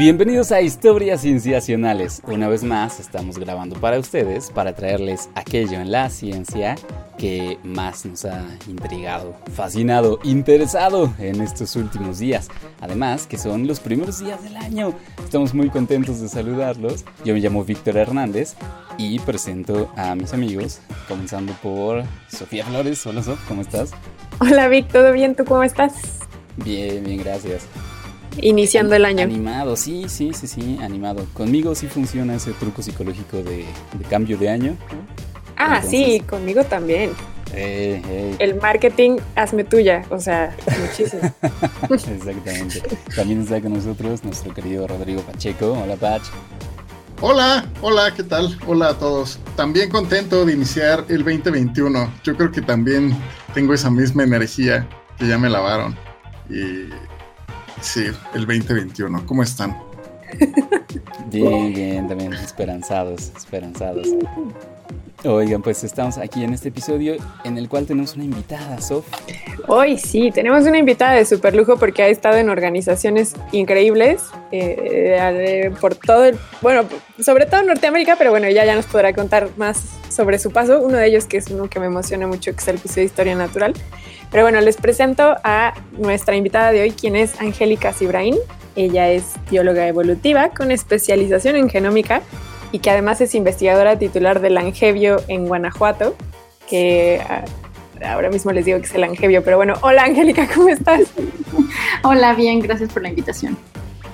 Bienvenidos 0.00 0.50
a 0.50 0.62
Historias 0.62 1.20
Cienciacionales. 1.20 2.22
Una 2.26 2.48
vez 2.48 2.64
más 2.64 3.00
estamos 3.00 3.38
grabando 3.38 3.78
para 3.78 3.98
ustedes 3.98 4.50
para 4.50 4.74
traerles 4.74 5.28
aquello 5.34 5.78
en 5.78 5.92
la 5.92 6.08
ciencia 6.08 6.76
que 7.18 7.58
más 7.64 8.06
nos 8.06 8.24
ha 8.24 8.46
intrigado, 8.66 9.36
fascinado, 9.52 10.18
interesado 10.22 11.12
en 11.18 11.42
estos 11.42 11.76
últimos 11.76 12.18
días. 12.18 12.48
Además, 12.80 13.26
que 13.26 13.36
son 13.36 13.66
los 13.66 13.78
primeros 13.78 14.20
días 14.20 14.42
del 14.42 14.56
año. 14.56 14.94
Estamos 15.22 15.52
muy 15.52 15.68
contentos 15.68 16.18
de 16.22 16.30
saludarlos. 16.30 17.04
Yo 17.22 17.34
me 17.34 17.40
llamo 17.40 17.62
Víctor 17.62 17.98
Hernández 17.98 18.54
y 18.96 19.18
presento 19.18 19.92
a 19.96 20.14
mis 20.14 20.32
amigos, 20.32 20.80
comenzando 21.08 21.52
por 21.62 22.04
Sofía 22.28 22.64
Flores. 22.64 23.04
Hola, 23.04 23.22
Sof, 23.22 23.38
¿cómo 23.46 23.60
estás? 23.60 23.90
Hola, 24.38 24.66
Vic, 24.68 24.88
¿todo 24.88 25.12
bien? 25.12 25.34
¿Tú 25.34 25.44
cómo 25.44 25.62
estás? 25.62 25.92
Bien, 26.56 27.04
bien, 27.04 27.18
gracias. 27.18 27.66
Iniciando 28.38 28.94
el 28.94 29.04
año. 29.04 29.22
Animado, 29.22 29.76
sí, 29.76 30.06
sí, 30.08 30.32
sí, 30.32 30.46
sí, 30.46 30.78
animado. 30.80 31.26
Conmigo 31.32 31.74
sí 31.74 31.86
funciona 31.86 32.34
ese 32.34 32.52
truco 32.52 32.82
psicológico 32.82 33.38
de, 33.38 33.64
de 33.94 34.04
cambio 34.08 34.38
de 34.38 34.48
año. 34.48 34.76
Ah, 35.56 35.82
sí, 35.82 36.22
conmigo 36.28 36.64
también. 36.64 37.10
Eh, 37.52 38.00
eh. 38.08 38.36
El 38.38 38.54
marketing, 38.56 39.18
hazme 39.34 39.64
tuya, 39.64 40.04
o 40.10 40.18
sea, 40.18 40.56
muchísimo. 40.80 41.22
Exactamente. 41.90 42.82
También 43.14 43.42
está 43.42 43.60
con 43.60 43.72
nosotros 43.74 44.24
nuestro 44.24 44.54
querido 44.54 44.86
Rodrigo 44.86 45.22
Pacheco. 45.22 45.72
Hola, 45.72 45.96
Pach. 45.96 46.22
Hola, 47.20 47.66
hola, 47.82 48.14
¿qué 48.16 48.22
tal? 48.22 48.56
Hola 48.66 48.90
a 48.90 48.98
todos. 48.98 49.38
También 49.56 49.90
contento 49.90 50.46
de 50.46 50.54
iniciar 50.54 51.04
el 51.08 51.18
2021. 51.24 52.10
Yo 52.24 52.36
creo 52.36 52.50
que 52.50 52.62
también 52.62 53.14
tengo 53.52 53.74
esa 53.74 53.90
misma 53.90 54.22
energía 54.22 54.88
que 55.18 55.26
ya 55.26 55.36
me 55.36 55.50
lavaron. 55.50 55.94
Y 56.48 56.88
sí, 57.80 58.06
el 58.34 58.46
2021. 58.46 59.26
¿Cómo 59.26 59.42
están? 59.42 59.76
Bien, 61.26 61.72
bien, 61.72 62.08
también 62.08 62.32
esperanzados, 62.32 63.30
esperanzados. 63.36 64.08
Oigan, 65.24 65.60
pues 65.60 65.84
estamos 65.84 66.16
aquí 66.16 66.44
en 66.44 66.54
este 66.54 66.70
episodio 66.70 67.16
en 67.44 67.58
el 67.58 67.68
cual 67.68 67.84
tenemos 67.84 68.14
una 68.14 68.24
invitada, 68.24 68.80
Sof. 68.80 69.06
Hoy 69.66 69.98
sí, 69.98 70.30
tenemos 70.30 70.64
una 70.64 70.78
invitada 70.78 71.12
de 71.12 71.26
super 71.26 71.54
lujo 71.54 71.76
porque 71.76 72.02
ha 72.02 72.08
estado 72.08 72.38
en 72.38 72.48
organizaciones 72.48 73.34
increíbles 73.52 74.22
eh, 74.50 75.70
por 75.78 75.94
todo 75.94 76.24
el, 76.24 76.38
bueno, 76.62 76.84
sobre 77.22 77.44
todo 77.44 77.62
Norteamérica, 77.62 78.16
pero 78.16 78.30
bueno, 78.30 78.46
ella 78.46 78.64
ya 78.64 78.74
nos 78.74 78.86
podrá 78.86 79.12
contar 79.12 79.50
más 79.58 79.82
sobre 80.08 80.38
su 80.38 80.52
paso. 80.52 80.80
Uno 80.80 80.96
de 80.96 81.08
ellos 81.08 81.26
que 81.26 81.36
es 81.36 81.48
uno 81.50 81.68
que 81.68 81.80
me 81.80 81.86
emociona 81.86 82.26
mucho, 82.26 82.52
que 82.52 82.58
es 82.58 82.68
el 82.68 82.76
episodio 82.76 83.02
de 83.02 83.06
Historia 83.06 83.34
Natural. 83.34 83.74
Pero 84.30 84.44
bueno, 84.44 84.60
les 84.62 84.76
presento 84.76 85.36
a 85.44 85.74
nuestra 85.98 86.34
invitada 86.34 86.72
de 86.72 86.80
hoy, 86.80 86.92
quien 86.92 87.14
es 87.14 87.38
Angélica 87.40 87.92
Cibraín. 87.92 88.36
Ella 88.74 89.10
es 89.10 89.24
bióloga 89.50 89.86
evolutiva 89.86 90.48
con 90.50 90.70
especialización 90.70 91.56
en 91.56 91.68
genómica 91.68 92.22
y 92.72 92.78
que 92.78 92.90
además 92.90 93.20
es 93.20 93.34
investigadora 93.34 93.98
titular 93.98 94.40
del 94.40 94.56
Angevio 94.56 95.20
en 95.28 95.46
Guanajuato, 95.46 96.16
que 96.68 97.20
ah, 97.28 97.44
ahora 98.04 98.30
mismo 98.30 98.52
les 98.52 98.64
digo 98.64 98.78
que 98.78 98.86
es 98.86 98.94
el 98.94 99.04
Angevio, 99.04 99.42
pero 99.42 99.56
bueno, 99.56 99.74
hola 99.82 100.04
Angélica, 100.04 100.48
¿cómo 100.54 100.68
estás? 100.68 101.02
Hola, 102.02 102.34
bien, 102.34 102.60
gracias 102.60 102.92
por 102.92 103.02
la 103.02 103.10
invitación. 103.10 103.56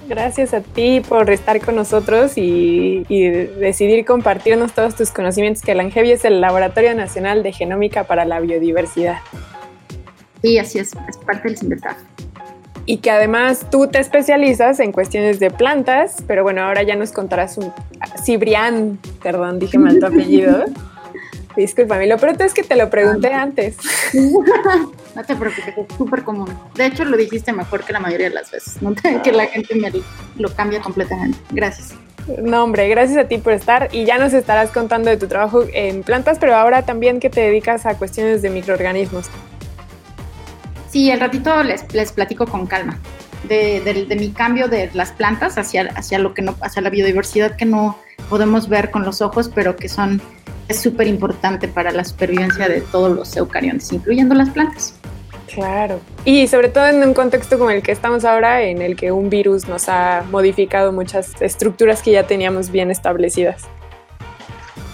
Gracias 0.09 0.55
a 0.55 0.61
ti 0.61 1.01
por 1.07 1.31
estar 1.31 1.61
con 1.61 1.77
nosotros 1.77 2.37
y, 2.37 3.05
y 3.09 3.29
decidir 3.29 4.05
compartirnos 4.05 4.73
todos 4.73 4.95
tus 4.95 5.11
conocimientos, 5.11 5.63
que 5.63 5.73
el 5.73 5.81
Angevio 5.81 6.15
es 6.15 6.25
el 6.25 6.41
Laboratorio 6.41 6.95
Nacional 6.95 7.43
de 7.43 7.53
Genómica 7.53 8.05
para 8.05 8.25
la 8.25 8.41
Biodiversidad. 8.41 9.19
Sí, 10.43 10.59
así 10.59 10.79
es, 10.79 10.93
es 11.09 11.17
parte 11.19 11.49
del 11.49 11.59
CINDETAF 11.59 11.97
y 12.87 12.99
que 12.99 13.11
además 13.11 13.67
tú 13.71 13.89
te 13.89 13.99
especializas 13.99 14.81
en 14.81 14.93
cuestiones 14.93 15.41
de 15.41 15.51
plantas, 15.51 16.17
pero 16.27 16.45
bueno, 16.45 16.63
ahora 16.63 16.83
ya 16.85 16.95
nos 16.95 17.13
contarás 17.13 17.59
un 17.59 17.73
Cibrián, 18.25 18.99
perdón, 19.23 19.59
dije 19.59 19.79
mal 19.79 19.99
tu 19.99 20.07
apellido. 20.07 20.65
Disculpame, 21.57 22.07
lo 22.07 22.19
pronto 22.19 22.45
es 22.45 22.53
que 22.53 22.63
te 22.63 22.77
lo 22.77 22.89
pregunté 22.89 23.33
antes. 23.33 23.77
No 25.17 25.25
te 25.25 25.35
preocupes, 25.35 25.75
es 25.79 25.97
súper 25.97 26.25
común. 26.25 26.47
De 26.75 26.85
hecho, 26.85 27.03
lo 27.07 27.17
dijiste 27.17 27.51
mejor 27.51 27.83
que 27.85 27.95
la 27.95 28.01
mayoría 28.01 28.29
de 28.29 28.35
las 28.35 28.51
veces. 28.51 28.83
No 28.83 28.95
que 29.25 29.33
la 29.33 29.47
gente 29.47 29.75
me 29.75 29.91
lo 30.37 30.55
cambia 30.55 30.83
completamente. 30.83 31.39
Gracias. 31.53 31.95
No, 32.43 32.65
hombre, 32.65 32.87
gracias 32.91 33.17
a 33.17 33.27
ti 33.27 33.39
por 33.39 33.55
estar 33.55 33.89
y 33.93 34.05
ya 34.05 34.19
nos 34.19 34.35
estarás 34.35 34.71
contando 34.71 35.09
de 35.09 35.17
tu 35.17 35.27
trabajo 35.27 35.65
en 35.73 36.03
plantas, 36.03 36.39
pero 36.39 36.55
ahora 36.55 36.83
también 36.83 37.19
que 37.19 37.31
te 37.31 37.41
dedicas 37.41 37.87
a 37.87 37.97
cuestiones 37.97 38.43
de 38.43 38.51
microorganismos. 38.51 39.31
Sí, 40.89 41.11
el 41.11 41.21
ratito 41.21 41.63
les, 41.63 41.93
les 41.93 42.13
platico 42.13 42.47
con 42.47 42.67
calma 42.67 42.99
de, 43.49 43.81
de, 43.81 44.07
de, 44.07 44.17
mi 44.17 44.31
cambio 44.31 44.69
de 44.69 44.91
las 44.95 45.13
plantas 45.13 45.59
hacia, 45.59 45.91
hacia, 45.95 46.19
lo 46.19 46.35
que 46.35 46.43
no, 46.43 46.57
hacia 46.61 46.83
la 46.83 46.91
biodiversidad 46.91 47.57
que 47.57 47.65
no 47.65 47.99
podemos 48.29 48.69
ver 48.69 48.91
con 48.91 49.05
los 49.05 49.23
ojos, 49.23 49.51
pero 49.55 49.77
que 49.77 49.89
son 49.89 50.21
es 50.69 50.81
súper 50.81 51.07
importante 51.07 51.69
para 51.69 51.93
la 51.93 52.05
supervivencia 52.05 52.69
de 52.69 52.81
todos 52.81 53.15
los 53.15 53.37
eucariontes, 53.37 53.93
incluyendo 53.93 54.35
las 54.35 54.51
plantas. 54.51 54.95
Claro. 55.53 56.01
Y 56.25 56.49
sobre 56.49 56.69
todo 56.69 56.89
en 56.89 57.03
un 57.07 57.15
contexto 57.15 57.57
como 57.57 57.71
el 57.71 57.83
que 57.83 57.93
estamos 57.93 58.25
ahora, 58.25 58.63
en 58.63 58.83
el 58.83 58.97
que 58.97 59.13
un 59.13 59.31
virus 59.31 59.69
nos 59.69 59.89
ha 59.89 60.25
modificado 60.31 60.93
muchas 60.93 61.41
estructuras 61.41 62.03
que 62.03 62.11
ya 62.11 62.27
teníamos 62.27 62.71
bien 62.71 62.91
establecidas. 62.91 63.63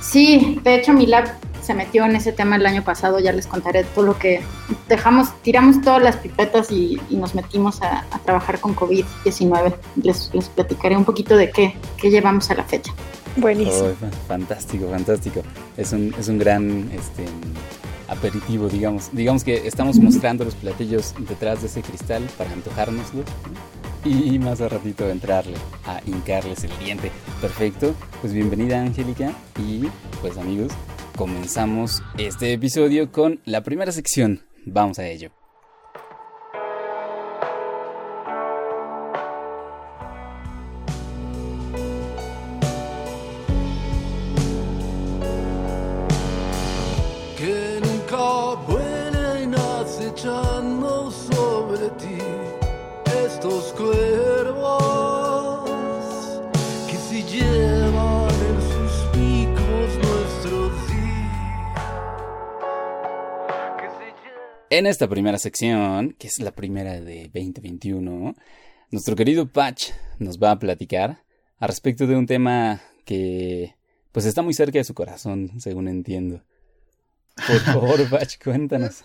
Sí, 0.01 0.61
de 0.63 0.75
hecho 0.75 0.93
mi 0.93 1.07
lab 1.07 1.25
se 1.63 1.75
metió 1.75 2.05
en 2.05 2.17
ese 2.17 2.33
tema 2.33 2.57
el 2.57 2.67
año 2.67 2.83
pasado, 2.83 3.19
ya 3.21 3.33
les 3.33 3.47
contaré 3.47 3.85
todo 3.85 4.05
lo 4.05 4.19
que 4.19 4.41
dejamos, 4.89 5.29
tiramos 5.43 5.81
todas 5.81 6.03
las 6.03 6.17
pipetas 6.17 6.71
y, 6.71 7.01
y 7.09 7.17
nos 7.17 7.35
metimos 7.35 7.81
a, 7.83 8.05
a, 8.11 8.19
trabajar 8.19 8.61
con 8.61 8.75
COVID-19. 8.75 9.75
Les, 10.03 10.31
les, 10.35 10.49
platicaré 10.49 10.97
un 10.97 11.05
poquito 11.05 11.37
de 11.37 11.51
qué, 11.51 11.77
qué 11.97 12.11
llevamos 12.11 12.51
a 12.51 12.55
la 12.55 12.65
fecha. 12.65 12.93
Buenísimo. 13.37 13.89
Oh, 13.89 14.07
fantástico, 14.29 14.89
fantástico. 14.91 15.43
Es 15.77 15.93
un, 15.93 16.15
es 16.19 16.29
un 16.29 16.39
gran 16.39 16.91
este, 16.93 17.25
aperitivo, 18.09 18.69
digamos. 18.69 19.11
Digamos 19.13 19.45
que 19.45 19.67
estamos 19.67 19.97
mostrando 19.99 20.45
los 20.45 20.55
platillos 20.55 21.15
detrás 21.29 21.63
de 21.63 21.69
ese 21.69 21.83
cristal 21.83 22.29
para 22.37 22.53
antojárnoslo. 22.53 23.23
Y 24.05 24.37
más 24.41 24.61
a 24.61 24.69
ratito 24.69 25.09
entrarle 25.09 25.57
a 25.87 26.01
hincarles 26.07 26.65
el 26.65 26.77
diente. 26.79 27.13
Perfecto. 27.41 27.95
Pues 28.21 28.33
bienvenida, 28.33 28.81
Angélica. 28.81 29.33
Y 29.59 29.89
pues 30.21 30.37
amigos, 30.39 30.73
comenzamos 31.17 32.03
este 32.19 32.53
episodio 32.53 33.11
con 33.13 33.41
la 33.45 33.63
primera 33.63 33.93
sección. 33.93 34.43
Vamos 34.65 34.99
a 34.99 35.07
ello. 35.07 35.42
En 64.75 64.87
esta 64.87 65.07
primera 65.07 65.37
sección, 65.37 66.17
que 66.19 66.29
es 66.29 66.39
la 66.39 66.51
primera 66.51 66.99
de 66.99 67.25
2021, 67.25 68.35
nuestro 68.91 69.15
querido 69.15 69.47
Patch 69.47 69.91
nos 70.19 70.39
va 70.39 70.53
a 70.53 70.59
platicar 70.59 71.23
al 71.59 71.69
respecto 71.69 72.07
de 72.07 72.17
un 72.17 72.27
tema 72.27 72.81
que 73.05 73.77
pues 74.13 74.25
está 74.25 74.41
muy 74.41 74.55
cerca 74.55 74.79
de 74.79 74.85
su 74.85 74.95
corazón, 74.95 75.61
según 75.61 75.89
entiendo. 75.89 76.43
Por 77.47 77.61
favor, 77.67 78.09
Patch, 78.09 78.43
cuéntanos. 78.43 79.05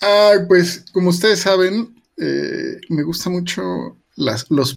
Ay, 0.00 0.46
pues 0.46 0.84
como 0.92 1.10
ustedes 1.10 1.40
saben, 1.40 2.00
eh, 2.16 2.80
me 2.88 3.02
gustan 3.02 3.32
mucho 3.32 3.96
las, 4.14 4.48
los 4.48 4.76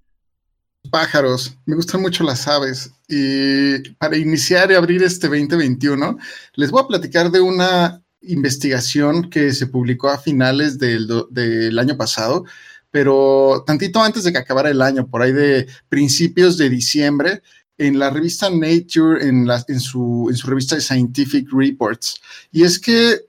pájaros, 0.89 1.55
me 1.67 1.75
gustan 1.75 2.01
mucho 2.01 2.23
las 2.23 2.47
aves. 2.47 2.91
Y 3.07 3.87
para 3.99 4.17
iniciar 4.17 4.71
y 4.71 4.73
abrir 4.73 5.03
este 5.03 5.27
2021, 5.27 6.17
les 6.55 6.71
voy 6.71 6.81
a 6.81 6.87
platicar 6.87 7.29
de 7.29 7.39
una 7.39 8.01
investigación 8.21 9.29
que 9.29 9.53
se 9.53 9.67
publicó 9.67 10.09
a 10.09 10.17
finales 10.17 10.77
del, 10.77 11.79
año 11.79 11.97
pasado, 11.97 12.45
pero 12.91 13.63
tantito 13.65 14.01
antes 14.01 14.23
de 14.23 14.31
que 14.31 14.37
acabara 14.37 14.69
el 14.69 14.81
año, 14.81 15.07
por 15.07 15.21
ahí 15.21 15.31
de 15.31 15.67
principios 15.89 16.57
de 16.57 16.69
diciembre, 16.69 17.41
en 17.77 17.97
la 17.97 18.09
revista 18.11 18.49
Nature, 18.49 19.27
en, 19.27 19.79
su, 19.79 20.31
revista 20.45 20.75
de 20.75 20.81
Scientific 20.81 21.47
Reports. 21.51 22.21
Y 22.51 22.63
es 22.63 22.77
que 22.77 23.21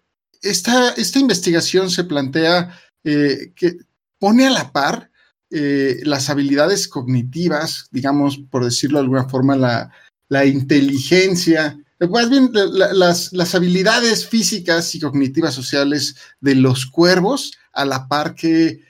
esta, 0.42 0.94
investigación 1.16 1.90
se 1.90 2.04
plantea 2.04 2.78
eh, 3.04 3.52
que 3.54 3.78
pone 4.18 4.46
a 4.46 4.50
la 4.50 4.72
par 4.72 5.10
eh, 5.50 6.00
las 6.02 6.28
habilidades 6.28 6.86
cognitivas, 6.88 7.88
digamos, 7.90 8.38
por 8.50 8.64
decirlo 8.64 8.98
de 8.98 9.04
alguna 9.04 9.28
forma, 9.28 9.90
la 10.28 10.44
inteligencia, 10.44 11.78
más 12.10 12.30
bien 12.30 12.50
la, 12.52 12.92
las, 12.92 13.54
habilidades 13.54 14.26
físicas 14.26 14.94
y 14.94 15.00
cognitivas 15.00 15.54
sociales 15.54 16.16
de 16.40 16.54
los 16.54 16.86
cuervos 16.86 17.52
a 17.72 17.84
la 17.84 18.08
par 18.08 18.34
que, 18.34 18.80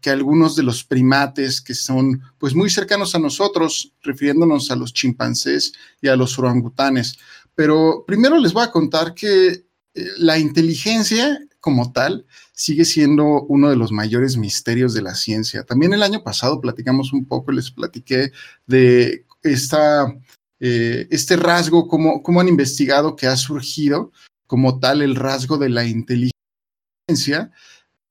que 0.00 0.10
algunos 0.10 0.54
de 0.56 0.62
los 0.62 0.84
primates 0.84 1.60
que 1.60 1.74
son 1.74 2.22
pues 2.38 2.54
muy 2.54 2.70
cercanos 2.70 3.14
a 3.14 3.18
nosotros, 3.18 3.92
refiriéndonos 4.02 4.70
a 4.70 4.76
los 4.76 4.92
chimpancés 4.92 5.72
y 6.00 6.08
a 6.08 6.16
los 6.16 6.38
orangutanes. 6.38 7.18
Pero 7.54 8.04
primero 8.06 8.38
les 8.38 8.52
voy 8.52 8.64
a 8.64 8.70
contar 8.70 9.14
que 9.14 9.48
eh, 9.48 9.64
la 10.18 10.38
inteligencia 10.38 11.38
como 11.60 11.92
tal 11.92 12.26
sigue 12.52 12.84
siendo 12.84 13.42
uno 13.44 13.70
de 13.70 13.76
los 13.76 13.92
mayores 13.92 14.36
misterios 14.36 14.94
de 14.94 15.02
la 15.02 15.14
ciencia. 15.14 15.64
También 15.64 15.92
el 15.92 16.02
año 16.02 16.22
pasado 16.22 16.60
platicamos 16.60 17.12
un 17.12 17.24
poco, 17.24 17.52
les 17.52 17.70
platiqué 17.70 18.32
de 18.66 19.24
esta, 19.42 20.12
eh, 20.64 21.08
este 21.10 21.34
rasgo, 21.34 21.88
cómo, 21.88 22.22
cómo 22.22 22.40
han 22.40 22.46
investigado 22.46 23.16
que 23.16 23.26
ha 23.26 23.36
surgido 23.36 24.12
como 24.46 24.78
tal 24.78 25.02
el 25.02 25.16
rasgo 25.16 25.58
de 25.58 25.68
la 25.68 25.84
inteligencia, 25.84 27.50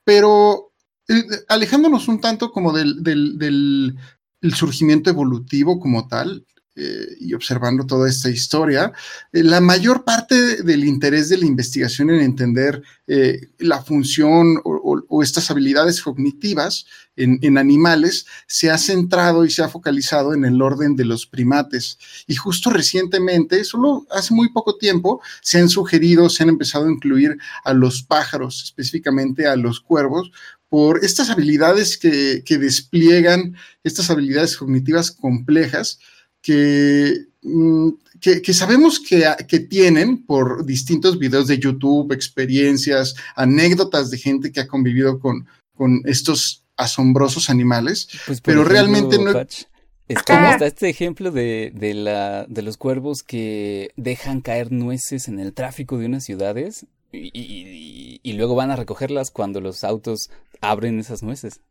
pero 0.03 0.73
eh, 1.07 1.23
alejándonos 1.47 2.09
un 2.09 2.19
tanto 2.19 2.51
como 2.51 2.73
del, 2.73 3.01
del, 3.03 3.37
del 3.37 4.53
surgimiento 4.53 5.09
evolutivo 5.09 5.79
como 5.79 6.09
tal, 6.09 6.45
eh, 6.73 7.17
y 7.19 7.33
observando 7.33 7.85
toda 7.85 8.07
esta 8.07 8.29
historia, 8.29 8.93
eh, 9.33 9.43
la 9.43 9.59
mayor 9.59 10.05
parte 10.05 10.63
del 10.63 10.85
interés 10.85 11.27
de 11.27 11.37
la 11.37 11.45
investigación 11.45 12.09
en 12.09 12.21
entender 12.21 12.81
eh, 13.07 13.49
la 13.59 13.83
función 13.83 14.61
o, 14.63 15.21
estas 15.21 15.51
habilidades 15.51 16.01
cognitivas 16.01 16.85
en, 17.17 17.57
animales 17.57 18.25
se 18.47 18.71
ha 18.71 18.77
centrado 18.77 19.43
y 19.43 19.49
se 19.49 19.63
ha 19.63 19.67
focalizado 19.67 20.33
en 20.33 20.45
el 20.45 20.61
orden 20.61 20.95
de 20.95 21.03
los 21.03 21.25
primates. 21.25 21.99
Y 22.25 22.35
justo 22.35 22.69
recientemente, 22.69 23.65
solo 23.65 24.07
hace 24.09 24.33
muy 24.33 24.47
poco 24.53 24.77
tiempo, 24.77 25.21
se 25.41 25.59
han 25.59 25.67
sugerido, 25.67 26.29
se 26.29 26.43
han 26.43 26.49
empezado 26.49 26.85
a 26.85 26.91
incluir 26.91 27.37
a 27.65 27.73
los 27.73 28.01
pájaros, 28.01 28.63
específicamente 28.63 29.45
a 29.45 29.57
los 29.57 29.81
cuervos, 29.81 30.31
por 30.69 31.03
estas 31.03 31.29
habilidades 31.29 31.97
que 31.97 32.57
despliegan, 32.57 33.57
estas 33.83 34.09
habilidades 34.09 34.55
cognitivas 34.55 35.11
complejas 35.11 35.99
que, 36.41 37.25
mm, 37.41 37.89
que, 38.19 38.41
que 38.41 38.53
sabemos 38.53 38.99
que, 38.99 39.23
que, 39.47 39.59
tienen 39.59 40.25
por 40.25 40.65
distintos 40.65 41.17
videos 41.17 41.47
de 41.47 41.59
YouTube, 41.59 42.13
experiencias, 42.13 43.15
anécdotas 43.35 44.09
de 44.09 44.17
gente 44.17 44.51
que 44.51 44.59
ha 44.59 44.67
convivido 44.67 45.19
con, 45.19 45.47
con 45.75 46.01
estos 46.05 46.65
asombrosos 46.77 47.49
animales, 47.49 48.07
pues 48.25 48.41
pero 48.41 48.61
ejemplo, 48.61 48.73
realmente 48.73 49.17
no... 49.17 49.33
Patch, 49.33 49.63
es 50.07 50.23
como 50.23 50.45
está 50.47 50.65
este 50.65 50.89
ejemplo 50.89 51.31
de, 51.31 51.71
de, 51.73 51.93
la, 51.93 52.45
de 52.49 52.61
los 52.63 52.75
cuervos 52.75 53.23
que 53.23 53.91
dejan 53.95 54.41
caer 54.41 54.71
nueces 54.71 55.29
en 55.29 55.39
el 55.39 55.53
tráfico 55.53 55.97
de 55.97 56.05
unas 56.05 56.25
ciudades 56.25 56.85
y, 57.13 57.29
y, 57.33 58.19
y, 58.21 58.33
luego 58.33 58.55
van 58.55 58.71
a 58.71 58.75
recogerlas 58.75 59.31
cuando 59.31 59.61
los 59.61 59.83
autos 59.83 60.29
abren 60.59 60.99
esas 60.99 61.23
nueces. 61.23 61.61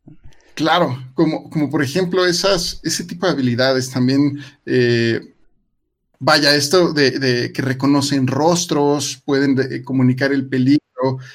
Claro, 0.55 0.99
como, 1.14 1.49
como 1.49 1.70
por 1.70 1.82
ejemplo 1.82 2.26
esas, 2.26 2.81
ese 2.82 3.05
tipo 3.05 3.26
de 3.26 3.32
habilidades 3.32 3.91
también, 3.91 4.41
eh, 4.67 5.35
vaya, 6.19 6.55
esto 6.55 6.93
de, 6.93 7.12
de, 7.19 7.52
que 7.52 7.62
reconocen 7.62 8.26
rostros, 8.26 9.23
pueden 9.25 9.55
de, 9.55 9.82
comunicar 9.82 10.32
el 10.32 10.49
peligro, 10.49 10.81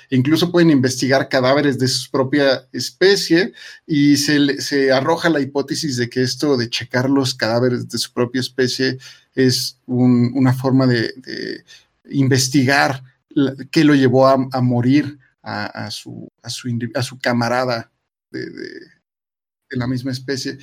incluso 0.10 0.52
pueden 0.52 0.70
investigar 0.70 1.28
cadáveres 1.28 1.80
de 1.80 1.88
su 1.88 2.12
propia 2.12 2.68
especie 2.72 3.54
y 3.88 4.18
se, 4.18 4.62
se 4.62 4.92
arroja 4.92 5.30
la 5.30 5.42
hipótesis 5.42 5.98
de 5.98 6.10
que 6.10 6.22
esto 6.22 6.56
de 6.56 6.70
checar 6.70 7.10
los 7.10 7.34
cadáveres 7.34 7.90
de 7.90 7.98
su 7.98 8.14
propia 8.14 8.42
especie 8.42 8.98
es 9.34 9.80
un, 9.86 10.32
una 10.36 10.54
forma 10.54 10.86
de, 10.86 11.14
investigar 12.08 13.04
qué 13.72 13.84
lo 13.84 13.96
llevó 13.96 14.28
a, 14.28 14.48
a 14.52 14.62
morir 14.62 15.18
a, 15.42 15.66
a, 15.66 15.92
su, 15.92 16.32
a, 16.44 16.50
su, 16.50 16.70
a 16.94 17.02
su 17.02 17.18
camarada 17.18 17.92
de, 18.30 18.46
la 19.76 19.88
misma 19.88 20.12
especie. 20.12 20.58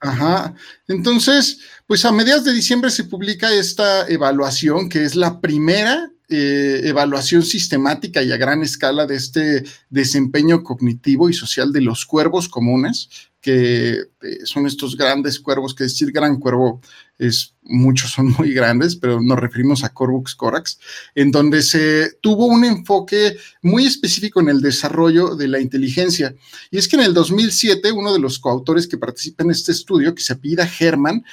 Ajá. 0.00 0.54
Entonces, 0.88 1.60
pues 1.86 2.04
a 2.04 2.12
mediados 2.12 2.44
de 2.44 2.52
diciembre 2.52 2.90
se 2.90 3.04
publica 3.04 3.52
esta 3.52 4.08
evaluación, 4.08 4.88
que 4.88 5.04
es 5.04 5.14
la 5.14 5.40
primera 5.40 6.10
eh, 6.30 6.80
evaluación 6.84 7.42
sistemática 7.42 8.22
y 8.22 8.30
a 8.30 8.36
gran 8.36 8.62
escala 8.62 9.04
de 9.06 9.16
este 9.16 9.64
desempeño 9.88 10.62
cognitivo 10.62 11.28
y 11.28 11.34
social 11.34 11.72
de 11.72 11.80
los 11.80 12.06
cuervos 12.06 12.48
comunes, 12.48 13.08
que 13.40 13.90
eh, 13.90 14.38
son 14.44 14.66
estos 14.66 14.96
grandes 14.96 15.40
cuervos, 15.40 15.74
que 15.74 15.84
decir 15.84 16.12
gran 16.12 16.38
cuervo 16.38 16.80
es 17.18 17.54
muchos 17.62 18.12
son 18.12 18.34
muy 18.38 18.52
grandes, 18.52 18.96
pero 18.96 19.20
nos 19.20 19.38
referimos 19.38 19.84
a 19.84 19.92
Corvux 19.92 20.34
corax, 20.34 20.78
en 21.14 21.30
donde 21.30 21.62
se 21.62 22.12
tuvo 22.20 22.46
un 22.46 22.64
enfoque 22.64 23.36
muy 23.62 23.86
específico 23.86 24.40
en 24.40 24.48
el 24.48 24.60
desarrollo 24.60 25.34
de 25.34 25.48
la 25.48 25.60
inteligencia. 25.60 26.34
Y 26.70 26.78
es 26.78 26.88
que 26.88 26.96
en 26.96 27.02
el 27.02 27.14
2007, 27.14 27.92
uno 27.92 28.12
de 28.12 28.20
los 28.20 28.38
coautores 28.38 28.86
que 28.86 28.98
participa 28.98 29.44
en 29.44 29.50
este 29.50 29.72
estudio, 29.72 30.14
que 30.14 30.22
se 30.22 30.32
apellida 30.32 30.68
Herman, 30.78 31.24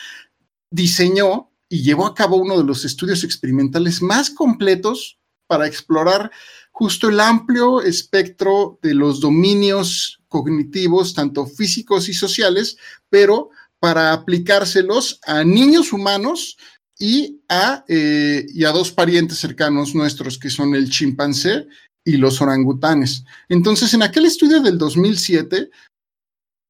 diseñó 0.69 1.49
y 1.69 1.83
llevó 1.83 2.05
a 2.05 2.15
cabo 2.15 2.37
uno 2.37 2.57
de 2.57 2.63
los 2.63 2.85
estudios 2.85 3.23
experimentales 3.23 4.01
más 4.01 4.29
completos 4.29 5.17
para 5.47 5.67
explorar 5.67 6.31
justo 6.71 7.09
el 7.09 7.19
amplio 7.19 7.81
espectro 7.81 8.79
de 8.81 8.93
los 8.93 9.19
dominios 9.19 10.19
cognitivos, 10.27 11.13
tanto 11.13 11.45
físicos 11.45 12.09
y 12.09 12.13
sociales, 12.13 12.77
pero 13.09 13.49
para 13.79 14.13
aplicárselos 14.13 15.19
a 15.25 15.43
niños 15.43 15.93
humanos 15.93 16.57
y 16.99 17.41
a, 17.49 17.83
eh, 17.87 18.45
y 18.53 18.63
a 18.65 18.71
dos 18.71 18.91
parientes 18.91 19.37
cercanos 19.37 19.95
nuestros, 19.95 20.37
que 20.37 20.49
son 20.49 20.75
el 20.75 20.89
chimpancé 20.89 21.67
y 22.03 22.17
los 22.17 22.41
orangutanes. 22.41 23.23
Entonces, 23.49 23.93
en 23.93 24.03
aquel 24.03 24.25
estudio 24.25 24.61
del 24.61 24.77
2007, 24.77 25.69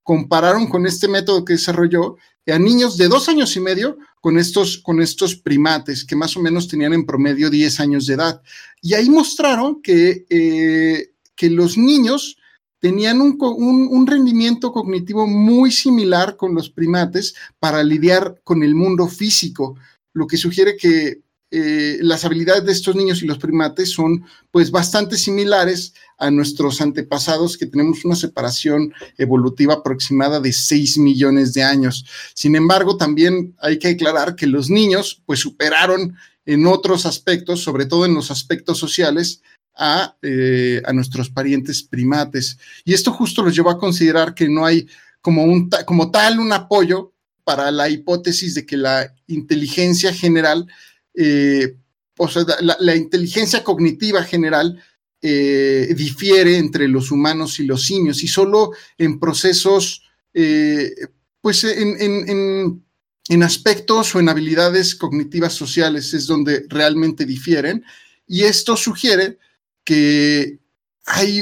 compararon 0.04 0.68
con 0.68 0.86
este 0.86 1.08
método 1.08 1.44
que 1.44 1.54
desarrolló 1.54 2.18
a 2.52 2.60
niños 2.60 2.98
de 2.98 3.08
dos 3.08 3.28
años 3.30 3.56
y 3.56 3.60
medio 3.60 3.98
con 4.22 4.38
estos, 4.38 4.78
con 4.78 5.02
estos 5.02 5.36
primates 5.36 6.06
que 6.06 6.16
más 6.16 6.36
o 6.38 6.42
menos 6.42 6.68
tenían 6.68 6.94
en 6.94 7.06
promedio 7.06 7.50
10 7.50 7.80
años 7.80 8.06
de 8.06 8.14
edad. 8.16 8.42
Y 8.82 8.94
ahí 8.94 9.10
mostraron 9.10 9.82
que, 9.82 10.26
eh, 10.30 11.12
que 11.36 11.50
los 11.50 11.78
niños 11.78 12.38
tenían 12.80 13.22
un, 13.22 13.38
un, 13.40 13.88
un, 13.90 14.08
rendimiento 14.08 14.72
cognitivo 14.72 15.28
muy 15.28 15.72
similar 15.72 16.38
con 16.38 16.54
los 16.54 16.70
primates 16.70 17.36
para 17.60 17.84
lidiar 17.84 18.40
con 18.44 18.64
el 18.64 18.76
mundo 18.76 19.08
físico, 19.08 19.76
lo 20.14 20.28
que 20.28 20.38
sugiere 20.38 20.78
que 20.78 21.22
eh, 21.50 21.98
las 22.02 22.26
habilidades 22.26 22.66
de 22.66 22.74
estos 22.74 22.96
niños 22.96 23.24
y 23.24 23.26
los 23.26 23.38
primates 23.38 23.92
son 23.92 24.26
pues 24.52 24.70
bastante 24.70 25.18
similares 25.18 25.94
a 26.18 26.30
nuestros 26.30 26.82
antepasados 26.82 27.58
que 27.58 27.66
tenemos 27.66 28.04
una 28.04 28.16
separación 28.16 28.94
evolutiva 29.18 29.76
aproximada 29.76 30.40
de 30.40 30.52
6 30.52 30.98
millones 30.98 31.54
de 31.54 31.64
años. 31.64 32.06
Sin 32.34 32.56
embargo, 32.56 32.98
también 32.98 33.56
hay 33.60 33.80
que 33.80 33.90
aclarar 33.90 34.36
que 34.36 34.48
los 34.48 34.70
niños 34.70 35.22
pues 35.26 35.40
superaron 35.40 36.16
en 36.46 36.66
otros 36.66 37.06
aspectos, 37.06 37.62
sobre 37.62 37.86
todo 37.86 38.06
en 38.06 38.14
los 38.14 38.32
aspectos 38.32 38.78
sociales, 38.78 39.42
a, 39.78 40.18
eh, 40.22 40.82
a, 40.86 40.92
nuestros 40.92 41.30
parientes 41.30 41.84
primates. 41.84 42.58
Y 42.84 42.94
esto 42.94 43.12
justo 43.12 43.44
los 43.44 43.56
llevó 43.56 43.70
a 43.70 43.78
considerar 43.78 44.34
que 44.34 44.50
no 44.50 44.66
hay 44.66 44.88
como, 45.22 45.44
un, 45.44 45.70
como 45.86 46.10
tal 46.10 46.40
un 46.40 46.52
apoyo 46.52 47.14
para 47.44 47.72
la 47.72 47.90
hipótesis 47.90 48.56
de 48.56 48.66
que 48.66 48.76
la 48.76 49.14
inteligencia 49.28 50.14
general, 50.14 50.68
eh, 51.20 51.76
o 52.16 52.28
sea, 52.28 52.46
la, 52.62 52.96
inteligencia 52.96 53.64
cognitiva 53.64 54.22
general 54.24 54.80
eh, 55.20 55.92
difiere 55.98 56.58
entre 56.58 56.88
los 56.88 57.10
humanos 57.10 57.60
y 57.60 57.66
los 57.66 57.86
simios 57.86 58.24
y 58.24 58.28
solo 58.28 58.72
en 59.00 59.20
procesos, 59.20 60.04
eh, 60.34 60.94
pues 61.42 61.64
en, 61.64 62.00
en, 62.00 62.84
en, 63.30 63.44
aspectos 63.44 64.14
o 64.14 64.20
en 64.20 64.30
habilidades 64.30 64.94
cognitivas 64.96 65.54
sociales 65.54 66.14
es 66.14 66.28
donde 66.28 66.66
realmente 66.70 67.26
difieren. 67.26 67.84
Y 68.28 68.44
esto 68.44 68.78
sugiere 68.78 69.40
que 69.84 70.60
hay, 71.06 71.42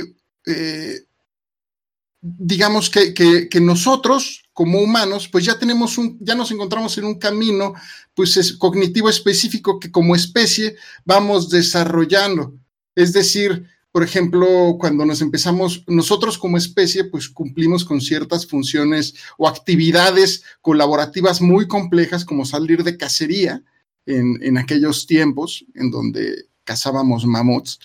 digamos 2.21 2.89
que, 2.89 3.13
que, 3.13 3.61
nosotros 3.61 4.44
como 4.55 4.79
humanos, 4.79 5.27
pues 5.27 5.43
ya 5.43 5.59
tenemos 5.59 5.97
un, 5.97 6.17
ya 6.21 6.33
nos 6.33 6.49
encontramos 6.49 6.97
en 6.97 7.03
un 7.03 7.19
camino, 7.19 7.73
pues 8.13 8.37
es 8.37 8.53
cognitivo 8.53 9.09
específico 9.09 9.79
que 9.81 9.91
como 9.91 10.15
especie 10.15 10.77
vamos 11.03 11.49
desarrollando. 11.49 12.53
Es 12.95 13.11
decir, 13.11 13.65
por 13.91 14.01
ejemplo, 14.01 14.77
cuando 14.79 15.05
nos 15.05 15.21
empezamos, 15.21 15.83
nosotros 15.87 16.37
como 16.37 16.57
especie, 16.57 17.03
pues 17.03 17.27
cumplimos 17.27 17.83
con 17.83 17.99
ciertas 17.99 18.47
funciones 18.47 19.13
o 19.37 19.45
actividades 19.49 20.43
colaborativas 20.61 21.41
muy 21.41 21.67
complejas, 21.67 22.23
como 22.23 22.45
salir 22.45 22.83
de 22.83 22.95
cacería 22.95 23.61
en, 24.05 24.39
en 24.41 24.57
aquellos 24.57 25.05
tiempos 25.05 25.65
en 25.75 25.91
donde 25.91 26.47
cazábamos 26.63 27.25
mamuts 27.25 27.79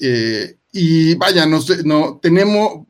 Eh, 0.00 0.58
y 0.72 1.14
vaya, 1.14 1.46
nos, 1.46 1.84
no, 1.84 2.18
tenemos, 2.22 2.86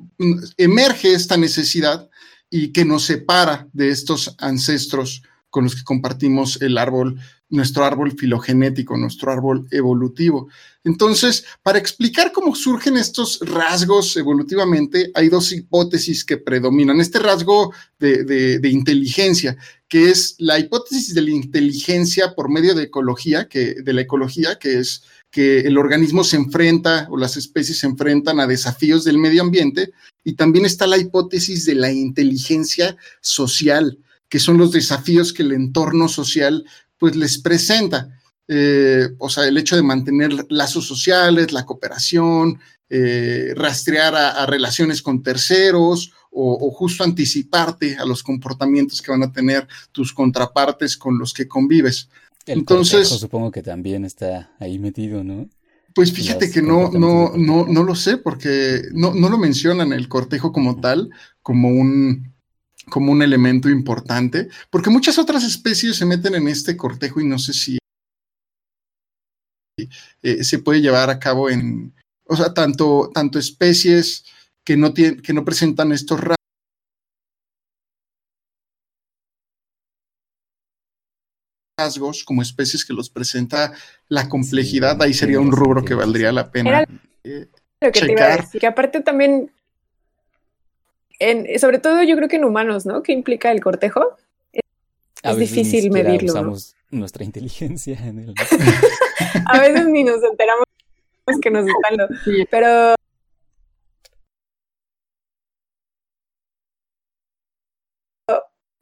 emerge 0.56 1.12
esta 1.14 1.36
necesidad 1.36 2.07
y 2.50 2.72
que 2.72 2.84
nos 2.84 3.04
separa 3.04 3.68
de 3.72 3.90
estos 3.90 4.34
ancestros 4.38 5.22
con 5.50 5.64
los 5.64 5.74
que 5.74 5.84
compartimos 5.84 6.60
el 6.60 6.76
árbol, 6.76 7.18
nuestro 7.48 7.84
árbol 7.84 8.12
filogenético, 8.12 8.96
nuestro 8.96 9.32
árbol 9.32 9.66
evolutivo. 9.70 10.48
Entonces, 10.84 11.44
para 11.62 11.78
explicar 11.78 12.32
cómo 12.32 12.54
surgen 12.54 12.96
estos 12.96 13.40
rasgos 13.40 14.16
evolutivamente, 14.16 15.10
hay 15.14 15.28
dos 15.28 15.52
hipótesis 15.52 16.24
que 16.24 16.36
predominan. 16.36 17.00
Este 17.00 17.18
rasgo 17.18 17.72
de, 17.98 18.24
de, 18.24 18.58
de 18.58 18.68
inteligencia, 18.68 19.56
que 19.88 20.10
es 20.10 20.34
la 20.38 20.58
hipótesis 20.58 21.14
de 21.14 21.22
la 21.22 21.30
inteligencia 21.30 22.34
por 22.34 22.50
medio 22.50 22.74
de 22.74 22.84
ecología, 22.84 23.48
que, 23.48 23.76
de 23.82 23.92
la 23.94 24.02
ecología, 24.02 24.58
que 24.58 24.78
es 24.78 25.02
que 25.30 25.60
el 25.60 25.76
organismo 25.76 26.24
se 26.24 26.36
enfrenta 26.36 27.06
o 27.10 27.16
las 27.16 27.36
especies 27.36 27.80
se 27.80 27.86
enfrentan 27.86 28.40
a 28.40 28.46
desafíos 28.46 29.04
del 29.04 29.18
medio 29.18 29.42
ambiente, 29.42 29.92
y 30.24 30.34
también 30.34 30.66
está 30.66 30.86
la 30.86 30.98
hipótesis 30.98 31.64
de 31.64 31.74
la 31.74 31.92
inteligencia 31.92 32.96
social, 33.20 33.98
que 34.28 34.38
son 34.38 34.58
los 34.58 34.72
desafíos 34.72 35.32
que 35.32 35.42
el 35.42 35.52
entorno 35.52 36.08
social 36.08 36.64
pues 36.98 37.16
les 37.16 37.38
presenta. 37.38 38.20
Eh, 38.46 39.08
o 39.18 39.28
sea, 39.28 39.46
el 39.46 39.56
hecho 39.58 39.76
de 39.76 39.82
mantener 39.82 40.32
lazos 40.50 40.86
sociales, 40.86 41.52
la 41.52 41.64
cooperación, 41.64 42.58
eh, 42.90 43.52
rastrear 43.54 44.14
a, 44.14 44.46
relaciones 44.46 45.02
con 45.02 45.22
terceros 45.22 46.12
o, 46.30 46.70
justo 46.70 47.04
anticiparte 47.04 47.96
a 47.96 48.04
los 48.04 48.22
comportamientos 48.22 49.02
que 49.02 49.10
van 49.10 49.22
a 49.22 49.32
tener 49.32 49.66
tus 49.92 50.12
contrapartes 50.12 50.96
con 50.96 51.18
los 51.18 51.34
que 51.34 51.48
convives. 51.48 52.08
El 52.48 52.60
Entonces, 52.60 53.08
supongo 53.08 53.50
que 53.50 53.62
también 53.62 54.04
está 54.04 54.56
ahí 54.58 54.78
metido, 54.78 55.22
¿no? 55.22 55.48
Pues 55.94 56.12
fíjate 56.12 56.50
que 56.50 56.62
no, 56.62 56.90
no, 56.90 57.32
no, 57.36 57.66
no 57.66 57.82
lo 57.82 57.94
sé, 57.94 58.16
porque 58.16 58.82
no, 58.92 59.14
no 59.14 59.28
lo 59.28 59.36
mencionan 59.36 59.92
el 59.92 60.08
cortejo 60.08 60.52
como 60.52 60.80
tal, 60.80 61.10
como 61.42 61.68
un, 61.68 62.34
como 62.88 63.12
un 63.12 63.22
elemento 63.22 63.68
importante, 63.68 64.48
porque 64.70 64.90
muchas 64.90 65.18
otras 65.18 65.44
especies 65.44 65.96
se 65.96 66.06
meten 66.06 66.34
en 66.36 66.48
este 66.48 66.76
cortejo 66.76 67.20
y 67.20 67.26
no 67.26 67.38
sé 67.38 67.52
si 67.52 67.78
eh, 70.22 70.44
se 70.44 70.58
puede 70.58 70.80
llevar 70.80 71.10
a 71.10 71.18
cabo 71.18 71.50
en, 71.50 71.94
o 72.24 72.36
sea, 72.36 72.54
tanto, 72.54 73.10
tanto 73.12 73.38
especies 73.38 74.24
que 74.64 74.76
no, 74.76 74.92
tienen, 74.92 75.20
que 75.20 75.32
no 75.32 75.44
presentan 75.44 75.92
estos 75.92 76.20
rasgos 76.20 76.37
como 82.24 82.42
especies 82.42 82.84
que 82.84 82.92
los 82.92 83.10
presenta 83.10 83.72
la 84.08 84.28
complejidad, 84.28 85.00
ahí 85.02 85.14
sería 85.14 85.40
un 85.40 85.52
rubro 85.52 85.84
que 85.84 85.94
valdría 85.94 86.32
la 86.32 86.50
pena. 86.50 86.70
Era 86.70 86.86
eh, 87.24 87.48
lo 87.80 87.92
que 87.92 88.00
checar. 88.00 88.06
te 88.06 88.12
iba 88.12 88.24
a 88.24 88.36
decir, 88.36 88.60
que 88.60 88.66
aparte 88.66 89.00
también 89.00 89.50
en, 91.18 91.58
sobre 91.58 91.78
todo 91.78 92.02
yo 92.02 92.16
creo 92.16 92.28
que 92.28 92.36
en 92.36 92.44
humanos, 92.44 92.86
¿no? 92.86 93.02
¿Qué 93.02 93.12
implica 93.12 93.50
el 93.50 93.60
cortejo? 93.60 94.16
Es, 94.52 94.62
a 95.22 95.32
es 95.32 95.38
difícil 95.38 95.90
medirlo. 95.90 96.32
Usamos 96.32 96.76
¿no? 96.90 97.00
nuestra 97.00 97.24
inteligencia 97.24 97.98
en 98.04 98.20
el... 98.20 98.34
a 99.46 99.60
veces 99.60 99.86
ni 99.88 100.04
nos 100.04 100.22
enteramos 100.22 100.64
que 101.42 101.50
nos 101.50 101.66
están 101.66 101.96
lo... 101.96 102.08
Sí. 102.24 102.46
Pero 102.50 102.94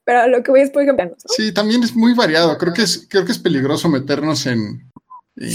pero 0.06 0.28
lo 0.28 0.40
que 0.40 0.52
voy 0.52 0.60
es, 0.60 0.70
por 0.70 0.84
ejemplo, 0.84 1.04
¿no? 1.04 1.16
Sí, 1.36 1.52
también 1.52 1.82
es 1.82 1.96
muy 1.96 2.14
variado. 2.14 2.56
Creo 2.58 2.72
que 2.72 2.82
es, 2.82 3.08
creo 3.10 3.24
que 3.24 3.32
es 3.32 3.40
peligroso 3.40 3.88
meternos 3.88 4.46
en, 4.46 4.88
en, 5.34 5.52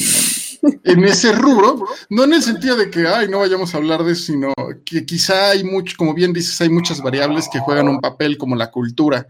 en, 0.84 1.04
ese 1.06 1.32
rubro, 1.32 1.86
no 2.10 2.26
en 2.26 2.34
el 2.34 2.44
sentido 2.44 2.76
de 2.76 2.90
que, 2.90 3.08
ay, 3.08 3.30
no 3.30 3.40
vayamos 3.40 3.74
a 3.74 3.78
hablar 3.78 4.04
de 4.04 4.12
eso, 4.12 4.34
sino 4.34 4.54
que 4.84 5.06
quizá 5.06 5.52
hay 5.52 5.64
mucho, 5.64 5.96
como 5.98 6.14
bien 6.14 6.34
dices, 6.34 6.60
hay 6.60 6.68
muchas 6.68 7.02
variables 7.02 7.48
que 7.50 7.60
juegan 7.60 7.88
un 7.88 8.02
papel 8.02 8.38
como 8.38 8.58
la 8.58 8.70
cultura 8.70 9.26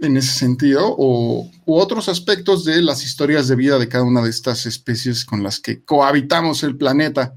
en 0.00 0.16
ese 0.16 0.36
sentido, 0.36 0.96
o 0.98 1.48
u 1.64 1.74
otros 1.76 2.08
aspectos 2.08 2.64
de 2.64 2.82
las 2.82 3.04
historias 3.04 3.46
de 3.46 3.54
vida 3.54 3.78
de 3.78 3.88
cada 3.88 4.02
una 4.02 4.22
de 4.22 4.30
estas 4.30 4.66
especies 4.66 5.24
con 5.24 5.44
las 5.44 5.60
que 5.60 5.84
cohabitamos 5.84 6.64
el 6.64 6.76
planeta. 6.76 7.36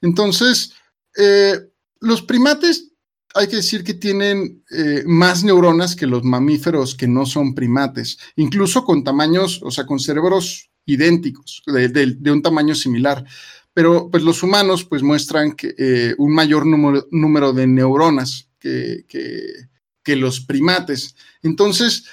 Entonces, 0.00 0.72
eh, 1.16 1.68
los 1.98 2.22
primates 2.22 2.93
hay 3.34 3.48
que 3.48 3.56
decir 3.56 3.82
que 3.82 3.94
tienen 3.94 4.64
eh, 4.70 5.02
más 5.06 5.42
neuronas 5.42 5.96
que 5.96 6.06
los 6.06 6.22
mamíferos 6.22 6.94
que 6.94 7.08
no 7.08 7.26
son 7.26 7.54
primates, 7.54 8.16
incluso 8.36 8.84
con 8.84 9.02
tamaños, 9.02 9.60
o 9.62 9.72
sea, 9.72 9.86
con 9.86 9.98
cerebros 9.98 10.70
idénticos, 10.86 11.62
de, 11.66 12.30
un 12.30 12.42
tamaño 12.42 12.74
similar. 12.74 13.24
Pero 13.72 14.08
pues 14.08 14.22
los 14.22 14.42
humanos 14.44 14.84
pues 14.84 15.02
muestran 15.02 15.56
eh, 15.62 16.14
un 16.16 16.32
mayor 16.32 16.64
número, 16.64 17.52
de 17.52 17.66
neuronas 17.66 18.48
que, 18.60 19.04
que, 19.08 19.42
que 20.04 20.14
los 20.14 20.40
primates. 20.40 21.16
Entonces, 21.42 22.04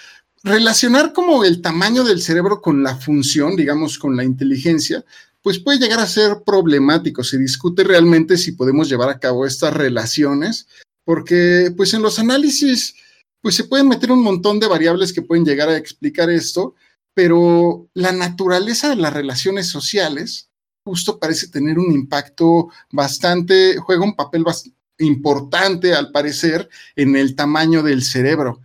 relacionar 0.43 1.13
como 1.13 1.43
el 1.45 1.61
tamaño 1.61 2.03
del 2.03 2.19
cerebro 2.19 2.61
con 2.61 2.81
la 2.81 2.95
función, 2.95 3.55
digamos, 3.55 3.99
con 3.99 4.17
la 4.17 4.23
inteligencia, 4.23 5.05
pues 5.43 5.59
puede 5.59 5.77
llegar 5.77 5.99
a 5.99 6.07
ser 6.07 6.37
problemático. 6.43 7.23
Se 7.23 7.37
discute 7.37 7.83
realmente 7.83 8.37
si 8.37 8.53
podemos 8.53 8.89
llevar 8.89 9.09
a 9.09 9.19
cabo 9.19 9.45
estas 9.45 9.73
relaciones 9.73 10.67
porque 11.05 11.73
pues 11.75 11.93
en 11.93 12.01
los 12.01 12.19
análisis 12.19 12.95
pues 13.41 13.55
se 13.55 13.63
pueden 13.63 13.87
meter 13.87 14.11
un 14.11 14.21
montón 14.21 14.59
de 14.59 14.67
variables 14.67 15.13
que 15.13 15.23
pueden 15.23 15.45
llegar 15.45 15.67
a 15.69 15.77
explicar 15.77 16.29
esto, 16.29 16.75
pero 17.13 17.89
la 17.93 18.11
naturaleza 18.11 18.89
de 18.89 18.97
las 18.97 19.13
relaciones 19.13 19.67
sociales 19.67 20.49
justo 20.85 21.19
parece 21.19 21.47
tener 21.47 21.79
un 21.79 21.91
impacto 21.91 22.69
bastante, 22.91 23.77
juega 23.77 24.03
un 24.03 24.15
papel 24.15 24.43
bastante 24.43 24.77
importante 24.99 25.93
al 25.93 26.11
parecer 26.11 26.69
en 26.95 27.15
el 27.15 27.35
tamaño 27.35 27.81
del 27.81 28.03
cerebro 28.03 28.61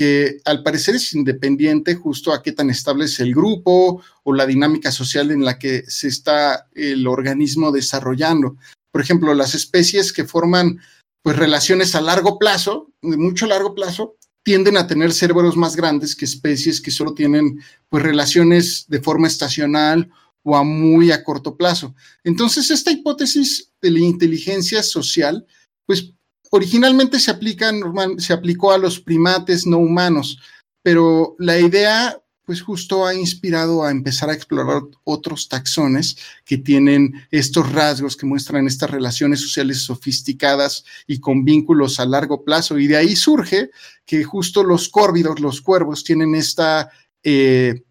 que 0.00 0.40
al 0.46 0.62
parecer 0.62 0.94
es 0.94 1.12
independiente 1.12 1.94
justo 1.94 2.32
a 2.32 2.42
qué 2.42 2.52
tan 2.52 2.70
estable 2.70 3.04
es 3.04 3.20
el 3.20 3.34
grupo 3.34 4.02
o 4.22 4.32
la 4.32 4.46
dinámica 4.46 4.90
social 4.90 5.30
en 5.30 5.44
la 5.44 5.58
que 5.58 5.82
se 5.88 6.08
está 6.08 6.68
el 6.74 7.06
organismo 7.06 7.70
desarrollando. 7.70 8.56
Por 8.90 9.02
ejemplo, 9.02 9.34
las 9.34 9.54
especies 9.54 10.14
que 10.14 10.24
forman 10.24 10.80
pues 11.22 11.36
relaciones 11.36 11.94
a 11.94 12.00
largo 12.00 12.38
plazo, 12.38 12.92
de 13.02 13.16
mucho 13.16 13.46
largo 13.46 13.74
plazo, 13.74 14.16
tienden 14.42 14.76
a 14.76 14.86
tener 14.86 15.12
cerebros 15.12 15.56
más 15.56 15.76
grandes 15.76 16.16
que 16.16 16.24
especies 16.24 16.80
que 16.80 16.90
solo 16.90 17.14
tienen 17.14 17.60
pues 17.88 18.02
relaciones 18.02 18.86
de 18.88 19.00
forma 19.00 19.26
estacional 19.26 20.10
o 20.42 20.56
a 20.56 20.64
muy 20.64 21.12
a 21.12 21.22
corto 21.22 21.56
plazo. 21.56 21.94
Entonces, 22.24 22.70
esta 22.70 22.90
hipótesis 22.90 23.70
de 23.82 23.90
la 23.90 23.98
inteligencia 24.00 24.82
social, 24.82 25.46
pues 25.86 26.12
originalmente 26.50 27.18
se 27.20 27.30
aplica 27.30 27.70
normal, 27.70 28.20
se 28.20 28.32
aplicó 28.32 28.72
a 28.72 28.78
los 28.78 28.98
primates 29.00 29.66
no 29.66 29.78
humanos, 29.78 30.38
pero 30.82 31.36
la 31.38 31.58
idea 31.58 32.19
pues 32.50 32.62
justo 32.62 33.06
ha 33.06 33.14
inspirado 33.14 33.84
a 33.84 33.92
empezar 33.92 34.28
a 34.28 34.34
explorar 34.34 34.82
otros 35.04 35.48
taxones 35.48 36.16
que 36.44 36.58
tienen 36.58 37.12
estos 37.30 37.70
rasgos 37.70 38.16
que 38.16 38.26
muestran 38.26 38.66
estas 38.66 38.90
relaciones 38.90 39.40
sociales 39.40 39.82
sofisticadas 39.82 40.84
y 41.06 41.20
con 41.20 41.44
vínculos 41.44 42.00
a 42.00 42.06
largo 42.06 42.42
plazo. 42.42 42.76
Y 42.80 42.88
de 42.88 42.96
ahí 42.96 43.14
surge 43.14 43.70
que 44.04 44.24
justo 44.24 44.64
los 44.64 44.88
córvidos, 44.88 45.38
los 45.38 45.60
cuervos, 45.60 46.02
tienen 46.02 46.34
esta... 46.34 46.90
Eh, 47.22 47.84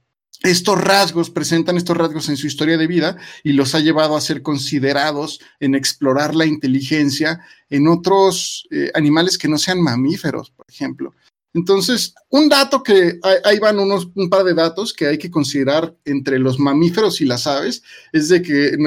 estos 0.44 0.80
rasgos, 0.80 1.30
presentan 1.30 1.78
estos 1.78 1.98
rasgos 1.98 2.30
en 2.30 2.38
su 2.38 2.48
historia 2.48 2.78
de 2.78 2.88
vida 2.88 3.18
y 3.44 3.54
los 3.54 3.76
ha 3.76 3.80
llevado 3.80 4.16
a 4.16 4.22
ser 4.22 4.42
considerados 4.42 5.40
en 5.60 5.76
explorar 5.76 6.34
la 6.36 6.46
inteligencia 6.46 7.42
en 7.70 7.88
otros 7.88 8.66
eh, 8.72 8.90
animales 8.94 9.38
que 9.38 9.50
no 9.50 9.58
sean 9.58 9.82
mamíferos, 9.82 10.50
por 10.52 10.66
ejemplo. 10.70 11.14
Entonces, 11.54 12.14
un 12.30 12.48
dato 12.48 12.84
que 12.84 13.20
ahí 13.44 13.58
van 13.58 13.80
unos, 13.80 14.10
un 14.14 14.30
par 14.30 14.44
de 14.44 14.54
datos 14.54 14.94
que 14.94 15.08
hay 15.08 15.18
que 15.18 15.32
considerar 15.32 15.96
entre 16.06 16.38
los 16.38 16.60
mamíferos 16.60 17.22
y 17.22 17.26
las 17.26 17.48
aves 17.48 17.82
es 18.14 18.30
de 18.30 18.42
que 18.42 18.78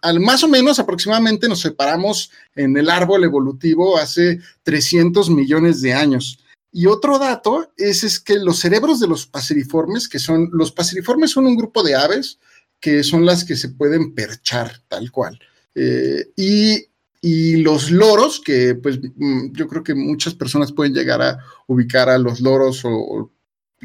al 0.00 0.20
más 0.20 0.44
o 0.44 0.48
menos 0.48 0.78
aproximadamente 0.78 1.48
nos 1.48 1.60
separamos 1.60 2.30
en 2.54 2.76
el 2.76 2.88
árbol 2.88 3.24
evolutivo 3.24 3.98
hace 3.98 4.40
300 4.62 5.28
millones 5.30 5.80
de 5.80 5.92
años. 5.92 6.38
Y 6.70 6.86
otro 6.86 7.18
dato 7.18 7.72
es, 7.76 8.04
es 8.04 8.20
que 8.20 8.38
los 8.38 8.58
cerebros 8.58 9.00
de 9.00 9.08
los 9.08 9.26
paseriformes, 9.26 10.08
que 10.08 10.18
son, 10.18 10.50
los 10.52 10.72
paseriformes 10.72 11.32
son 11.32 11.46
un 11.46 11.56
grupo 11.56 11.82
de 11.82 11.96
aves 11.96 12.38
que 12.80 13.02
son 13.02 13.24
las 13.24 13.44
que 13.44 13.56
se 13.56 13.70
pueden 13.70 14.14
perchar 14.14 14.82
tal 14.88 15.10
cual. 15.10 15.38
Eh, 15.74 16.26
y 16.36 16.86
y 17.26 17.56
los 17.62 17.90
loros, 17.90 18.38
que 18.38 18.74
pues 18.74 19.00
mm, 19.00 19.52
yo 19.52 19.66
creo 19.66 19.82
que 19.82 19.94
muchas 19.94 20.34
personas 20.34 20.72
pueden 20.72 20.92
llegar 20.92 21.22
a 21.22 21.38
ubicar 21.66 22.10
a 22.10 22.18
los 22.18 22.42
loros 22.42 22.84
o, 22.84 22.90
o 22.90 23.32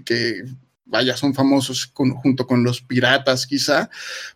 que 0.03 0.43
vaya, 0.83 1.15
son 1.15 1.33
famosos 1.33 1.87
con, 1.87 2.11
junto 2.15 2.45
con 2.45 2.65
los 2.65 2.81
piratas 2.81 3.47
quizá, 3.47 3.89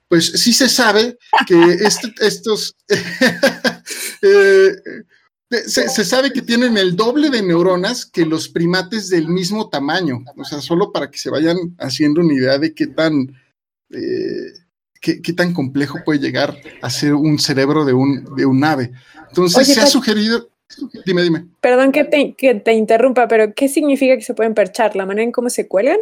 pues 0.07 0.27
sí 0.27 0.53
se 0.53 0.69
sabe 0.69 1.17
que 1.45 1.53
este, 1.81 2.13
estos, 2.21 2.77
eh, 4.21 4.73
se, 5.49 5.89
se, 5.89 6.05
sabe 6.05 6.31
que 6.31 6.41
tienen 6.41 6.77
el 6.77 6.95
doble 6.95 7.29
de 7.29 7.41
neuronas 7.41 8.05
que 8.05 8.25
los 8.25 8.47
primates 8.47 9.09
del 9.09 9.27
mismo 9.27 9.67
tamaño, 9.67 10.23
o 10.37 10.45
sea, 10.45 10.61
solo 10.61 10.93
para 10.93 11.11
que 11.11 11.17
se 11.17 11.29
vayan 11.29 11.57
haciendo 11.77 12.21
una 12.21 12.33
idea 12.35 12.57
de 12.57 12.73
qué 12.73 12.87
tan... 12.87 13.35
Eh, 13.89 14.62
qué, 15.03 15.21
qué 15.21 15.33
tan 15.33 15.53
complejo 15.53 15.99
puede 16.03 16.19
llegar 16.19 16.57
a 16.81 16.89
ser 16.89 17.13
un 17.13 17.37
cerebro 17.37 17.83
de 17.85 17.93
un, 17.93 18.23
de 18.35 18.45
un 18.45 18.63
ave. 18.63 18.91
Entonces 19.27 19.57
Oye, 19.57 19.73
se 19.75 19.81
ha 19.81 19.85
sugerido, 19.85 20.49
dime, 21.05 21.21
dime. 21.21 21.45
Perdón 21.59 21.91
que 21.91 22.05
te, 22.05 22.33
que 22.35 22.55
te 22.55 22.73
interrumpa, 22.73 23.27
pero 23.27 23.53
¿qué 23.53 23.67
significa 23.67 24.15
que 24.15 24.23
se 24.23 24.33
pueden 24.33 24.53
perchar? 24.53 24.95
¿La 24.95 25.05
manera 25.05 25.23
en 25.25 25.31
cómo 25.33 25.49
se 25.49 25.67
cuelgan? 25.67 25.97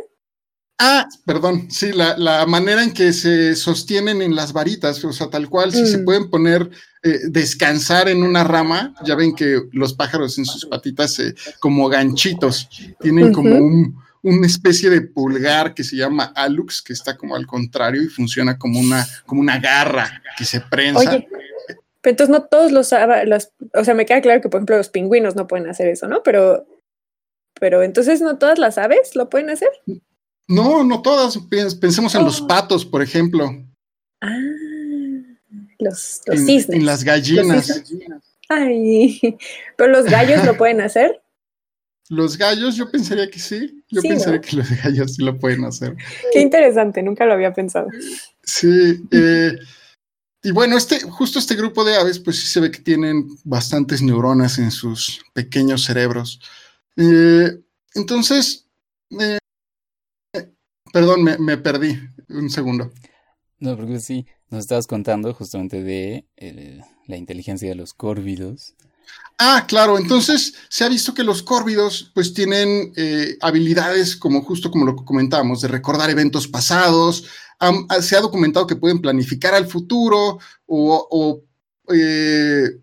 Ah, 0.84 1.08
perdón, 1.26 1.70
sí, 1.70 1.92
la, 1.92 2.18
la 2.18 2.46
manera 2.46 2.84
en 2.84 2.92
que 2.92 3.14
se 3.14 3.56
sostienen 3.56 4.22
en 4.22 4.36
las 4.36 4.52
varitas, 4.54 5.04
o 5.04 5.14
sea, 5.14 5.30
tal 5.30 5.48
cual, 5.50 5.72
si 5.72 5.86
se 5.86 6.00
Mm. 6.00 6.06
pueden 6.06 6.30
poner, 6.30 6.70
eh, 7.04 7.20
descansar 7.30 8.10
en 8.10 8.24
una 8.24 8.44
rama, 8.44 8.94
ya 9.06 9.16
ven 9.16 9.36
que 9.36 9.62
los 9.74 9.94
pájaros 9.94 10.38
en 10.38 10.46
sus 10.46 10.66
patitas 10.66 11.20
eh, 11.20 11.36
como 11.60 11.88
ganchitos, 11.88 12.68
tienen 13.00 13.32
como 13.32 13.56
un, 13.58 13.96
una 14.24 14.46
especie 14.46 14.90
de 14.90 15.02
pulgar 15.02 15.74
que 15.74 15.84
se 15.84 15.96
llama 15.96 16.26
alux, 16.36 16.82
que 16.82 16.94
está 16.94 17.18
como 17.18 17.36
al 17.36 17.48
contrario 17.48 18.02
y 18.04 18.08
funciona 18.08 18.58
como 18.58 18.80
una, 18.80 19.06
como 19.26 19.42
una 19.42 19.60
garra 19.60 20.22
que 20.38 20.46
se 20.46 20.62
prensa. 20.62 21.00
Oye, 21.00 21.28
pero 22.02 22.12
entonces 22.12 22.30
no 22.30 22.44
todos 22.44 22.72
los, 22.72 22.92
los, 23.26 23.50
o 23.74 23.84
sea, 23.84 23.94
me 23.94 24.06
queda 24.06 24.22
claro 24.22 24.42
que 24.42 24.50
por 24.50 24.60
ejemplo 24.60 24.78
los 24.78 24.90
pingüinos 24.90 25.36
no 25.36 25.48
pueden 25.48 25.68
hacer 25.70 25.88
eso, 25.88 26.08
¿no? 26.08 26.22
Pero, 26.24 26.66
pero 27.60 27.84
entonces 27.84 28.22
no 28.22 28.38
todas 28.38 28.58
las 28.60 28.78
aves 28.78 29.16
lo 29.16 29.30
pueden 29.30 29.50
hacer. 29.50 29.70
No, 30.48 30.84
no 30.84 31.02
todas, 31.02 31.38
pens- 31.50 31.80
pensemos 31.80 32.14
en 32.16 32.24
los 32.26 32.42
Oh. 32.42 32.48
patos, 32.48 32.86
por 32.86 33.02
ejemplo, 33.02 33.50
Ah, 34.22 34.30
los, 35.80 36.22
los 36.28 36.40
en, 36.40 36.46
cisnes. 36.46 36.78
en 36.78 36.86
las 36.86 37.04
gallinas. 37.04 37.84
Ay, 38.50 39.38
pero 39.78 39.92
los 39.92 40.06
gallos 40.06 40.46
lo 40.46 40.58
pueden 40.58 40.82
hacer. 40.82 41.21
Los 42.12 42.38
gallos, 42.38 42.76
yo 42.76 42.92
pensaría 42.92 43.30
que 43.30 43.40
sí, 43.40 43.86
yo 43.90 44.02
Sí, 44.02 44.10
pensaría 44.10 44.36
¿no? 44.36 44.42
que 44.42 44.58
los 44.58 44.70
gallos 44.84 45.16
sí 45.16 45.24
lo 45.24 45.40
pueden 45.40 45.64
hacer. 45.64 45.96
Qué 46.34 46.42
interesante, 46.42 47.02
nunca 47.02 47.26
lo 47.26 47.32
había 47.32 47.54
pensado. 47.54 47.88
Sí, 48.44 49.02
eh, 49.12 49.58
y 50.44 50.52
bueno, 50.52 50.76
este, 50.76 51.00
justo 51.00 51.40
este 51.40 51.56
grupo 51.56 51.86
de 51.86 51.96
aves, 51.96 52.20
pues 52.20 52.38
sí 52.38 52.48
se 52.48 52.60
ve 52.60 52.70
que 52.70 52.80
tienen 52.80 53.30
bastantes 53.46 54.02
neuronas 54.02 54.60
en 54.60 54.72
sus 54.72 55.22
pequeños 55.32 55.86
cerebros. 55.86 56.42
Eh, 56.98 57.62
entonces, 57.96 58.68
eh, 59.18 59.40
perdón, 60.92 61.24
me, 61.24 61.38
me 61.38 61.58
perdí 61.58 61.98
un 62.28 62.50
segundo. 62.50 62.92
No, 63.60 63.78
porque 63.78 64.02
sí, 64.02 64.26
nos 64.50 64.62
estabas 64.62 64.86
contando 64.86 65.34
justamente 65.34 65.82
de 65.82 66.26
eh, 66.36 66.82
la 67.08 67.16
inteligencia 67.16 67.70
de 67.70 67.76
los 67.76 67.94
córvidos. 67.94 68.76
Ah, 69.38 69.66
claro, 69.68 69.98
entonces 69.98 70.54
se 70.70 70.84
ha 70.84 70.90
visto 70.90 71.14
que 71.14 71.24
los 71.24 71.42
córvidos 71.42 72.12
pues 72.14 72.34
tienen 72.34 72.94
eh, 72.96 73.38
habilidades 73.42 74.16
como 74.16 74.44
justo 74.44 74.70
como 74.70 74.86
lo 74.86 74.96
que 74.96 75.04
comentábamos, 75.04 75.62
de 75.62 75.68
recordar 75.68 76.10
eventos 76.10 76.48
pasados, 76.48 77.26
ah, 77.60 77.74
se 78.02 78.16
ha 78.16 78.22
documentado 78.22 78.68
que 78.68 78.76
pueden 78.76 79.02
planificar 79.02 79.56
al 79.56 79.68
futuro 79.68 80.38
o, 80.68 81.44
eh, 81.94 82.80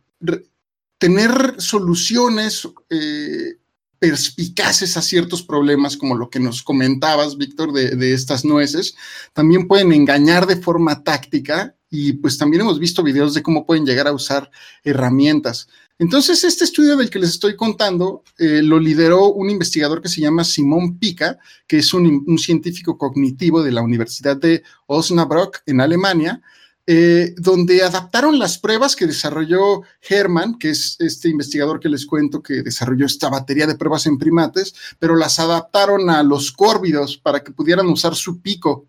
tener 0.98 1.54
soluciones 1.58 2.68
eh, 2.90 3.58
perspicaces 4.00 4.96
a 4.96 5.02
ciertos 5.02 5.42
problemas, 5.42 5.96
como 5.96 6.16
lo 6.16 6.28
que 6.28 6.40
nos 6.40 6.62
comentabas, 6.62 7.36
Víctor, 7.36 7.72
de, 7.72 7.96
de 7.96 8.12
estas 8.14 8.44
nueces. 8.44 8.94
También 9.32 9.68
pueden 9.68 9.92
engañar 9.92 10.46
de 10.46 10.56
forma 10.56 11.02
táctica 11.04 11.76
y 11.90 12.14
pues 12.14 12.36
también 12.36 12.62
hemos 12.62 12.78
visto 12.78 13.02
videos 13.02 13.34
de 13.34 13.42
cómo 13.42 13.64
pueden 13.64 13.86
llegar 13.86 14.06
a 14.08 14.12
usar 14.12 14.50
herramientas. 14.84 15.68
Entonces, 16.00 16.44
este 16.44 16.64
estudio 16.64 16.96
del 16.96 17.10
que 17.10 17.18
les 17.18 17.30
estoy 17.30 17.56
contando 17.56 18.22
eh, 18.38 18.62
lo 18.62 18.78
lideró 18.78 19.32
un 19.32 19.50
investigador 19.50 20.00
que 20.00 20.08
se 20.08 20.20
llama 20.20 20.44
Simón 20.44 20.96
Pica, 20.96 21.38
que 21.66 21.78
es 21.78 21.92
un, 21.92 22.38
científico 22.38 22.96
cognitivo 22.96 23.64
de 23.64 23.72
la 23.72 23.82
Universidad 23.82 24.36
de 24.36 24.62
Osnabrück 24.86 25.62
en 25.66 25.80
Alemania, 25.80 26.40
eh, 26.86 27.34
donde 27.36 27.82
adaptaron 27.82 28.38
las 28.38 28.58
pruebas 28.58 28.94
que 28.94 29.08
desarrolló 29.08 29.82
Hermann, 30.08 30.56
que 30.58 30.70
es 30.70 30.96
este 31.00 31.28
investigador 31.28 31.80
que 31.80 31.88
les 31.88 32.06
cuento 32.06 32.42
que 32.42 32.62
desarrolló 32.62 33.04
esta 33.04 33.28
batería 33.28 33.66
de 33.66 33.74
pruebas 33.74 34.06
en 34.06 34.18
primates, 34.18 34.74
pero 35.00 35.16
las 35.16 35.40
adaptaron 35.40 36.08
a 36.10 36.22
los 36.22 36.52
córvidos 36.52 37.18
para 37.18 37.42
que 37.42 37.50
pudieran 37.50 37.88
usar 37.88 38.14
su 38.14 38.40
pico. 38.40 38.86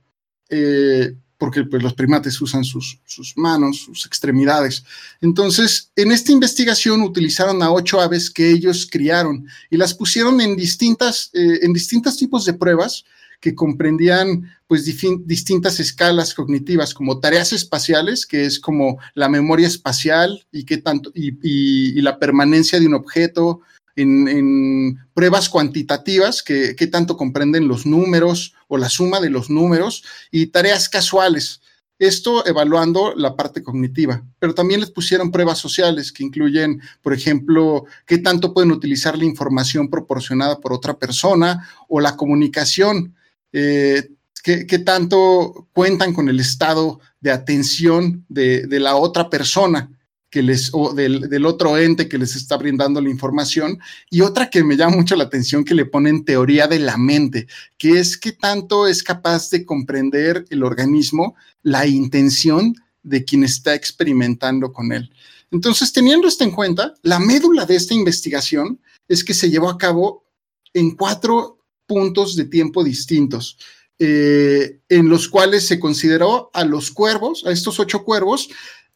Eh, 0.47 1.15
porque 1.39 1.63
pues, 1.63 1.81
los 1.81 1.93
primates 1.95 2.39
usan 2.41 2.63
sus, 2.63 2.99
sus, 3.05 3.35
manos, 3.35 3.77
sus 3.77 4.05
extremidades. 4.05 4.83
Entonces, 5.21 5.89
en 5.95 6.11
esta 6.11 6.31
investigación 6.31 7.01
utilizaron 7.01 7.63
a 7.63 7.71
ocho 7.71 7.99
aves 7.99 8.29
que 8.29 8.51
ellos 8.51 8.87
criaron 8.91 9.47
y 9.71 9.77
las 9.77 9.93
pusieron 9.95 10.39
en 10.41 10.55
distintas, 10.55 11.31
eh, 11.33 11.59
en 11.63 11.73
distintos 11.73 12.17
tipos 12.17 12.45
de 12.45 12.53
pruebas 12.53 13.05
que 13.39 13.55
comprendían 13.55 14.51
pues 14.67 14.85
distintas 14.85 15.79
escalas 15.79 16.33
cognitivas 16.33 16.93
como 16.93 17.19
tareas 17.19 17.53
espaciales, 17.53 18.25
que 18.25 18.45
es 18.45 18.59
como 18.59 18.99
la 19.15 19.29
memoria 19.29 19.67
espacial 19.67 20.45
y 20.51 20.65
qué 20.65 20.77
tanto 20.77 21.11
y, 21.15 22.01
la 22.01 22.19
permanencia 22.19 22.79
de 22.79 22.87
un 22.87 22.95
objeto, 22.95 23.61
en, 24.01 24.99
pruebas 25.13 25.49
cuantitativas 25.49 26.41
que, 26.43 26.75
que, 26.75 26.87
tanto 26.87 27.17
comprenden 27.17 27.67
los 27.67 27.85
números 27.85 28.53
o 28.67 28.77
la 28.77 28.89
suma 28.89 29.19
de 29.19 29.29
los 29.29 29.49
números 29.49 30.03
y 30.31 30.47
tareas 30.47 30.87
casuales. 30.89 31.61
Esto 31.99 32.45
evaluando 32.47 33.13
la 33.13 33.35
parte 33.35 33.61
cognitiva, 33.61 34.23
pero 34.39 34.53
también 34.53 34.79
les 34.79 34.89
pusieron 34.89 35.31
pruebas 35.31 35.57
sociales 35.57 36.13
que 36.13 36.23
incluyen, 36.23 36.81
por 37.01 37.13
ejemplo, 37.13 37.85
qué 38.05 38.19
tanto 38.19 38.53
pueden 38.53 38.71
utilizar 38.71 39.17
la 39.17 39.25
información 39.25 39.89
proporcionada 39.89 40.61
por 40.61 40.71
otra 40.71 40.97
persona 40.97 41.67
o 41.89 41.99
la 41.99 42.15
comunicación, 42.15 43.15
eh, 43.51 44.11
qué, 44.41 44.65
qué, 44.65 44.79
tanto 44.79 45.67
cuentan 45.73 46.13
con 46.13 46.29
el 46.29 46.39
estado 46.39 47.01
de 47.19 47.31
atención 47.31 48.23
de, 48.29 48.65
de 48.65 48.79
la 48.79 48.95
otra 48.95 49.29
persona 49.29 49.89
que 50.29 50.43
les, 50.43 50.69
o 50.73 50.93
del, 50.93 51.29
del, 51.29 51.45
otro 51.45 51.77
ente 51.77 52.07
que 52.07 52.17
les 52.17 52.35
está 52.35 52.57
brindando 52.57 53.01
la 53.01 53.09
información, 53.09 53.79
y 54.09 54.21
otra 54.21 54.49
que 54.49 54.63
me 54.63 54.77
llama 54.77 54.97
mucho 54.97 55.15
la 55.15 55.23
atención 55.23 55.65
que 55.65 55.75
le 55.75 55.85
ponen 55.85 56.25
teoría 56.25 56.67
de 56.67 56.79
la 56.79 56.97
mente, 56.97 57.47
que 57.77 57.99
es 57.99 58.17
que 58.17 58.31
tanto 58.31 58.87
es 58.87 59.03
capaz 59.03 59.49
de 59.49 59.65
comprender 59.65 60.45
el 60.49 60.63
organismo 60.63 61.35
la 61.63 61.87
intención 61.87 62.75
de 63.03 63.23
quien 63.25 63.43
está 63.43 63.73
experimentando 63.73 64.71
con 64.71 64.91
él. 64.91 65.09
Entonces, 65.51 65.91
teniendo 65.91 66.27
esto 66.27 66.43
en 66.43 66.51
cuenta, 66.51 66.93
la 67.01 67.19
médula 67.19 67.65
de 67.65 67.75
esta 67.75 67.93
investigación 67.93 68.79
es 69.07 69.23
que 69.23 69.33
se 69.33 69.49
llevó 69.49 69.69
a 69.69 69.77
cabo 69.77 70.25
en 70.73 70.91
cuatro 70.91 71.59
puntos 71.87 72.35
de 72.35 72.45
tiempo 72.45 72.83
distintos. 72.83 73.57
Eh, 74.01 74.79
en 74.87 75.09
los 75.09 75.27
cuales 75.27 75.67
se 75.67 75.77
consideró 75.77 76.49
a 76.53 76.63
los 76.63 76.89
cuervos, 76.89 77.45
a 77.45 77.51
estos 77.51 77.81
ocho 77.81 78.05
cuervos, 78.05 78.47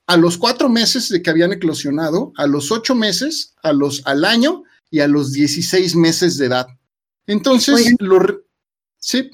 a 0.07 0.17
los 0.17 0.37
cuatro 0.37 0.69
meses 0.69 1.09
de 1.09 1.21
que 1.21 1.29
habían 1.29 1.53
eclosionado, 1.53 2.33
a 2.37 2.47
los 2.47 2.71
ocho 2.71 2.95
meses, 2.95 3.55
a 3.63 3.73
los 3.73 4.05
al 4.05 4.25
año 4.25 4.63
y 4.89 4.99
a 4.99 5.07
los 5.07 5.31
16 5.31 5.95
meses 5.95 6.37
de 6.37 6.47
edad. 6.47 6.67
Entonces, 7.25 7.95
lo, 7.99 8.19
sí. 8.97 9.31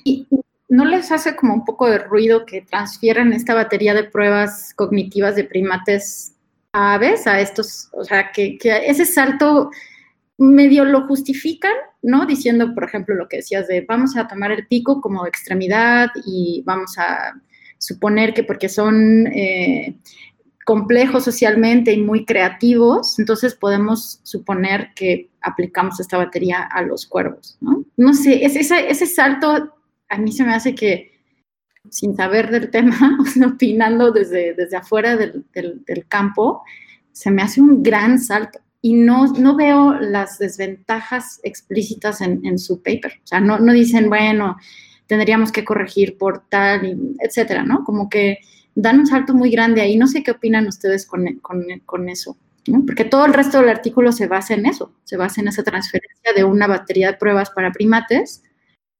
¿No 0.69 0.85
les 0.85 1.11
hace 1.11 1.35
como 1.35 1.55
un 1.55 1.65
poco 1.65 1.89
de 1.89 1.97
ruido 1.97 2.45
que 2.45 2.61
transfieran 2.61 3.33
esta 3.33 3.55
batería 3.55 3.95
de 3.95 4.03
pruebas 4.03 4.73
cognitivas 4.75 5.35
de 5.35 5.43
primates 5.43 6.33
a 6.71 6.93
aves, 6.93 7.25
a 7.25 7.41
estos, 7.41 7.89
o 7.93 8.03
sea, 8.03 8.31
que, 8.31 8.59
que 8.59 8.87
ese 8.87 9.05
salto 9.05 9.71
medio 10.37 10.85
lo 10.85 11.07
justifican, 11.07 11.73
¿no? 12.03 12.27
Diciendo, 12.27 12.73
por 12.75 12.83
ejemplo, 12.83 13.15
lo 13.15 13.27
que 13.27 13.37
decías 13.37 13.67
de 13.67 13.81
vamos 13.81 14.15
a 14.15 14.27
tomar 14.27 14.51
el 14.51 14.67
pico 14.67 15.01
como 15.01 15.25
extremidad 15.25 16.09
y 16.25 16.61
vamos 16.65 16.97
a 16.97 17.33
suponer 17.79 18.33
que 18.33 18.43
porque 18.43 18.69
son 18.69 19.27
eh, 19.27 19.95
complejos 20.69 21.23
socialmente 21.23 21.91
y 21.91 21.99
muy 21.99 22.25
creativos, 22.25 23.17
entonces 23.17 23.55
podemos 23.55 24.19
suponer 24.21 24.89
que 24.95 25.31
aplicamos 25.41 25.99
esta 25.99 26.15
batería 26.15 26.61
a 26.61 26.83
los 26.83 27.07
cuervos, 27.07 27.57
¿no? 27.59 27.85
No 27.97 28.13
sé, 28.13 28.45
es, 28.45 28.55
ese, 28.55 28.87
ese 28.87 29.07
salto 29.07 29.73
a 30.07 30.17
mí 30.19 30.31
se 30.31 30.43
me 30.43 30.53
hace 30.53 30.75
que, 30.75 31.23
sin 31.89 32.15
saber 32.15 32.51
del 32.51 32.69
tema, 32.69 33.17
opinando 33.47 34.11
desde, 34.11 34.53
desde 34.53 34.77
afuera 34.77 35.17
del, 35.17 35.43
del, 35.55 35.83
del, 35.85 36.05
campo, 36.07 36.61
se 37.13 37.31
me 37.31 37.41
hace 37.41 37.61
un 37.61 37.81
gran 37.81 38.19
salto. 38.19 38.59
Y 38.79 38.93
no, 38.93 39.25
no 39.25 39.55
veo 39.55 39.99
las 39.99 40.37
desventajas 40.37 41.39
explícitas 41.41 42.21
en, 42.21 42.45
en 42.45 42.59
su 42.59 42.83
paper. 42.83 43.13
O 43.23 43.27
sea, 43.27 43.39
no, 43.39 43.57
no 43.57 43.73
dicen, 43.73 44.07
bueno, 44.07 44.55
tendríamos 45.07 45.51
que 45.51 45.65
corregir 45.65 46.15
por 46.19 46.47
tal, 46.47 46.85
y 46.85 46.95
etcétera, 47.21 47.63
¿no? 47.63 47.83
Como 47.83 48.07
que 48.07 48.37
dan 48.81 48.99
un 48.99 49.07
salto 49.07 49.33
muy 49.33 49.51
grande 49.51 49.81
ahí. 49.81 49.97
No 49.97 50.07
sé 50.07 50.23
qué 50.23 50.31
opinan 50.31 50.67
ustedes 50.67 51.05
con, 51.05 51.25
con, 51.41 51.65
con 51.85 52.09
eso. 52.09 52.37
Porque 52.85 53.05
todo 53.05 53.25
el 53.25 53.33
resto 53.33 53.59
del 53.59 53.69
artículo 53.69 54.11
se 54.11 54.27
basa 54.27 54.53
en 54.53 54.65
eso, 54.65 54.91
se 55.03 55.17
basa 55.17 55.41
en 55.41 55.47
esa 55.47 55.63
transferencia 55.63 56.33
de 56.35 56.43
una 56.43 56.67
batería 56.67 57.07
de 57.07 57.17
pruebas 57.17 57.49
para 57.49 57.71
primates 57.71 58.43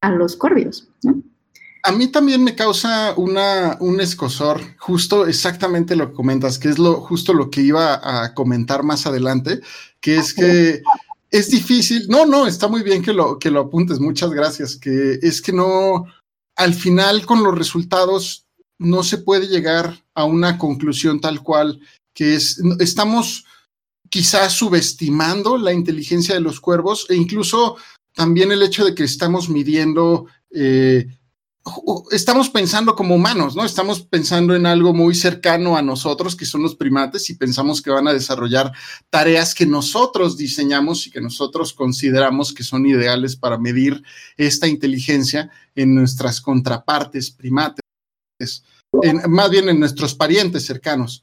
a 0.00 0.10
los 0.10 0.36
córvidos, 0.36 0.88
¿no? 1.02 1.22
A 1.82 1.92
mí 1.92 2.08
también 2.08 2.44
me 2.44 2.54
causa 2.54 3.14
una, 3.16 3.78
un 3.80 4.00
escosor, 4.00 4.60
justo 4.78 5.26
exactamente 5.26 5.96
lo 5.96 6.10
que 6.10 6.14
comentas, 6.14 6.58
que 6.58 6.68
es 6.68 6.78
lo, 6.78 7.00
justo 7.00 7.32
lo 7.32 7.48
que 7.48 7.62
iba 7.62 8.00
a 8.02 8.34
comentar 8.34 8.82
más 8.82 9.06
adelante, 9.06 9.60
que 9.98 10.16
es 10.16 10.34
que 10.34 10.82
es 11.30 11.50
difícil, 11.50 12.06
no, 12.08 12.26
no, 12.26 12.46
está 12.46 12.68
muy 12.68 12.82
bien 12.82 13.02
que 13.02 13.14
lo, 13.14 13.38
que 13.38 13.50
lo 13.50 13.60
apuntes, 13.60 13.98
muchas 13.98 14.30
gracias, 14.30 14.76
que 14.76 15.20
es 15.22 15.40
que 15.40 15.52
no, 15.52 16.04
al 16.56 16.74
final 16.74 17.24
con 17.24 17.42
los 17.42 17.56
resultados 17.56 18.49
no 18.80 19.02
se 19.02 19.18
puede 19.18 19.46
llegar 19.46 20.02
a 20.14 20.24
una 20.24 20.56
conclusión 20.56 21.20
tal 21.20 21.42
cual 21.42 21.80
que 22.14 22.34
es, 22.34 22.60
estamos 22.80 23.44
quizás 24.08 24.54
subestimando 24.54 25.58
la 25.58 25.72
inteligencia 25.72 26.34
de 26.34 26.40
los 26.40 26.60
cuervos 26.60 27.06
e 27.10 27.14
incluso 27.14 27.76
también 28.14 28.50
el 28.50 28.62
hecho 28.62 28.84
de 28.84 28.94
que 28.94 29.04
estamos 29.04 29.50
midiendo, 29.50 30.26
eh, 30.50 31.06
estamos 32.10 32.48
pensando 32.48 32.96
como 32.96 33.14
humanos, 33.14 33.54
¿no? 33.54 33.66
Estamos 33.66 34.00
pensando 34.00 34.56
en 34.56 34.64
algo 34.64 34.94
muy 34.94 35.14
cercano 35.14 35.76
a 35.76 35.82
nosotros, 35.82 36.34
que 36.34 36.46
son 36.46 36.62
los 36.62 36.74
primates, 36.74 37.28
y 37.28 37.34
pensamos 37.34 37.82
que 37.82 37.90
van 37.90 38.08
a 38.08 38.14
desarrollar 38.14 38.72
tareas 39.10 39.54
que 39.54 39.66
nosotros 39.66 40.38
diseñamos 40.38 41.06
y 41.06 41.10
que 41.10 41.20
nosotros 41.20 41.74
consideramos 41.74 42.54
que 42.54 42.64
son 42.64 42.86
ideales 42.86 43.36
para 43.36 43.58
medir 43.58 44.02
esta 44.38 44.66
inteligencia 44.66 45.50
en 45.74 45.94
nuestras 45.94 46.40
contrapartes 46.40 47.30
primates, 47.30 47.84
en, 49.02 49.30
más 49.30 49.50
bien 49.50 49.68
en 49.68 49.78
nuestros 49.78 50.14
parientes 50.14 50.64
cercanos 50.66 51.22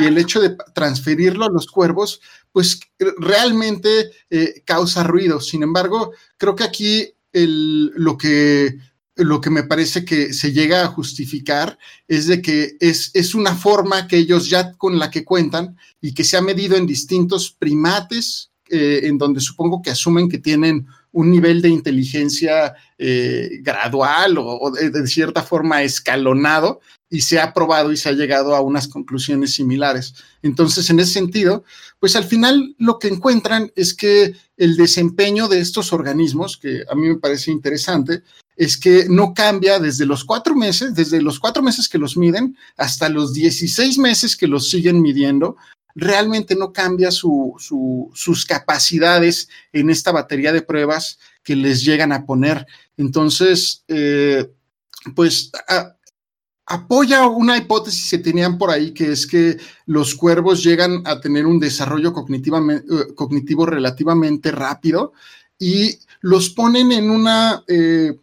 y 0.00 0.04
el 0.04 0.18
hecho 0.18 0.40
de 0.40 0.56
transferirlo 0.74 1.46
a 1.46 1.50
los 1.50 1.66
cuervos, 1.66 2.20
pues 2.52 2.78
realmente 3.18 4.10
eh, 4.28 4.62
causa 4.64 5.02
ruido. 5.02 5.40
Sin 5.40 5.62
embargo, 5.62 6.12
creo 6.36 6.54
que 6.54 6.64
aquí 6.64 7.14
el, 7.32 7.86
lo, 7.96 8.18
que, 8.18 8.76
lo 9.16 9.40
que 9.40 9.50
me 9.50 9.62
parece 9.62 10.04
que 10.04 10.32
se 10.34 10.52
llega 10.52 10.82
a 10.82 10.88
justificar 10.88 11.78
es 12.06 12.26
de 12.26 12.42
que 12.42 12.76
es, 12.80 13.10
es 13.14 13.34
una 13.34 13.54
forma 13.54 14.06
que 14.06 14.18
ellos 14.18 14.50
ya 14.50 14.72
con 14.74 14.98
la 14.98 15.10
que 15.10 15.24
cuentan 15.24 15.76
y 16.00 16.12
que 16.12 16.24
se 16.24 16.36
ha 16.36 16.42
medido 16.42 16.76
en 16.76 16.86
distintos 16.86 17.50
primates, 17.50 18.50
eh, 18.68 19.00
en 19.04 19.16
donde 19.16 19.40
supongo 19.40 19.80
que 19.80 19.90
asumen 19.90 20.28
que 20.28 20.38
tienen 20.38 20.86
un 21.18 21.32
nivel 21.32 21.60
de 21.60 21.68
inteligencia 21.68 22.74
eh, 22.96 23.58
gradual 23.60 24.38
o, 24.38 24.70
de, 24.70 24.90
de, 24.90 25.06
cierta 25.08 25.42
forma 25.42 25.82
escalonado 25.82 26.80
y 27.10 27.22
se 27.22 27.40
ha 27.40 27.52
probado 27.52 27.90
y 27.90 27.96
se 27.96 28.08
ha 28.08 28.12
llegado 28.12 28.54
a 28.54 28.60
unas 28.60 28.86
conclusiones 28.86 29.52
similares. 29.52 30.14
Entonces, 30.42 30.88
en 30.90 31.00
ese 31.00 31.14
sentido, 31.14 31.64
pues 31.98 32.14
al 32.14 32.22
final 32.22 32.76
lo 32.78 33.00
que 33.00 33.08
encuentran 33.08 33.72
es 33.74 33.94
que 33.94 34.36
el 34.56 34.76
desempeño 34.76 35.48
de 35.48 35.58
estos 35.58 35.92
organismos, 35.92 36.56
que 36.56 36.84
a 36.88 36.94
mí 36.94 37.08
me 37.08 37.18
parece 37.18 37.50
interesante, 37.50 38.22
es 38.56 38.76
que 38.76 39.06
no 39.08 39.34
cambia 39.34 39.80
desde 39.80 40.06
los 40.06 40.24
cuatro 40.24 40.54
meses, 40.54 40.94
desde 40.94 41.20
los 41.20 41.40
cuatro 41.40 41.64
meses 41.64 41.88
que 41.88 41.98
los 41.98 42.16
miden 42.16 42.56
hasta 42.76 43.08
los 43.08 43.32
16 43.32 43.98
meses 43.98 44.36
que 44.36 44.46
los 44.46 44.70
siguen 44.70 45.02
midiendo, 45.02 45.56
realmente 46.00 46.54
no 46.54 46.72
cambia 46.72 47.10
su, 47.10 47.54
su, 47.58 48.10
sus 48.14 48.46
capacidades 48.46 49.48
en 49.72 49.90
esta 49.90 50.12
batería 50.12 50.52
de 50.52 50.62
pruebas 50.62 51.18
que 51.42 51.56
les 51.56 51.82
llegan 51.84 52.12
a 52.12 52.24
poner. 52.24 52.64
Entonces, 52.96 53.84
eh, 53.88 54.48
pues 55.16 55.50
apoya 56.66 57.26
una 57.26 57.56
hipótesis 57.56 58.10
que 58.10 58.18
tenían 58.18 58.58
por 58.58 58.70
ahí, 58.70 58.92
que 58.92 59.10
es 59.10 59.26
que 59.26 59.56
los 59.86 60.14
cuervos 60.14 60.62
llegan 60.62 61.02
a 61.04 61.20
tener 61.20 61.46
un 61.46 61.58
desarrollo 61.58 62.12
cognitivo 62.12 63.66
relativamente 63.66 64.52
rápido 64.52 65.12
y 65.58 65.98
los 66.20 66.50
ponen 66.50 66.92
en 66.92 67.10
una... 67.10 67.64
Eh, 67.66 68.16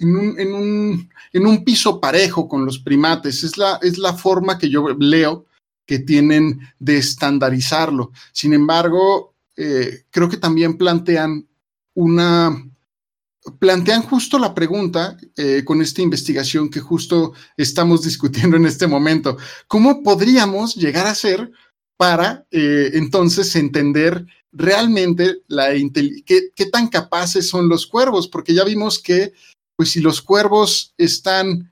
un, 0.00 0.40
en, 0.40 0.54
un, 0.54 1.10
en 1.30 1.46
un, 1.46 1.62
piso 1.62 2.00
parejo 2.00 2.48
con 2.48 2.64
los 2.64 2.78
primates. 2.78 3.44
Es 3.44 3.58
la, 3.58 3.78
es 3.82 3.98
la 3.98 4.14
forma 4.14 4.56
que 4.56 4.70
yo 4.70 4.88
leo 4.98 5.44
que 5.86 5.98
tienen 5.98 6.60
de 6.78 6.98
estandarizarlo. 6.98 8.12
Sin 8.32 8.52
embargo, 8.52 9.34
eh, 9.56 10.04
creo 10.10 10.28
que 10.28 10.36
también 10.36 10.78
plantean 10.78 11.46
una, 11.94 12.64
plantean 13.58 14.02
justo 14.02 14.38
la 14.38 14.54
pregunta 14.54 15.16
eh, 15.36 15.62
con 15.64 15.82
esta 15.82 16.02
investigación 16.02 16.70
que 16.70 16.80
justo 16.80 17.32
estamos 17.56 18.02
discutiendo 18.04 18.56
en 18.56 18.66
este 18.66 18.86
momento. 18.86 19.36
¿Cómo 19.66 20.02
podríamos 20.02 20.74
llegar 20.76 21.06
a 21.06 21.14
ser 21.14 21.50
para 21.96 22.46
eh, 22.50 22.92
entonces 22.94 23.54
entender 23.56 24.24
realmente 24.52 25.42
la 25.48 25.68
qué, 26.24 26.66
tan 26.72 26.88
capaces 26.88 27.48
son 27.48 27.68
los 27.68 27.86
cuervos? 27.86 28.28
Porque 28.28 28.54
ya 28.54 28.64
vimos 28.64 28.98
que, 28.98 29.32
pues 29.76 29.90
si 29.90 30.00
los 30.00 30.22
cuervos 30.22 30.94
están 30.96 31.70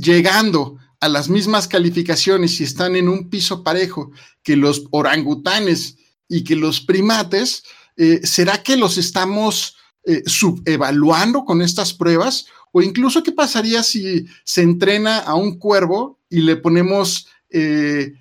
llegando 0.00 0.78
a 1.00 1.08
las 1.08 1.28
mismas 1.28 1.66
calificaciones 1.66 2.60
y 2.60 2.64
están 2.64 2.96
en 2.96 3.08
un 3.08 3.28
piso 3.30 3.62
parejo 3.62 4.10
que 4.42 4.56
los 4.56 4.84
orangutanes 4.90 5.96
y 6.28 6.44
que 6.44 6.56
los 6.56 6.80
primates, 6.80 7.64
eh, 7.96 8.20
¿será 8.22 8.62
que 8.62 8.76
los 8.76 8.98
estamos 8.98 9.76
eh, 10.04 10.22
subevaluando 10.26 11.44
con 11.44 11.62
estas 11.62 11.92
pruebas? 11.92 12.46
O 12.72 12.82
incluso, 12.82 13.22
¿qué 13.22 13.32
pasaría 13.32 13.82
si 13.82 14.26
se 14.44 14.62
entrena 14.62 15.18
a 15.18 15.34
un 15.34 15.58
cuervo 15.58 16.20
y 16.28 16.40
le 16.40 16.56
ponemos 16.56 17.26
eh, 17.50 18.12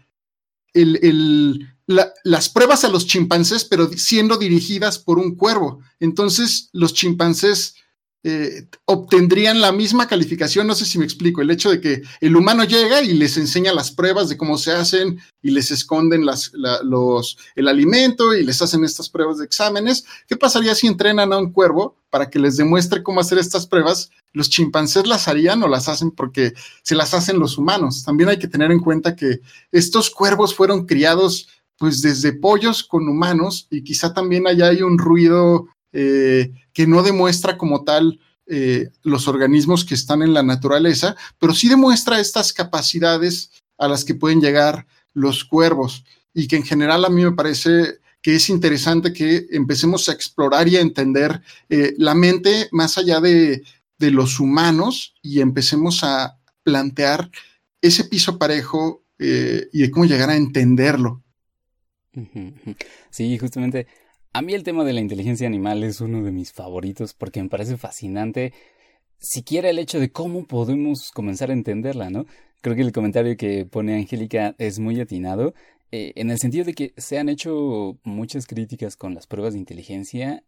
las 2.23 2.49
pruebas 2.49 2.83
a 2.83 2.89
los 2.89 3.05
chimpancés, 3.05 3.65
pero 3.65 3.91
siendo 3.91 4.37
dirigidas 4.37 4.97
por 4.97 5.19
un 5.19 5.35
cuervo? 5.35 5.81
Entonces, 5.99 6.69
los 6.73 6.93
chimpancés 6.93 7.75
eh, 8.21 8.67
obtendrían 8.83 9.61
la 9.61 9.71
misma 9.71 10.05
calificación, 10.05 10.67
no 10.67 10.75
sé 10.75 10.85
si 10.85 10.99
me 10.99 11.05
explico, 11.05 11.41
el 11.41 11.51
hecho 11.51 11.71
de 11.71 11.79
que 11.79 12.01
el 12.19 12.35
humano 12.35 12.65
llega 12.65 13.01
y 13.01 13.13
les 13.13 13.37
enseña 13.37 13.71
las 13.71 13.91
pruebas 13.91 14.27
de 14.27 14.35
cómo 14.35 14.57
se 14.57 14.73
hacen 14.73 15.21
y 15.41 15.51
les 15.51 15.71
esconden 15.71 16.25
las, 16.25 16.51
la, 16.53 16.83
los, 16.83 17.37
el 17.55 17.69
alimento 17.69 18.33
y 18.35 18.43
les 18.43 18.61
hacen 18.61 18.83
estas 18.83 19.07
pruebas 19.09 19.37
de 19.37 19.45
exámenes. 19.45 20.05
¿Qué 20.27 20.35
pasaría 20.35 20.75
si 20.75 20.87
entrenan 20.87 21.31
a 21.31 21.37
un 21.37 21.53
cuervo 21.53 21.95
para 22.09 22.29
que 22.29 22.39
les 22.39 22.57
demuestre 22.57 23.03
cómo 23.03 23.21
hacer 23.21 23.37
estas 23.37 23.65
pruebas? 23.67 24.09
¿Los 24.33 24.49
chimpancés 24.49 25.07
las 25.07 25.29
harían 25.29 25.63
o 25.63 25.69
las 25.69 25.87
hacen 25.87 26.11
porque 26.11 26.53
se 26.83 26.95
las 26.95 27.13
hacen 27.13 27.39
los 27.39 27.57
humanos? 27.57 28.03
También 28.03 28.29
hay 28.29 28.37
que 28.37 28.49
tener 28.49 28.71
en 28.71 28.81
cuenta 28.81 29.15
que 29.15 29.39
estos 29.71 30.09
cuervos 30.09 30.53
fueron 30.53 30.85
criados 30.85 31.47
pues 31.77 32.01
desde 32.01 32.33
pollos 32.33 32.83
con 32.83 33.07
humanos 33.07 33.67
y 33.71 33.81
quizá 33.81 34.13
también 34.13 34.45
allá 34.45 34.67
hay 34.67 34.81
un 34.81 34.97
ruido 34.97 35.67
eh, 35.93 36.51
que 36.79 36.87
no 36.87 37.03
demuestra 37.03 37.57
como 37.57 37.83
tal 37.83 38.21
eh, 38.45 38.89
los 39.03 39.27
organismos 39.27 39.83
que 39.83 39.95
están 39.95 40.21
en 40.21 40.33
la 40.33 40.43
naturaleza, 40.43 41.13
pero 41.37 41.53
sí 41.53 41.67
demuestra 41.67 42.21
estas 42.21 42.53
capacidades 42.53 43.51
a 43.77 43.89
las 43.89 44.05
que 44.05 44.15
pueden 44.15 44.39
llegar 44.39 44.87
los 45.13 45.43
cuervos 45.43 46.05
y 46.33 46.47
que 46.47 46.55
en 46.55 46.63
general 46.63 47.03
a 47.03 47.09
mí 47.09 47.21
me 47.21 47.33
parece 47.33 47.99
que 48.21 48.33
es 48.35 48.49
interesante 48.49 49.11
que 49.11 49.47
empecemos 49.51 50.07
a 50.07 50.13
explorar 50.13 50.69
y 50.69 50.77
a 50.77 50.79
entender 50.79 51.41
eh, 51.67 51.95
la 51.97 52.15
mente 52.15 52.69
más 52.71 52.97
allá 52.97 53.19
de, 53.19 53.61
de, 53.97 54.11
los 54.11 54.39
humanos 54.39 55.15
y 55.21 55.41
empecemos 55.41 56.05
a 56.05 56.39
plantear 56.63 57.29
ese 57.81 58.05
piso 58.05 58.39
parejo 58.39 59.03
eh, 59.17 59.67
y 59.73 59.81
de 59.81 59.91
cómo 59.91 60.05
llegar 60.05 60.29
a 60.29 60.37
entenderlo. 60.37 61.25
Sí, 63.09 63.37
justamente 63.37 63.85
a 64.33 64.41
mí 64.41 64.53
el 64.53 64.63
tema 64.63 64.83
de 64.83 64.93
la 64.93 65.01
inteligencia 65.01 65.47
animal 65.47 65.83
es 65.83 66.01
uno 66.01 66.23
de 66.23 66.31
mis 66.31 66.51
favoritos 66.51 67.13
porque 67.13 67.41
me 67.41 67.49
parece 67.49 67.77
fascinante 67.77 68.53
siquiera 69.17 69.69
el 69.69 69.79
hecho 69.79 69.99
de 69.99 70.11
cómo 70.11 70.45
podemos 70.47 71.11
comenzar 71.11 71.49
a 71.49 71.53
entenderla, 71.53 72.09
¿no? 72.09 72.25
Creo 72.61 72.75
que 72.75 72.81
el 72.81 72.91
comentario 72.91 73.37
que 73.37 73.65
pone 73.65 73.95
Angélica 73.95 74.55
es 74.57 74.79
muy 74.79 74.99
atinado, 74.99 75.53
eh, 75.91 76.13
en 76.15 76.29
el 76.29 76.37
sentido 76.37 76.65
de 76.65 76.73
que 76.73 76.93
se 76.97 77.17
han 77.17 77.29
hecho 77.29 77.97
muchas 78.03 78.45
críticas 78.45 78.95
con 78.95 79.15
las 79.15 79.27
pruebas 79.27 79.53
de 79.53 79.59
inteligencia 79.59 80.43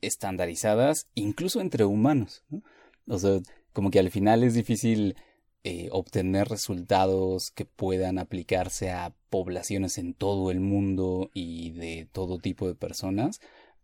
estandarizadas, 0.00 1.06
incluso 1.14 1.60
entre 1.60 1.84
humanos, 1.84 2.44
¿no? 2.48 2.62
O 3.06 3.18
sea, 3.18 3.40
como 3.72 3.90
que 3.90 3.98
al 3.98 4.10
final 4.10 4.42
es 4.42 4.54
difícil 4.54 5.16
eh, 5.64 5.88
obtener 5.92 6.48
resultados 6.48 7.50
que 7.50 7.64
puedan 7.64 8.18
aplicarse 8.18 8.90
a 8.90 9.14
poblaciones 9.30 9.96
en 9.98 10.14
todo 10.14 10.50
el 10.50 10.60
mundo 10.60 11.30
y 11.34 11.70
de 11.70 12.08
todo 12.10 12.38
tipo 12.38 12.66
de 12.66 12.74
personas, 12.74 13.40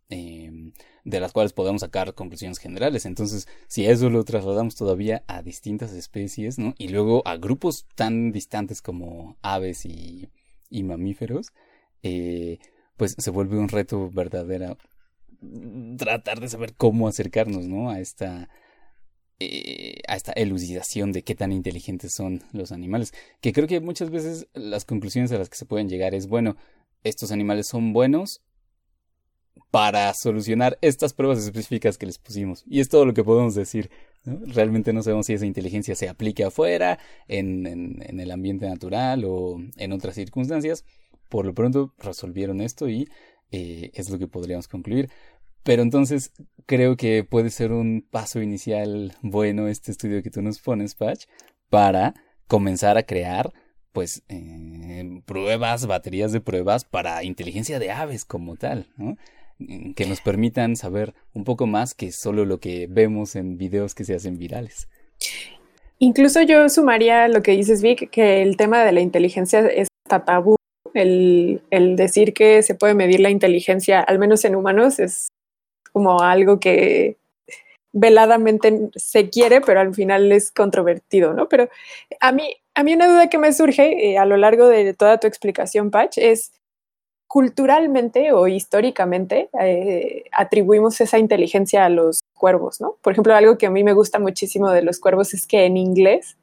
eh, 0.09 0.51
de 1.05 1.19
las 1.19 1.31
cuales 1.31 1.53
podemos 1.53 1.81
sacar 1.81 2.13
conclusiones 2.15 2.57
generales. 2.57 3.05
Entonces, 3.05 3.47
si 3.67 3.85
eso 3.85 4.09
lo 4.09 4.23
trasladamos 4.25 4.75
todavía 4.75 5.23
a 5.27 5.41
distintas 5.41 5.93
especies, 5.93 6.59
¿no? 6.59 6.73
Y 6.77 6.89
luego 6.89 7.21
a 7.25 7.37
grupos 7.37 7.85
tan 7.95 8.31
distantes 8.31 8.81
como 8.81 9.37
aves 9.41 9.85
y, 9.85 10.29
y 10.69 10.83
mamíferos, 10.83 11.53
eh, 12.03 12.59
pues 12.97 13.15
se 13.17 13.31
vuelve 13.31 13.57
un 13.57 13.69
reto 13.69 14.09
verdadero 14.11 14.77
tratar 15.97 16.39
de 16.41 16.49
saber 16.49 16.73
cómo 16.75 17.07
acercarnos, 17.07 17.65
¿no? 17.67 17.89
A 17.89 17.99
esta 17.99 18.49
eh, 19.39 20.01
a 20.07 20.15
esta 20.15 20.33
elucidación 20.33 21.11
de 21.11 21.23
qué 21.23 21.33
tan 21.33 21.51
inteligentes 21.51 22.13
son 22.13 22.43
los 22.51 22.71
animales. 22.71 23.13
Que 23.41 23.53
creo 23.53 23.67
que 23.67 23.79
muchas 23.79 24.09
veces 24.09 24.47
las 24.53 24.85
conclusiones 24.85 25.31
a 25.31 25.37
las 25.37 25.49
que 25.49 25.57
se 25.57 25.65
pueden 25.65 25.87
llegar 25.87 26.13
es, 26.13 26.27
bueno, 26.27 26.57
estos 27.03 27.31
animales 27.31 27.67
son 27.67 27.93
buenos 27.93 28.41
para 29.71 30.13
solucionar 30.13 30.77
estas 30.81 31.13
pruebas 31.13 31.39
específicas 31.39 31.97
que 31.97 32.05
les 32.05 32.17
pusimos. 32.17 32.63
Y 32.67 32.79
es 32.79 32.89
todo 32.89 33.05
lo 33.05 33.13
que 33.13 33.23
podemos 33.23 33.55
decir. 33.55 33.89
¿no? 34.25 34.39
Realmente 34.45 34.93
no 34.93 35.03
sabemos 35.03 35.27
si 35.27 35.33
esa 35.33 35.45
inteligencia 35.45 35.95
se 35.95 36.09
aplica 36.09 36.47
afuera, 36.47 36.99
en, 37.27 38.01
el 38.01 38.31
ambiente 38.31 38.67
natural 38.67 39.23
o 39.25 39.57
en 39.77 39.93
otras 39.93 40.15
circunstancias. 40.15 40.85
Por 41.29 41.45
lo 41.45 41.53
pronto 41.53 41.93
resolvieron 41.99 42.61
esto 42.61 42.89
y 42.89 43.07
eh, 43.51 43.91
es 43.93 44.09
lo 44.09 44.17
que 44.17 44.27
podríamos 44.27 44.67
concluir. 44.67 45.09
Pero 45.63 45.81
entonces 45.81 46.31
creo 46.65 46.95
que 46.95 47.23
puede 47.23 47.49
ser 47.49 47.71
un 47.71 48.05
paso 48.09 48.41
inicial 48.41 49.13
bueno 49.21 49.67
este 49.67 49.91
estudio 49.91 50.21
que 50.23 50.29
tú 50.29 50.41
nos 50.41 50.59
pones, 50.59 50.95
Patch, 50.95 51.25
para 51.69 52.13
comenzar 52.47 52.97
a 52.97 53.03
crear 53.03 53.51
pues 53.91 54.23
eh, 54.29 55.21
pruebas, 55.25 55.87
baterías 55.87 56.31
de 56.31 56.41
pruebas 56.41 56.85
para 56.85 57.23
inteligencia 57.23 57.79
de 57.79 57.91
aves 57.91 58.23
como 58.23 58.55
tal, 58.55 58.87
¿no? 58.97 59.17
Mm, 59.57 59.93
que 59.93 60.05
nos 60.05 60.21
permitan 60.21 60.75
saber 60.75 61.13
un 61.33 61.43
poco 61.43 61.67
más 61.67 61.93
que 61.93 62.11
solo 62.11 62.45
lo 62.45 62.59
que 62.59 62.87
vemos 62.89 63.35
en 63.35 63.57
videos 63.57 63.95
que 63.95 64.05
se 64.05 64.15
hacen 64.15 64.37
virales. 64.37 64.87
Incluso 65.97 66.41
yo 66.43 66.69
sumaría 66.69 67.27
lo 67.27 67.41
que 67.41 67.51
dices, 67.51 67.81
Vic, 67.81 68.09
que 68.09 68.41
el 68.41 68.55
tema 68.55 68.83
de 68.83 68.93
la 68.93 69.01
inteligencia 69.01 69.67
está 69.67 70.23
tabú. 70.23 70.55
El 70.93 71.61
decir 71.97 72.33
que 72.33 72.63
se 72.63 72.73
puede 72.73 72.93
medir 72.93 73.19
la 73.19 73.29
inteligencia, 73.29 73.99
al 73.99 74.17
menos 74.17 74.43
en 74.45 74.55
humanos, 74.55 74.99
es 74.99 75.27
como 75.93 76.21
algo 76.21 76.59
que 76.59 77.17
veladamente 77.91 78.89
se 78.95 79.29
quiere, 79.29 79.61
pero 79.61 79.79
al 79.79 79.93
final 79.93 80.31
es 80.31 80.51
controvertido, 80.51 81.33
¿no? 81.33 81.49
Pero 81.49 81.69
a 82.19 82.31
mí, 82.31 82.55
a 82.75 82.83
mí 82.83 82.93
una 82.93 83.07
duda 83.07 83.29
que 83.29 83.37
me 83.37 83.51
surge 83.53 84.11
eh, 84.11 84.17
a 84.17 84.25
lo 84.25 84.37
largo 84.37 84.67
de 84.67 84.93
toda 84.93 85.19
tu 85.19 85.27
explicación, 85.27 85.91
Patch, 85.91 86.17
es 86.19 86.51
culturalmente 87.27 88.31
o 88.33 88.47
históricamente 88.47 89.49
eh, 89.61 90.23
atribuimos 90.31 90.99
esa 90.99 91.19
inteligencia 91.19 91.85
a 91.85 91.89
los 91.89 92.21
cuervos, 92.33 92.81
¿no? 92.81 92.95
Por 93.01 93.13
ejemplo, 93.13 93.35
algo 93.35 93.57
que 93.57 93.67
a 93.67 93.71
mí 93.71 93.83
me 93.83 93.93
gusta 93.93 94.17
muchísimo 94.17 94.71
de 94.71 94.81
los 94.81 94.99
cuervos 94.99 95.33
es 95.35 95.45
que 95.45 95.65
en 95.65 95.77
inglés 95.77 96.37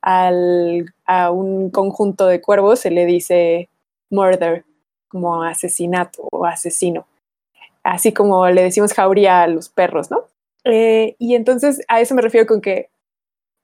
al, 0.00 0.94
a 1.06 1.32
un 1.32 1.70
conjunto 1.70 2.26
de 2.26 2.40
cuervos 2.40 2.80
se 2.80 2.92
le 2.92 3.04
dice 3.04 3.68
murder, 4.10 4.64
como 5.08 5.42
asesinato 5.42 6.28
o 6.30 6.44
asesino, 6.44 7.06
así 7.82 8.12
como 8.12 8.48
le 8.48 8.62
decimos 8.62 8.92
jauría 8.92 9.42
a 9.42 9.46
los 9.46 9.68
perros, 9.68 10.10
¿no? 10.10 10.24
Eh, 10.64 11.16
y 11.18 11.34
entonces 11.34 11.80
a 11.88 12.00
eso 12.00 12.14
me 12.14 12.22
refiero 12.22 12.46
con 12.46 12.60
que 12.60 12.90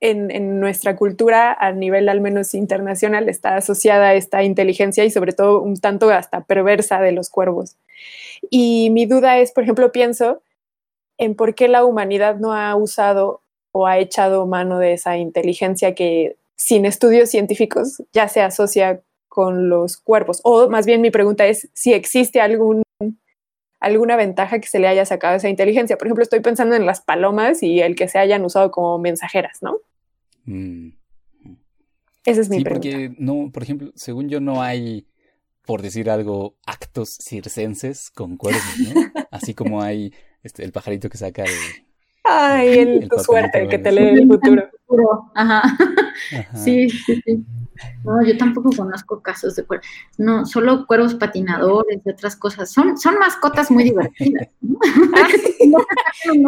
en, 0.00 0.31
en, 0.31 0.61
nuestra 0.61 0.96
cultura, 0.96 1.57
a 1.59 1.72
nivel 1.72 2.09
al 2.09 2.20
menos 2.20 2.55
internacional, 2.55 3.29
está 3.29 3.57
asociada 3.57 4.14
esta 4.14 4.42
inteligencia 4.42 5.05
y 5.05 5.11
sobre 5.11 5.33
todo 5.33 5.62
un 5.62 5.77
tanto 5.77 6.11
hasta 6.11 6.42
perversa 6.42 7.00
de 7.00 7.12
los 7.12 7.31
cuervos. 7.31 7.77
Y 8.50 8.90
mi 8.90 9.07
duda 9.07 9.38
es, 9.38 9.53
por 9.53 9.64
ejemplo, 9.64 9.92
pienso 9.92 10.42
en 11.18 11.35
por 11.35 11.55
qué 11.55 11.68
la 11.68 11.85
humanidad 11.85 12.37
no 12.37 12.53
ha 12.53 12.74
usado 12.77 13.42
o 13.72 13.87
ha 13.87 13.98
echado 13.98 14.46
mano 14.46 14.79
de 14.79 14.92
esa 14.92 15.16
inteligencia 15.16 15.94
que 15.94 16.37
sin 16.57 16.87
estudios 16.87 17.31
científicos 17.31 18.03
ya 18.12 18.29
se 18.29 18.40
asocia 18.40 19.03
con 19.29 19.68
los 19.68 19.96
cuervos. 19.96 20.40
O 20.44 20.68
más 20.68 20.87
bien 20.87 21.00
mi 21.00 21.11
pregunta 21.11 21.46
es 21.46 21.68
si 21.72 21.92
existe 21.92 22.40
algún 22.40 22.83
alguna 23.85 24.16
ventaja 24.16 24.59
que 24.59 24.66
se 24.66 24.79
le 24.79 24.88
haya 24.88 25.05
sacado 25.05 25.35
a 25.35 25.37
esa 25.37 25.49
inteligencia. 25.49 25.99
Por 25.99 26.07
ejemplo, 26.07 26.23
estoy 26.23 26.40
pensando 26.40 26.75
en 26.75 26.87
las 26.87 27.03
palomas 27.03 27.62
y 27.62 27.81
el 27.81 27.94
que 27.94 28.09
se 28.09 28.18
hayan 28.18 28.44
usado 28.44 28.70
como 28.70 28.99
mensajeras, 28.99 29.59
¿no? 29.62 29.77
Mm. 30.47 30.88
Esa 32.25 32.40
es 32.40 32.49
mi 32.49 32.59
sí, 32.59 32.64
pregunta. 32.64 32.88
porque 32.88 33.14
no, 33.18 33.51
por 33.53 33.62
ejemplo, 33.62 33.92
según 33.94 34.31
yo 34.31 34.40
no 34.40 34.62
hay, 34.62 35.07
por 35.66 35.83
decir 35.83 36.09
algo, 36.09 36.57
actos 36.66 37.18
circenses 37.20 38.11
con 38.11 38.38
cuervos, 38.38 38.62
¿no? 38.79 39.01
Así 39.31 39.53
como 39.53 39.83
hay 39.83 40.14
este, 40.42 40.64
el 40.64 40.73
pajarito 40.73 41.11
que 41.11 41.18
saca 41.18 41.44
el... 41.44 41.51
Ay, 42.25 42.68
el, 42.79 42.88
el 43.03 43.09
tu 43.11 43.18
suerte, 43.18 43.61
el 43.61 43.68
que 43.68 43.79
te 43.79 43.92
lee 43.92 44.20
el 44.20 44.27
futuro. 44.27 44.66
Ajá. 45.35 45.62
Ajá. 46.33 46.57
Sí, 46.57 46.88
sí, 46.90 47.20
sí. 47.24 47.44
No, 48.04 48.24
yo 48.24 48.37
tampoco 48.37 48.70
conozco 48.76 49.20
casos 49.20 49.57
de 49.57 49.64
cuervos. 49.64 49.87
No, 50.18 50.46
solo 50.46 50.87
cuervos 50.87 51.14
patinadores 51.14 52.00
y 52.04 52.11
otras 52.11 52.37
cosas. 52.37 52.70
Son, 52.70 52.96
son 52.96 53.18
mascotas 53.18 53.70
muy 53.70 53.85
divertidas. 53.85 54.48
¿no? 54.61 54.78
son 56.24 56.42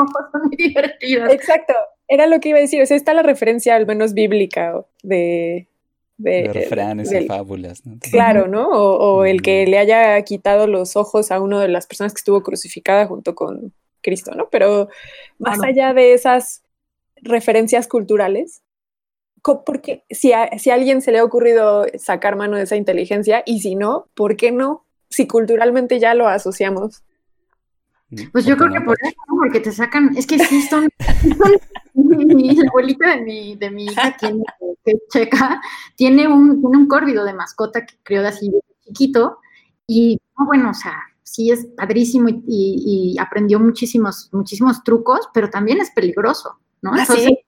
muy 0.45 0.57
divertidas. 0.57 1.33
Exacto. 1.33 1.75
Era 2.09 2.27
lo 2.27 2.41
que 2.41 2.51
iba 2.51 2.59
a 2.59 2.63
decir. 2.63 2.83
O 2.83 2.87
sea, 2.87 2.97
está 2.97 3.15
la 3.15 3.23
referencia, 3.23 3.75
al 3.77 3.87
menos 3.87 4.15
bíblica, 4.15 4.85
de. 5.03 5.69
De, 6.19 6.45
de 6.45 6.53
refranes 6.55 7.11
de, 7.11 7.21
y 7.21 7.27
fábulas, 7.27 7.85
¿no? 7.85 7.99
Claro, 7.99 8.49
¿no? 8.49 8.71
O, 8.71 9.19
o 9.19 9.25
el 9.27 9.43
que 9.43 9.67
le 9.67 9.77
haya 9.77 10.19
quitado 10.23 10.67
los 10.67 10.97
ojos 10.97 11.31
a 11.31 11.41
una 11.41 11.61
de 11.61 11.69
las 11.69 11.87
personas 11.87 12.15
que 12.15 12.21
estuvo 12.21 12.43
crucificada 12.43 13.07
junto 13.07 13.35
con 13.35 13.75
Cristo, 14.01 14.33
¿no? 14.35 14.49
Pero 14.49 14.89
más 15.39 15.63
allá 15.63 15.93
de 15.93 16.15
esas 16.15 16.63
referencias 17.17 17.89
culturales, 17.89 18.63
porque 19.65 20.05
si 20.11 20.33
a, 20.33 20.59
si 20.59 20.71
a 20.71 20.75
alguien 20.75 21.03
se 21.03 21.13
le 21.13 21.19
ha 21.19 21.25
ocurrido 21.25 21.87
sacar 21.99 22.37
mano 22.37 22.57
de 22.57 22.65
esa 22.65 22.77
inteligencia 22.77 23.43
y 23.47 23.61
si 23.61 23.77
no, 23.77 24.09
¿por 24.15 24.37
qué 24.37 24.51
no? 24.51 24.85
Si 25.09 25.27
culturalmente 25.27 26.01
ya 26.01 26.15
lo 26.15 26.27
asociamos. 26.27 27.05
Pues 28.33 28.45
yo 28.45 28.57
creo 28.57 28.73
que 28.73 28.81
por 28.81 28.97
eso, 29.03 29.17
¿no? 29.29 29.37
porque 29.37 29.61
te 29.61 29.73
sacan, 29.73 30.17
es 30.17 30.27
que 30.27 30.39
sí 30.39 30.63
son, 30.63 30.89
mi, 31.95 32.55
la 32.55 32.69
abuelita 32.69 33.17
de 33.17 33.23
mi, 33.23 33.57
de 33.57 33.71
mi 33.71 33.87
hija 33.87 34.17
tiene, 34.17 34.45
que 34.85 34.93
checa, 35.11 35.61
tiene 35.97 36.29
un, 36.29 36.61
tiene 36.61 36.77
un 36.77 36.87
córvido 36.87 37.25
de 37.25 37.35
mascota 37.35 37.85
que 37.85 37.97
crió 38.05 38.23
de 38.23 38.29
así 38.29 38.53
chiquito, 38.85 39.39
y 39.89 40.21
bueno, 40.37 40.71
o 40.71 40.75
sea, 40.75 40.95
sí 41.25 41.51
es 41.51 41.67
padrísimo 41.77 42.29
y, 42.29 42.45
y, 42.47 43.15
y, 43.15 43.19
aprendió 43.19 43.59
muchísimos, 43.59 44.29
muchísimos 44.33 44.85
trucos, 44.85 45.29
pero 45.35 45.51
también 45.51 45.81
es 45.81 45.91
peligroso, 45.91 46.61
¿no? 46.83 46.93
¿Ah, 46.95 47.01
Entonces, 47.01 47.27
sí? 47.27 47.39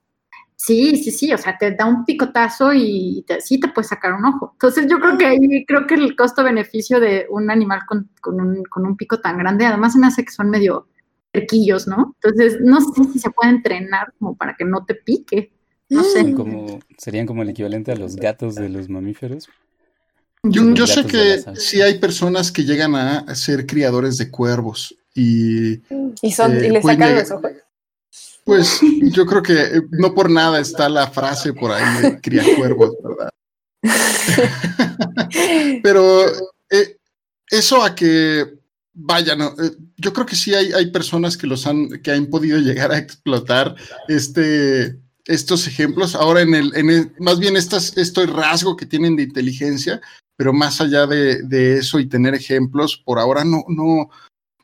Sí, 0.61 0.97
sí, 0.97 1.13
sí, 1.13 1.33
o 1.33 1.39
sea, 1.39 1.57
te 1.57 1.71
da 1.71 1.87
un 1.87 2.05
picotazo 2.05 2.73
y 2.75 3.25
te, 3.29 3.41
sí 3.41 3.61
te 3.61 3.69
puede 3.69 3.87
sacar 3.87 4.13
un 4.13 4.25
ojo. 4.25 4.51
Entonces 4.55 4.89
yo 4.91 4.99
creo 4.99 5.17
que 5.17 5.25
ahí, 5.25 5.65
creo 5.65 5.87
que 5.87 5.95
el 5.95 6.17
costo-beneficio 6.17 6.99
de 6.99 7.27
un 7.31 7.49
animal 7.49 7.83
con, 7.87 8.11
con, 8.21 8.41
un, 8.41 8.65
con, 8.65 8.85
un, 8.85 8.97
pico 8.97 9.21
tan 9.21 9.39
grande, 9.39 9.67
además 9.67 9.93
se 9.93 10.01
me 10.01 10.09
hace 10.09 10.25
que 10.25 10.33
son 10.33 10.51
medio 10.51 10.89
cerquillos, 11.33 11.87
¿no? 11.87 12.17
Entonces 12.21 12.59
no 12.61 12.81
sé 12.81 13.05
si 13.13 13.21
se 13.21 13.31
puede 13.31 13.51
entrenar 13.51 14.13
como 14.19 14.37
para 14.37 14.57
que 14.57 14.65
no 14.65 14.85
te 14.85 14.97
pique, 14.97 15.53
no 15.91 16.03
sé. 16.03 16.35
Como, 16.35 16.81
¿Serían 16.99 17.27
como 17.27 17.43
el 17.43 17.51
equivalente 17.51 17.93
a 17.93 17.97
los 17.97 18.17
gatos 18.17 18.57
de 18.57 18.69
los 18.69 18.89
mamíferos? 18.89 19.49
Yo, 20.43 20.75
yo 20.75 20.89
sé 20.89 21.07
que 21.07 21.41
sí 21.55 21.81
hay 21.83 22.01
personas 22.01 22.51
que 22.51 22.65
llegan 22.65 22.97
a 22.97 23.33
ser 23.37 23.65
criadores 23.65 24.19
de 24.19 24.29
cuervos 24.29 24.97
y... 25.15 25.83
Y, 26.21 26.33
son, 26.33 26.57
eh, 26.57 26.67
y 26.67 26.71
le 26.71 26.83
sacan 26.83 27.15
los 27.15 27.31
ojos. 27.31 27.53
Pues 28.49 28.81
yo 29.03 29.27
creo 29.27 29.43
que 29.43 29.83
no 29.91 30.15
por 30.15 30.31
nada 30.31 30.59
está 30.59 30.89
la 30.89 31.11
frase 31.11 31.53
por 31.53 31.71
ahí 31.71 32.01
de 32.01 32.19
cría 32.23 32.43
cuervos, 32.57 32.95
¿verdad? 33.05 33.29
Pero 35.83 36.25
eh, 36.71 36.97
eso 37.51 37.83
a 37.83 37.95
que 37.95 38.47
vaya, 38.95 39.37
no, 39.37 39.49
eh, 39.63 39.77
yo 39.99 40.15
creo 40.15 40.25
que 40.25 40.35
sí 40.35 40.55
hay, 40.55 40.73
hay, 40.73 40.91
personas 40.91 41.37
que 41.37 41.47
los 41.47 41.67
han, 41.67 41.91
que 42.03 42.11
han 42.11 42.29
podido 42.29 42.59
llegar 42.59 42.91
a 42.91 42.97
explotar 42.97 43.77
este, 44.09 44.99
estos 45.27 45.67
ejemplos. 45.67 46.15
Ahora 46.15 46.41
en 46.41 46.55
el, 46.55 46.75
en 46.75 46.89
el 46.89 47.13
más 47.19 47.39
bien 47.39 47.55
estas, 47.55 47.99
este 47.99 48.25
rasgo 48.25 48.79
que 48.79 48.87
tienen 48.87 49.15
de 49.17 49.25
inteligencia, 49.25 50.01
pero 50.39 50.55
más 50.55 50.81
allá 50.81 51.07
de, 51.07 51.43
de 51.43 51.77
eso 51.77 52.01
y 52.01 52.09
tener 52.09 52.35
ejemplos, 52.35 52.97
por 53.05 53.19
ahora 53.19 53.45
no, 53.45 53.63
no, 53.69 54.09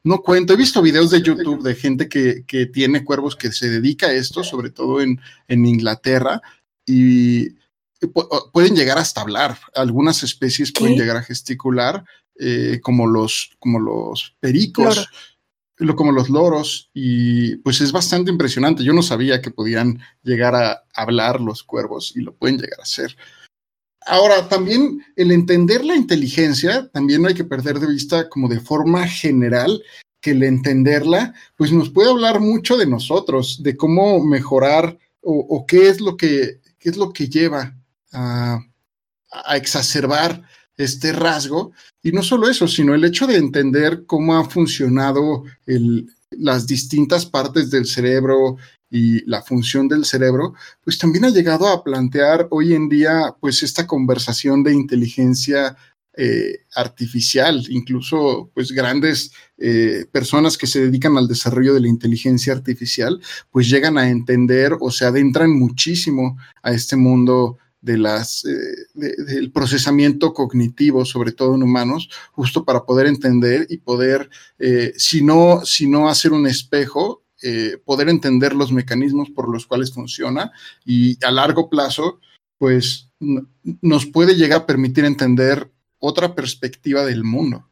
no 0.05 0.23
cuento. 0.23 0.53
He 0.53 0.57
visto 0.57 0.83
videos 0.83 1.11
de 1.11 1.23
YouTube 1.23 1.63
de 1.63 1.75
gente 1.75 2.09
que, 2.09 2.45
que 2.47 2.67
tiene 2.67 3.05
cuervos 3.05 3.35
que 3.35 3.51
se 3.53 3.71
dedica 3.71 4.09
a 4.09 4.13
esto, 4.13 4.45
sobre 4.45 4.71
todo 4.71 5.01
en, 5.01 5.21
en 5.49 5.67
Inglaterra, 5.67 6.41
y 6.87 7.55
pueden 8.53 8.77
llegar 8.77 8.99
hasta 8.99 9.23
hablar. 9.23 9.59
Algunas 9.75 10.23
especies 10.23 10.71
¿Qué? 10.73 10.81
pueden 10.81 10.97
llegar 10.97 11.17
a 11.17 11.23
gesticular, 11.23 12.05
eh, 12.39 12.81
como, 12.83 13.07
los, 13.07 13.51
como 13.59 13.81
los 13.81 14.37
pericos, 14.41 15.09
lo, 15.79 15.97
como 15.97 16.13
los 16.13 16.29
loros, 16.29 16.91
y 16.93 17.57
pues 17.57 17.81
es 17.81 17.91
bastante 17.91 18.31
impresionante. 18.31 18.85
Yo 18.85 18.93
no 18.93 19.03
sabía 19.03 19.41
que 19.41 19.51
podían 19.51 20.01
llegar 20.23 20.55
a 20.55 20.85
hablar 20.95 21.41
los 21.41 21.63
cuervos 21.63 22.13
y 22.15 22.21
lo 22.21 22.35
pueden 22.35 22.59
llegar 22.59 22.81
a 22.81 22.85
hacer. 22.85 23.17
Ahora, 24.07 24.49
también 24.49 25.05
el 25.17 25.33
entender 25.33 25.85
la 25.85 25.97
inteligencia, 25.97 26.89
también 26.93 27.23
no 27.23 27.29
hay 27.29 27.35
que 27.35 27.45
perder 27.45 27.79
de 27.79 27.87
vista 27.87 28.29
como 28.29 28.49
de 28.49 28.61
forma 28.61 29.07
general 29.07 29.83
que 30.21 30.33
el 30.33 30.43
entenderla, 30.43 31.35
pues 31.57 31.73
nos 31.73 31.91
puede 31.91 32.11
hablar 32.11 32.41
mucho 32.41 32.77
de 32.77 32.87
nosotros, 32.87 33.63
de 33.63 33.77
cómo 33.77 34.25
mejorar 34.25 34.99
o, 35.21 35.65
qué 35.67 35.89
es 35.89 36.01
lo 36.01 36.17
que, 36.17 36.61
qué 36.79 36.91
es 36.91 36.97
lo 36.97 37.13
que 37.13 37.29
lleva 37.29 37.75
a, 38.13 38.59
a, 39.31 39.57
exacerbar 39.57 40.43
este 40.77 41.13
rasgo. 41.13 41.73
Y 42.03 42.13
no 42.13 42.23
solo 42.23 42.49
eso, 42.49 42.69
sino 42.69 42.95
el 42.95 43.05
hecho 43.05 43.27
de 43.27 43.37
entender 43.37 44.05
cómo 44.07 44.37
ha 44.37 44.49
funcionado 44.49 45.45
el, 45.67 46.11
las 46.31 46.67
distintas 46.67 47.27
partes 47.27 47.71
del 47.71 47.87
cerebro, 47.87 48.57
y 48.95 49.29
la 49.29 49.43
función 49.43 49.89
del 49.89 50.05
cerebro, 50.05 50.55
pues 50.85 50.99
también 50.99 51.25
ha 51.25 51.31
llegado 51.31 51.67
a 51.67 51.83
plantear 51.83 52.47
hoy 52.51 52.75
en 52.75 52.89
día 52.89 53.35
pues 53.41 53.65
esta 53.65 53.89
conversación 53.89 54.63
de 54.63 54.73
inteligencia 54.73 55.77
eh, 56.17 56.59
artificial, 56.77 57.65
incluso 57.71 58.53
pues 58.55 58.71
grandes 58.71 59.33
eh, 59.59 60.07
personas 60.13 60.57
que 60.57 60.69
se 60.69 60.81
dedican 60.81 61.17
al 61.19 61.27
desarrollo 61.27 61.75
de 61.75 61.81
la 61.81 61.89
inteligencia 61.89 62.53
artificial, 62.53 63.21
pues 63.51 63.69
llegan 63.69 63.99
a 63.99 64.09
entender 64.09 64.77
o 64.79 64.93
se 64.93 65.05
adentran 65.07 65.51
muchísimo 65.51 66.39
a 66.63 66.71
este 66.71 66.95
mundo 66.95 67.59
de 67.81 67.99
las, 67.99 68.45
eh, 68.45 68.53
de- 68.95 69.17
del 69.25 69.51
procesamiento 69.51 70.33
cognitivo, 70.33 71.05
sobre 71.05 71.33
todo 71.33 71.57
en 71.57 71.65
humanos, 71.65 72.09
justo 72.31 72.65
para 72.65 72.85
poder 72.85 73.09
entender 73.09 73.67
y 73.69 73.79
poder, 73.79 74.31
si, 74.97 75.21
no, 75.25 75.63
si 75.65 75.89
no 75.89 76.09
hacer 76.09 76.31
un 76.33 76.47
espejo, 76.47 77.24
eh, 77.45 77.77
poder 77.85 78.09
entender 78.09 78.55
los 78.55 78.73
mecanismos 78.73 79.31
por 79.31 79.49
los 79.53 79.67
cuales 79.67 79.93
funciona 79.93 80.51
y 80.85 81.23
a 81.25 81.31
largo 81.31 81.69
plazo, 81.69 82.19
pues 82.59 83.11
nos 83.83 84.07
puede 84.07 84.35
llegar 84.35 84.63
a 84.63 84.67
permitir 84.67 85.05
entender 85.05 85.71
otra 85.99 86.35
perspectiva 86.35 87.05
del 87.05 87.23
mundo. 87.23 87.69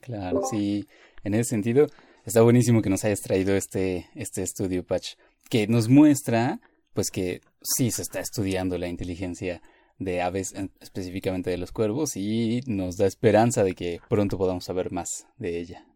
Claro, 0.00 0.42
sí. 0.50 0.86
En 1.24 1.34
ese 1.34 1.50
sentido, 1.50 1.86
está 2.24 2.42
buenísimo 2.42 2.82
que 2.82 2.90
nos 2.90 3.04
hayas 3.04 3.20
traído 3.20 3.54
este, 3.54 4.08
este 4.14 4.42
estudio, 4.42 4.84
Patch, 4.84 5.14
que 5.48 5.66
nos 5.66 5.88
muestra, 5.88 6.60
pues 6.94 7.10
que 7.10 7.40
sí 7.62 7.90
se 7.90 8.02
está 8.02 8.20
estudiando 8.20 8.78
la 8.78 8.88
inteligencia 8.88 9.62
de 9.98 10.20
aves, 10.20 10.52
en- 10.54 10.72
específicamente 10.80 11.50
de 11.50 11.58
los 11.58 11.70
cuervos, 11.72 12.16
y 12.16 12.60
nos 12.66 12.96
da 12.96 13.06
esperanza 13.06 13.62
de 13.62 13.74
que 13.74 14.00
pronto 14.08 14.36
podamos 14.36 14.64
saber 14.64 14.90
más 14.90 15.26
de 15.38 15.60
ella. 15.60 15.86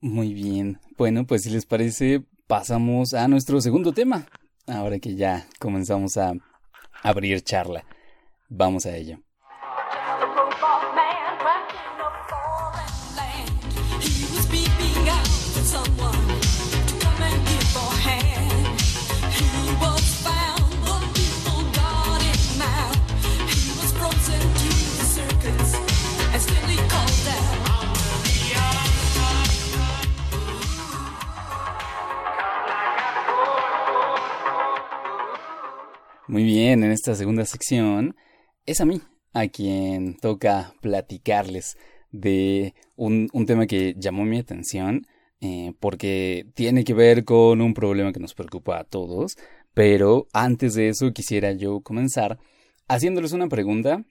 Muy 0.00 0.32
bien. 0.32 0.78
Bueno, 0.96 1.26
pues 1.26 1.42
si 1.42 1.50
les 1.50 1.66
parece, 1.66 2.24
pasamos 2.46 3.12
a 3.12 3.28
nuestro 3.28 3.60
segundo 3.60 3.92
tema. 3.92 4.26
Ahora 4.66 4.98
que 4.98 5.14
ya 5.14 5.46
comenzamos 5.58 6.16
a 6.16 6.32
abrir 7.02 7.42
charla. 7.42 7.84
Vamos 8.48 8.86
a 8.86 8.96
ello. 8.96 9.18
Muy 36.30 36.44
bien, 36.44 36.84
en 36.84 36.92
esta 36.92 37.16
segunda 37.16 37.44
sección 37.44 38.14
es 38.64 38.80
a 38.80 38.84
mí 38.84 39.00
a 39.32 39.48
quien 39.48 40.16
toca 40.16 40.74
platicarles 40.80 41.76
de 42.12 42.72
un, 42.94 43.28
un 43.32 43.46
tema 43.46 43.66
que 43.66 43.96
llamó 43.98 44.24
mi 44.24 44.38
atención 44.38 45.08
eh, 45.40 45.72
porque 45.80 46.46
tiene 46.54 46.84
que 46.84 46.94
ver 46.94 47.24
con 47.24 47.60
un 47.60 47.74
problema 47.74 48.12
que 48.12 48.20
nos 48.20 48.34
preocupa 48.34 48.78
a 48.78 48.84
todos, 48.84 49.38
pero 49.74 50.28
antes 50.32 50.74
de 50.74 50.90
eso 50.90 51.12
quisiera 51.12 51.50
yo 51.50 51.80
comenzar 51.80 52.38
haciéndoles 52.86 53.32
una 53.32 53.48
pregunta 53.48 54.04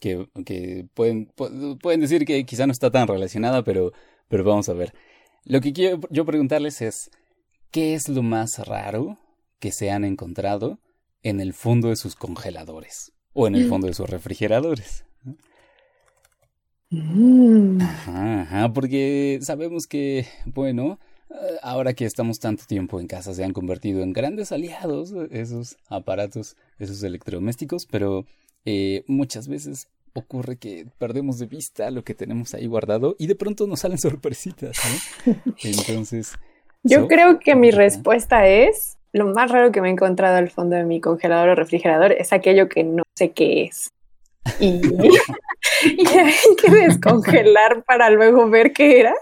que, 0.00 0.26
que 0.44 0.86
pueden, 0.92 1.28
pu- 1.36 1.78
pueden 1.80 2.00
decir 2.00 2.24
que 2.24 2.44
quizá 2.44 2.66
no 2.66 2.72
está 2.72 2.90
tan 2.90 3.06
relacionada, 3.06 3.62
pero, 3.62 3.92
pero 4.26 4.42
vamos 4.42 4.68
a 4.68 4.72
ver. 4.72 4.92
Lo 5.44 5.60
que 5.60 5.72
quiero 5.72 6.00
yo 6.10 6.24
preguntarles 6.24 6.82
es, 6.82 7.10
¿qué 7.70 7.94
es 7.94 8.08
lo 8.08 8.24
más 8.24 8.58
raro 8.66 9.18
que 9.60 9.70
se 9.70 9.92
han 9.92 10.04
encontrado 10.04 10.80
en 11.22 11.40
el 11.40 11.52
fondo 11.54 11.88
de 11.88 11.96
sus 11.96 12.14
congeladores 12.16 13.12
o 13.32 13.46
en 13.46 13.54
el 13.54 13.68
fondo 13.68 13.86
de 13.86 13.94
sus 13.94 14.08
refrigeradores? 14.08 15.04
Mm. 16.90 17.80
Ajá, 17.80 18.42
ajá, 18.42 18.72
porque 18.72 19.38
sabemos 19.40 19.86
que, 19.86 20.26
bueno, 20.44 20.98
eh, 21.30 21.34
ahora 21.62 21.94
que 21.94 22.04
estamos 22.04 22.38
tanto 22.38 22.64
tiempo 22.66 23.00
en 23.00 23.06
casa 23.06 23.32
se 23.32 23.44
han 23.44 23.52
convertido 23.54 24.02
en 24.02 24.12
grandes 24.12 24.52
aliados 24.52 25.12
eh, 25.12 25.28
esos 25.30 25.76
aparatos, 25.88 26.56
esos 26.78 27.02
electrodomésticos, 27.02 27.86
pero 27.86 28.26
eh, 28.66 29.04
muchas 29.06 29.48
veces 29.48 29.88
ocurre 30.12 30.58
que 30.58 30.86
perdemos 30.98 31.38
de 31.38 31.46
vista 31.46 31.90
lo 31.90 32.04
que 32.04 32.14
tenemos 32.14 32.52
ahí 32.52 32.66
guardado 32.66 33.16
y 33.18 33.26
de 33.26 33.36
pronto 33.36 33.66
nos 33.66 33.80
salen 33.80 33.98
sorpresitas. 33.98 34.76
Entonces... 35.64 36.32
Yo 36.82 37.02
so- 37.02 37.08
creo 37.08 37.38
que 37.38 37.54
mi 37.54 37.68
Ajá. 37.70 37.78
respuesta 37.78 38.46
es, 38.48 38.98
lo 39.12 39.26
más 39.26 39.50
raro 39.50 39.72
que 39.72 39.80
me 39.80 39.88
he 39.88 39.92
encontrado 39.92 40.36
al 40.36 40.50
fondo 40.50 40.76
de 40.76 40.84
mi 40.84 41.00
congelador 41.00 41.50
o 41.50 41.54
refrigerador 41.54 42.12
es 42.12 42.32
aquello 42.32 42.68
que 42.68 42.84
no 42.84 43.02
sé 43.14 43.32
qué 43.32 43.64
es. 43.64 43.90
Y, 44.58 44.80
hay 46.18 46.56
que 46.60 46.70
descongelar 46.70 47.84
para 47.84 48.10
luego 48.10 48.48
ver 48.48 48.72
qué 48.72 49.00
era. 49.00 49.14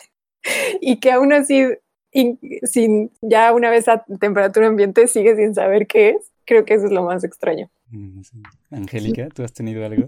Y 0.80 0.98
que 1.00 1.12
aún 1.12 1.32
así, 1.32 1.66
in- 2.12 2.38
sin, 2.62 3.10
ya 3.20 3.52
una 3.52 3.68
vez 3.70 3.88
a 3.88 4.04
temperatura 4.20 4.66
ambiente, 4.68 5.06
sigue 5.08 5.36
sin 5.36 5.54
saber 5.54 5.86
qué 5.86 6.10
es. 6.10 6.30
Creo 6.46 6.64
que 6.64 6.74
eso 6.74 6.86
es 6.86 6.92
lo 6.92 7.02
más 7.02 7.22
extraño. 7.24 7.70
Mm. 7.90 8.22
Angélica, 8.70 9.28
¿tú 9.28 9.42
has 9.42 9.52
tenido 9.52 9.84
algo? 9.84 10.06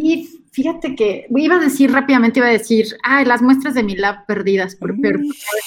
Y 0.00 0.28
fíjate 0.52 0.94
que 0.94 1.26
iba 1.28 1.56
a 1.56 1.60
decir 1.60 1.90
rápidamente, 1.90 2.38
iba 2.38 2.48
a 2.48 2.52
decir, 2.52 2.86
ay, 3.02 3.24
las 3.24 3.42
muestras 3.42 3.74
de 3.74 3.82
mi 3.82 3.96
lab 3.96 4.24
perdidas, 4.26 4.76
por, 4.76 4.94
Mm. 4.94 5.00
pero 5.02 5.18
a 5.18 5.22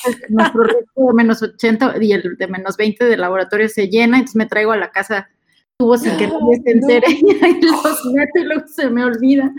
veces 0.10 0.30
nuestro 0.30 0.64
resto 0.64 1.08
de 1.08 1.14
menos 1.14 1.42
80 1.42 1.96
y 2.02 2.14
el 2.14 2.38
de 2.38 2.48
menos 2.48 2.78
20 2.78 3.04
del 3.06 3.20
laboratorio 3.22 3.68
se 3.68 3.88
llena, 3.90 4.18
entonces 4.18 4.38
me 4.38 4.46
traigo 4.46 4.72
a 4.72 4.78
la 4.78 4.90
casa 4.90 5.28
tubos 5.78 6.02
sin 6.02 6.16
que 6.16 6.28
nadie 6.28 6.62
se 6.64 6.72
entere 6.72 7.08
y 7.62 7.62
los 7.66 8.06
meto 8.14 8.40
y 8.40 8.44
luego 8.46 8.68
se 8.68 8.90
me 8.90 9.04
olvida. 9.04 9.52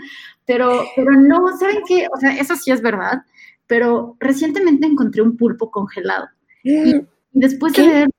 Pero, 0.45 0.83
pero 0.95 1.11
no, 1.11 1.55
¿saben 1.57 1.77
qué? 1.87 2.07
O 2.13 2.17
sea, 2.19 2.35
eso 2.37 2.55
sí 2.55 2.71
es 2.71 2.81
verdad, 2.81 3.21
pero 3.67 4.17
recientemente 4.19 4.87
encontré 4.87 5.21
un 5.21 5.37
pulpo 5.37 5.69
congelado. 5.69 6.27
Y 6.63 6.95
después 7.31 7.73
de 7.73 7.81
¿Qué? 7.83 7.87
ver, 7.89 8.09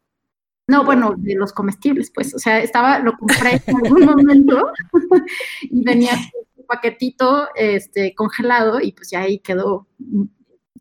no, 0.66 0.84
bueno, 0.84 1.14
de 1.16 1.34
los 1.34 1.52
comestibles, 1.52 2.10
pues, 2.10 2.34
o 2.34 2.38
sea, 2.38 2.60
estaba, 2.60 2.98
lo 2.98 3.16
compré 3.16 3.60
en 3.66 3.76
algún 3.76 4.04
momento 4.06 4.72
y 5.62 5.84
venía 5.84 6.12
un 6.56 6.66
paquetito 6.66 7.48
este, 7.54 8.14
congelado 8.14 8.80
y 8.80 8.92
pues 8.92 9.10
ya 9.10 9.20
ahí 9.20 9.38
quedó 9.38 9.86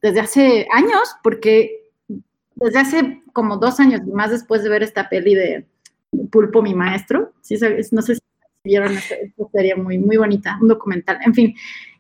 desde 0.02 0.22
hace 0.22 0.68
años, 0.74 1.16
porque 1.22 1.92
desde 2.56 2.80
hace 2.80 3.24
como 3.34 3.58
dos 3.58 3.80
años 3.80 4.02
y 4.06 4.12
más 4.12 4.32
después 4.32 4.64
de 4.64 4.70
ver 4.70 4.84
esta 4.84 5.10
peli 5.10 5.36
de 5.36 5.68
Pulpo, 6.32 6.62
mi 6.62 6.74
maestro, 6.74 7.34
¿sí 7.42 7.58
sabes? 7.58 7.92
no 7.92 8.02
sé 8.02 8.16
si 8.16 8.22
vieron 8.64 8.96
esta, 8.96 9.16
serie 9.52 9.76
muy, 9.76 9.98
muy 9.98 10.16
bonita, 10.16 10.58
un 10.62 10.70
documental, 10.70 11.20
en 11.26 11.34
fin. 11.34 11.56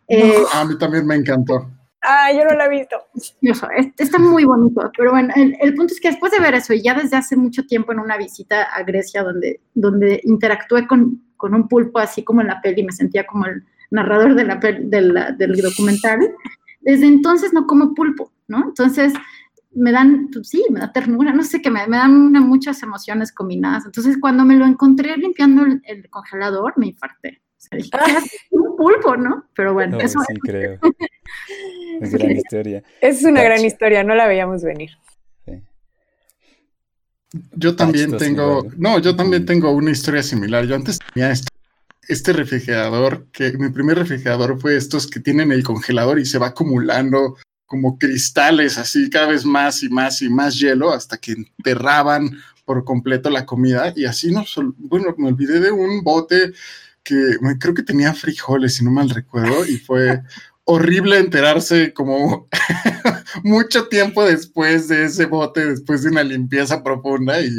eh, 0.07 0.35
a 0.53 0.63
mí 0.63 0.77
también 0.77 1.05
me 1.05 1.15
encantó. 1.15 1.69
Ah, 2.05 2.31
yo 2.33 2.43
no 2.43 2.51
la 2.55 2.65
he 2.65 2.69
visto. 2.69 2.97
está 3.97 4.19
muy 4.19 4.43
bonito, 4.43 4.91
pero 4.97 5.11
bueno, 5.11 5.33
el, 5.35 5.73
punto 5.73 5.93
es 5.93 6.01
que 6.01 6.09
después 6.09 6.31
de 6.33 6.39
ver 6.39 6.53
eso, 6.55 6.73
y 6.73 6.81
ya 6.81 6.93
desde 6.93 7.15
hace 7.15 7.35
mucho 7.37 7.65
tiempo 7.65 7.93
en 7.93 7.99
una 7.99 8.17
visita 8.17 8.63
a 8.63 8.83
Grecia, 8.83 9.23
donde, 9.23 9.61
donde 9.73 10.19
interactué 10.25 10.85
con, 10.85 11.23
con 11.37 11.53
un 11.53 11.67
pulpo, 11.69 11.99
así 11.99 12.23
como 12.23 12.41
en 12.41 12.47
la 12.47 12.61
peli, 12.61 12.83
me 12.83 12.91
sentía 12.91 13.25
como 13.25 13.45
el 13.45 13.63
narrador 13.91 14.35
de 14.35 14.43
la 14.43 14.59
pel- 14.59 14.89
de 14.89 15.01
la- 15.01 15.31
del 15.31 15.55
documental, 15.61 16.19
desde 16.81 17.05
entonces 17.07 17.53
no 17.53 17.65
como 17.67 17.93
pulpo, 17.93 18.31
¿no? 18.47 18.65
Entonces 18.65 19.13
me 19.75 19.91
dan, 19.93 20.29
pues 20.31 20.49
sí, 20.49 20.63
me 20.69 20.81
da 20.81 20.91
ternura, 20.91 21.31
no 21.33 21.43
sé 21.43 21.61
qué, 21.61 21.71
me, 21.71 21.87
me 21.87 21.97
dan 21.97 22.11
una- 22.13 22.41
muchas 22.41 22.83
emociones 22.83 23.31
combinadas. 23.31 23.85
Entonces 23.85 24.17
cuando 24.19 24.43
me 24.45 24.55
lo 24.57 24.65
encontré 24.65 25.15
limpiando 25.17 25.63
el, 25.65 25.81
el 25.85 26.09
congelador, 26.09 26.73
me 26.77 26.87
infarté. 26.87 27.41
O 27.63 27.69
sea, 27.69 27.77
dije, 27.77 27.89
¿qué 27.91 28.11
hace 28.11 28.37
un 28.51 28.75
pulpo, 28.75 29.15
no? 29.15 29.45
Pero 29.55 29.73
bueno, 29.73 29.97
No, 29.97 30.03
eso 30.03 30.19
sí 30.27 30.35
creo. 30.41 30.79
Es 32.01 32.11
gran 32.11 32.31
historia. 32.31 32.83
Es 33.01 33.23
una 33.23 33.43
gran 33.43 33.63
historia, 33.63 34.03
no 34.03 34.15
la 34.15 34.27
veíamos 34.27 34.63
venir. 34.63 34.89
Sí. 35.45 35.61
Yo 37.53 37.75
también 37.75 38.09
¿tú 38.09 38.15
has 38.15 38.21
tengo, 38.21 38.67
no, 38.77 38.99
yo 38.99 39.15
también 39.15 39.45
tengo 39.45 39.71
una 39.71 39.91
historia 39.91 40.23
similar. 40.23 40.65
Yo 40.65 40.75
antes 40.75 40.99
tenía 41.13 41.31
este, 41.31 41.49
este 42.07 42.33
refrigerador, 42.33 43.27
que 43.31 43.53
mi 43.53 43.69
primer 43.69 43.99
refrigerador 43.99 44.59
fue 44.59 44.75
estos 44.75 45.07
que 45.07 45.19
tienen 45.19 45.51
el 45.51 45.63
congelador 45.63 46.19
y 46.19 46.25
se 46.25 46.39
va 46.39 46.47
acumulando 46.47 47.37
como 47.65 47.97
cristales, 47.97 48.77
así 48.77 49.09
cada 49.09 49.27
vez 49.27 49.45
más 49.45 49.83
y 49.83 49.89
más 49.89 50.21
y 50.21 50.29
más 50.29 50.59
hielo 50.59 50.91
hasta 50.91 51.17
que 51.17 51.31
enterraban 51.31 52.37
por 52.65 52.83
completo 52.85 53.29
la 53.29 53.45
comida 53.45 53.93
y 53.95 54.05
así 54.05 54.31
no, 54.31 54.43
bueno, 54.77 55.13
me 55.17 55.29
olvidé 55.29 55.59
de 55.59 55.71
un 55.71 56.03
bote 56.03 56.53
que 57.03 57.15
me- 57.41 57.57
creo 57.59 57.73
que 57.73 57.83
tenía 57.83 58.13
frijoles, 58.13 58.75
si 58.75 58.85
no 58.85 58.91
mal 58.91 59.09
recuerdo, 59.09 59.65
y 59.65 59.77
fue 59.77 60.21
horrible 60.65 61.19
enterarse 61.19 61.93
como 61.93 62.47
mucho 63.43 63.87
tiempo 63.89 64.23
después 64.25 64.87
de 64.87 65.05
ese 65.05 65.25
bote, 65.25 65.65
después 65.65 66.03
de 66.03 66.09
una 66.09 66.23
limpieza 66.23 66.83
profunda 66.83 67.41
y 67.41 67.49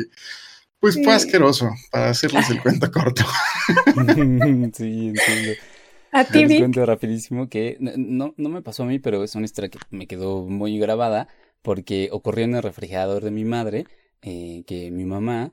pues 0.80 1.02
fue 1.02 1.14
Sí. 1.14 1.14
asqueroso, 1.14 1.70
para 1.90 2.10
hacerles 2.10 2.50
el 2.50 2.60
cuento 2.60 2.90
corto. 2.92 3.24
sí, 4.74 5.08
entiendo. 5.08 5.56
A 6.12 6.22
ti, 6.30 6.40
Les 6.40 6.54
cuento 6.54 6.84
rapidísimo 6.86 7.48
que 7.48 7.78
no, 7.80 8.34
no 8.36 8.48
me 8.50 8.62
pasó 8.62 8.84
a 8.84 8.86
mí, 8.86 8.98
pero 9.00 9.24
es 9.24 9.34
una 9.36 9.44
historia 9.46 9.70
que 9.70 9.80
me 9.90 10.06
quedó 10.06 10.42
muy 10.46 10.78
grabada 10.78 11.28
porque 11.62 12.10
ocurrió 12.12 12.44
en 12.46 12.56
el 12.56 12.62
refrigerador 12.64 13.24
de 13.24 13.30
mi 13.32 13.44
madre, 13.44 13.88
eh, 14.22 14.64
que 14.66 14.90
mi 14.90 15.04
mamá, 15.06 15.52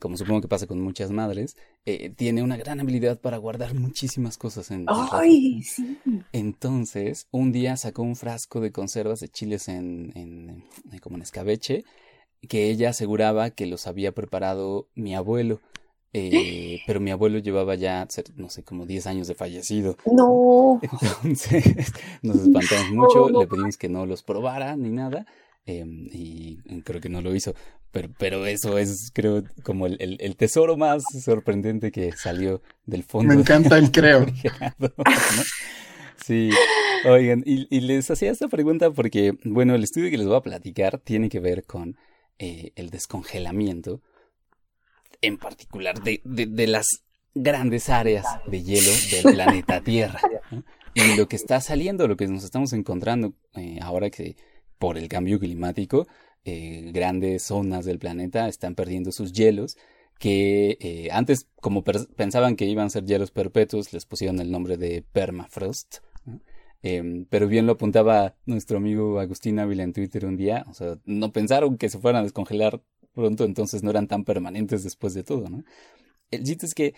como 0.00 0.16
supongo 0.16 0.42
que 0.42 0.48
pasa 0.48 0.66
con 0.66 0.80
muchas 0.80 1.10
madres, 1.10 1.56
eh, 1.86 2.10
tiene 2.10 2.42
una 2.42 2.56
gran 2.56 2.80
habilidad 2.80 3.20
para 3.20 3.38
guardar 3.38 3.74
muchísimas 3.74 4.38
cosas 4.38 4.70
en. 4.70 4.86
Ay, 5.12 5.62
sí. 5.62 5.98
Entonces, 6.32 7.28
un 7.30 7.52
día 7.52 7.76
sacó 7.76 8.02
un 8.02 8.16
frasco 8.16 8.60
de 8.60 8.72
conservas 8.72 9.20
de 9.20 9.28
chiles 9.28 9.68
en, 9.68 10.12
en- 10.16 10.64
eh, 10.92 11.00
como 11.00 11.16
en 11.16 11.22
escabeche 11.22 11.84
que 12.48 12.70
ella 12.70 12.90
aseguraba 12.90 13.50
que 13.50 13.66
los 13.66 13.86
había 13.86 14.12
preparado 14.12 14.88
mi 14.94 15.14
abuelo. 15.14 15.60
eh, 16.14 16.80
pero 16.86 17.00
mi 17.00 17.10
abuelo 17.10 17.38
llevaba 17.38 17.74
ya, 17.76 18.06
no 18.36 18.50
sé, 18.50 18.62
como 18.64 18.86
10 18.86 19.06
años 19.06 19.28
de 19.28 19.34
fallecido. 19.34 19.96
No. 20.06 20.80
Entonces 21.22 21.92
nos 22.22 22.38
espantamos 22.38 22.90
mucho, 22.90 23.30
le 23.30 23.46
pedimos 23.46 23.76
que 23.78 23.88
no 23.88 24.06
los 24.06 24.22
probara 24.22 24.76
ni 24.76 24.90
nada. 24.90 25.26
Eh, 25.66 25.84
y 25.86 26.56
creo 26.84 27.00
que 27.00 27.08
no 27.08 27.20
lo 27.20 27.34
hizo. 27.34 27.54
Pero, 27.90 28.08
pero 28.18 28.46
eso 28.46 28.78
es, 28.78 29.10
creo, 29.12 29.44
como 29.62 29.86
el, 29.86 29.96
el- 30.00 30.16
el 30.20 30.36
tesoro 30.36 30.76
más 30.76 31.02
sorprendente 31.22 31.90
que 31.92 32.12
salió 32.12 32.62
del 32.86 33.04
fondo. 33.04 33.34
Me 33.34 33.40
encanta 33.40 33.76
el 33.78 33.90
creo. 33.92 34.26
Sí, 36.24 36.50
oigan, 37.04 37.42
y, 37.44 37.66
y 37.74 37.80
les 37.80 38.10
hacía 38.10 38.30
esta 38.30 38.46
pregunta 38.48 38.90
porque, 38.92 39.32
bueno, 39.44 39.74
el 39.74 39.82
estudio 39.82 40.10
que 40.10 40.18
les 40.18 40.26
voy 40.26 40.36
a 40.36 40.40
platicar 40.42 40.98
tiene 40.98 41.28
que 41.28 41.40
ver 41.40 41.64
con 41.64 41.96
eh, 42.38 42.70
el 42.76 42.90
descongelamiento, 42.90 44.00
en 45.20 45.36
particular 45.38 46.00
de, 46.02 46.20
de, 46.24 46.46
de 46.46 46.66
las 46.68 46.86
grandes 47.34 47.88
áreas 47.88 48.24
de 48.46 48.62
hielo 48.62 48.90
del 49.10 49.34
planeta 49.34 49.80
Tierra. 49.82 50.20
¿no? 50.50 50.62
Y 50.94 51.16
lo 51.16 51.26
que 51.28 51.36
está 51.36 51.60
saliendo, 51.60 52.06
lo 52.06 52.16
que 52.16 52.28
nos 52.28 52.44
estamos 52.44 52.72
encontrando 52.72 53.34
eh, 53.54 53.78
ahora 53.82 54.10
que 54.10 54.36
por 54.82 54.98
el 54.98 55.06
cambio 55.06 55.38
climático, 55.38 56.08
eh, 56.44 56.90
grandes 56.92 57.44
zonas 57.44 57.84
del 57.84 58.00
planeta 58.00 58.48
están 58.48 58.74
perdiendo 58.74 59.12
sus 59.12 59.32
hielos 59.32 59.76
que 60.18 60.76
eh, 60.80 61.08
antes, 61.12 61.46
como 61.60 61.84
pensaban 61.84 62.56
que 62.56 62.64
iban 62.64 62.86
a 62.86 62.90
ser 62.90 63.04
hielos 63.04 63.30
perpetuos, 63.30 63.92
les 63.92 64.06
pusieron 64.06 64.40
el 64.40 64.50
nombre 64.50 64.76
de 64.76 65.04
permafrost. 65.12 65.98
Em, 66.82 67.26
pero 67.26 67.46
bien 67.46 67.64
lo 67.66 67.74
apuntaba 67.74 68.34
nuestro 68.44 68.78
amigo 68.78 69.20
Agustín 69.20 69.60
Ávila 69.60 69.84
en 69.84 69.92
Twitter 69.92 70.26
un 70.26 70.36
día, 70.36 70.66
o 70.68 70.74
sea, 70.74 70.98
no 71.04 71.32
pensaron 71.32 71.78
que 71.78 71.88
se 71.88 72.00
fueran 72.00 72.22
a 72.22 72.24
descongelar 72.24 72.82
pronto, 73.14 73.44
entonces 73.44 73.84
no 73.84 73.90
eran 73.90 74.08
tan 74.08 74.24
permanentes 74.24 74.82
después 74.82 75.14
de 75.14 75.22
todo, 75.22 75.48
¿no? 75.48 75.62
El 76.32 76.42
chiste 76.42 76.66
es 76.66 76.74
que 76.74 76.94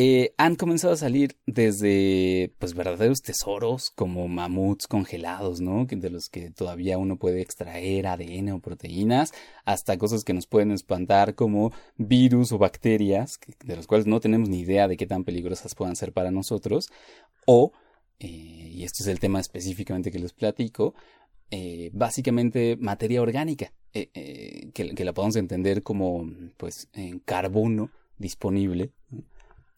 eh, 0.00 0.32
han 0.36 0.54
comenzado 0.54 0.94
a 0.94 0.96
salir 0.96 1.36
desde, 1.44 2.52
pues, 2.60 2.74
verdaderos 2.74 3.20
tesoros 3.20 3.90
como 3.90 4.28
mamuts 4.28 4.86
congelados, 4.86 5.60
¿no? 5.60 5.86
De 5.86 6.08
los 6.08 6.28
que 6.28 6.52
todavía 6.52 6.98
uno 6.98 7.16
puede 7.16 7.40
extraer 7.40 8.06
ADN 8.06 8.52
o 8.52 8.60
proteínas, 8.60 9.32
hasta 9.64 9.98
cosas 9.98 10.22
que 10.22 10.34
nos 10.34 10.46
pueden 10.46 10.70
espantar 10.70 11.34
como 11.34 11.72
virus 11.96 12.52
o 12.52 12.58
bacterias, 12.58 13.40
de 13.64 13.74
los 13.74 13.88
cuales 13.88 14.06
no 14.06 14.20
tenemos 14.20 14.48
ni 14.48 14.60
idea 14.60 14.86
de 14.86 14.96
qué 14.96 15.04
tan 15.04 15.24
peligrosas 15.24 15.74
puedan 15.74 15.96
ser 15.96 16.12
para 16.12 16.30
nosotros, 16.30 16.90
o, 17.44 17.72
eh, 18.20 18.28
y 18.28 18.84
esto 18.84 19.02
es 19.02 19.08
el 19.08 19.18
tema 19.18 19.40
específicamente 19.40 20.12
que 20.12 20.20
les 20.20 20.32
platico, 20.32 20.94
eh, 21.50 21.90
básicamente 21.92 22.76
materia 22.76 23.20
orgánica, 23.20 23.72
que, 23.92 25.02
la 25.04 25.12
podemos 25.12 25.34
entender 25.34 25.82
como, 25.82 26.24
pues, 26.56 26.88
en 26.92 27.18
carbono 27.18 27.90
disponible. 28.16 28.92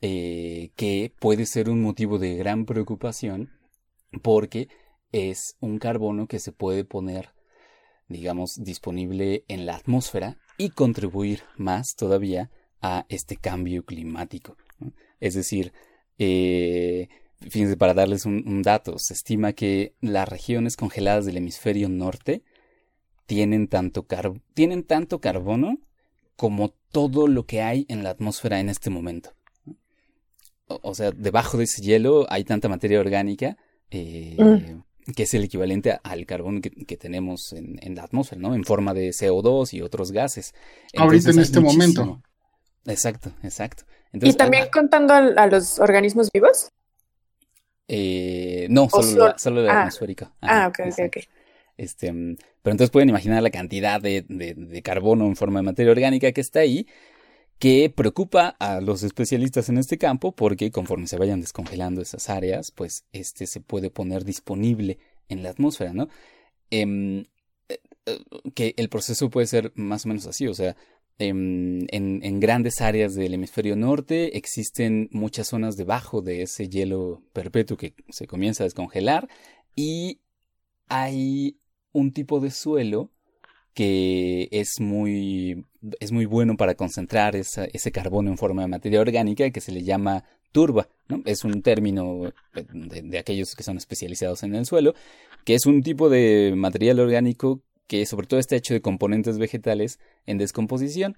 Eh, 0.03 0.70
que 0.76 1.12
puede 1.20 1.46
ser 1.46 1.68
un 1.68 1.82
motivo 1.82 2.18
de 2.18 2.36
gran 2.36 2.64
preocupación 2.64 3.51
porque 4.22 4.68
es 5.12 5.57
un 5.61 5.78
carbono 5.78 6.26
que 6.26 6.38
se 6.38 6.53
puede 6.53 6.84
poner, 6.84 7.30
digamos, 8.09 8.62
disponible 8.62 9.44
en 9.48 9.66
la 9.66 9.76
atmósfera 9.76 10.38
y 10.57 10.70
contribuir 10.70 11.42
más 11.57 11.96
todavía 11.96 12.51
a 12.80 13.07
este 13.09 13.36
cambio 13.36 13.84
climático. 13.84 14.57
Es 15.20 15.34
decir, 15.34 15.72
eh, 16.18 17.09
fíjense, 17.40 17.76
para 17.76 17.94
darles 17.94 18.26
un, 18.26 18.62
dato, 18.62 18.98
se 18.98 19.14
estima 19.14 19.53
que 19.53 19.94
las 20.01 20.28
regiones 20.28 20.76
congeladas 20.76 21.26
del 21.26 21.38
hemisferio 21.38 21.88
norte 21.88 22.42
tienen 23.26 23.68
tanto, 23.68 24.07
tienen 24.55 24.84
tanto 24.84 25.20
carbono 25.20 25.78
como 26.36 26.70
todo 26.90 27.26
lo 27.26 27.44
que 27.44 27.62
hay 27.62 27.86
en 27.88 28.03
la 28.03 28.11
atmósfera 28.11 28.61
en 28.61 28.68
este 28.68 28.90
momento. 28.90 29.34
O, 30.83 30.95
sea, 30.95 31.11
debajo 31.11 31.59
de 31.59 31.64
ese 31.64 31.83
hielo 31.83 32.27
hay 32.29 32.45
tanta 32.45 32.68
materia 32.68 33.01
orgánica 33.01 33.57
eh, 33.91 34.37
que 35.16 35.25
es 35.25 35.35
el 35.35 35.45
equivalente 35.45 35.99
al 36.03 36.27
carbón 36.27 36.61
que, 36.61 36.71
que 36.71 36.97
tenemos 36.97 37.53
en, 37.53 37.79
en 37.83 37.97
la 37.97 38.05
atmósfera, 38.05 38.41
¿no? 38.41 38.55
En 38.55 38.64
forma 38.64 38.95
de 38.95 39.11
CO2 39.11 39.73
y 39.73 39.83
otros 39.83 40.12
gases. 40.12 40.55
Ahorita 40.97 41.31
en 41.31 41.41
este 41.41 41.61
momento. 41.61 42.23
Exacto, 42.87 43.33
exacto. 43.43 43.85
¿Y 44.12 44.33
también 44.35 44.64
ah, 44.66 44.71
contando 44.73 45.14
a, 45.14 45.47
los 45.47 45.79
organismos 45.79 46.31
vivos? 46.33 46.71
eh, 47.93 48.68
no, 48.71 48.89
solo, 48.89 49.03
solo- 49.03 49.27
la- 49.27 49.39
solo 49.39 49.71
ah. 49.71 49.81
atmosférico. 49.81 50.33
Ah, 50.41 50.66
Ajá, 50.66 50.68
ok, 50.68 50.79
ok, 50.81 50.87
exacto. 50.87 51.18
ok. 51.21 51.27
Este, 51.77 52.12
mm, 52.12 52.37
pero 52.62 52.73
entonces 52.73 52.91
pueden 52.91 53.09
imaginar 53.09 53.43
la 53.43 53.51
cantidad 53.51 54.01
de, 54.01 54.25
de- 54.29 54.55
de 54.55 54.83
carbono 54.83 55.27
en 55.27 55.35
forma 55.35 55.61
de 55.61 55.64
materia 55.64 55.93
orgánica 55.93 56.31
que 56.33 56.41
está 56.41 56.61
ahí, 56.61 56.87
que 57.61 57.93
preocupa 57.95 58.57
a 58.59 58.81
los 58.81 59.03
especialistas 59.03 59.69
en 59.69 59.77
este 59.77 59.99
campo, 59.99 60.33
porque 60.33 60.71
conforme 60.71 61.07
se 61.07 61.19
vayan 61.19 61.43
descongelando 61.43 62.01
esas 62.01 62.31
áreas, 62.31 62.71
pues 62.71 63.05
este 63.13 63.47
se 63.47 63.61
puede 63.61 63.91
poner 63.91 64.25
disponible 64.25 64.99
en 65.29 65.43
la 65.43 65.51
atmósfera, 65.51 65.93
¿no? 65.93 66.09
Em, 66.71 67.27
eh, 67.69 67.81
eh, 68.07 68.19
que 68.55 68.75
el 68.79 68.89
proceso 68.89 69.29
puede 69.29 69.47
ser 69.47 69.73
más 69.77 70.07
o 70.07 70.09
menos 70.09 70.27
así, 70.27 70.47
o 70.47 70.55
sea, 70.55 70.75
em, 71.19 71.87
en, 71.91 72.21
en 72.25 72.41
grandes 72.41 72.81
áreas 72.81 73.15
del 73.15 73.35
hemisferio 73.35 73.77
norte 73.77 74.39
existen 74.39 75.11
muchas 75.13 75.49
zonas 75.49 75.77
debajo 75.77 76.23
de 76.23 76.43
ese 76.43 76.67
hielo 76.71 77.23
perpetuo 77.35 77.77
que 77.77 77.95
se 78.09 78.27
comienza 78.27 78.65
a 78.65 78.69
descongelar 78.69 79.29
y 79.77 80.21
hay 80.89 81.59
un 81.93 82.13
tipo 82.13 82.41
de 82.41 82.51
suelo 82.51 83.11
que 83.75 84.49
es 84.51 84.81
muy, 84.81 85.64
es 86.01 86.12
muy 86.12 86.27
bueno 86.27 86.57
para 86.57 86.75
concentrar 86.75 87.37
ese 87.37 87.93
carbono 87.93 88.31
en 88.31 88.39
forma 88.39 88.62
de 88.62 88.68
materia 88.68 89.01
orgánica 89.01 89.51
que 89.51 89.61
se 89.61 89.73
le 89.73 89.83
llama 89.83 90.25
turba, 90.53 90.89
¿no? 91.09 91.23
Es 91.27 91.45
un 91.45 91.62
término 91.62 92.29
eh, 92.55 92.64
de 92.73 93.18
aquellos 93.18 93.55
que 93.55 93.62
son 93.62 93.77
especializados 93.77 94.43
en 94.43 94.55
el 94.55 94.66
suelo, 94.66 94.95
que 95.45 95.55
es 95.55 95.66
un 95.66 95.83
tipo 95.83 96.09
de 96.09 96.53
material 96.57 97.01
orgánico 97.01 97.62
que 97.87 98.07
sobre 98.07 98.27
todo 98.27 98.39
está 98.39 98.57
hecho 98.57 98.75
de 98.75 98.81
componentes 98.81 99.39
vegetales 99.39 99.99
en 100.27 100.39
descomposición. 100.39 101.16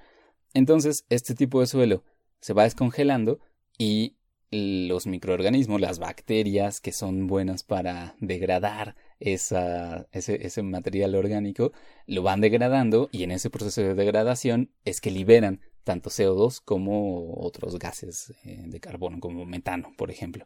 Entonces, 0.55 1.05
este 1.09 1.35
tipo 1.35 1.61
de 1.61 1.67
suelo 1.67 2.03
se 2.41 2.53
va 2.53 2.65
descongelando 2.65 3.41
y 3.79 4.15
los 4.53 5.07
microorganismos, 5.07 5.81
las 5.81 5.99
bacterias 5.99 6.81
que 6.81 6.93
son 6.93 7.27
buenas 7.27 7.63
para 7.63 8.15
degradar 8.21 8.95
ese, 9.19 10.07
ese 10.13 10.63
material 10.63 11.15
orgánico, 11.15 11.73
lo 12.07 12.23
van 12.23 12.43
degradando 12.43 13.09
y 13.13 13.23
en 13.23 13.31
ese 13.31 13.49
proceso 13.49 13.81
de 13.81 13.95
degradación 13.95 14.71
es 14.85 15.01
que 15.01 15.11
liberan 15.11 15.61
tanto 15.85 16.11
CO2 16.11 16.61
como 16.65 17.35
otros 17.41 17.79
gases 17.79 18.35
eh, 18.45 18.65
de 18.67 18.79
carbono, 18.79 19.21
como 19.21 19.47
metano, 19.47 19.95
por 19.97 20.11
ejemplo. 20.11 20.45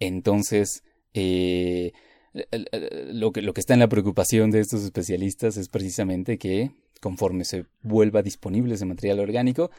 Entonces, 0.00 0.82
eh, 1.12 1.92
lo, 3.10 3.32
que, 3.32 3.42
lo 3.42 3.52
que 3.52 3.60
está 3.60 3.74
en 3.74 3.80
la 3.80 3.88
preocupación 3.88 4.50
de 4.50 4.60
estos 4.60 4.82
especialistas 4.84 5.58
es 5.58 5.68
precisamente 5.68 6.38
que 6.38 6.70
conforme 7.00 7.44
se 7.44 7.66
vuelva 7.82 8.22
disponible 8.22 8.74
ese 8.74 8.86
material 8.86 9.20
orgánico, 9.20 9.70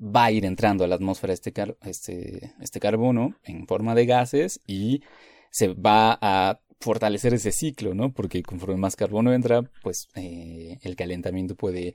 va 0.00 0.24
a 0.26 0.32
ir 0.32 0.44
entrando 0.44 0.84
a 0.84 0.88
la 0.88 0.94
atmósfera 0.96 1.32
este, 1.32 1.52
este, 1.82 2.52
este 2.60 2.80
carbono 2.80 3.36
en 3.44 3.66
forma 3.66 3.94
de 3.94 4.06
gases 4.06 4.60
y 4.66 5.02
se 5.50 5.68
va 5.68 6.18
a 6.20 6.60
fortalecer 6.80 7.34
ese 7.34 7.52
ciclo, 7.52 7.94
¿no? 7.94 8.12
Porque 8.12 8.42
conforme 8.42 8.76
más 8.76 8.96
carbono 8.96 9.32
entra, 9.32 9.62
pues 9.82 10.08
eh, 10.16 10.78
el 10.82 10.96
calentamiento 10.96 11.54
puede 11.54 11.94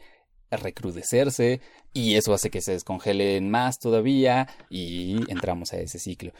recrudecerse 0.49 1.59
y 1.93 2.15
eso 2.15 2.33
hace 2.33 2.49
que 2.49 2.61
se 2.61 2.71
descongelen 2.71 3.49
más 3.49 3.79
todavía 3.79 4.47
y 4.69 5.29
entramos 5.29 5.73
a 5.73 5.77
ese 5.77 5.99
ciclo. 5.99 6.31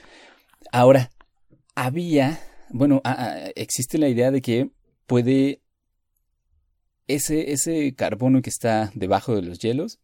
Ahora, 0.72 1.10
había, 1.76 2.40
bueno, 2.70 3.02
a- 3.04 3.24
a- 3.26 3.48
existe 3.56 3.98
la 3.98 4.08
idea 4.08 4.32
de 4.32 4.42
que 4.42 4.70
puede 5.08 5.62
ese, 7.08 7.52
ese 7.52 7.94
carbono 7.96 8.42
que 8.42 8.50
está 8.50 8.92
debajo 8.96 9.36
de 9.36 9.42
los 9.42 9.60
hielos, 9.60 10.00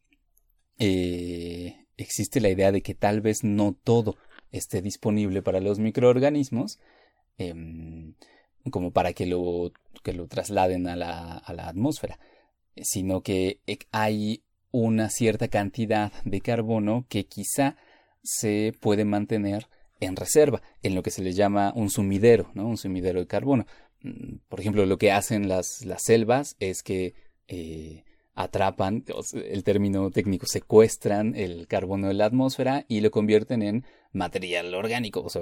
eh, 0.80 1.86
existe 1.97 2.41
la 2.41 2.49
idea 2.49 2.71
de 2.71 2.82
que 2.82 2.93
tal 2.95 3.21
vez 3.21 3.43
no 3.43 3.74
todo 3.84 4.17
esté 4.51 4.82
disponible 4.82 5.41
para 5.41 5.59
los 5.59 5.80
microorganismos, 5.80 6.80
em, 7.38 8.13
como 8.71 8.91
para 8.91 9.13
que 9.13 9.26
lo, 9.26 9.71
que 10.03 10.13
lo 10.13 10.28
trasladen 10.28 10.88
a 10.88 10.95
la, 10.95 11.38
a 11.38 11.53
la 11.53 11.67
atmósfera, 11.67 12.19
sino 12.82 13.21
que 13.21 13.59
e- 13.67 13.80
hay 13.91 14.43
una 14.71 15.09
cierta 15.09 15.47
cantidad 15.47 16.11
de 16.24 16.41
carbono 16.41 17.05
que 17.09 17.26
quizá 17.26 17.78
se 18.24 18.74
puede 18.80 19.05
mantener 19.05 19.67
en 19.99 20.15
reserva, 20.15 20.61
en 20.82 20.95
lo 20.95 21.03
que 21.03 21.11
se 21.11 21.21
le 21.24 21.34
llama 21.34 21.71
un 21.76 21.89
sumidero, 21.89 22.51
¿no? 22.55 22.67
Un 22.67 22.78
sumidero 22.78 23.19
de 23.19 23.28
carbono. 23.28 23.65
Mm, 24.01 24.38
Por 24.49 24.59
ejemplo, 24.59 24.86
lo 24.86 24.97
que 24.97 25.11
hacen 25.11 25.47
las, 25.47 25.86
las 25.86 26.03
selvas 26.03 26.55
es 26.59 26.84
que 26.84 27.13
eh, 27.47 28.03
atrapan, 28.36 29.03
el 29.34 29.63
término 29.63 30.09
técnico, 30.09 30.47
secuestran 30.47 31.36
el 31.36 31.67
carbono 31.67 32.07
de 32.07 32.15
la 32.15 32.25
atmósfera 32.25 32.86
y 32.88 33.01
lo 33.01 33.11
convierten 33.11 33.61
en 33.61 33.86
material 34.11 34.73
orgánico, 34.73 35.21
o 35.21 35.29
sea, 35.29 35.41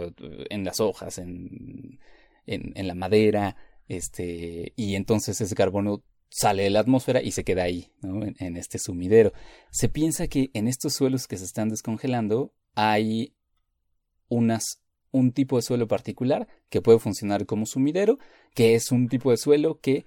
en 0.49 0.63
las 0.63 0.79
hojas, 0.79 1.17
en, 1.17 1.99
en, 2.45 2.73
en 2.75 2.87
la 2.87 2.95
madera, 2.95 3.55
este, 3.87 4.73
y 4.75 4.95
entonces 4.95 5.39
ese 5.39 5.55
carbono 5.55 6.03
sale 6.29 6.63
de 6.63 6.69
la 6.69 6.79
atmósfera 6.79 7.21
y 7.21 7.31
se 7.31 7.43
queda 7.43 7.63
ahí, 7.63 7.91
¿no? 8.01 8.23
en, 8.23 8.35
en 8.39 8.57
este 8.57 8.79
sumidero. 8.79 9.33
Se 9.69 9.89
piensa 9.89 10.27
que 10.27 10.49
en 10.53 10.67
estos 10.67 10.93
suelos 10.93 11.27
que 11.27 11.37
se 11.37 11.45
están 11.45 11.69
descongelando 11.69 12.53
hay 12.73 13.33
unas, 14.29 14.81
un 15.11 15.33
tipo 15.33 15.57
de 15.57 15.61
suelo 15.61 15.87
particular 15.87 16.47
que 16.69 16.81
puede 16.81 16.99
funcionar 16.99 17.45
como 17.45 17.65
sumidero, 17.65 18.17
que 18.53 18.75
es 18.75 18.91
un 18.91 19.09
tipo 19.09 19.31
de 19.31 19.37
suelo 19.37 19.79
que 19.79 20.05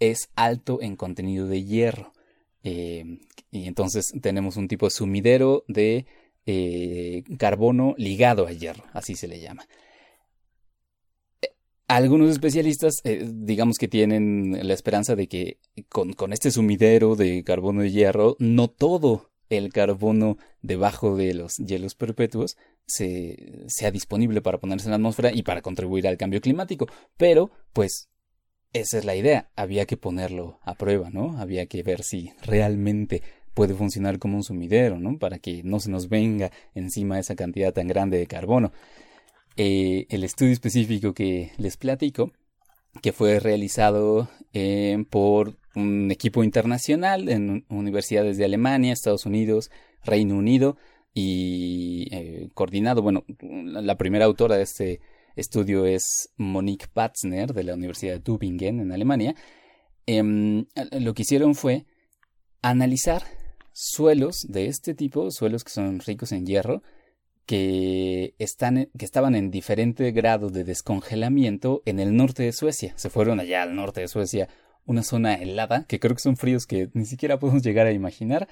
es 0.00 0.30
alto 0.34 0.82
en 0.82 0.96
contenido 0.96 1.46
de 1.46 1.62
hierro. 1.64 2.12
Eh, 2.62 3.18
y 3.50 3.66
entonces 3.66 4.12
tenemos 4.20 4.56
un 4.56 4.68
tipo 4.68 4.86
de 4.86 4.90
sumidero 4.90 5.64
de 5.68 6.06
eh, 6.46 7.22
carbono 7.38 7.94
ligado 7.96 8.46
a 8.46 8.52
hierro, 8.52 8.84
así 8.92 9.14
se 9.14 9.28
le 9.28 9.40
llama. 9.40 9.66
Eh, 11.42 11.48
Algunos 11.88 12.30
especialistas, 12.30 12.94
eh, 13.04 13.28
digamos 13.32 13.78
que 13.78 13.88
tienen 13.88 14.58
la 14.66 14.74
esperanza 14.74 15.16
de 15.16 15.26
que 15.26 15.58
con, 15.88 16.12
con 16.12 16.32
este 16.32 16.50
sumidero 16.50 17.16
de 17.16 17.42
carbono 17.44 17.82
de 17.82 17.90
hierro, 17.90 18.36
no 18.38 18.68
todo 18.68 19.30
el 19.48 19.72
carbono 19.72 20.38
debajo 20.62 21.16
de 21.16 21.34
los 21.34 21.56
hielos 21.56 21.94
perpetuos 21.96 22.56
se, 22.86 23.64
sea 23.66 23.90
disponible 23.90 24.40
para 24.42 24.58
ponerse 24.58 24.86
en 24.86 24.90
la 24.90 24.96
atmósfera 24.96 25.32
y 25.32 25.42
para 25.42 25.60
contribuir 25.60 26.06
al 26.06 26.16
cambio 26.16 26.40
climático. 26.40 26.86
Pero, 27.16 27.50
pues, 27.72 28.08
esa 28.72 28.98
es 28.98 29.04
la 29.04 29.16
idea. 29.16 29.48
Había 29.56 29.86
que 29.86 29.96
ponerlo 29.96 30.58
a 30.62 30.74
prueba, 30.74 31.10
¿no? 31.10 31.38
Había 31.38 31.66
que 31.66 31.82
ver 31.82 32.02
si 32.02 32.32
realmente 32.42 33.22
puede 33.54 33.74
funcionar 33.74 34.18
como 34.18 34.36
un 34.36 34.44
sumidero, 34.44 34.98
¿no? 34.98 35.18
Para 35.18 35.38
que 35.38 35.62
no 35.64 35.80
se 35.80 35.90
nos 35.90 36.08
venga 36.08 36.50
encima 36.74 37.18
esa 37.18 37.34
cantidad 37.34 37.72
tan 37.72 37.88
grande 37.88 38.18
de 38.18 38.26
carbono. 38.26 38.72
Eh, 39.56 40.06
el 40.10 40.24
estudio 40.24 40.52
específico 40.52 41.12
que 41.12 41.50
les 41.58 41.76
platico, 41.76 42.32
que 43.02 43.12
fue 43.12 43.40
realizado 43.40 44.28
eh, 44.52 45.04
por 45.10 45.56
un 45.74 46.10
equipo 46.10 46.42
internacional 46.44 47.28
en 47.28 47.64
universidades 47.68 48.36
de 48.36 48.44
Alemania, 48.44 48.92
Estados 48.92 49.26
Unidos, 49.26 49.70
Reino 50.04 50.36
Unido 50.36 50.76
y 51.12 52.08
eh, 52.12 52.48
coordinado, 52.54 53.02
bueno, 53.02 53.24
la 53.40 53.96
primera 53.96 54.24
autora 54.24 54.56
de 54.56 54.62
este 54.62 55.00
estudio 55.40 55.86
es 55.86 56.30
Monique 56.36 56.86
Patzner 56.92 57.52
de 57.52 57.64
la 57.64 57.74
Universidad 57.74 58.14
de 58.14 58.20
Tübingen 58.20 58.80
en 58.80 58.92
Alemania. 58.92 59.34
Em, 60.06 60.66
lo 60.92 61.14
que 61.14 61.22
hicieron 61.22 61.54
fue 61.54 61.86
analizar 62.62 63.22
suelos 63.72 64.46
de 64.48 64.66
este 64.66 64.94
tipo, 64.94 65.30
suelos 65.30 65.64
que 65.64 65.70
son 65.70 66.00
ricos 66.00 66.32
en 66.32 66.46
hierro, 66.46 66.82
que, 67.46 68.34
están, 68.38 68.88
que 68.96 69.04
estaban 69.04 69.34
en 69.34 69.50
diferente 69.50 70.12
grado 70.12 70.50
de 70.50 70.64
descongelamiento 70.64 71.82
en 71.84 71.98
el 71.98 72.14
norte 72.14 72.44
de 72.44 72.52
Suecia. 72.52 72.92
Se 72.96 73.10
fueron 73.10 73.40
allá 73.40 73.62
al 73.62 73.74
norte 73.74 74.02
de 74.02 74.08
Suecia, 74.08 74.48
una 74.84 75.02
zona 75.02 75.34
helada, 75.34 75.84
que 75.88 75.98
creo 75.98 76.14
que 76.14 76.22
son 76.22 76.36
fríos 76.36 76.66
que 76.66 76.90
ni 76.94 77.06
siquiera 77.06 77.38
podemos 77.38 77.62
llegar 77.62 77.86
a 77.86 77.92
imaginar, 77.92 78.48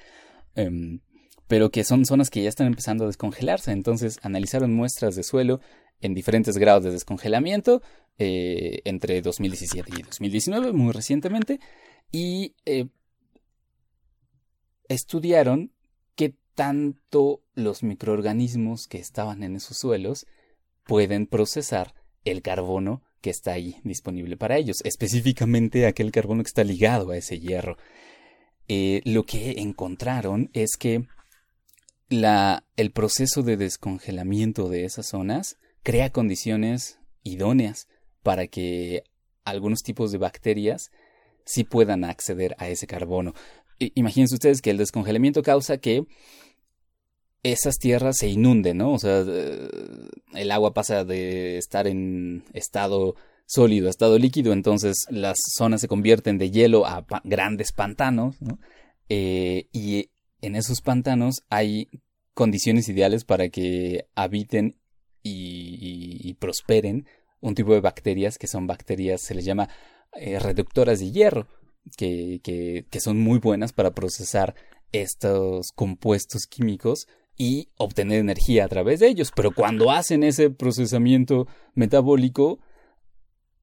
em, 0.55 0.99
pero 1.47 1.71
que 1.71 1.83
son 1.83 2.05
zonas 2.05 2.29
que 2.29 2.43
ya 2.43 2.49
están 2.49 2.67
empezando 2.67 3.05
a 3.05 3.07
descongelarse. 3.07 3.71
Entonces 3.71 4.19
analizaron 4.21 4.73
muestras 4.73 5.15
de 5.15 5.23
suelo 5.23 5.61
en 6.01 6.13
diferentes 6.13 6.57
grados 6.57 6.83
de 6.83 6.91
descongelamiento 6.91 7.81
eh, 8.17 8.81
entre 8.85 9.21
2017 9.21 9.91
y 9.97 10.01
2019, 10.01 10.73
muy 10.73 10.91
recientemente, 10.91 11.59
y 12.11 12.55
eh, 12.65 12.87
estudiaron 14.87 15.71
qué 16.15 16.35
tanto 16.55 17.41
los 17.53 17.83
microorganismos 17.83 18.87
que 18.87 18.97
estaban 18.97 19.43
en 19.43 19.55
esos 19.55 19.77
suelos 19.77 20.25
pueden 20.83 21.27
procesar 21.27 21.93
el 22.25 22.41
carbono 22.41 23.03
que 23.21 23.29
está 23.29 23.53
ahí 23.53 23.77
disponible 23.83 24.37
para 24.37 24.57
ellos, 24.57 24.77
específicamente 24.83 25.85
aquel 25.85 26.11
carbono 26.11 26.43
que 26.43 26.47
está 26.47 26.63
ligado 26.63 27.11
a 27.11 27.17
ese 27.17 27.39
hierro. 27.39 27.77
Eh, 28.67 29.01
lo 29.05 29.25
que 29.25 29.55
encontraron 29.57 30.49
es 30.53 30.77
que 30.77 31.05
la, 32.09 32.65
el 32.75 32.91
proceso 32.91 33.43
de 33.43 33.57
descongelamiento 33.57 34.69
de 34.69 34.85
esas 34.85 35.07
zonas 35.07 35.57
crea 35.83 36.11
condiciones 36.11 36.99
idóneas 37.23 37.87
para 38.23 38.47
que 38.47 39.03
algunos 39.43 39.79
tipos 39.81 40.11
de 40.11 40.17
bacterias 40.17 40.91
sí 41.45 41.63
puedan 41.63 42.03
acceder 42.03 42.55
a 42.59 42.69
ese 42.69 42.87
carbono. 42.87 43.33
Imagínense 43.79 44.35
ustedes 44.35 44.61
que 44.61 44.71
el 44.71 44.77
descongelamiento 44.77 45.41
causa 45.41 45.77
que 45.77 46.05
esas 47.43 47.77
tierras 47.77 48.17
se 48.17 48.27
inunden, 48.27 48.77
¿no? 48.77 48.91
O 48.91 48.99
sea, 48.99 49.23
eh, 49.25 49.69
el 50.33 50.51
agua 50.51 50.73
pasa 50.73 51.05
de 51.05 51.57
estar 51.57 51.87
en 51.87 52.43
estado 52.53 53.15
sólido 53.45 53.87
a 53.87 53.89
estado 53.89 54.19
líquido, 54.19 54.53
entonces 54.53 55.05
las 55.09 55.37
zonas 55.55 55.81
se 55.81 55.87
convierten 55.87 56.37
de 56.37 56.51
hielo 56.51 56.85
a 56.85 57.05
grandes 57.23 57.71
pantanos, 57.71 58.41
¿no? 58.41 58.59
Eh, 59.07 59.67
y 59.71 60.11
en 60.41 60.55
esos 60.55 60.81
pantanos 60.81 61.43
hay 61.49 61.87
condiciones 62.33 62.87
ideales 62.89 63.23
para 63.25 63.49
que 63.49 64.05
habiten 64.13 64.75
y, 65.23 66.19
y- 66.21 66.33
prosperen 66.35 67.05
un 67.41 67.55
tipo 67.55 67.73
de 67.73 67.81
bacterias 67.81 68.37
que 68.37 68.47
son 68.47 68.67
bacterias, 68.67 69.21
se 69.21 69.35
les 69.35 69.45
llama 69.45 69.69
eh, 70.13 70.39
reductoras 70.39 70.99
de 70.99 71.11
hierro, 71.11 71.47
que, 71.97 72.39
que, 72.43 72.85
que 72.89 72.99
son 72.99 73.19
muy 73.19 73.39
buenas 73.39 73.73
para 73.73 73.91
procesar 73.91 74.55
estos 74.91 75.71
compuestos 75.75 76.45
químicos 76.47 77.07
y 77.37 77.69
obtener 77.77 78.19
energía 78.19 78.65
a 78.65 78.67
través 78.67 78.99
de 78.99 79.07
ellos. 79.07 79.31
Pero 79.35 79.51
cuando 79.51 79.91
hacen 79.91 80.23
ese 80.23 80.49
procesamiento 80.49 81.47
metabólico, 81.73 82.59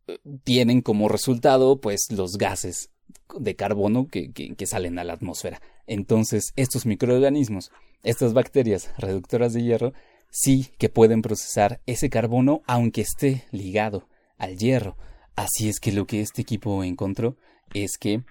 eh, 0.06 0.18
tienen 0.44 0.80
como 0.80 1.08
resultado 1.08 1.80
pues 1.80 2.06
los 2.10 2.38
gases 2.38 2.90
de 3.38 3.54
carbono 3.54 4.06
que, 4.08 4.32
que 4.32 4.66
salen 4.66 4.98
a 4.98 5.04
la 5.04 5.12
atmósfera. 5.14 5.60
Entonces, 5.86 6.52
estos 6.56 6.86
microorganismos, 6.86 7.70
estas 8.02 8.32
bacterias 8.32 8.90
reductoras 8.98 9.52
de 9.52 9.62
hierro, 9.62 9.92
sí 10.30 10.68
que 10.78 10.88
pueden 10.88 11.22
procesar 11.22 11.80
ese 11.86 12.10
carbono 12.10 12.62
aunque 12.66 13.00
esté 13.00 13.44
ligado 13.50 14.08
al 14.38 14.56
hierro. 14.56 14.96
Así 15.34 15.68
es 15.68 15.80
que 15.80 15.92
lo 15.92 16.06
que 16.06 16.20
este 16.20 16.42
equipo 16.42 16.82
encontró 16.82 17.36
es 17.74 17.98
que 17.98 18.22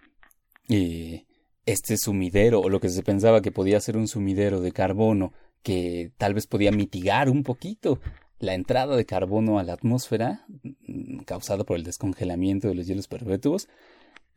eh, 0.70 1.26
este 1.66 1.98
sumidero, 1.98 2.62
o 2.62 2.70
lo 2.70 2.80
que 2.80 2.90
se 2.90 3.04
pensaba 3.04 3.42
que 3.42 3.52
podía 3.52 3.80
ser 3.80 3.98
un 3.98 4.08
sumidero 4.08 4.62
de 4.62 4.72
carbono, 4.72 5.34
que 5.64 6.12
tal 6.18 6.34
vez 6.34 6.48
podía 6.48 6.72
mitigar 6.72 7.30
un 7.30 7.44
poquito 7.44 8.00
la 8.40 8.54
entrada 8.54 8.96
de 8.96 9.06
carbono 9.06 9.60
a 9.60 9.64
la 9.64 9.74
atmósfera 9.74 10.46
mm, 10.88 11.20
causada 11.20 11.64
por 11.64 11.78
el 11.78 11.84
descongelamiento 11.84 12.68
de 12.68 12.76
los 12.76 12.88
hielos 12.88 13.08
perpetuos, 13.08 13.68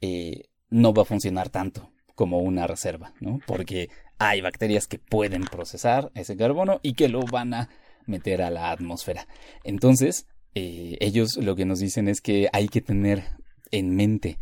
eh, 0.00 0.44
no 0.70 0.92
va 0.92 1.02
a 1.02 1.06
funcionar 1.06 1.50
tanto 1.50 1.90
como 2.14 2.38
una 2.38 2.66
reserva, 2.66 3.14
¿no? 3.20 3.40
Porque 3.46 3.90
hay 4.18 4.40
bacterias 4.40 4.86
que 4.86 4.98
pueden 4.98 5.42
procesar 5.42 6.10
ese 6.14 6.36
carbono 6.36 6.80
y 6.82 6.94
que 6.94 7.08
lo 7.08 7.22
van 7.22 7.54
a 7.54 7.68
meter 8.06 8.42
a 8.42 8.50
la 8.50 8.70
atmósfera. 8.70 9.26
Entonces, 9.64 10.26
eh, 10.54 10.96
ellos 11.00 11.36
lo 11.36 11.54
que 11.56 11.64
nos 11.64 11.78
dicen 11.78 12.08
es 12.08 12.20
que 12.20 12.48
hay 12.52 12.68
que 12.68 12.80
tener 12.80 13.24
en 13.70 13.94
mente 13.94 14.38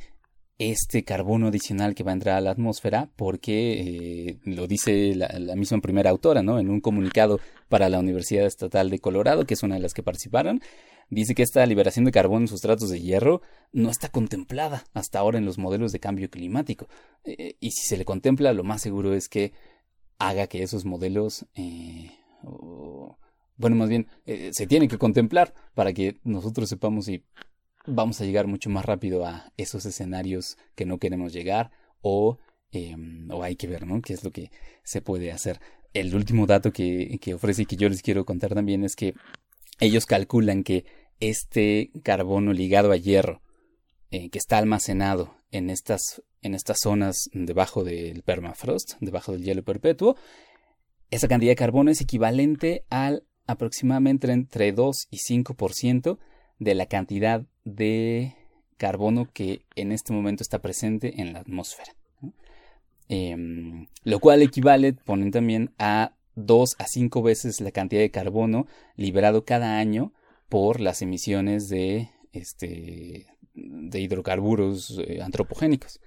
este 0.58 1.04
carbono 1.04 1.48
adicional 1.48 1.94
que 1.94 2.02
va 2.02 2.12
a 2.12 2.14
entrar 2.14 2.36
a 2.36 2.40
la 2.40 2.50
atmósfera 2.50 3.10
porque 3.16 4.28
eh, 4.28 4.38
lo 4.44 4.66
dice 4.66 5.14
la, 5.14 5.28
la 5.38 5.54
misma 5.54 5.80
primera 5.80 6.08
autora, 6.08 6.42
¿no? 6.42 6.58
En 6.58 6.70
un 6.70 6.80
comunicado 6.80 7.40
para 7.68 7.90
la 7.90 7.98
Universidad 7.98 8.46
Estatal 8.46 8.88
de 8.88 8.98
Colorado, 8.98 9.44
que 9.44 9.54
es 9.54 9.62
una 9.62 9.74
de 9.74 9.82
las 9.82 9.92
que 9.92 10.02
participaron, 10.02 10.62
dice 11.10 11.34
que 11.34 11.42
esta 11.42 11.64
liberación 11.66 12.04
de 12.04 12.12
carbono 12.12 12.42
en 12.42 12.48
sustratos 12.48 12.90
de 12.90 13.00
hierro 13.00 13.42
no 13.72 13.90
está 13.90 14.08
contemplada 14.08 14.84
hasta 14.94 15.18
ahora 15.18 15.38
en 15.38 15.44
los 15.44 15.58
modelos 15.58 15.92
de 15.92 16.00
cambio 16.00 16.30
climático. 16.30 16.88
Eh, 17.24 17.56
y 17.60 17.70
si 17.70 17.86
se 17.86 17.96
le 17.96 18.04
contempla, 18.04 18.52
lo 18.52 18.64
más 18.64 18.82
seguro 18.82 19.14
es 19.14 19.28
que 19.28 19.52
haga 20.18 20.46
que 20.46 20.62
esos 20.62 20.84
modelos, 20.84 21.46
eh, 21.54 22.10
bueno, 23.56 23.76
más 23.76 23.88
bien, 23.88 24.08
eh, 24.24 24.50
se 24.52 24.66
tienen 24.66 24.88
que 24.88 24.98
contemplar 24.98 25.54
para 25.74 25.92
que 25.92 26.18
nosotros 26.24 26.68
sepamos 26.68 27.06
si 27.06 27.24
vamos 27.86 28.20
a 28.20 28.24
llegar 28.24 28.46
mucho 28.46 28.70
más 28.70 28.84
rápido 28.84 29.24
a 29.24 29.52
esos 29.56 29.86
escenarios 29.86 30.58
que 30.74 30.86
no 30.86 30.98
queremos 30.98 31.32
llegar 31.32 31.70
o, 32.00 32.38
eh, 32.72 32.96
o 33.30 33.42
hay 33.42 33.56
que 33.56 33.68
ver, 33.68 33.86
¿no? 33.86 34.00
¿Qué 34.02 34.12
es 34.12 34.24
lo 34.24 34.32
que 34.32 34.50
se 34.82 35.00
puede 35.00 35.32
hacer? 35.32 35.60
El 35.94 36.14
último 36.14 36.46
dato 36.46 36.72
que, 36.72 37.18
que 37.20 37.34
ofrece 37.34 37.62
y 37.62 37.66
que 37.66 37.76
yo 37.76 37.88
les 37.88 38.02
quiero 38.02 38.24
contar 38.24 38.54
también 38.54 38.84
es 38.84 38.96
que 38.96 39.14
ellos 39.80 40.06
calculan 40.06 40.62
que 40.62 40.84
este 41.20 41.90
carbono 42.02 42.52
ligado 42.52 42.92
a 42.92 42.96
hierro 42.96 43.42
eh, 44.10 44.30
que 44.30 44.38
está 44.38 44.58
almacenado 44.58 45.34
en 45.50 45.70
estas, 45.70 46.22
en 46.42 46.54
estas 46.54 46.78
zonas 46.80 47.28
debajo 47.32 47.84
del 47.84 48.22
permafrost, 48.22 48.94
debajo 49.00 49.32
del 49.32 49.42
hielo 49.42 49.62
perpetuo, 49.62 50.16
esa 51.10 51.28
cantidad 51.28 51.52
de 51.52 51.56
carbono 51.56 51.90
es 51.90 52.00
equivalente 52.00 52.84
al 52.90 53.24
aproximadamente 53.46 54.30
entre 54.30 54.72
2 54.72 55.08
y 55.10 55.18
5% 55.18 56.18
de 56.58 56.74
la 56.74 56.86
cantidad 56.86 57.46
de 57.64 58.34
carbono 58.76 59.30
que 59.32 59.62
en 59.74 59.92
este 59.92 60.12
momento 60.12 60.42
está 60.42 60.60
presente 60.60 61.20
en 61.20 61.32
la 61.32 61.40
atmósfera. 61.40 61.94
Em, 63.08 63.86
lo 64.02 64.18
cual 64.18 64.42
equivale, 64.42 64.92
ponen 64.92 65.30
también, 65.30 65.72
a 65.78 66.16
2 66.36 66.76
a 66.78 66.86
5 66.86 67.22
veces 67.22 67.60
la 67.60 67.72
cantidad 67.72 68.00
de 68.00 68.10
carbono 68.10 68.66
liberado 68.94 69.44
cada 69.44 69.78
año 69.78 70.12
por 70.48 70.80
las 70.80 71.02
emisiones 71.02 71.68
de, 71.68 72.10
este, 72.32 73.26
de 73.54 74.00
hidrocarburos 74.00 74.98
eh, 75.06 75.20
antropogénicos. 75.22 76.00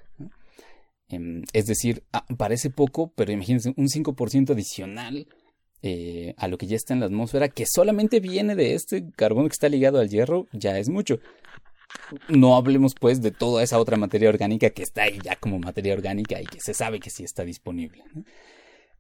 Em, 1.10 1.44
es 1.54 1.66
decir, 1.66 2.04
ah, 2.14 2.26
parece 2.38 2.70
poco, 2.70 3.12
pero 3.16 3.32
imagínense, 3.32 3.74
un 3.76 3.90
5% 3.90 4.52
adicional 4.52 5.28
eh, 5.82 6.36
a 6.38 6.48
lo 6.48 6.58
que 6.58 6.68
ya 6.68 6.76
está 6.76 6.94
en 6.94 7.00
la 7.00 7.08
atmósfera, 7.08 7.50
que 7.50 7.66
solamente 7.66 8.20
viene 8.20 8.56
de 8.56 8.76
este 8.76 9.10
carbono 9.12 9.48
que 9.48 9.54
está 9.54 9.70
ligado 9.70 10.00
al 10.00 10.10
hierro, 10.10 10.48
ya 10.52 10.78
es 10.78 10.90
mucho. 10.90 11.20
No 12.28 12.56
hablemos 12.56 12.94
pues 12.94 13.22
de 13.22 13.32
toda 13.32 13.64
esa 13.64 13.80
otra 13.80 13.98
materia 13.98 14.30
orgánica 14.30 14.70
que 14.70 14.84
está 14.84 15.04
ahí 15.04 15.20
ya 15.24 15.36
como 15.38 15.58
materia 15.58 15.94
orgánica 15.94 16.40
y 16.40 16.46
que 16.46 16.60
se 16.60 16.76
sabe 16.76 17.00
que 17.00 17.10
sí 17.10 17.24
está 17.24 17.44
disponible. 17.44 18.04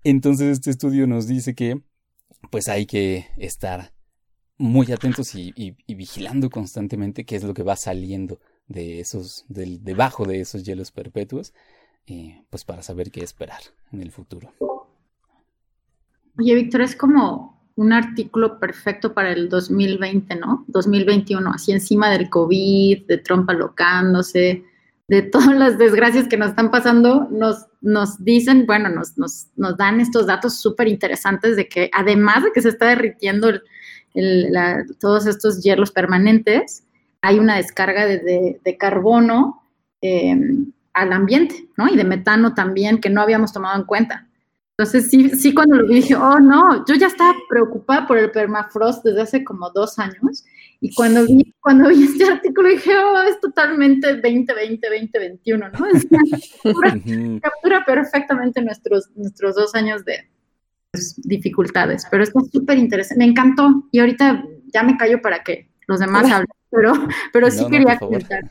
Entonces 0.04 0.50
este 0.50 0.70
estudio 0.70 1.08
nos 1.08 1.28
dice 1.28 1.56
que 1.56 1.82
pues 2.52 2.68
hay 2.70 2.86
que 2.86 3.28
estar 3.38 3.92
muy 4.58 4.92
atentos 4.92 5.36
y, 5.36 5.76
vigilando 5.88 6.50
constantemente 6.50 7.26
qué 7.26 7.36
es 7.38 7.44
lo 7.44 7.54
que 7.54 7.64
va 7.64 7.76
saliendo 7.76 8.40
de 8.68 9.00
esos, 9.00 9.46
del, 9.48 9.84
debajo 9.84 10.26
de 10.26 10.42
esos 10.42 10.64
hielos 10.64 10.92
perpetuos, 10.92 11.54
eh, 12.08 12.44
pues 12.50 12.66
para 12.66 12.84
saber 12.84 13.10
qué 13.10 13.24
esperar 13.24 13.62
en 13.92 14.02
el 14.02 14.12
futuro. 14.12 14.54
Oye, 16.38 16.56
Víctor, 16.56 16.82
es 16.82 16.96
como 16.96 17.60
un 17.76 17.94
artículo 17.94 18.60
perfecto 18.60 19.14
para 19.14 19.32
el 19.32 19.48
2020, 19.48 20.36
¿no? 20.36 20.66
2021, 20.68 21.52
así 21.52 21.72
encima 21.72 22.10
del 22.10 22.30
COVID, 22.30 23.08
de 23.08 23.18
Trump 23.18 23.50
alocándose, 23.50 24.66
de 25.10 25.24
todas 25.24 25.56
las 25.58 25.78
desgracias 25.78 26.28
que 26.28 26.38
nos 26.38 26.50
están 26.50 26.70
pasando, 26.70 27.28
nos, 27.32 27.66
nos 27.82 28.24
dicen, 28.24 28.66
bueno, 28.68 28.90
nos, 28.90 29.18
nos, 29.18 29.48
nos 29.56 29.76
dan 29.76 30.00
estos 30.00 30.28
datos 30.28 30.60
súper 30.60 30.88
interesantes 30.88 31.56
de 31.56 31.68
que 31.68 31.90
además 31.94 32.44
de 32.44 32.52
que 32.52 32.62
se 32.62 32.70
está 32.70 32.86
derritiendo 32.90 33.50
el- 34.14 34.54
todos 35.00 35.26
estos 35.26 35.62
hielos 35.64 35.92
permanentes, 35.92 36.84
hay 37.22 37.40
una 37.40 37.58
descarga 37.58 38.06
de, 38.06 38.60
de- 38.64 38.78
carbono 38.78 39.64
eh, 40.02 40.38
al 40.94 41.12
ambiente, 41.12 41.68
¿no? 41.76 41.88
Y 41.90 41.98
de 41.98 42.04
metano 42.04 42.54
también 42.54 43.02
que 43.02 43.10
no 43.10 43.22
habíamos 43.22 43.52
tomado 43.52 43.78
en 43.80 43.86
cuenta. 43.86 44.28
Entonces 44.78 45.10
sí, 45.10 45.30
sí 45.32 45.54
cuando 45.54 45.76
lo 45.76 45.88
dije, 45.88 46.16
oh 46.16 46.40
no, 46.40 46.86
yo 46.86 46.96
ya 46.96 47.08
estaba 47.08 47.34
preocupada 47.50 48.08
por 48.08 48.18
el 48.18 48.32
permafrost 48.32 49.04
desde 49.04 49.22
hace 49.22 49.44
como 49.44 49.70
dos 49.72 50.00
años 50.00 50.46
y 50.82 50.94
cuando 50.94 51.26
vi, 51.26 51.54
cuando 51.60 51.90
vi 51.90 52.04
este 52.04 52.26
artículo 52.26 52.70
dije, 52.70 52.92
oh, 52.98 53.22
es 53.24 53.40
totalmente 53.42 54.16
2020, 54.16 54.88
2021, 54.88 55.70
¿no? 55.70 56.00
Sea, 56.00 56.20
captura, 56.64 57.40
captura 57.42 57.86
perfectamente 57.86 58.62
nuestros, 58.62 59.10
nuestros 59.16 59.56
dos 59.56 59.76
años 59.76 60.06
de 60.06 60.30
dificultades, 61.18 62.06
pero 62.10 62.24
está 62.24 62.40
súper 62.52 62.78
interesante, 62.78 63.24
me 63.24 63.30
encantó 63.30 63.88
y 63.92 64.00
ahorita 64.00 64.44
ya 64.74 64.84
me 64.84 64.98
callo 64.98 65.22
para 65.22 65.44
que 65.44 65.70
los 65.88 66.00
demás 66.00 66.24
hablen, 66.32 66.48
pero, 66.72 66.94
pero 67.34 67.52
sí 67.52 67.58
No, 67.58 67.64
no, 67.64 67.70
quería 67.70 68.00
comentar. 68.00 68.44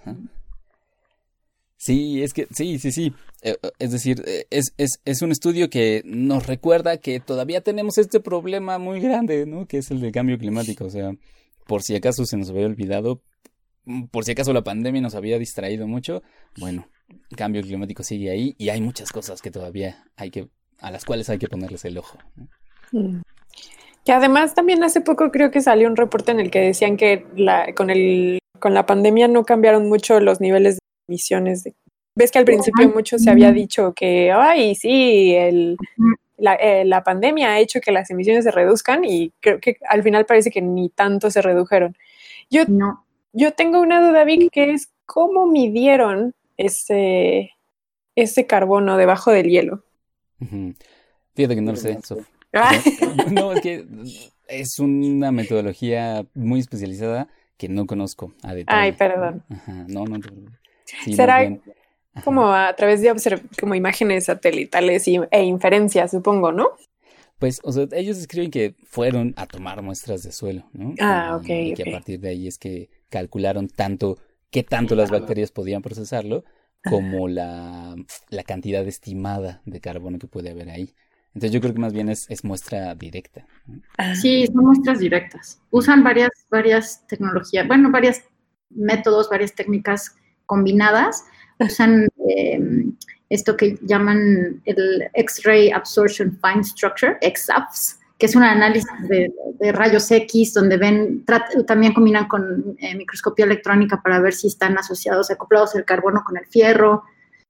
Sí, 1.79 2.22
es 2.22 2.35
que, 2.35 2.49
sí, 2.51 2.79
sí, 2.79 2.91
sí. 2.91 3.12
Eh, 3.41 3.57
eh, 3.62 3.70
es 3.79 3.93
decir, 3.93 4.22
eh, 4.26 4.47
es, 4.51 4.74
es, 4.79 5.01
es 5.05 5.22
un 5.22 5.31
estudio 5.31 5.70
que 5.70 6.03
nos 6.05 6.47
recuerda 6.47 6.97
que 6.97 7.20
todavía 7.20 7.61
tenemos 7.61 7.99
este 7.99 8.18
problema 8.18 8.79
muy 8.79 9.01
grande, 9.01 9.47
¿no? 9.47 9.66
Que 9.66 9.79
es 9.79 9.91
el 9.93 10.01
del 10.01 10.11
cambio 10.11 10.39
climático. 10.39 10.87
O 10.87 10.91
sea, 10.91 11.12
por 11.69 11.83
si 11.83 11.95
acaso 11.95 12.25
se 12.25 12.39
nos 12.39 12.49
había 12.49 12.64
olvidado, 12.64 13.23
mm, 13.85 14.07
por 14.07 14.25
si 14.25 14.33
acaso 14.33 14.53
la 14.55 14.64
pandemia 14.64 15.03
nos 15.03 15.14
había 15.14 15.39
distraído 15.39 15.87
mucho, 15.87 16.23
bueno, 16.59 16.89
el 17.31 17.37
cambio 17.37 17.62
climático 17.62 18.03
sigue 18.03 18.31
ahí 18.31 18.55
y 18.59 18.71
hay 18.71 18.81
muchas 18.81 19.12
cosas 19.12 19.43
que 19.43 19.51
todavía 19.51 20.03
hay 20.16 20.31
que, 20.31 20.49
a 20.81 20.91
las 20.91 21.05
cuales 21.05 21.29
hay 21.29 21.39
que 21.39 21.47
ponerles 21.47 21.85
el 21.85 21.99
ojo. 21.99 22.19
Mm. 22.91 23.21
Que 24.03 24.12
además 24.12 24.55
también 24.55 24.83
hace 24.83 25.03
poco 25.03 25.31
creo 25.31 25.51
que 25.51 25.61
salió 25.61 25.87
un 25.89 25.97
reporte 25.97 26.33
en 26.33 26.41
el 26.41 26.51
que 26.51 26.61
decían 26.61 26.97
que 26.97 27.27
la, 27.37 27.75
con, 27.75 27.91
el, 27.91 28.39
con 28.59 28.73
la 28.73 28.87
pandemia 28.87 29.29
no 29.29 29.45
cambiaron 29.45 29.91
mucho 29.91 30.21
los 30.21 30.41
niveles 30.41 30.77
de 30.77 30.81
emisiones. 31.07 31.64
De, 31.64 31.75
Ves 32.16 32.31
que 32.31 32.39
al 32.39 32.47
principio 32.47 32.89
mucho 32.89 33.19
se 33.19 33.31
había 33.31 33.53
dicho 33.53 33.93
que, 33.95 34.33
ay, 34.33 34.75
sí, 34.75 35.35
el, 35.35 35.77
la, 36.39 36.55
eh, 36.55 36.84
la 36.84 37.03
pandemia 37.03 37.53
ha 37.53 37.59
hecho 37.59 37.80
que 37.80 37.93
las 37.93 38.11
emisiones 38.11 38.45
se 38.45 38.51
reduzcan 38.51 39.05
y 39.05 39.32
creo 39.41 39.61
que 39.61 39.76
al 39.89 40.03
final 40.03 40.24
parece 40.24 40.51
que 40.51 40.62
ni 40.62 40.89
tanto 40.89 41.30
se 41.30 41.43
redujeron. 41.43 41.97
Yo, 42.49 42.64
No, 42.66 43.05
yo 43.32 43.53
tengo 43.53 43.80
una 43.80 44.01
duda, 44.07 44.24
Vic, 44.24 44.51
que 44.51 44.72
es 44.72 44.91
cómo 45.05 45.47
midieron 45.47 46.34
ese, 46.57 47.51
ese 48.14 48.47
carbono 48.47 48.97
debajo 48.97 49.30
del 49.30 49.49
hielo. 49.49 49.84
Fíjate 51.34 51.55
que 51.55 51.61
no 51.61 51.72
lo 51.72 51.76
sé, 51.76 51.99
Sof. 52.03 52.26
Ah, 52.53 52.72
No, 53.32 53.53
es 53.53 53.61
que 53.61 53.84
es 54.49 54.78
una 54.78 55.32
metodología 55.32 56.24
muy 56.34 56.61
especializada 56.61 57.28
que 57.57 57.68
no 57.68 57.86
conozco 57.86 58.32
a 58.43 58.55
detalle. 58.55 58.80
Ay, 58.80 58.93
perdón. 58.93 59.43
Ajá, 59.51 59.84
no, 59.89 60.05
no. 60.05 60.18
Sí, 60.84 61.12
¿Será. 61.12 61.49
Como 62.25 62.53
a 62.53 62.75
través 62.75 63.01
de 63.03 63.12
como 63.61 63.75
imágenes 63.75 64.27
satelitales 64.27 65.09
y, 65.09 65.21
e 65.31 65.43
inferencias, 65.45 66.11
supongo, 66.11 66.53
¿no? 66.53 66.71
Pues, 67.39 67.61
o 67.62 67.73
sea, 67.73 67.87
ellos 67.93 68.19
escriben 68.19 68.51
que 68.51 68.75
fueron 68.85 69.35
a 69.37 69.47
tomar 69.47 69.81
muestras 69.83 70.23
de 70.23 70.33
suelo, 70.33 70.69
¿no? 70.73 71.01
Ah, 71.01 71.37
Y 71.37 71.37
ok, 71.37 71.49
Que 71.73 71.83
ok. 71.83 71.85
a 71.85 71.89
partir 71.89 72.19
de 72.21 72.31
ahí 72.31 72.49
es 72.49 72.59
que 72.59 72.91
calcularon 73.11 73.69
tanto, 73.69 74.19
qué 74.51 74.62
tanto 74.64 74.97
las 74.97 75.11
bacterias 75.11 75.53
podían 75.53 75.83
procesarlo, 75.83 76.45
como 76.83 77.29
la, 77.29 77.95
la 78.31 78.43
cantidad 78.45 78.87
estimada 78.87 79.62
de 79.66 79.81
carbono 79.81 80.19
que 80.19 80.27
puede 80.29 80.51
haber 80.51 80.71
ahí. 80.71 80.95
Entonces 81.35 81.53
yo 81.53 81.61
creo 81.61 81.75
que 81.75 81.81
más 81.81 81.93
bien 81.93 82.09
es, 82.09 82.29
es 82.31 82.45
muestra 82.45 82.95
directa. 82.95 83.49
Sí, 84.12 84.47
son 84.47 84.64
muestras 84.64 84.99
directas. 85.01 85.61
Usan 85.71 86.03
varias, 86.05 86.31
varias 86.51 87.07
tecnologías, 87.07 87.66
bueno, 87.66 87.91
varios 87.91 88.19
métodos, 88.71 89.29
varias 89.31 89.55
técnicas 89.55 90.14
combinadas. 90.47 91.25
Usan 91.59 92.09
eh, 92.28 92.86
esto 93.30 93.56
que 93.56 93.78
llaman 93.82 94.62
el 94.64 95.09
X-Ray 95.12 95.70
Absorption 95.70 96.38
Fine 96.42 96.64
Structure, 96.64 97.18
XAFS, 97.20 97.98
que 98.18 98.26
es 98.26 98.34
un 98.34 98.42
análisis 98.42 98.90
de, 99.09 99.32
de 99.61 99.72
rayos 99.72 100.11
X, 100.11 100.54
donde 100.54 100.76
ven, 100.76 101.24
también 101.66 101.92
combinan 101.92 102.26
con 102.26 102.76
eh, 102.78 102.94
microscopía 102.96 103.44
electrónica 103.44 104.00
para 104.02 104.20
ver 104.20 104.32
si 104.32 104.48
están 104.48 104.76
asociados, 104.78 105.30
acoplados 105.30 105.74
el 105.74 105.84
carbono 105.84 106.22
con 106.24 106.36
el 106.36 106.46
fierro, 106.46 107.04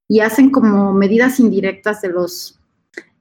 y 0.09 0.21
hacen 0.21 0.51
como 0.51 0.93
medidas 0.93 1.39
indirectas 1.39 2.01
de 2.01 2.09
los 2.09 2.55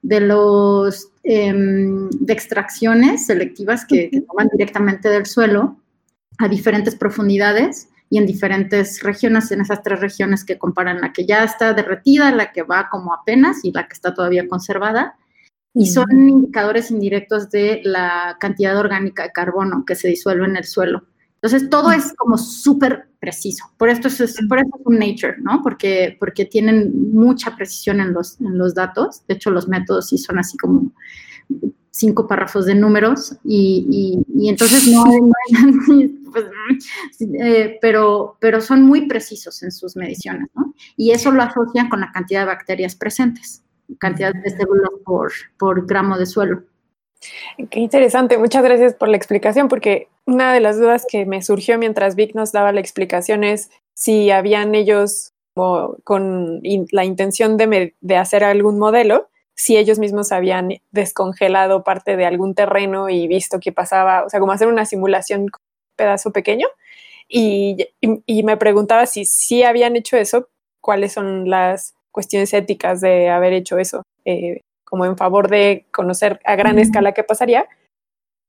de 0.00 0.20
los 0.20 1.10
em, 1.24 2.08
de 2.08 2.32
extracciones 2.32 3.26
selectivas 3.26 3.84
que, 3.84 4.10
que 4.10 4.20
toman 4.22 4.48
directamente 4.52 5.08
del 5.08 5.26
suelo 5.26 5.76
a 6.38 6.48
diferentes 6.48 6.94
profundidades 6.94 7.88
y 8.10 8.18
en 8.18 8.26
diferentes 8.26 9.02
regiones, 9.02 9.50
en 9.50 9.60
esas 9.60 9.82
tres 9.82 10.00
regiones 10.00 10.44
que 10.44 10.58
comparan 10.58 11.00
la 11.00 11.12
que 11.12 11.26
ya 11.26 11.44
está 11.44 11.74
derretida, 11.74 12.30
la 12.32 12.52
que 12.52 12.62
va 12.62 12.88
como 12.90 13.12
apenas 13.12 13.64
y 13.64 13.72
la 13.72 13.86
que 13.86 13.92
está 13.92 14.14
todavía 14.14 14.48
conservada. 14.48 15.16
Y 15.74 15.86
son 15.86 16.28
indicadores 16.28 16.90
indirectos 16.90 17.50
de 17.50 17.82
la 17.84 18.36
cantidad 18.40 18.76
orgánica 18.76 19.24
de 19.24 19.32
carbono 19.32 19.84
que 19.86 19.94
se 19.94 20.08
disuelve 20.08 20.46
en 20.46 20.56
el 20.56 20.64
suelo. 20.64 21.04
Entonces, 21.40 21.70
todo 21.70 21.92
es 21.92 22.14
como 22.14 22.36
súper 22.36 23.10
preciso. 23.20 23.64
Por 23.76 23.90
esto 23.90 24.08
es, 24.08 24.16
por 24.48 24.58
eso 24.58 24.70
es 24.74 24.86
un 24.86 24.98
nature, 24.98 25.36
¿no? 25.38 25.62
Porque, 25.62 26.16
porque 26.18 26.46
tienen 26.46 27.12
mucha 27.12 27.54
precisión 27.54 28.00
en 28.00 28.12
los, 28.12 28.40
en 28.40 28.58
los 28.58 28.74
datos. 28.74 29.24
De 29.28 29.34
hecho, 29.34 29.50
los 29.50 29.68
métodos 29.68 30.08
sí 30.08 30.18
son 30.18 30.38
así 30.40 30.56
como 30.56 30.92
cinco 31.98 32.26
párrafos 32.26 32.66
de 32.66 32.74
números 32.74 33.36
y, 33.44 33.86
y, 34.34 34.44
y 34.44 34.48
entonces 34.48 34.86
no 34.88 35.04
hay, 35.04 36.08
pues, 36.32 36.44
eh, 37.40 37.78
pero, 37.80 38.36
pero 38.40 38.60
son 38.60 38.82
muy 38.82 39.06
precisos 39.06 39.62
en 39.62 39.72
sus 39.72 39.96
mediciones, 39.96 40.48
¿no? 40.54 40.74
Y 40.96 41.10
eso 41.10 41.30
lo 41.30 41.42
asocian 41.42 41.88
con 41.88 42.00
la 42.00 42.12
cantidad 42.12 42.40
de 42.40 42.46
bacterias 42.46 42.94
presentes, 42.94 43.62
cantidad 43.98 44.32
de 44.32 44.50
células 44.50 44.90
por, 45.04 45.32
por 45.58 45.86
gramo 45.86 46.16
de 46.18 46.26
suelo. 46.26 46.62
Qué 47.70 47.80
interesante, 47.80 48.38
muchas 48.38 48.62
gracias 48.62 48.94
por 48.94 49.08
la 49.08 49.16
explicación, 49.16 49.66
porque 49.68 50.08
una 50.24 50.52
de 50.52 50.60
las 50.60 50.78
dudas 50.78 51.04
que 51.10 51.26
me 51.26 51.42
surgió 51.42 51.76
mientras 51.78 52.14
Vic 52.14 52.34
nos 52.34 52.52
daba 52.52 52.70
la 52.70 52.80
explicación 52.80 53.42
es 53.42 53.70
si 53.94 54.30
habían 54.30 54.74
ellos 54.76 55.32
con 56.04 56.60
la 56.92 57.04
intención 57.04 57.56
de, 57.56 57.66
me- 57.66 57.94
de 58.00 58.16
hacer 58.16 58.44
algún 58.44 58.78
modelo, 58.78 59.28
si 59.60 59.76
ellos 59.76 59.98
mismos 59.98 60.30
habían 60.30 60.68
descongelado 60.92 61.82
parte 61.82 62.16
de 62.16 62.24
algún 62.26 62.54
terreno 62.54 63.08
y 63.08 63.26
visto 63.26 63.58
qué 63.60 63.72
pasaba, 63.72 64.24
o 64.24 64.28
sea, 64.30 64.38
como 64.38 64.52
hacer 64.52 64.68
una 64.68 64.84
simulación 64.86 65.48
con 65.48 65.60
un 65.60 65.96
pedazo 65.96 66.30
pequeño. 66.32 66.68
Y, 67.28 67.88
y- 68.00 68.22
y 68.24 68.42
me 68.44 68.56
preguntaba 68.56 69.04
si 69.06 69.24
sí 69.24 69.64
habían 69.64 69.96
hecho 69.96 70.16
eso, 70.16 70.48
cuáles 70.80 71.12
son 71.12 71.50
las 71.50 71.94
cuestiones 72.12 72.54
éticas 72.54 73.00
de 73.00 73.30
haber 73.30 73.52
hecho 73.52 73.78
eso. 73.78 74.02
Eh, 74.24 74.60
como 74.84 75.04
en 75.04 75.16
favor 75.16 75.48
de 75.50 75.86
conocer 75.92 76.40
a 76.44 76.54
gran 76.56 76.76
escala 76.78 77.12
qué 77.12 77.24
pasaría, 77.24 77.66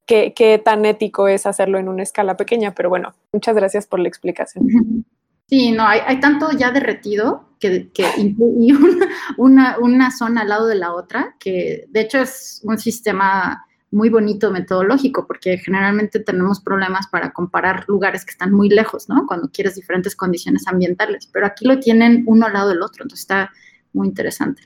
qué, 0.05 0.34
qué 0.36 0.57
tan 0.60 0.86
ético 0.86 1.28
es 1.28 1.45
hacerlo 1.47 1.80
en 1.80 1.89
una 1.89 2.03
escala 2.03 2.38
pequeña, 2.38 2.74
pero 2.76 2.89
bueno, 2.89 3.14
muchas 3.34 3.55
gracias 3.55 3.88
por 3.88 3.99
la 3.99 4.07
explicación. 4.10 4.66
Sí, 5.50 5.72
no, 5.72 5.84
hay, 5.84 6.02
hay 6.06 6.20
tanto 6.20 6.52
ya 6.52 6.72
derretido 6.72 7.50
que, 7.60 7.89
y 8.18 8.36
una, 9.38 9.78
una, 9.80 10.12
zona 10.12 10.41
al 10.41 10.50
lado 10.50 10.68
de 10.68 10.76
la 10.76 10.93
otra, 10.93 11.36
que 11.39 11.86
de 11.89 12.02
hecho 12.02 12.20
es 12.20 12.62
un 12.64 12.78
sistema 12.78 13.66
muy 13.91 14.10
bonito 14.10 14.52
metodológico, 14.52 15.26
porque 15.26 15.58
generalmente 15.58 16.20
tenemos 16.20 16.62
problemas 16.62 17.08
para 17.08 17.34
comparar 17.34 17.86
lugares 17.88 18.24
que 18.24 18.32
están 18.32 18.54
muy 18.54 18.70
lejos, 18.70 19.10
¿no? 19.10 19.26
Cuando 19.28 19.50
quieres 19.50 19.74
diferentes 19.74 20.16
condiciones 20.16 20.68
ambientales, 20.68 21.28
pero 21.34 21.47
aquí 21.47 21.66
lo 21.66 21.80
tienen 21.80 22.24
uno 22.28 22.45
al 22.45 22.54
lado 22.54 22.70
del 22.70 22.84
otro, 22.84 23.04
entonces 23.04 23.22
está 23.22 23.52
muy 23.91 24.08
interesante. 24.08 24.62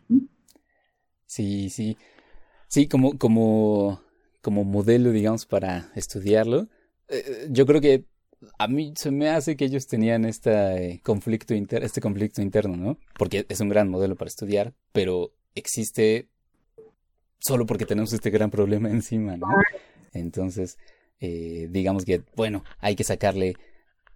Sí, 1.25 1.69
sí. 1.69 1.97
Sí, 2.67 2.87
como, 2.89 3.17
como, 3.17 4.01
como 4.41 4.65
modelo, 4.65 5.11
digamos, 5.11 5.45
para 5.45 5.91
estudiarlo. 5.95 6.67
eh, 7.07 7.47
yo 7.49 7.65
creo 7.65 7.79
que 7.79 8.05
a 8.57 8.67
mí 8.67 8.93
se 8.97 9.11
me 9.11 9.29
hace 9.29 9.55
que 9.55 9.65
ellos 9.65 9.87
tenían 9.87 10.25
este 10.25 11.01
conflicto 11.03 11.53
inter- 11.53 11.83
este 11.83 12.01
conflicto 12.01 12.41
interno, 12.41 12.75
¿no? 12.77 12.97
Porque 13.17 13.45
es 13.49 13.59
un 13.59 13.69
gran 13.69 13.89
modelo 13.89 14.15
para 14.15 14.29
estudiar, 14.29 14.73
pero 14.91 15.31
existe 15.55 16.27
solo 17.39 17.65
porque 17.65 17.85
tenemos 17.85 18.13
este 18.13 18.29
gran 18.29 18.49
problema 18.49 18.89
encima, 18.89 19.37
¿no? 19.37 19.47
Entonces, 20.13 20.77
eh, 21.19 21.67
digamos 21.71 22.05
que, 22.05 22.21
bueno, 22.35 22.63
hay 22.79 22.95
que 22.95 23.03
sacarle 23.03 23.55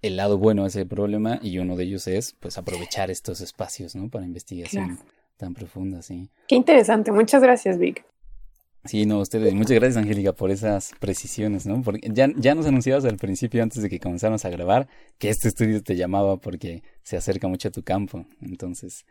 el 0.01 0.15
lado 0.17 0.37
bueno 0.37 0.63
a 0.63 0.67
ese 0.67 0.85
problema 0.85 1.39
y 1.41 1.57
uno 1.59 1.75
de 1.75 1.85
ellos 1.85 2.07
es, 2.07 2.33
pues, 2.39 2.57
aprovechar 2.57 3.09
estos 3.09 3.41
espacios, 3.41 3.95
¿no? 3.95 4.09
Para 4.09 4.25
investigación 4.25 4.99
tan 5.37 5.53
profunda, 5.53 6.01
sí. 6.01 6.29
Qué 6.47 6.55
interesante. 6.55 7.11
Muchas 7.11 7.41
gracias, 7.41 7.77
Vic. 7.77 8.05
Sí, 8.85 9.05
no, 9.05 9.19
ustedes, 9.19 9.53
muchas 9.53 9.75
gracias 9.75 9.97
Angélica 9.97 10.31
por 10.33 10.49
esas 10.49 10.93
precisiones, 10.99 11.65
¿no? 11.65 11.81
Porque 11.81 12.07
ya, 12.13 12.29
ya 12.37 12.55
nos 12.55 12.65
anunciabas 12.67 13.03
al 13.05 13.17
principio, 13.17 13.61
antes 13.61 13.81
de 13.83 13.89
que 13.89 13.99
comenzáramos 13.99 14.45
a 14.45 14.49
grabar, 14.49 14.87
que 15.17 15.29
este 15.29 15.49
estudio 15.49 15.83
te 15.83 15.95
llamaba 15.97 16.37
porque 16.37 16.83
se 17.03 17.17
acerca 17.17 17.47
mucho 17.49 17.67
a 17.67 17.71
tu 17.71 17.83
campo. 17.83 18.25
Entonces, 18.41 19.05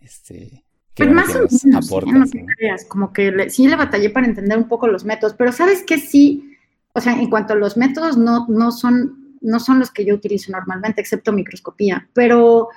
este, 0.00 0.64
Pues 0.96 1.08
bueno 1.08 1.14
más 1.14 1.34
o 1.34 1.40
nos 1.40 1.64
menos, 1.64 1.64
no 1.64 1.78
aportas, 1.78 2.34
¿no? 2.34 2.46
creas, 2.56 2.84
como 2.84 3.12
que 3.12 3.30
le- 3.32 3.50
sí 3.50 3.66
le 3.66 3.76
batallé 3.76 4.10
para 4.10 4.26
entender 4.26 4.58
un 4.58 4.68
poco 4.68 4.86
los 4.86 5.04
métodos, 5.04 5.34
pero 5.34 5.52
sabes 5.52 5.82
que 5.82 5.98
sí, 5.98 6.56
o 6.92 7.00
sea, 7.00 7.14
en 7.14 7.30
cuanto 7.30 7.54
a 7.54 7.56
los 7.56 7.76
métodos, 7.76 8.16
no, 8.18 8.46
no, 8.48 8.70
son, 8.72 9.36
no 9.40 9.60
son 9.60 9.78
los 9.78 9.90
que 9.90 10.04
yo 10.04 10.14
utilizo 10.14 10.52
normalmente, 10.52 11.00
excepto 11.00 11.32
microscopía, 11.32 12.08
pero 12.12 12.68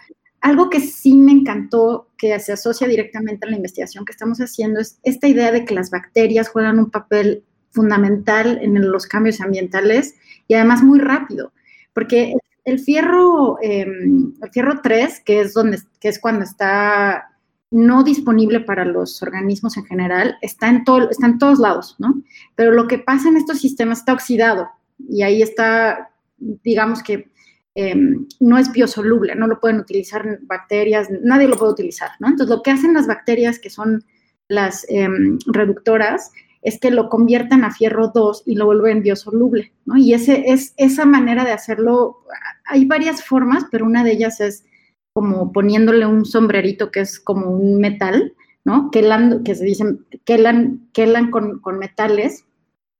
algo 0.43 0.69
que 0.69 0.81
sí 0.81 1.15
me 1.15 1.31
encantó, 1.31 2.09
que 2.17 2.37
se 2.39 2.51
asocia 2.51 2.85
directamente 2.85 3.47
a 3.47 3.49
la 3.49 3.55
investigación 3.55 4.03
que 4.03 4.11
estamos 4.11 4.39
haciendo, 4.39 4.81
es 4.81 4.99
esta 5.01 5.29
idea 5.29 5.53
de 5.53 5.63
que 5.63 5.73
las 5.73 5.89
bacterias 5.89 6.49
juegan 6.49 6.79
un 6.79 6.91
papel 6.91 7.45
fundamental 7.71 8.59
en 8.61 8.91
los 8.91 9.07
cambios 9.07 9.39
ambientales 9.39 10.15
y 10.49 10.55
además 10.55 10.83
muy 10.83 10.99
rápido, 10.99 11.53
porque 11.93 12.33
el 12.65 12.79
fierro, 12.79 13.57
eh, 13.61 13.87
el 13.87 14.49
fierro 14.51 14.81
3, 14.81 15.21
que 15.21 15.39
es, 15.39 15.53
donde, 15.53 15.79
que 16.01 16.09
es 16.09 16.19
cuando 16.19 16.43
está 16.43 17.29
no 17.71 18.03
disponible 18.03 18.59
para 18.59 18.83
los 18.83 19.23
organismos 19.23 19.77
en 19.77 19.85
general, 19.85 20.37
está 20.41 20.67
en, 20.67 20.83
todo, 20.83 21.09
está 21.09 21.25
en 21.25 21.37
todos 21.37 21.57
lados, 21.57 21.95
¿no? 21.99 22.21
Pero 22.55 22.71
lo 22.71 22.89
que 22.89 22.99
pasa 22.99 23.29
en 23.29 23.37
estos 23.37 23.59
sistemas 23.59 23.99
está 23.99 24.11
oxidado 24.11 24.69
y 24.99 25.23
ahí 25.23 25.41
está, 25.41 26.11
digamos 26.37 27.01
que 27.01 27.31
eh, 27.75 27.95
no 28.39 28.57
es 28.57 28.71
biosoluble, 28.71 29.35
no 29.35 29.47
lo 29.47 29.59
pueden 29.59 29.79
utilizar 29.79 30.39
bacterias, 30.43 31.09
nadie 31.23 31.47
lo 31.47 31.57
puede 31.57 31.73
utilizar, 31.73 32.11
¿no? 32.19 32.27
Entonces, 32.27 32.55
lo 32.55 32.61
que 32.61 32.71
hacen 32.71 32.93
las 32.93 33.07
bacterias, 33.07 33.59
que 33.59 33.69
son 33.69 34.03
las 34.47 34.85
eh, 34.89 35.07
reductoras, 35.47 36.31
es 36.61 36.79
que 36.79 36.91
lo 36.91 37.09
conviertan 37.09 37.63
a 37.63 37.71
fierro 37.71 38.11
2 38.13 38.43
y 38.45 38.55
lo 38.55 38.65
vuelven 38.65 39.01
biosoluble, 39.01 39.73
¿no? 39.85 39.97
Y 39.97 40.13
ese, 40.13 40.43
es, 40.47 40.73
esa 40.77 41.05
manera 41.05 41.43
de 41.43 41.51
hacerlo, 41.51 42.19
hay 42.65 42.85
varias 42.85 43.23
formas, 43.23 43.65
pero 43.71 43.85
una 43.85 44.03
de 44.03 44.13
ellas 44.13 44.39
es 44.39 44.65
como 45.13 45.51
poniéndole 45.51 46.05
un 46.05 46.25
sombrerito 46.25 46.91
que 46.91 47.01
es 47.01 47.19
como 47.19 47.51
un 47.51 47.79
metal, 47.79 48.33
¿no? 48.65 48.89
Quelan, 48.91 49.43
que 49.43 49.55
se 49.55 49.65
dicen, 49.65 50.05
quelan, 50.25 50.87
quelan 50.93 51.31
con, 51.31 51.59
con 51.59 51.77
metales 51.79 52.45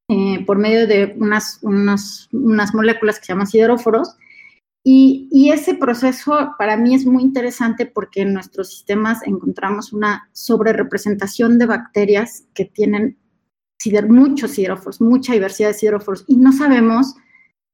eh, 0.09 0.43
por 0.45 0.57
medio 0.57 0.85
de 0.85 1.15
unas, 1.17 1.59
unas, 1.61 2.27
unas 2.31 2.73
moléculas 2.73 3.19
que 3.19 3.25
se 3.25 3.33
llaman 3.33 3.47
sideróforos. 3.47 4.17
Y, 4.85 5.29
y, 5.31 5.51
ese 5.51 5.75
proceso 5.75 6.55
para 6.57 6.75
mí 6.75 6.93
es 6.93 7.05
muy 7.05 7.23
interesante 7.23 7.85
porque 7.85 8.21
en 8.21 8.33
nuestros 8.33 8.69
sistemas 8.69 9.25
encontramos 9.25 9.93
una 9.93 10.29
sobrerepresentación 10.33 11.57
de 11.57 11.67
bacterias 11.67 12.45
que 12.53 12.65
tienen 12.65 13.17
muchos 14.07 14.51
sideróforos, 14.51 15.01
mucha 15.01 15.33
diversidad 15.33 15.69
de 15.69 15.73
sideróforos, 15.73 16.23
y 16.27 16.35
no 16.37 16.51
sabemos 16.51 17.15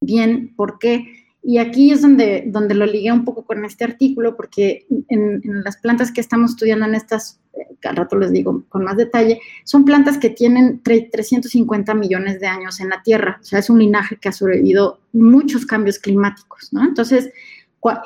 bien 0.00 0.54
por 0.56 0.78
qué. 0.78 1.19
Y 1.42 1.58
aquí 1.58 1.90
es 1.90 2.02
donde, 2.02 2.44
donde 2.46 2.74
lo 2.74 2.84
ligué 2.84 3.10
un 3.10 3.24
poco 3.24 3.44
con 3.44 3.64
este 3.64 3.84
artículo, 3.84 4.36
porque 4.36 4.86
en, 5.08 5.40
las 5.64 5.78
plantas 5.78 6.12
que 6.12 6.20
estamos 6.20 6.50
estudiando 6.50 6.84
en 6.84 6.94
estas, 6.94 7.40
eh, 7.54 7.66
al 7.84 7.96
rato 7.96 8.16
les 8.18 8.30
digo 8.30 8.62
con 8.68 8.84
más 8.84 8.96
detalle, 8.96 9.40
son 9.64 9.84
plantas 9.84 10.18
que 10.18 10.30
tienen 10.30 10.82
350 10.82 11.94
millones 11.94 12.40
de 12.40 12.46
años 12.46 12.80
en 12.80 12.90
la 12.90 13.02
Tierra. 13.02 13.38
O 13.40 13.44
sea, 13.44 13.58
es 13.58 13.70
un 13.70 13.78
linaje 13.78 14.16
que 14.16 14.28
ha 14.28 14.32
sobrevivido 14.32 15.00
muchos 15.12 15.64
cambios 15.64 15.98
climáticos, 15.98 16.72
¿no? 16.72 16.84
Entonces, 16.84 17.30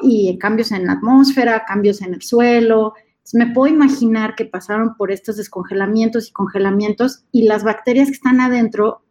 y 0.03 0.39
cambios 0.39 0.71
en 0.73 0.87
la 0.87 0.93
atmósfera, 0.93 1.65
cambios 1.67 2.03
en 2.03 2.15
el 2.15 2.23
suelo. 2.23 2.95
Me 3.33 3.47
puedo 3.49 3.73
imaginar 3.73 4.35
que 4.37 4.45
pasaron 4.45 4.97
por 4.97 5.11
estos 5.11 5.37
descongelamientos 5.37 6.29
y 6.29 6.33
congelamientos 6.33 7.25
y 7.33 7.43
las 7.49 7.65
bacterias 7.65 8.09
que 8.09 8.15
están 8.15 8.41
adentro 8.41 9.03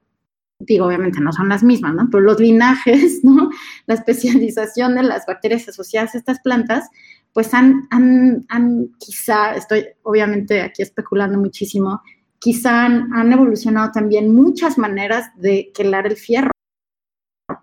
digo, 0.65 0.85
obviamente 0.85 1.19
no 1.19 1.31
son 1.31 1.49
las 1.49 1.63
mismas, 1.63 1.93
¿no? 1.93 2.07
Pero 2.11 2.23
los 2.23 2.39
linajes, 2.39 3.19
¿no? 3.23 3.49
La 3.85 3.95
especialización 3.95 4.95
de 4.95 5.03
las 5.03 5.25
bacterias 5.25 5.67
asociadas 5.67 6.15
a 6.15 6.17
estas 6.17 6.39
plantas, 6.41 6.89
pues 7.33 7.53
han, 7.53 7.87
han, 7.89 8.45
han 8.49 8.89
quizá, 8.99 9.55
estoy 9.55 9.85
obviamente 10.03 10.61
aquí 10.61 10.81
especulando 10.81 11.39
muchísimo, 11.39 12.01
quizá 12.39 12.85
han, 12.85 13.31
evolucionado 13.31 13.91
también 13.91 14.35
muchas 14.35 14.77
maneras 14.77 15.31
de 15.37 15.71
quelar 15.73 16.05
el 16.05 16.17
fierro, 16.17 16.51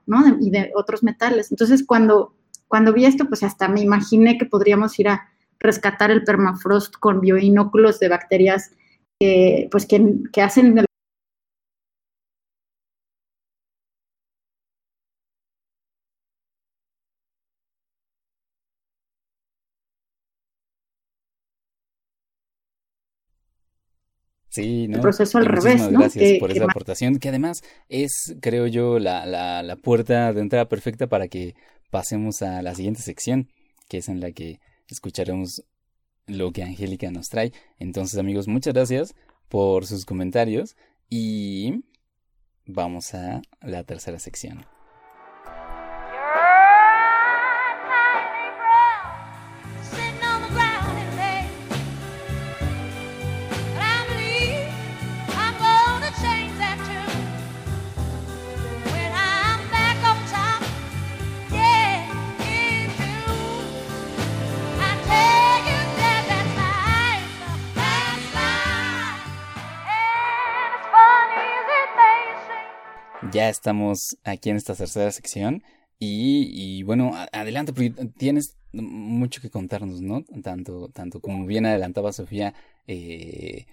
¿no? 0.07 0.39
Y 0.41 0.51
de 0.51 0.73
otros 0.75 1.03
metales. 1.03 1.51
Entonces, 1.51 1.85
cuando, 1.87 2.35
cuando 2.67 2.93
vi 2.93 3.05
esto, 3.05 3.27
pues 3.27 3.43
hasta 3.43 3.69
me 3.69 3.81
imaginé 3.81 4.39
que 4.39 4.47
podríamos 4.47 4.99
ir 4.99 5.09
a 5.09 5.29
rescatar 5.59 6.11
el 6.11 6.25
permafrost 6.25 6.97
con 6.97 7.21
bioinóculos 7.21 8.01
de 8.01 8.09
bacterias 8.09 8.71
eh, 9.23 9.69
pues 9.71 9.85
que, 9.85 10.03
que 10.33 10.41
hacen 10.41 10.79
el 10.79 10.87
Sí, 24.63 24.89
¿no? 24.89 24.97
el 24.97 25.01
proceso 25.03 25.39
al 25.39 25.47
revés, 25.47 25.65
muchísimas 25.65 25.93
¿no? 25.93 25.99
gracias 26.01 26.25
Que- 26.25 26.39
por 26.39 26.51
que 26.51 26.57
esa 26.59 26.65
aportación, 26.65 27.19
que 27.19 27.29
además 27.29 27.63
es, 27.89 28.35
creo 28.41 28.67
yo, 28.67 28.99
la, 28.99 29.27
la, 29.27 29.63
la 29.63 29.77
puerta 29.77 30.33
de 30.33 30.41
entrada 30.41 30.69
perfecta 30.69 31.07
para 31.09 31.29
que 31.29 31.55
pasemos 31.91 32.43
a 32.43 32.63
la 32.63 32.75
siguiente 32.75 33.01
sección, 33.03 33.49
que 33.89 33.99
es 33.99 34.09
en 34.09 34.21
la 34.21 34.33
que 34.33 34.61
escucharemos 34.89 35.65
lo 36.27 36.53
que 36.53 36.63
Angélica 36.63 37.11
nos 37.11 37.29
trae. 37.29 37.53
Entonces, 37.79 38.19
amigos, 38.19 38.47
muchas 38.49 38.75
gracias 38.75 39.15
por 39.49 39.87
sus 39.87 40.05
comentarios 40.05 40.77
y 41.09 41.83
vamos 42.67 43.15
a 43.15 43.43
la 43.61 43.83
tercera 43.85 44.19
sección. 44.21 44.65
Estamos 73.51 74.17
aquí 74.25 74.51
en 74.51 74.57
esta 74.57 74.75
tercera 74.75 75.11
sección 75.11 75.63
y, 76.03 76.83
bueno, 76.85 77.13
adelante, 77.33 77.75
porque 77.75 77.91
tienes 78.17 78.57
mucho 78.73 79.43
que 79.43 79.51
contarnos, 79.51 80.01
¿no? 80.01 80.25
Tanto, 80.43 80.89
tanto 80.89 81.21
como 81.21 81.45
bien 81.45 81.67
adelantaba 81.67 82.13
Sofía, 82.15 82.55
eh, 82.87 83.67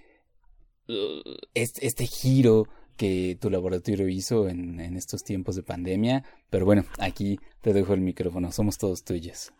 este, 1.54 1.86
este 1.86 2.06
giro 2.06 2.68
que 2.98 3.38
tu 3.40 3.48
laboratorio 3.48 4.08
hizo 4.08 4.48
en, 4.48 4.78
en 4.80 4.96
estos 4.96 5.22
tiempos 5.22 5.56
de 5.56 5.62
pandemia, 5.62 6.24
pero 6.50 6.66
bueno, 6.66 6.84
aquí 6.98 7.38
te 7.62 7.72
dejo 7.72 7.94
el 7.94 8.00
micrófono, 8.00 8.52
somos 8.52 8.76
todos 8.76 9.04
tuyos. 9.04 9.52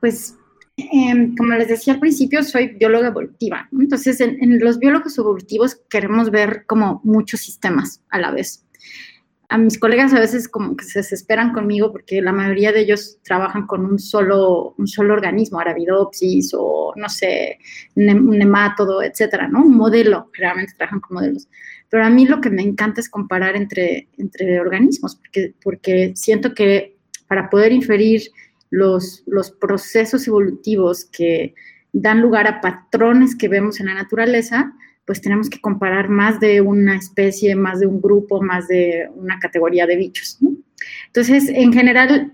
pues, 0.00 0.34
em, 0.92 1.34
como 1.36 1.54
les 1.54 1.68
decía 1.68 1.94
al 1.94 2.00
principio, 2.00 2.42
soy 2.42 2.68
bióloga 2.68 3.08
evolutiva. 3.08 3.68
Entonces, 3.72 4.20
en, 4.20 4.42
en 4.42 4.58
los 4.60 4.78
biólogos 4.78 5.16
evolutivos 5.18 5.80
queremos 5.88 6.30
ver 6.30 6.64
como 6.66 7.00
muchos 7.04 7.40
sistemas 7.40 8.02
a 8.10 8.18
la 8.18 8.30
vez. 8.30 8.64
A 9.48 9.58
mis 9.58 9.80
colegas 9.80 10.14
a 10.14 10.20
veces 10.20 10.48
como 10.48 10.76
que 10.76 10.84
se 10.84 11.00
desesperan 11.00 11.52
conmigo 11.52 11.90
porque 11.90 12.22
la 12.22 12.32
mayoría 12.32 12.70
de 12.70 12.82
ellos 12.82 13.18
trabajan 13.24 13.66
con 13.66 13.84
un 13.84 13.98
solo, 13.98 14.74
un 14.78 14.86
solo 14.86 15.12
organismo, 15.12 15.58
Arabidopsis 15.58 16.52
o, 16.56 16.92
no 16.94 17.08
sé, 17.08 17.58
un 17.96 18.38
nemátodo, 18.38 19.02
etcétera, 19.02 19.48
¿no? 19.48 19.64
Un 19.64 19.76
modelo, 19.76 20.30
generalmente 20.32 20.74
trabajan 20.76 21.00
con 21.00 21.16
modelos. 21.16 21.48
Pero 21.88 22.04
a 22.04 22.10
mí 22.10 22.26
lo 22.26 22.40
que 22.40 22.50
me 22.50 22.62
encanta 22.62 23.00
es 23.00 23.08
comparar 23.08 23.56
entre, 23.56 24.08
entre 24.18 24.60
organismos, 24.60 25.16
porque, 25.16 25.52
porque 25.62 26.12
siento 26.14 26.54
que 26.54 26.96
para 27.26 27.50
poder 27.50 27.72
inferir 27.72 28.22
los, 28.70 29.22
los 29.26 29.50
procesos 29.50 30.26
evolutivos 30.26 31.04
que, 31.04 31.54
dan 31.92 32.20
lugar 32.20 32.46
a 32.46 32.60
patrones 32.60 33.34
que 33.34 33.48
vemos 33.48 33.80
en 33.80 33.86
la 33.86 33.94
naturaleza, 33.94 34.72
pues 35.04 35.20
tenemos 35.20 35.50
que 35.50 35.60
comparar 35.60 36.08
más 36.08 36.38
de 36.40 36.60
una 36.60 36.96
especie, 36.96 37.56
más 37.56 37.80
de 37.80 37.86
un 37.86 38.00
grupo, 38.00 38.42
más 38.42 38.68
de 38.68 39.08
una 39.14 39.38
categoría 39.38 39.86
de 39.86 39.96
bichos. 39.96 40.38
¿no? 40.40 40.56
Entonces, 41.06 41.48
en 41.48 41.72
general, 41.72 42.32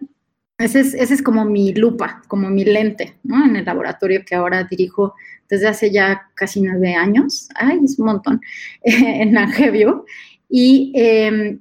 ese 0.58 0.80
es, 0.80 0.94
ese 0.94 1.14
es, 1.14 1.22
como 1.22 1.44
mi 1.44 1.72
lupa, 1.72 2.22
como 2.28 2.50
mi 2.50 2.64
lente. 2.64 3.18
En 3.24 3.56
el 3.56 3.64
laboratorio 3.64 4.22
que 4.26 4.34
ahora 4.34 4.64
dirijo 4.64 5.14
desde 5.48 5.68
hace 5.68 5.90
ya 5.90 6.30
casi 6.34 6.60
nueve 6.60 6.94
años, 6.94 7.48
ay, 7.54 7.80
es 7.84 7.98
un 7.98 8.06
montón, 8.06 8.40
en 8.82 9.36
Angevio. 9.38 10.04
Y 10.48 10.92
eh, 10.96 11.58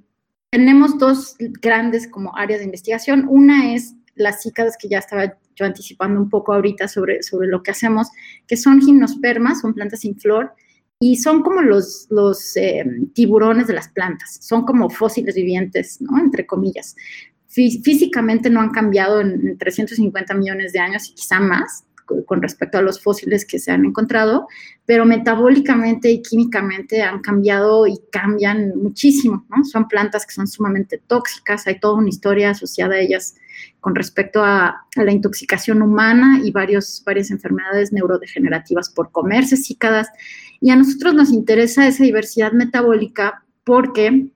tenemos 0.49 0.97
dos 0.97 1.35
grandes 1.61 2.07
como 2.07 2.35
áreas 2.35 2.59
de 2.59 2.65
investigación. 2.65 3.25
Una 3.29 3.73
es 3.73 3.95
las 4.15 4.41
cícadas 4.41 4.77
que 4.77 4.87
ya 4.87 4.99
estaba 4.99 5.37
yo 5.55 5.65
anticipando 5.65 6.19
un 6.19 6.29
poco 6.29 6.53
ahorita 6.53 6.87
sobre, 6.87 7.23
sobre 7.23 7.47
lo 7.47 7.63
que 7.63 7.71
hacemos, 7.71 8.09
que 8.47 8.57
son 8.57 8.81
gimnospermas, 8.81 9.61
son 9.61 9.73
plantas 9.73 10.01
sin 10.01 10.17
flor, 10.17 10.53
y 10.99 11.17
son 11.17 11.43
como 11.43 11.61
los, 11.61 12.07
los 12.09 12.55
eh, 12.57 12.85
tiburones 13.13 13.67
de 13.67 13.73
las 13.73 13.89
plantas, 13.89 14.39
son 14.41 14.65
como 14.65 14.89
fósiles 14.89 15.35
vivientes, 15.35 16.01
¿no? 16.01 16.17
Entre 16.17 16.45
comillas. 16.45 16.95
Fí 17.47 17.81
físicamente 17.83 18.49
no 18.49 18.61
han 18.61 18.71
cambiado 18.71 19.21
en, 19.21 19.47
en 19.47 19.57
350 19.57 20.33
millones 20.33 20.73
de 20.73 20.79
años 20.79 21.09
y 21.09 21.13
quizá 21.13 21.39
más, 21.39 21.85
con 22.25 22.41
respecto 22.41 22.77
a 22.77 22.81
los 22.81 23.01
fósiles 23.01 23.45
que 23.45 23.59
se 23.59 23.71
han 23.71 23.83
encontrado, 23.85 24.47
pero 24.85 25.05
metabólicamente 25.05 26.11
y 26.11 26.21
químicamente 26.21 27.01
han 27.01 27.19
cambiado 27.21 27.87
y 27.87 27.99
cambian 28.11 28.77
muchísimo, 28.77 29.45
¿no? 29.49 29.63
Son 29.63 29.87
plantas 29.87 30.25
que 30.25 30.33
son 30.33 30.47
sumamente 30.47 31.01
tóxicas, 31.07 31.67
hay 31.67 31.79
toda 31.79 31.95
una 31.95 32.09
historia 32.09 32.51
asociada 32.51 32.95
a 32.95 32.99
ellas 32.99 33.35
con 33.79 33.95
respecto 33.95 34.43
a, 34.43 34.85
la 34.95 35.11
intoxicación 35.11 35.81
humana 35.81 36.39
y 36.43 36.51
varios, 36.51 37.03
varias 37.05 37.31
enfermedades 37.31 37.91
neurodegenerativas 37.91 38.89
por 38.89 39.11
comerse 39.11 39.57
cícadas. 39.57 40.09
Y 40.61 40.69
a 40.71 40.75
nosotros 40.75 41.13
nos 41.13 41.31
interesa 41.31 41.87
esa 41.87 42.03
diversidad 42.03 42.51
metabólica 42.53 43.43
porque 43.63 44.27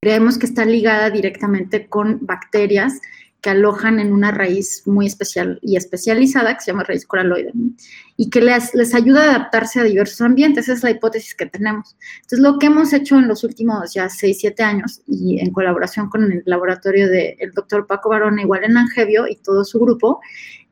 creemos 0.00 0.38
que 0.38 0.46
está 0.46 0.64
ligada 0.64 1.10
directamente 1.10 1.88
con 1.88 2.18
bacterias 2.24 3.00
que 3.40 3.50
alojan 3.50 4.00
en 4.00 4.12
una 4.12 4.32
raíz 4.32 4.82
muy 4.86 5.06
especial 5.06 5.60
y 5.62 5.76
especializada 5.76 6.54
que 6.54 6.60
se 6.60 6.72
llama 6.72 6.82
raíz 6.82 7.06
coraloide 7.06 7.52
¿no? 7.54 7.70
y 8.16 8.30
que 8.30 8.40
les, 8.40 8.74
les, 8.74 8.94
ayuda 8.94 9.22
a 9.22 9.30
adaptarse 9.36 9.78
a 9.80 9.84
diversos 9.84 10.20
ambientes. 10.20 10.64
Esa 10.64 10.72
es 10.72 10.82
la 10.82 10.90
hipótesis 10.90 11.36
que 11.36 11.46
tenemos. 11.46 11.96
Entonces, 12.16 12.40
lo 12.40 12.58
que 12.58 12.66
hemos 12.66 12.92
hecho 12.92 13.16
en 13.16 13.28
los 13.28 13.44
últimos 13.44 13.94
ya 13.94 14.08
6, 14.08 14.38
7 14.40 14.62
años 14.64 15.02
y 15.06 15.38
en 15.38 15.52
colaboración 15.52 16.08
con 16.08 16.24
el 16.24 16.42
laboratorio 16.46 17.08
del 17.08 17.52
doctor 17.54 17.86
Paco 17.86 18.08
Barona, 18.08 18.42
igual 18.42 18.64
en 18.64 18.76
Angevio 18.76 19.28
y 19.28 19.36
todo 19.36 19.64
su 19.64 19.78
grupo, 19.78 20.20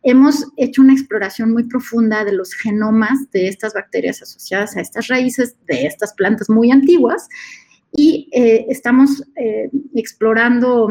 hemos 0.02 0.46
hecho 0.56 0.82
una 0.82 0.92
exploración 0.92 1.52
muy 1.52 1.64
profunda 1.64 2.24
de 2.24 2.32
los 2.32 2.52
genomas 2.54 3.30
de 3.30 3.48
estas 3.48 3.74
bacterias 3.74 4.22
asociadas 4.22 4.76
a 4.76 4.80
estas 4.80 5.06
raíces 5.08 5.56
de 5.66 5.86
estas 5.86 6.14
plantas 6.14 6.48
muy 6.48 6.70
antiguas 6.70 7.28
y 7.92 8.28
eh, 8.32 8.66
estamos 8.68 9.24
eh, 9.36 9.70
explorando 9.94 10.88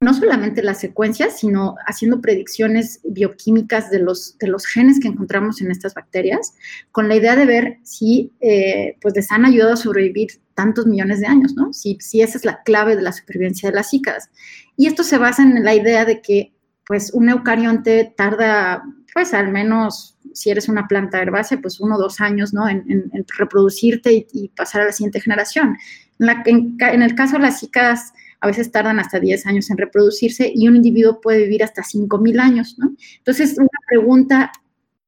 no 0.00 0.14
solamente 0.14 0.62
las 0.62 0.80
secuencias, 0.80 1.38
sino 1.38 1.74
haciendo 1.86 2.22
predicciones 2.22 3.00
bioquímicas 3.04 3.90
de 3.90 3.98
los, 3.98 4.38
de 4.38 4.46
los 4.46 4.64
genes 4.64 4.98
que 4.98 5.08
encontramos 5.08 5.60
en 5.60 5.70
estas 5.70 5.92
bacterias, 5.92 6.54
con 6.90 7.06
la 7.08 7.16
idea 7.16 7.36
de 7.36 7.44
ver 7.44 7.78
si 7.82 8.32
eh, 8.40 8.96
pues 9.02 9.14
les 9.14 9.30
han 9.30 9.44
ayudado 9.44 9.74
a 9.74 9.76
sobrevivir 9.76 10.28
tantos 10.54 10.86
millones 10.86 11.20
de 11.20 11.26
años, 11.26 11.54
¿no? 11.54 11.74
Si, 11.74 11.98
si 12.00 12.22
esa 12.22 12.38
es 12.38 12.46
la 12.46 12.62
clave 12.62 12.96
de 12.96 13.02
la 13.02 13.12
supervivencia 13.12 13.68
de 13.68 13.76
las 13.76 13.90
cícadas. 13.90 14.30
Y 14.76 14.86
esto 14.86 15.02
se 15.02 15.18
basa 15.18 15.42
en 15.42 15.62
la 15.62 15.74
idea 15.74 16.06
de 16.06 16.22
que 16.22 16.54
pues 16.86 17.12
un 17.12 17.28
eucarionte 17.28 18.12
tarda 18.16 18.82
pues 19.12 19.34
al 19.34 19.52
menos 19.52 20.16
si 20.32 20.50
eres 20.50 20.68
una 20.68 20.86
planta 20.86 21.20
herbácea, 21.20 21.58
pues 21.60 21.80
uno 21.80 21.96
o 21.96 21.98
dos 21.98 22.20
años, 22.20 22.54
¿no? 22.54 22.68
En, 22.68 23.10
reproducirte 23.36 24.26
y, 24.32 24.48
pasar 24.48 24.82
a 24.82 24.84
la 24.86 24.92
siguiente 24.92 25.20
generación. 25.20 25.76
En 26.18 27.02
el 27.02 27.14
caso 27.14 27.36
de 27.36 27.42
las 27.42 27.60
cícadas, 27.60 28.12
a 28.40 28.46
veces 28.46 28.72
tardan 28.72 28.98
hasta 28.98 29.20
10 29.20 29.46
años 29.46 29.70
en 29.70 29.76
reproducirse 29.76 30.50
y 30.54 30.66
un 30.68 30.76
individuo 30.76 31.20
puede 31.20 31.42
vivir 31.42 31.62
hasta 31.62 31.82
5.000 31.82 32.40
años, 32.40 32.76
¿no? 32.78 32.94
Entonces, 33.18 33.56
una 33.58 33.68
pregunta 33.86 34.52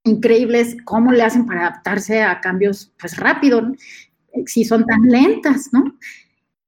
increíble 0.05 0.61
es 0.61 0.77
cómo 0.85 1.13
le 1.13 1.23
hacen 1.23 1.47
para 1.47 1.67
adaptarse 1.67 2.23
a 2.23 2.41
cambios, 2.41 2.93
pues 2.99 3.17
rápido, 3.17 3.73
si 4.47 4.65
son 4.65 4.85
tan 4.85 5.03
lentas, 5.03 5.71
¿no? 5.73 5.97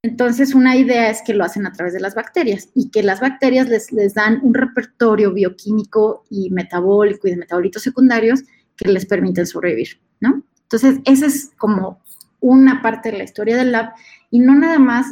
Entonces, 0.02 0.54
una 0.54 0.76
idea 0.76 1.10
es 1.10 1.22
que 1.22 1.34
lo 1.34 1.44
hacen 1.44 1.66
a 1.66 1.72
través 1.72 1.94
de 1.94 2.00
las 2.00 2.14
bacterias 2.14 2.68
y 2.74 2.90
que 2.90 3.02
las 3.02 3.20
bacterias 3.20 3.68
les 3.68 4.14
dan 4.14 4.40
un 4.42 4.52
repertorio 4.52 5.32
bioquímico 5.32 6.24
y 6.28 6.50
metabólico 6.50 7.26
y 7.26 7.30
de 7.30 7.38
metabolitos 7.38 7.82
secundarios 7.82 8.42
que 8.76 8.90
les 8.90 9.06
permiten 9.06 9.46
sobrevivir, 9.46 10.00
¿no? 10.20 10.42
Entonces, 10.62 11.00
esa 11.04 11.26
es 11.26 11.52
como 11.56 12.02
una 12.40 12.82
parte 12.82 13.10
de 13.10 13.18
la 13.18 13.24
historia 13.24 13.56
del 13.56 13.72
lab 13.72 13.92
y 14.30 14.40
no 14.40 14.54
nada 14.54 14.78
más 14.78 15.06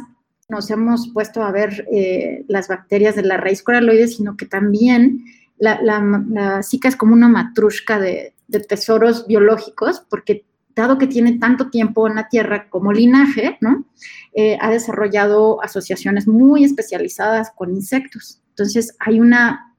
nos 0.53 0.69
hemos 0.69 1.09
puesto 1.09 1.41
a 1.41 1.51
ver 1.51 1.87
eh, 1.91 2.45
las 2.47 2.67
bacterias 2.67 3.15
de 3.15 3.23
la 3.23 3.37
raíz 3.37 3.63
coraloide, 3.63 4.07
sino 4.07 4.37
que 4.37 4.45
también 4.45 5.25
la, 5.57 5.81
la, 5.81 5.99
la 6.29 6.59
es 6.59 6.95
como 6.95 7.13
una 7.13 7.27
matrushka 7.27 7.99
de, 7.99 8.35
de, 8.47 8.59
tesoros 8.59 9.25
biológicos, 9.25 10.05
porque 10.09 10.45
dado 10.75 10.99
que 10.99 11.07
tiene 11.07 11.39
tanto 11.39 11.71
tiempo 11.71 12.07
en 12.07 12.15
la 12.15 12.29
Tierra 12.29 12.69
como 12.69 12.93
linaje, 12.93 13.57
¿no? 13.61 13.85
Eh, 14.33 14.57
ha 14.61 14.69
desarrollado 14.69 15.61
asociaciones 15.63 16.27
muy 16.27 16.63
especializadas 16.63 17.51
con 17.55 17.71
insectos. 17.71 18.41
Entonces, 18.49 18.95
hay 18.99 19.19
una 19.19 19.72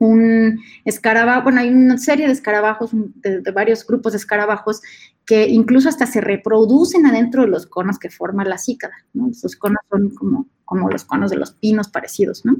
un 0.00 0.58
escarabajo, 0.86 1.44
bueno, 1.44 1.60
hay 1.60 1.68
una 1.68 1.98
serie 1.98 2.26
de 2.26 2.32
escarabajos, 2.32 2.90
de, 2.92 3.42
varios 3.52 3.86
grupos 3.86 4.12
de 4.12 4.18
escarabajos 4.18 4.80
que 5.26 5.46
incluso 5.46 5.90
hasta 5.90 6.06
se 6.06 6.22
reproducen 6.22 7.04
adentro 7.04 7.42
de 7.42 7.48
los 7.48 7.66
conos 7.66 7.98
que 7.98 8.08
forma 8.08 8.44
la 8.44 8.56
cícada, 8.56 8.94
¿no? 9.12 9.28
Esos 9.28 9.56
conos 9.56 9.82
son 9.90 10.08
como, 10.14 10.46
como 10.64 10.88
los 10.88 11.04
conos 11.04 11.30
de 11.30 11.36
los 11.36 11.52
pinos 11.52 11.88
parecidos, 11.88 12.46
¿no? 12.46 12.56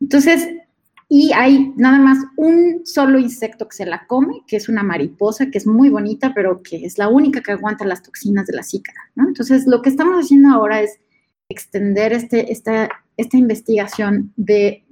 Entonces, 0.00 0.48
y 1.08 1.32
hay 1.32 1.72
nada 1.76 1.98
más 1.98 2.18
un 2.36 2.82
solo 2.84 3.18
insecto 3.18 3.68
que 3.68 3.76
se 3.76 3.86
la 3.86 4.06
come, 4.06 4.42
que 4.46 4.56
es 4.56 4.68
una 4.68 4.84
mariposa, 4.84 5.50
que 5.50 5.58
es 5.58 5.66
muy 5.66 5.90
bonita, 5.90 6.32
pero 6.34 6.62
que 6.62 6.86
es 6.86 6.98
la 6.98 7.08
única 7.08 7.40
que 7.40 7.52
aguanta 7.52 7.84
las 7.84 8.02
toxinas 8.02 8.46
de 8.46 8.54
la 8.54 8.62
cícada, 8.62 8.98
¿no? 9.16 9.26
Entonces, 9.26 9.66
lo 9.66 9.82
que 9.82 9.90
estamos 9.90 10.24
haciendo 10.24 10.50
ahora 10.50 10.82
es 10.82 11.00
extender 11.48 12.12
este, 12.12 12.52
esta, 12.52 12.88
esta 13.16 13.36
investigación 13.36 14.32
de, 14.36 14.84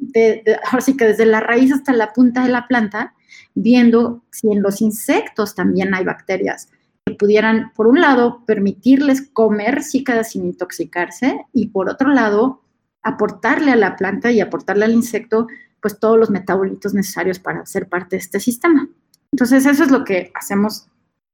ahora 0.66 0.80
sí 0.80 0.96
que 0.96 1.06
desde 1.06 1.26
la 1.26 1.40
raíz 1.40 1.72
hasta 1.72 1.92
la 1.92 2.12
punta 2.12 2.44
de 2.44 2.50
la 2.50 2.68
planta, 2.68 3.14
viendo 3.54 4.22
si 4.30 4.50
en 4.50 4.62
los 4.62 4.80
insectos 4.80 5.54
también 5.54 5.94
hay 5.94 6.04
bacterias 6.04 6.68
que 7.04 7.14
pudieran, 7.14 7.72
por 7.74 7.86
un 7.86 8.00
lado, 8.00 8.44
permitirles 8.46 9.28
comer 9.32 9.82
cícadas 9.82 10.32
sin 10.32 10.44
intoxicarse 10.44 11.44
y 11.52 11.68
por 11.68 11.88
otro 11.88 12.10
lado, 12.10 12.62
aportarle 13.02 13.72
a 13.72 13.76
la 13.76 13.96
planta 13.96 14.30
y 14.30 14.40
aportarle 14.40 14.84
al 14.84 14.92
insecto 14.92 15.48
pues 15.80 15.98
todos 15.98 16.16
los 16.16 16.30
metabolitos 16.30 16.94
necesarios 16.94 17.40
para 17.40 17.66
ser 17.66 17.88
parte 17.88 18.16
de 18.16 18.20
este 18.20 18.38
sistema. 18.38 18.88
Entonces, 19.32 19.66
eso 19.66 19.82
es 19.82 19.90
lo 19.90 20.04
que 20.04 20.30
hacemos 20.34 20.86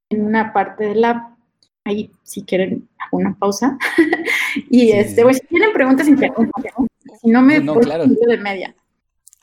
en 0.09 0.25
una 0.25 0.55
parte 0.55 0.85
de 0.85 0.95
la 0.95 1.37
ahí 1.89 2.11
si 2.23 2.43
quieren 2.43 2.89
una 3.11 3.35
pausa. 3.35 3.79
y 4.71 4.81
sí. 4.81 4.93
este, 4.93 5.23
pues, 5.23 5.39
si 5.39 5.47
tienen 5.47 5.73
preguntas, 5.73 6.09
interrumpan. 6.09 6.65
Si 7.21 7.29
no 7.29 7.43
me 7.43 7.61
no, 7.61 7.75
claro. 7.81 8.07
de 8.07 8.37
media. 8.39 8.75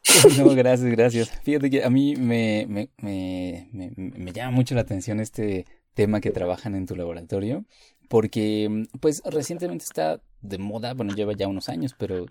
No, 0.37 0.55
gracias, 0.55 0.89
gracias. 0.91 1.29
Fíjate 1.43 1.69
que 1.69 1.83
a 1.83 1.89
mí 1.89 2.15
me, 2.15 2.65
me, 2.69 2.89
me, 3.01 3.67
me, 3.97 4.31
llama 4.31 4.51
mucho 4.51 4.75
la 4.75 4.81
atención 4.81 5.19
este 5.19 5.65
tema 5.93 6.21
que 6.21 6.31
trabajan 6.31 6.75
en 6.75 6.85
tu 6.85 6.95
laboratorio, 6.95 7.65
porque 8.07 8.85
pues 8.99 9.21
recientemente 9.25 9.83
está 9.83 10.21
de 10.41 10.57
moda, 10.57 10.93
bueno, 10.93 11.13
lleva 11.13 11.33
ya 11.33 11.47
unos 11.47 11.69
años, 11.69 11.95
pero 11.97 12.27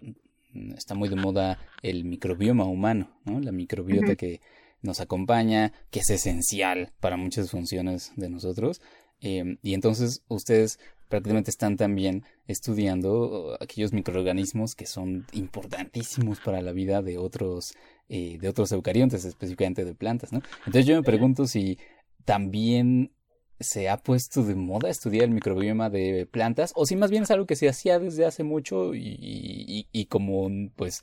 está 0.76 0.94
muy 0.94 1.08
de 1.08 1.16
moda 1.16 1.58
el 1.82 2.04
microbioma 2.04 2.64
humano, 2.64 3.10
¿no? 3.24 3.40
La 3.40 3.52
microbiota 3.52 4.06
uh 4.06 4.10
-huh. 4.10 4.16
que 4.16 4.40
nos 4.82 5.00
acompaña, 5.00 5.72
que 5.90 6.00
es 6.00 6.10
esencial 6.10 6.92
para 7.00 7.16
muchas 7.16 7.50
funciones 7.50 8.12
de 8.16 8.28
nosotros. 8.28 8.80
Eh, 9.20 9.56
y 9.62 9.74
entonces 9.74 10.22
ustedes 10.28 10.78
prácticamente 11.08 11.50
están 11.50 11.76
también 11.76 12.24
estudiando 12.46 13.56
aquellos 13.60 13.92
microorganismos 13.92 14.74
que 14.74 14.86
son 14.86 15.26
importantísimos 15.32 16.40
para 16.40 16.60
la 16.60 16.72
vida 16.72 17.02
de 17.02 17.18
otros, 17.18 17.74
eh, 18.08 18.38
de 18.40 18.48
otros 18.48 18.72
eucariontes, 18.72 19.24
específicamente 19.24 19.84
de 19.84 19.94
plantas, 19.94 20.32
¿no? 20.32 20.42
Entonces 20.66 20.86
yo 20.86 20.96
me 20.96 21.02
pregunto 21.02 21.46
si 21.46 21.78
también 22.24 23.12
se 23.60 23.88
ha 23.88 23.98
puesto 23.98 24.42
de 24.42 24.56
moda 24.56 24.90
estudiar 24.90 25.24
el 25.24 25.30
microbioma 25.30 25.88
de 25.88 26.26
plantas 26.26 26.72
o 26.74 26.86
si 26.86 26.96
más 26.96 27.10
bien 27.10 27.22
es 27.22 27.30
algo 27.30 27.46
que 27.46 27.56
se 27.56 27.68
hacía 27.68 27.98
desde 27.98 28.26
hace 28.26 28.42
mucho 28.42 28.94
y, 28.94 29.16
y, 29.20 29.86
y 29.92 30.06
como 30.06 30.48
pues 30.74 31.02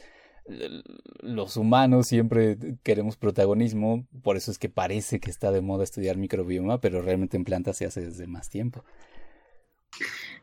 los 1.21 1.57
humanos 1.57 2.07
siempre 2.07 2.57
queremos 2.83 3.17
protagonismo, 3.17 4.05
por 4.23 4.37
eso 4.37 4.51
es 4.51 4.59
que 4.59 4.69
parece 4.69 5.19
que 5.19 5.29
está 5.29 5.51
de 5.51 5.61
moda 5.61 5.83
estudiar 5.83 6.17
microbioma, 6.17 6.81
pero 6.81 7.01
realmente 7.01 7.37
en 7.37 7.43
plantas 7.43 7.77
se 7.77 7.85
hace 7.85 8.01
desde 8.01 8.27
más 8.27 8.49
tiempo. 8.49 8.83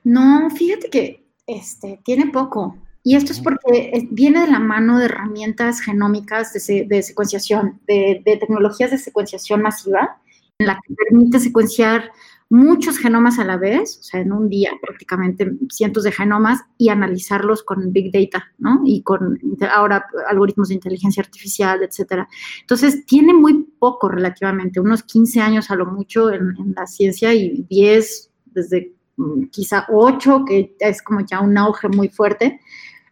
No, 0.04 0.48
fíjate 0.50 0.90
que 0.90 1.26
este 1.46 2.00
tiene 2.04 2.30
poco. 2.30 2.76
Y 3.02 3.16
esto 3.16 3.32
es 3.32 3.40
porque 3.40 4.06
viene 4.10 4.40
de 4.42 4.48
la 4.48 4.58
mano 4.58 4.98
de 4.98 5.06
herramientas 5.06 5.80
genómicas 5.80 6.52
de, 6.52 6.84
de 6.84 7.02
secuenciación, 7.02 7.80
de, 7.86 8.20
de, 8.24 8.36
tecnologías 8.36 8.90
de 8.90 8.98
secuenciación 8.98 9.62
masiva 9.62 10.20
en 10.58 10.66
la 10.66 10.74
que 10.74 10.94
permite 10.94 11.38
secuenciar 11.38 12.10
muchos 12.50 12.98
genomas 12.98 13.38
a 13.38 13.44
la 13.44 13.58
vez, 13.58 13.98
o 14.00 14.02
sea, 14.02 14.20
en 14.20 14.32
un 14.32 14.48
día 14.48 14.70
prácticamente 14.80 15.52
cientos 15.70 16.04
de 16.04 16.12
genomas 16.12 16.60
y 16.78 16.88
analizarlos 16.88 17.62
con 17.62 17.92
Big 17.92 18.10
Data, 18.10 18.52
¿no? 18.58 18.80
Y 18.84 19.02
con 19.02 19.38
ahora 19.70 20.06
algoritmos 20.28 20.68
de 20.68 20.74
inteligencia 20.74 21.22
artificial, 21.22 21.82
etcétera. 21.82 22.26
Entonces, 22.60 23.04
tiene 23.04 23.34
muy 23.34 23.64
poco 23.78 24.08
relativamente, 24.08 24.80
unos 24.80 25.02
15 25.02 25.40
años 25.40 25.70
a 25.70 25.76
lo 25.76 25.86
mucho 25.86 26.32
en, 26.32 26.54
en 26.58 26.72
la 26.74 26.86
ciencia 26.86 27.34
y 27.34 27.66
10 27.68 28.30
desde 28.46 28.94
mm, 29.16 29.44
quizá 29.50 29.86
8, 29.90 30.44
que 30.46 30.74
es 30.80 31.02
como 31.02 31.20
ya 31.20 31.40
un 31.40 31.58
auge 31.58 31.88
muy 31.88 32.08
fuerte. 32.08 32.60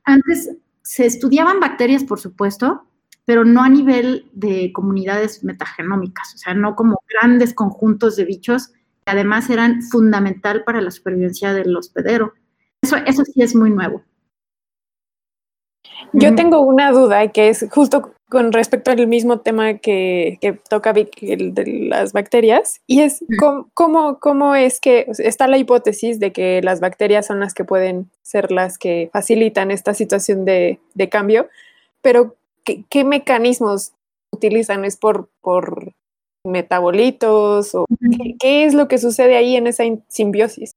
Antes 0.04 0.56
se 0.80 1.04
estudiaban 1.04 1.60
bacterias, 1.60 2.04
por 2.04 2.20
supuesto, 2.20 2.86
pero 3.26 3.44
no 3.44 3.62
a 3.62 3.68
nivel 3.68 4.30
de 4.32 4.72
comunidades 4.72 5.44
metagenómicas, 5.44 6.34
o 6.36 6.38
sea, 6.38 6.54
no 6.54 6.76
como 6.76 7.02
grandes 7.08 7.52
conjuntos 7.52 8.16
de 8.16 8.24
bichos 8.24 8.70
además 9.06 9.48
eran 9.48 9.82
fundamental 9.82 10.64
para 10.64 10.80
la 10.80 10.90
supervivencia 10.90 11.52
del 11.52 11.74
hospedero. 11.76 12.34
Eso, 12.82 12.96
eso 12.96 13.24
sí 13.24 13.42
es 13.42 13.54
muy 13.54 13.70
nuevo. 13.70 14.02
Yo 16.12 16.34
tengo 16.34 16.60
una 16.60 16.92
duda 16.92 17.28
que 17.28 17.48
es 17.48 17.66
justo 17.70 18.12
con 18.28 18.52
respecto 18.52 18.90
al 18.90 19.06
mismo 19.06 19.40
tema 19.40 19.74
que, 19.74 20.38
que 20.40 20.52
toca 20.52 20.92
Vic, 20.92 21.22
el 21.22 21.54
de 21.54 21.66
las 21.88 22.12
bacterias, 22.12 22.80
y 22.86 23.02
es 23.02 23.24
cómo, 23.38 23.70
cómo, 23.74 24.18
cómo 24.18 24.54
es 24.54 24.80
que 24.80 25.06
o 25.08 25.14
sea, 25.14 25.28
está 25.28 25.46
la 25.46 25.58
hipótesis 25.58 26.18
de 26.18 26.32
que 26.32 26.60
las 26.62 26.80
bacterias 26.80 27.26
son 27.26 27.38
las 27.38 27.54
que 27.54 27.64
pueden 27.64 28.10
ser 28.22 28.50
las 28.50 28.78
que 28.78 29.10
facilitan 29.12 29.70
esta 29.70 29.94
situación 29.94 30.44
de, 30.44 30.80
de 30.94 31.08
cambio, 31.08 31.48
pero 32.02 32.34
¿qué, 32.64 32.84
qué 32.88 33.04
mecanismos 33.04 33.92
utilizan? 34.32 34.84
¿Es 34.84 34.96
por, 34.96 35.28
por 35.40 35.92
metabolitos 36.46 37.74
o 37.74 37.84
qué, 38.00 38.36
qué 38.38 38.64
es 38.64 38.74
lo 38.74 38.88
que 38.88 38.98
sucede 38.98 39.36
ahí 39.36 39.56
en 39.56 39.66
esa 39.66 39.84
simbiosis? 40.08 40.72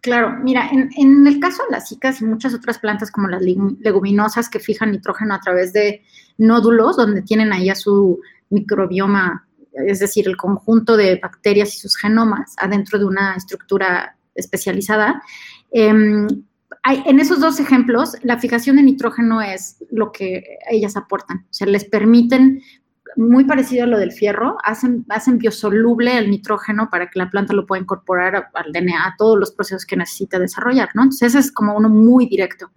Claro, 0.00 0.36
mira, 0.42 0.68
en, 0.70 0.90
en 0.98 1.26
el 1.26 1.40
caso 1.40 1.62
de 1.64 1.72
las 1.72 1.88
cicas 1.88 2.20
y 2.20 2.26
muchas 2.26 2.52
otras 2.52 2.78
plantas 2.78 3.10
como 3.10 3.26
las 3.28 3.40
leg- 3.40 3.78
leguminosas 3.80 4.50
que 4.50 4.60
fijan 4.60 4.92
nitrógeno 4.92 5.34
a 5.34 5.40
través 5.40 5.72
de 5.72 6.02
nódulos, 6.36 6.96
donde 6.96 7.22
tienen 7.22 7.52
ahí 7.54 7.70
a 7.70 7.74
su 7.74 8.20
microbioma, 8.50 9.48
es 9.72 10.00
decir, 10.00 10.28
el 10.28 10.36
conjunto 10.36 10.96
de 10.98 11.16
bacterias 11.16 11.74
y 11.74 11.78
sus 11.78 11.96
genomas 11.96 12.54
adentro 12.58 12.98
de 12.98 13.06
una 13.06 13.34
estructura 13.34 14.16
especializada. 14.34 15.22
em, 15.72 16.28
hay- 16.82 17.02
en 17.06 17.18
esos 17.18 17.40
dos 17.40 17.58
ejemplos, 17.58 18.16
la 18.22 18.38
fijación 18.38 18.76
de 18.76 18.82
nitrógeno 18.82 19.40
es 19.40 19.78
lo 19.90 20.12
que 20.12 20.44
ellas 20.70 20.96
aportan, 20.96 21.38
o 21.38 21.52
sea, 21.54 21.66
les 21.66 21.84
permiten 21.84 22.62
muy 23.16 23.44
parecido 23.44 23.84
a 23.84 23.86
lo 23.86 23.98
del 23.98 24.12
fierro, 24.12 24.56
hacen, 24.64 25.04
hacen 25.08 25.38
biosoluble 25.38 26.18
el 26.18 26.30
nitrógeno 26.30 26.88
para 26.90 27.08
que 27.10 27.18
la 27.18 27.30
planta 27.30 27.52
lo 27.54 27.66
pueda 27.66 27.82
incorporar 27.82 28.48
al 28.54 28.72
DNA, 28.72 29.06
a 29.06 29.14
todos 29.16 29.38
los 29.38 29.52
procesos 29.52 29.86
que 29.86 29.96
necesita 29.96 30.38
desarrollar, 30.38 30.88
¿no? 30.94 31.02
Entonces, 31.02 31.28
ese 31.34 31.38
es 31.40 31.52
como 31.52 31.76
uno 31.76 31.88
muy 31.88 32.26
directo. 32.26 32.70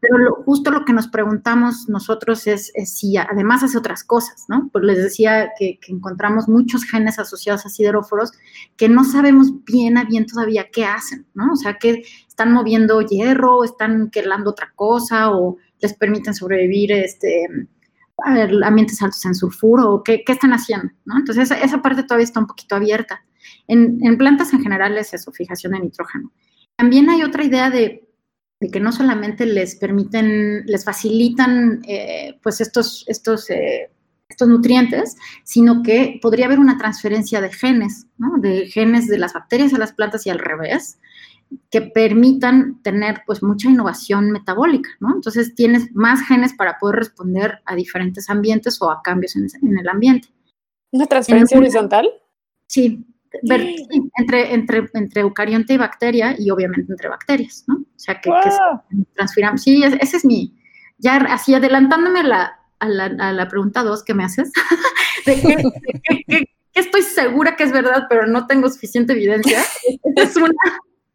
Pero 0.00 0.18
lo- 0.18 0.34
justo 0.44 0.70
lo 0.70 0.84
que 0.84 0.92
nos 0.92 1.08
preguntamos 1.08 1.88
nosotros 1.88 2.46
es, 2.46 2.72
si 2.84 3.16
además 3.16 3.62
hace 3.64 3.78
otras 3.78 4.04
cosas, 4.04 4.44
¿no? 4.48 4.68
Pues 4.72 4.84
les 4.84 4.98
decía 5.02 5.50
que, 5.58 5.78
encontramos 5.88 6.48
muchos 6.48 6.84
genes 6.84 7.18
asociados 7.18 7.66
a 7.66 7.68
sideróforos 7.68 8.32
que 8.76 8.88
no 8.88 9.04
sabemos 9.04 9.64
bien 9.64 9.98
a 9.98 10.04
bien 10.04 10.26
todavía 10.26 10.68
qué 10.72 10.84
hacen, 10.84 11.26
¿no? 11.34 11.52
O 11.52 11.56
sea, 11.56 11.78
que 11.78 12.04
están 12.28 12.52
moviendo 12.52 13.00
hierro, 13.00 13.64
están 13.64 14.10
quelando 14.10 14.50
otra 14.50 14.72
cosa 14.76 15.30
o 15.32 15.56
les 15.80 15.94
permiten 15.94 16.34
sobrevivir 16.34 16.92
este, 16.92 17.46
ambientes 18.24 19.02
altos 19.02 19.24
en 19.26 19.34
sulfuro 19.34 20.02
qué, 20.04 20.22
qué 20.24 20.32
están 20.32 20.52
haciendo, 20.52 20.92
¿no? 21.04 21.18
Entonces, 21.18 21.50
esa, 21.50 21.82
parte 21.82 22.02
todavía 22.02 22.24
está 22.24 22.40
un 22.40 22.46
poquito 22.46 22.74
abierta. 22.74 23.24
En, 23.68 24.16
plantas 24.18 24.52
en 24.52 24.62
general 24.62 24.96
es 24.96 25.12
eso, 25.12 25.32
fijación 25.32 25.72
de 25.72 25.80
nitrógeno. 25.80 26.32
También 26.76 27.08
hay 27.10 27.22
otra 27.22 27.44
idea 27.44 27.70
de, 27.70 28.08
que 28.72 28.80
no 28.80 28.92
solamente 28.92 29.44
les 29.46 29.76
permiten, 29.76 30.64
les 30.66 30.84
facilitan 30.84 31.82
eh, 31.86 32.38
pues 32.42 32.60
estos, 32.60 33.04
estos, 33.06 33.50
eh, 33.50 33.90
estos 34.28 34.48
nutrientes, 34.48 35.16
sino 35.44 35.82
que 35.82 36.18
podría 36.22 36.46
haber 36.46 36.58
una 36.58 36.78
transferencia 36.78 37.40
de 37.40 37.52
genes. 37.52 38.06
De 38.38 38.66
genes 38.66 39.08
de 39.08 39.18
las 39.18 39.34
bacterias 39.34 39.74
a 39.74 39.78
las 39.78 39.92
plantas 39.92 40.26
y 40.26 40.30
al 40.30 40.38
revés, 40.38 40.98
que 41.70 41.80
permitan 41.80 42.82
tener 42.82 43.22
pues 43.26 43.42
mucha 43.42 43.68
innovación 43.70 44.30
metabólica, 44.30 44.90
¿no? 45.00 45.14
Entonces 45.14 45.54
tienes 45.54 45.94
más 45.94 46.26
genes 46.26 46.52
para 46.54 46.78
poder 46.78 46.96
responder 46.96 47.60
a 47.66 47.74
diferentes 47.74 48.28
ambientes 48.30 48.80
o 48.82 48.90
a 48.90 49.00
cambios 49.02 49.36
en, 49.36 49.46
en 49.62 49.78
el 49.78 49.88
ambiente. 49.88 50.28
¿Una 50.90 51.06
transferencia 51.06 51.56
una- 51.56 51.66
horizontal? 51.66 52.08
Sí, 52.66 53.04
ver- 53.42 53.60
sí, 53.90 54.10
entre, 54.18 54.54
entre, 54.54 54.88
entre 54.94 55.20
eucarionte 55.20 55.74
y 55.74 55.76
bacteria 55.76 56.34
y 56.38 56.50
obviamente 56.50 56.90
entre 56.92 57.08
bacterias, 57.08 57.64
¿no? 57.68 57.76
O 57.76 57.86
sea, 57.98 58.20
que, 58.20 58.30
que 58.42 58.50
se 58.50 58.58
¡Wow! 58.58 59.06
transfiramos. 59.14 59.62
Sí, 59.62 59.82
es- 59.84 59.94
ese 60.00 60.16
es 60.18 60.24
mi, 60.24 60.54
ya 60.98 61.16
así 61.16 61.54
adelantándome 61.54 62.20
a 62.20 62.24
la, 62.24 62.60
a 62.80 62.88
la, 62.88 63.04
a 63.04 63.32
la 63.32 63.48
pregunta 63.48 63.82
dos 63.84 64.02
que 64.02 64.14
me 64.14 64.24
haces, 64.24 64.50
de 65.26 65.40
que, 65.40 65.56
de 65.56 66.00
que- 66.02 66.24
que- 66.26 66.44
estoy 66.74 67.02
segura 67.02 67.56
que 67.56 67.64
es 67.64 67.72
verdad, 67.72 68.04
pero 68.08 68.26
no 68.26 68.46
tengo 68.46 68.68
suficiente 68.68 69.12
evidencia. 69.12 69.60
Es 70.16 70.36
una, 70.36 70.48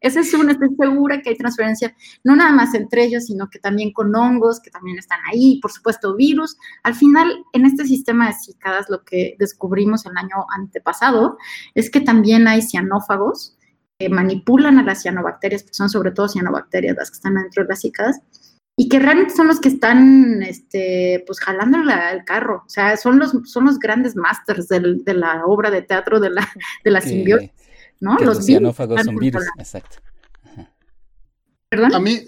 esa 0.01 0.19
es 0.19 0.33
una, 0.33 0.51
estoy 0.53 0.69
segura 0.77 1.21
que 1.21 1.29
hay 1.29 1.37
transferencia, 1.37 1.95
no 2.23 2.35
nada 2.35 2.51
más 2.51 2.73
entre 2.73 3.05
ellos, 3.05 3.25
sino 3.25 3.49
que 3.49 3.59
también 3.59 3.93
con 3.93 4.13
hongos, 4.15 4.59
que 4.59 4.71
también 4.71 4.97
están 4.97 5.19
ahí, 5.31 5.59
por 5.61 5.71
supuesto 5.71 6.15
virus. 6.15 6.57
Al 6.83 6.95
final, 6.95 7.43
en 7.53 7.65
este 7.65 7.85
sistema 7.85 8.27
de 8.27 8.33
cícadas, 8.33 8.87
lo 8.89 9.03
que 9.03 9.35
descubrimos 9.39 10.05
el 10.05 10.17
año 10.17 10.45
antepasado 10.55 11.37
es 11.75 11.89
que 11.89 12.01
también 12.01 12.47
hay 12.47 12.61
cianófagos 12.61 13.57
que 13.99 14.09
manipulan 14.09 14.79
a 14.79 14.83
las 14.83 15.03
cianobacterias, 15.03 15.63
que 15.63 15.73
son 15.73 15.89
sobre 15.89 16.11
todo 16.11 16.27
cianobacterias 16.27 16.97
las 16.97 17.11
que 17.11 17.15
están 17.15 17.35
dentro 17.35 17.63
de 17.63 17.69
las 17.69 17.81
cícadas, 17.81 18.19
y 18.77 18.89
que 18.89 18.97
realmente 18.99 19.35
son 19.35 19.47
los 19.47 19.59
que 19.59 19.67
están 19.69 20.41
este, 20.41 21.23
pues 21.27 21.39
jalando 21.39 21.77
la- 21.83 22.11
el 22.13 22.23
carro. 22.23 22.63
O 22.65 22.69
sea, 22.69 22.97
son 22.97 23.19
los, 23.19 23.33
son 23.43 23.65
los 23.65 23.77
grandes 23.77 24.15
masters 24.15 24.67
del- 24.69 25.03
de 25.03 25.13
la 25.13 25.45
obra 25.45 25.69
de 25.69 25.83
teatro 25.83 26.19
de 26.19 26.31
la, 26.31 26.49
de 26.83 26.89
la 26.91 27.01
simbiosis, 27.01 27.51
¿no? 28.01 28.17
que 28.17 28.25
los 28.25 28.37
virus 28.39 28.45
cianófagos 28.45 29.01
son 29.03 29.15
virus, 29.15 29.43
exacto. 29.57 29.97
Ajá. 30.43 30.69
¿Perdón? 31.69 31.95
A 31.95 31.99
mí, 31.99 32.19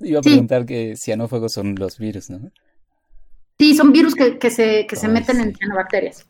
Iba 0.00 0.20
a 0.20 0.22
Sí. 0.22 0.28
preguntar 0.30 0.66
que 0.66 0.96
cianófagos 0.96 1.52
son 1.52 1.74
los 1.76 1.98
virus, 1.98 2.28
¿no? 2.28 2.50
Sí, 3.58 3.74
son 3.74 3.92
virus 3.92 4.14
que, 4.14 4.38
que 4.38 4.50
se, 4.50 4.86
que 4.86 4.96
se 4.96 5.08
meten 5.08 5.36
sí. 5.36 5.42
en 5.42 5.54
cianobacterias. 5.56 6.26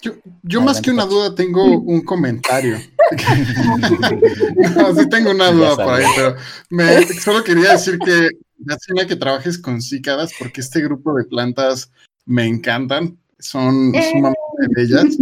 Yo, 0.00 0.14
yo 0.42 0.60
más 0.62 0.80
que 0.80 0.90
una 0.90 1.04
duda 1.04 1.34
tengo 1.34 1.62
un 1.78 2.00
comentario. 2.00 2.78
no, 4.76 4.94
sí 4.96 5.08
tengo 5.10 5.30
una 5.32 5.50
duda 5.52 5.76
por 5.76 5.94
ahí, 5.94 6.06
pero 6.16 6.36
me, 6.70 7.06
solo 7.06 7.44
quería 7.44 7.72
decir 7.72 7.98
que 7.98 8.30
me 8.58 8.72
fascina 8.74 9.06
que 9.06 9.16
trabajes 9.16 9.58
con 9.58 9.82
cícadas 9.82 10.32
porque 10.38 10.62
este 10.62 10.80
grupo 10.80 11.14
de 11.14 11.24
plantas 11.24 11.92
me 12.24 12.46
encantan, 12.46 13.18
son 13.38 13.94
Eh. 13.94 14.10
sumamente 14.12 14.66
bellas. 14.74 15.18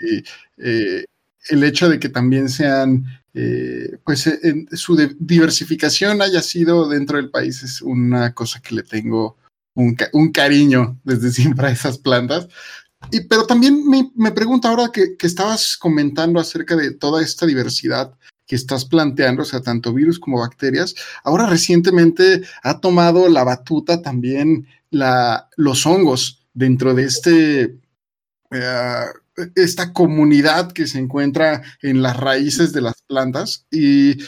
Y, 0.00 0.24
eh, 0.58 1.04
el 1.48 1.64
hecho 1.64 1.88
de 1.88 1.98
que 1.98 2.08
también 2.08 2.48
sean, 2.48 3.04
eh, 3.34 3.98
pues 4.04 4.26
eh, 4.26 4.38
en- 4.42 4.68
su 4.76 4.96
diversificación 5.18 6.22
haya 6.22 6.42
sido 6.42 6.88
dentro 6.88 7.16
del 7.16 7.30
país 7.30 7.62
es 7.62 7.82
una 7.82 8.32
cosa 8.34 8.60
que 8.60 8.74
le 8.74 8.82
tengo 8.82 9.36
un, 9.74 9.96
un 10.12 10.32
cariño 10.32 10.98
desde 11.04 11.30
siempre 11.32 11.66
a 11.68 11.70
esas 11.72 11.98
plantas. 11.98 12.48
Y, 13.10 13.20
pero 13.22 13.46
también 13.46 13.86
me, 13.86 14.10
me 14.14 14.30
pregunto 14.32 14.68
ahora 14.68 14.90
que, 14.92 15.16
que 15.16 15.26
estabas 15.26 15.76
comentando 15.76 16.40
acerca 16.40 16.74
de 16.76 16.92
toda 16.92 17.22
esta 17.22 17.44
diversidad 17.44 18.14
que 18.46 18.56
estás 18.56 18.84
planteando, 18.84 19.42
o 19.42 19.44
sea, 19.46 19.60
tanto 19.60 19.92
virus 19.92 20.18
como 20.18 20.40
bacterias, 20.40 20.94
ahora 21.24 21.46
recientemente 21.46 22.42
ha 22.62 22.78
tomado 22.80 23.28
la 23.28 23.42
batuta 23.44 24.00
también 24.02 24.66
la, 24.90 25.48
los 25.56 25.86
hongos 25.86 26.46
dentro 26.54 26.94
de 26.94 27.04
este, 27.04 27.62
eh, 28.50 29.04
esta 29.54 29.92
comunidad 29.92 30.72
que 30.72 30.86
se 30.86 30.98
encuentra 30.98 31.62
en 31.82 32.02
las 32.02 32.16
raíces 32.16 32.72
de 32.72 32.80
las 32.80 33.02
plantas 33.02 33.66
y 33.70 34.18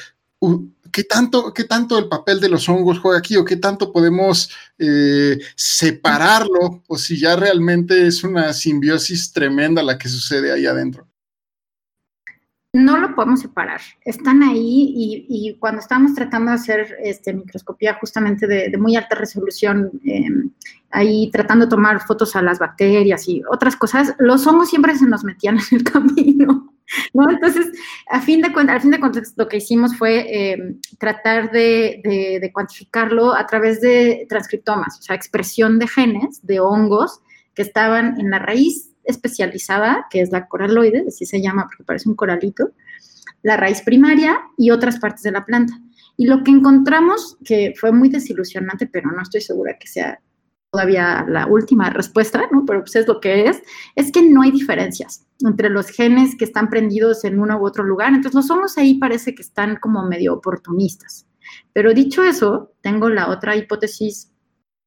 ¿qué, 0.93 1.05
tanto, 1.05 1.53
qué 1.53 1.65
tanto 1.65 1.99
el 1.99 2.09
papel 2.09 2.41
de 2.41 2.49
los 2.49 2.69
hongos 2.69 2.99
juega 2.99 3.19
aquí 3.19 3.37
o 3.37 3.45
qué 3.45 3.57
tanto 3.57 3.93
podemos 3.93 4.51
eh, 4.79 5.39
separarlo 5.55 6.83
o 6.87 6.99
si 6.99 7.19
ya 7.19 7.37
realmente 7.37 8.07
es 8.07 8.25
una 8.25 8.53
simbiosis 8.53 9.33
tremenda 9.33 9.83
la 9.83 9.99
que 9.99 10.09
sucede 10.09 10.53
ahí 10.53 10.67
adentro. 10.67 11.07
No 12.77 12.99
lo 12.99 13.15
podemos 13.15 13.41
separar. 13.41 13.81
Están 14.05 14.43
ahí 14.43 14.93
y, 15.29 15.57
cuando 15.59 15.81
estamos 15.81 16.15
tratando 16.15 16.51
de 16.51 16.57
hacer 16.57 16.95
este, 17.03 17.33
microscopía 17.33 17.95
justamente 17.95 18.47
de, 18.47 18.77
muy 18.77 18.97
alta 18.97 19.15
resolución, 19.15 19.91
eh, 20.05 20.29
ahí 20.91 21.31
tratando 21.33 21.65
de 21.65 21.71
tomar 21.71 22.07
fotos 22.07 22.37
a 22.37 22.43
las 22.43 22.59
bacterias 22.59 23.27
y 23.29 23.43
otras 23.51 23.77
cosas, 23.77 24.15
los 24.19 24.47
hongos 24.47 24.69
siempre 24.69 24.95
se 24.95 25.07
nos 25.07 25.25
metían 25.25 25.57
en 25.71 25.79
el 25.79 25.85
camino. 25.85 26.71
¿no? 27.15 27.31
Entonces, 27.31 27.67
a 28.11 28.21
fin 28.21 28.43
de 28.43 28.53
cuentas, 28.53 28.77
al 28.77 28.83
fin 28.83 28.91
de 28.91 29.01
lo 29.37 29.49
que 29.49 29.57
hicimos 29.57 29.97
fue 29.97 30.27
eh, 30.29 30.77
tratar 30.99 31.51
de, 31.51 32.03
de, 32.05 32.41
de 32.43 32.53
cuantificarlo 32.53 33.35
a 33.35 33.47
través 33.47 33.81
de 33.81 34.27
transcriptomas, 34.29 34.99
o 34.99 35.03
sea, 35.03 35.17
expresión 35.17 35.79
de 35.79 35.89
genes 35.89 36.47
de 36.47 36.61
hongos 36.61 37.23
que 37.55 37.63
estaban 37.63 38.21
en 38.21 38.31
la 38.31 38.39
raíz 38.39 38.93
especializada, 39.07 40.07
que 40.11 40.21
es 40.21 40.31
la 40.31 40.49
coraloide, 40.49 41.05
así 41.09 41.27
se 41.27 41.41
llama 41.41 41.67
porque 41.69 41.85
parece 41.85 42.09
un 42.09 42.17
coralito, 42.17 42.71
la 43.43 43.57
raíz 43.57 43.83
primaria 43.83 44.41
y 44.57 44.71
otras 44.71 44.99
partes 44.99 45.23
de 45.23 45.33
la 45.33 45.45
planta. 45.45 45.75
Y 46.17 46.27
lo 46.27 46.43
que 46.43 46.51
encontramos, 46.51 47.37
que 47.45 47.75
fue 47.79 47.93
muy 47.93 48.09
desilusionante, 48.09 48.87
pero 48.87 49.11
no 49.11 49.23
estoy 49.23 49.41
segura 49.41 49.77
que 49.79 49.87
sea 49.87 50.21
todavía 50.71 51.25
la 51.29 51.47
última 51.47 51.91
respuesta, 51.91 52.43
¿no? 52.53 52.65
Pero 52.67 52.81
pues 52.81 52.97
es 52.97 53.07
lo 53.07 53.21
que 53.21 53.49
es, 53.49 53.63
es 53.95 54.13
que 54.13 54.23
no 54.23 54.43
hay 54.43 54.51
diferencias 54.51 55.27
entre 55.41 55.71
los 55.71 55.89
genes 55.89 56.37
que 56.37 56.45
están 56.45 56.69
prendidos 56.69 57.25
en 57.25 57.39
uno 57.39 57.59
u 57.59 57.67
otro 57.67 57.85
lugar. 57.85 58.09
Entonces 58.09 58.35
los 58.35 58.51
hongos 58.51 58.77
ahí 58.79 58.95
parece 58.95 59.35
que 59.35 59.43
están 59.43 59.77
como 59.77 60.07
medio 60.07 60.35
oportunistas. 60.35 61.27
Pero 61.73 61.95
dicho 61.95 62.23
eso, 62.25 62.73
tengo 62.81 63.09
la 63.09 63.29
otra 63.29 63.57
hipótesis 63.57 64.33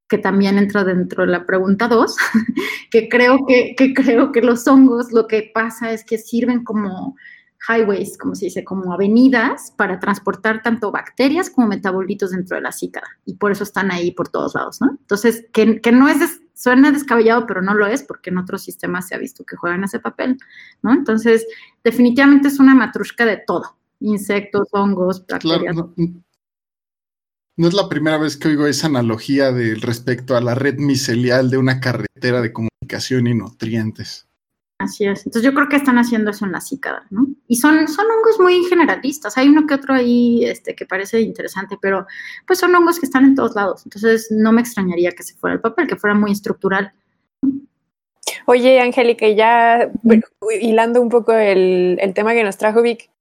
que 0.10 0.18
también 0.18 0.58
entra 0.58 0.84
dentro 0.84 1.26
de 1.26 1.32
la 1.32 1.46
pregunta 1.46 1.88
2, 1.88 2.18
que 2.92 3.08
creo 3.10 3.46
que, 3.48 3.76
que 3.78 3.94
creo 3.94 4.32
que 4.32 4.42
los 4.42 4.68
hongos 4.68 5.12
lo 5.12 5.28
que 5.28 5.52
pasa 5.54 5.92
es 5.92 6.04
que 6.04 6.18
sirven 6.18 6.64
como 6.64 7.16
highways, 7.70 8.18
como 8.18 8.36
se 8.36 8.46
dice, 8.46 8.64
como 8.64 8.94
avenidas 8.94 9.74
para 9.78 10.00
transportar 10.00 10.62
tanto 10.64 10.92
bacterias 10.92 11.50
como 11.50 11.68
metabolitos 11.68 12.32
dentro 12.32 12.56
de 12.56 12.62
la 12.62 12.72
cícada. 12.72 13.08
Y 13.26 13.36
por 13.36 13.52
eso 13.52 13.64
están 13.64 13.92
ahí 13.92 14.12
por 14.12 14.30
todos 14.30 14.56
lados, 14.56 14.80
¿no? 14.82 14.92
Entonces, 14.92 15.46
que, 15.52 15.82
que 15.82 15.92
no 15.92 16.08
es, 16.08 16.20
des- 16.22 16.42
suena 16.54 16.92
descabellado, 16.92 17.46
pero 17.46 17.62
no 17.62 17.74
lo 17.74 17.86
es, 17.86 18.02
porque 18.04 18.30
en 18.30 18.38
otros 18.38 18.64
sistemas 18.64 19.08
se 19.08 19.16
ha 19.16 19.18
visto 19.18 19.44
que 19.44 19.58
juegan 19.58 19.84
ese 19.84 20.00
papel, 20.00 20.38
¿no? 20.82 20.94
Entonces, 20.94 21.46
definitivamente 21.84 22.48
es 22.48 22.60
una 22.60 22.76
matrushka 22.76 23.26
de 23.26 23.42
todo. 23.46 23.76
Insectos, 24.00 24.70
hongos, 24.72 25.20
Claro, 25.28 25.50
bacterias. 25.66 25.76
no, 25.76 25.94
no 27.60 27.68
es 27.68 27.74
la 27.74 27.90
primera 27.90 28.18
vez 28.18 28.38
que 28.38 28.48
oigo 28.48 28.68
esa 28.68 28.88
analogía 28.88 29.52
de 29.52 29.76
respecto 29.76 30.38
a 30.38 30.40
la 30.40 30.56
red 30.56 30.78
micelial 30.78 31.50
de 31.50 31.58
una 31.58 31.82
carretera 31.82 32.40
de 32.40 32.54
comunicación 32.54 33.28
y 33.28 33.34
nutrientes. 33.34 34.30
Así 34.80 35.06
es. 35.06 35.26
Entonces 35.26 35.44
yo 35.44 35.54
creo 35.54 35.68
que 35.68 35.76
están 35.76 35.98
haciendo 35.98 36.32
eso 36.32 36.46
en 36.46 36.54
la 36.54 36.62
cícada, 36.62 37.06
¿no? 37.10 37.28
Y 37.50 37.58
son, 37.58 37.90
son 37.90 38.06
hongos 38.06 38.40
muy 38.40 38.64
generalistas. 38.64 39.38
Hay 39.38 39.50
uno 39.50 39.68
que 39.68 39.74
otro 39.74 39.94
ahí 39.94 40.46
este, 40.46 40.74
que 40.74 40.86
parece 40.86 41.20
interesante, 41.20 41.78
pero 41.82 42.08
pues 42.48 42.60
son 42.60 42.74
hongos 42.74 42.98
que 42.98 43.08
están 43.08 43.26
en 43.26 43.36
todos 43.36 43.56
lados. 43.56 43.82
Entonces 43.86 44.30
no 44.32 44.54
me 44.54 44.62
extrañaría 44.62 45.12
que 45.12 45.24
se 45.24 45.36
fuera 45.36 45.56
el 45.56 45.60
papel, 45.62 45.86
que 45.86 45.98
fuera 45.98 46.16
muy 46.16 46.32
estructural. 46.32 46.94
Oye, 48.46 48.80
Angélica, 48.80 49.28
y 49.28 49.36
ya 49.36 49.92
bueno, 50.02 50.24
hilando 50.62 51.02
un 51.02 51.10
poco 51.10 51.34
el, 51.34 51.98
el 52.00 52.14
tema 52.14 52.32
que 52.32 52.46
nos 52.46 52.56
trajo 52.56 52.82
Vic, 52.82 53.12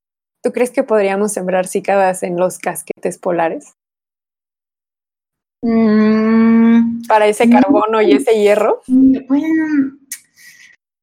¿tú 0.44 0.52
crees 0.52 0.70
que 0.70 0.84
podríamos 0.84 1.32
sembrar 1.32 1.66
cícadas 1.66 2.22
en 2.22 2.36
los 2.36 2.60
casquetes 2.60 3.18
polares? 3.18 3.74
Mm, 5.62 7.02
Para 7.08 7.26
ese 7.26 7.46
No. 7.46 7.60
carbono 7.60 8.00
y 8.02 8.12
ese 8.12 8.40
hierro. 8.40 8.82
bueno, 8.86 9.92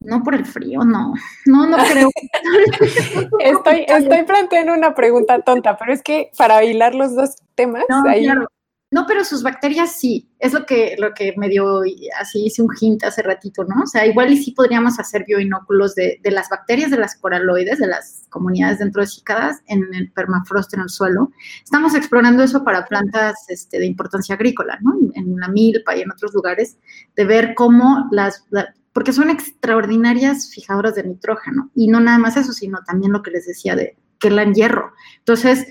no 0.02 0.24
por 0.24 0.36
el 0.36 0.46
frío, 0.46 0.84
no. 0.84 1.14
No, 1.46 1.68
no 1.68 1.78
creo. 1.78 2.10
Estoy, 3.40 3.86
estoy 3.88 4.24
planteando 4.24 4.74
una 4.74 4.94
pregunta 4.96 5.40
tonta, 5.42 5.78
pero 5.78 5.94
es 5.94 6.02
que 6.04 6.32
para 6.38 6.64
hilar 6.64 6.96
los 6.96 7.16
dos 7.16 7.36
temas, 7.56 7.84
No, 7.90 8.04
claro. 8.04 8.48
No, 8.96 9.06
pero 9.06 9.26
sus 9.26 9.44
bacterias 9.44 10.00
sí. 10.00 10.30
Es 10.40 10.54
lo 10.54 10.66
que, 10.66 10.96
lo 10.98 11.14
que 11.14 11.34
me 11.36 11.50
dio, 11.50 11.82
así 12.18 12.46
hice 12.46 12.62
un 12.62 12.70
hint 12.80 13.04
hace 13.04 13.22
ratito, 13.22 13.66
¿no? 13.66 13.84
O 13.84 13.88
sea, 13.88 14.06
igual 14.06 14.32
y 14.32 14.38
sí 14.42 14.52
podríamos 14.52 14.98
hacer 15.00 15.26
bioinóculos 15.28 15.96
de, 15.96 16.18
de 16.24 16.32
las 16.32 16.48
bacterias 16.48 16.92
de 16.92 16.98
las 16.98 17.18
coraloides, 17.18 17.80
de 17.80 17.88
las 17.88 18.26
comunidades 18.30 18.80
dentro 18.80 19.02
de 19.02 19.08
cícadas, 19.08 19.62
en 19.68 19.94
el 19.94 20.14
permafrost 20.14 20.74
en 20.76 20.80
el 20.80 20.90
suelo. 20.90 21.30
Estamos 21.62 21.94
explorando 21.94 22.42
eso 22.42 22.64
para 22.64 22.86
plantas 22.86 23.36
este, 23.50 23.80
de 23.80 23.86
importancia 23.86 24.36
agrícola, 24.36 24.80
¿no? 24.82 24.94
En 25.14 25.36
la 25.42 25.50
milpa 25.50 25.94
y 25.98 26.02
en 26.02 26.12
otros 26.12 26.34
lugares, 26.34 26.78
de 27.18 27.26
ver 27.26 27.54
cómo 27.54 28.08
las, 28.12 28.46
la- 28.50 28.74
porque 28.94 29.12
son 29.12 29.30
extraordinarias 29.30 30.50
fijadoras 30.52 30.96
de 30.96 31.04
nitrógeno. 31.04 31.70
Y 31.76 31.90
no 31.90 32.00
nada 32.00 32.18
más 32.18 32.38
eso, 32.38 32.54
sino 32.54 32.80
también 32.88 33.12
lo 33.12 33.22
que 33.22 33.32
les 33.32 33.46
decía 33.46 33.76
de 33.76 33.98
que 34.20 34.30
la 34.30 34.46
hierro. 34.46 34.94
Entonces, 35.18 35.68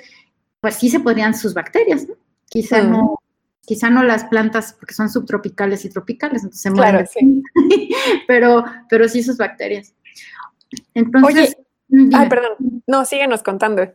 pues 0.60 0.74
sí 0.74 0.90
se 0.90 1.00
podrían 1.00 1.34
sus 1.34 1.54
bacterias, 1.54 2.06
¿no? 2.06 2.16
Quizá 2.48 2.82
Mm. 2.82 2.90
no, 2.90 3.18
quizá 3.66 3.90
no 3.90 4.02
las 4.02 4.24
plantas 4.24 4.74
porque 4.74 4.94
son 4.94 5.08
subtropicales 5.08 5.84
y 5.84 5.90
tropicales, 5.90 6.42
entonces 6.42 6.62
se 6.62 6.70
Claro, 6.72 6.98
mueren. 7.14 7.42
pero, 8.28 8.64
pero 8.88 9.08
sí 9.08 9.22
sus 9.22 9.36
bacterias. 9.38 9.94
Entonces, 10.94 11.56
dime. 11.88 12.16
Ay, 12.16 12.28
perdón. 12.28 12.82
No, 12.86 13.04
síguenos 13.04 13.42
contando. 13.42 13.92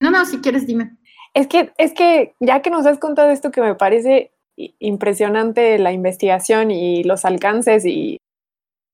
no, 0.00 0.10
no, 0.10 0.24
si 0.24 0.38
quieres 0.38 0.66
dime. 0.66 0.96
Es 1.34 1.46
que, 1.46 1.72
es 1.78 1.92
que 1.92 2.34
ya 2.40 2.60
que 2.62 2.70
nos 2.70 2.86
has 2.86 2.98
contado 2.98 3.30
esto 3.30 3.50
que 3.50 3.60
me 3.60 3.74
parece 3.74 4.32
impresionante 4.78 5.78
la 5.78 5.92
investigación 5.92 6.70
y 6.70 7.04
los 7.04 7.24
alcances 7.24 7.84
y 7.86 8.18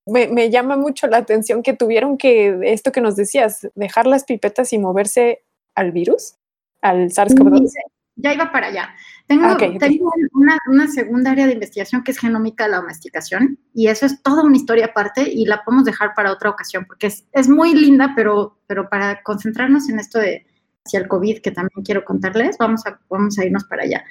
me, 0.07 0.29
me 0.29 0.51
llama 0.51 0.77
mucho 0.77 1.07
la 1.09 1.17
atención 1.17 1.63
que 1.63 1.73
tuvieron 1.73 2.19
que, 2.19 2.59
esto 2.65 2.93
que 2.93 3.01
nos 3.01 3.17
decías, 3.17 3.67
dejar 3.75 4.07
las 4.07 4.25
pipetas 4.25 4.73
y 4.73 4.79
moverse 4.79 5.43
al 5.75 5.91
virus, 5.93 6.35
al 6.83 7.11
SARS-CoV-2. 7.11 7.71
Ya 8.17 8.33
iba 8.33 8.51
para 8.51 8.69
allá. 8.69 8.95
Tengo, 9.27 9.57
tengo 9.57 10.11
una, 10.33 10.59
una 10.69 10.89
segunda 10.89 11.33
área 11.33 11.47
de 11.47 11.53
investigación 11.53 12.03
que 12.03 12.13
es 12.13 12.19
genómica 12.19 12.65
de 12.65 12.71
la 12.71 12.79
domesticación 12.79 13.59
y 13.75 13.89
eso 13.89 14.07
es 14.07 14.23
toda 14.23 14.43
una 14.43 14.57
historia 14.57 14.87
aparte 14.87 15.29
y 15.31 15.45
la 15.45 15.63
podemos 15.65 15.85
dejar 15.85 16.15
para 16.15 16.33
otra 16.33 16.51
ocasión 16.51 16.87
porque 16.87 17.09
es, 17.09 17.27
es 17.33 17.49
muy 17.49 17.75
linda, 17.75 18.13
pero, 18.17 18.59
pero 18.67 18.89
para 18.89 19.23
concentrarnos 19.23 19.89
en 19.89 19.99
esto 19.99 20.19
de 20.19 20.47
hacia 20.87 21.01
el 21.01 21.09
COVID 21.09 21.41
que 21.41 21.51
también 21.51 21.85
quiero 21.85 22.05
contarles, 22.05 22.57
vamos 22.59 22.87
a, 22.87 22.99
vamos 23.11 23.39
a 23.39 23.45
irnos 23.45 23.65
para 23.65 23.83
allá. 23.83 24.05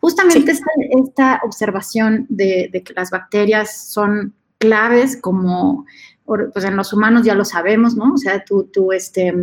Justamente 0.00 0.52
esta, 0.52 0.70
esta 0.90 1.40
observación 1.44 2.26
de, 2.28 2.68
de 2.72 2.82
que 2.82 2.94
las 2.94 3.10
bacterias 3.10 3.88
son 3.92 4.34
claves 4.58 5.20
como, 5.20 5.84
pues 6.24 6.64
en 6.64 6.76
los 6.76 6.92
humanos 6.92 7.24
ya 7.24 7.34
lo 7.34 7.44
sabemos, 7.44 7.96
¿no? 7.96 8.14
O 8.14 8.16
sea, 8.16 8.44
tu, 8.44 8.64
tu, 8.64 8.92
este, 8.92 9.34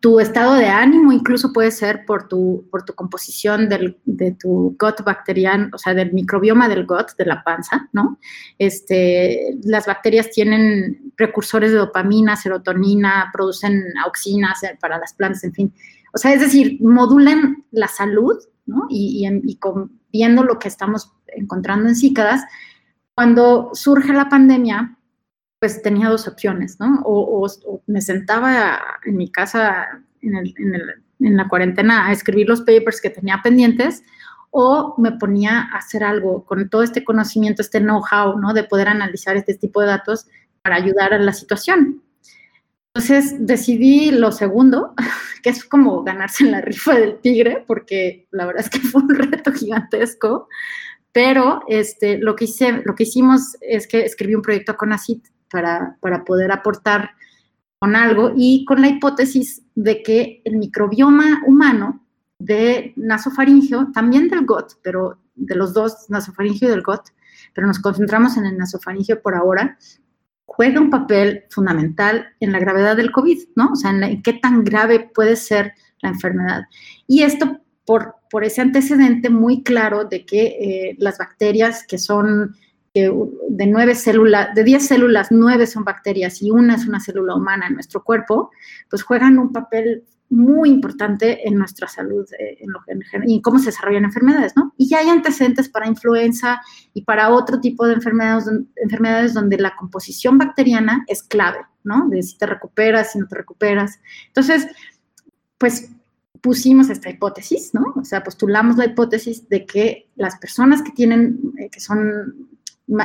tu 0.00 0.20
estado 0.20 0.54
de 0.54 0.66
ánimo 0.66 1.12
incluso 1.12 1.52
puede 1.52 1.70
ser 1.70 2.04
por 2.04 2.28
tu, 2.28 2.66
por 2.70 2.84
tu 2.84 2.94
composición 2.94 3.68
del, 3.68 3.98
de 4.04 4.32
tu 4.32 4.76
gut 4.78 5.02
bacteriano, 5.04 5.70
o 5.72 5.78
sea, 5.78 5.94
del 5.94 6.12
microbioma 6.12 6.68
del 6.68 6.86
gut, 6.86 7.16
de 7.16 7.26
la 7.26 7.42
panza, 7.42 7.88
¿no? 7.92 8.18
Este, 8.58 9.56
las 9.64 9.86
bacterias 9.86 10.30
tienen 10.30 11.12
precursores 11.16 11.72
de 11.72 11.78
dopamina, 11.78 12.36
serotonina, 12.36 13.30
producen 13.32 13.82
auxinas 14.04 14.60
para 14.80 14.98
las 14.98 15.14
plantas, 15.14 15.44
en 15.44 15.52
fin. 15.52 15.74
O 16.14 16.18
sea, 16.18 16.32
es 16.32 16.40
decir, 16.40 16.78
modulan 16.80 17.64
la 17.70 17.88
salud, 17.88 18.36
¿no? 18.66 18.86
Y, 18.90 19.26
y 19.26 19.58
viendo 20.12 20.42
lo 20.42 20.58
que 20.58 20.68
estamos 20.68 21.12
encontrando 21.28 21.88
en 21.88 21.96
cícadas, 21.96 22.42
cuando 23.14 23.70
surge 23.74 24.12
la 24.12 24.28
pandemia, 24.28 24.96
pues 25.62 25.80
tenía 25.80 26.08
dos 26.08 26.26
opciones, 26.26 26.80
¿no? 26.80 27.02
O, 27.04 27.20
o- 27.46 27.72
o 27.72 27.82
me 27.86 28.00
sentaba 28.00 28.80
en 29.06 29.16
mi 29.16 29.30
casa 29.30 29.86
en, 30.20 30.34
el- 30.34 30.54
en 30.58 30.74
el- 30.74 31.02
en 31.20 31.36
la 31.36 31.46
cuarentena 31.48 32.08
a 32.08 32.12
escribir 32.12 32.48
los 32.48 32.62
papers 32.62 33.00
que 33.00 33.10
tenía 33.10 33.38
pendientes, 33.44 34.02
o 34.50 34.96
me 34.98 35.12
ponía 35.12 35.60
a 35.60 35.76
hacer 35.78 36.02
algo 36.02 36.44
con 36.44 36.68
todo 36.68 36.82
este 36.82 37.04
conocimiento, 37.04 37.62
este 37.62 37.78
know-how, 37.78 38.36
¿no? 38.40 38.52
De 38.54 38.64
poder 38.64 38.88
analizar 38.88 39.36
este 39.36 39.54
tipo 39.54 39.80
de 39.80 39.86
datos 39.86 40.26
para 40.62 40.74
ayudar 40.74 41.14
a 41.14 41.18
la 41.20 41.32
situación. 41.32 42.02
Entonces 42.92 43.36
decidí 43.46 44.10
lo 44.10 44.32
segundo, 44.32 44.94
que 45.44 45.50
es 45.50 45.64
como 45.64 46.02
ganarse 46.02 46.42
en 46.42 46.50
la 46.50 46.60
rifa 46.60 46.98
del 46.98 47.20
tigre, 47.20 47.62
porque 47.68 48.26
la 48.32 48.46
verdad 48.46 48.64
es 48.64 48.70
que 48.70 48.80
fue 48.88 49.00
un 49.02 49.10
reto 49.14 49.52
gigantesco, 49.52 50.48
pero 51.12 51.62
este, 51.68 52.18
lo, 52.18 52.34
que 52.34 52.46
hice, 52.46 52.82
lo 52.84 52.96
que 52.96 53.04
hicimos 53.04 53.56
es 53.60 53.86
que 53.86 54.04
escribí 54.04 54.34
un 54.34 54.42
proyecto 54.42 54.76
con 54.76 54.92
ACID 54.92 55.18
para, 55.52 56.24
poder 56.24 56.50
aportar 56.50 57.10
con 57.78 57.94
algo 57.94 58.32
y 58.36 58.64
con 58.64 58.80
la 58.80 58.88
hipótesis 58.88 59.62
de 59.74 60.02
que 60.02 60.40
el 60.44 60.56
microbioma 60.56 61.42
humano 61.46 62.04
de 62.38 62.92
nasofaringeo, 62.96 63.92
también 63.92 64.28
del 64.28 64.46
GOT, 64.46 64.78
pero 64.82 65.18
de 65.34 65.54
los 65.54 65.72
dos, 65.74 66.08
nasofaringeo 66.08 66.68
y 66.68 66.72
del 66.72 66.82
GOT, 66.82 67.10
pero 67.54 67.66
nos 67.66 67.78
concentramos 67.78 68.36
en 68.36 68.46
el 68.46 68.56
nasofaringeo 68.56 69.20
por 69.20 69.34
ahora, 69.34 69.78
juega 70.44 70.80
un 70.80 70.90
papel 70.90 71.44
fundamental 71.50 72.26
en 72.40 72.52
la 72.52 72.58
gravedad 72.58 72.96
del 72.96 73.12
COVID, 73.12 73.38
¿no? 73.56 73.70
O 73.72 73.76
sea, 73.76 73.90
en 73.90 74.22
qué 74.22 74.34
tan 74.34 74.64
grave 74.64 75.10
puede 75.14 75.36
ser 75.36 75.74
la 76.00 76.10
enfermedad. 76.10 76.62
Y 77.06 77.22
esto 77.22 77.60
por, 77.84 78.16
por 78.30 78.44
ese 78.44 78.60
antecedente 78.60 79.30
muy 79.30 79.62
claro 79.62 80.04
de 80.04 80.24
que 80.24 80.44
eh, 80.44 80.96
las 80.98 81.18
bacterias 81.18 81.84
que 81.86 81.98
son 81.98 82.54
que 82.94 83.12
de 83.48 83.66
nueve 83.66 83.94
células, 83.94 84.54
de 84.54 84.64
10 84.64 84.86
células, 84.86 85.28
nueve 85.30 85.66
son 85.66 85.84
bacterias 85.84 86.42
y 86.42 86.50
una 86.50 86.74
es 86.74 86.86
una 86.86 87.00
célula 87.00 87.34
humana 87.34 87.66
en 87.66 87.74
nuestro 87.74 88.04
cuerpo, 88.04 88.50
pues 88.90 89.02
juegan 89.02 89.38
un 89.38 89.52
papel 89.52 90.04
muy 90.32 90.70
importante 90.70 91.46
en 91.46 91.56
nuestra 91.56 91.86
salud 91.88 92.26
eh, 92.38 92.56
en 92.60 93.02
en, 93.28 93.40
cómo 93.42 93.58
se 93.58 93.66
desarrollan 93.66 94.04
enfermedades, 94.04 94.54
¿no? 94.56 94.72
Y 94.78 94.88
ya 94.88 95.00
hay 95.00 95.10
antecedentes 95.10 95.68
para 95.68 95.86
influenza 95.86 96.62
y 96.94 97.02
para 97.02 97.28
otro 97.30 97.60
tipo 97.60 97.86
de 97.86 97.94
enfermedades, 97.94 98.46
enfermedades 98.76 99.34
donde 99.34 99.58
la 99.58 99.76
composición 99.76 100.38
bacteriana 100.38 101.04
es 101.06 101.22
clave, 101.22 101.58
¿no? 101.84 102.08
De 102.08 102.22
si 102.22 102.38
te 102.38 102.46
recuperas, 102.46 103.12
si 103.12 103.18
no 103.18 103.26
te 103.26 103.36
recuperas. 103.36 104.00
Entonces, 104.28 104.68
pues 105.58 105.90
pusimos 106.40 106.88
esta 106.88 107.10
hipótesis, 107.10 107.74
¿no? 107.74 107.92
O 107.96 108.04
sea, 108.04 108.24
postulamos 108.24 108.76
la 108.76 108.86
hipótesis 108.86 109.48
de 109.50 109.66
que 109.66 110.08
las 110.16 110.36
personas 110.38 110.82
que 110.82 110.92
tienen, 110.92 111.38
eh, 111.58 111.68
que 111.70 111.80
son, 111.80 112.48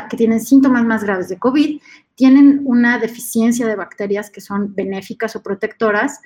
que 0.09 0.17
tienen 0.17 0.39
síntomas 0.39 0.83
más 0.83 1.03
graves 1.03 1.29
de 1.29 1.37
COVID, 1.37 1.79
tienen 2.15 2.61
una 2.65 2.97
deficiencia 2.97 3.67
de 3.67 3.75
bacterias 3.75 4.29
que 4.29 4.41
son 4.41 4.73
benéficas 4.73 5.35
o 5.35 5.43
protectoras, 5.43 6.19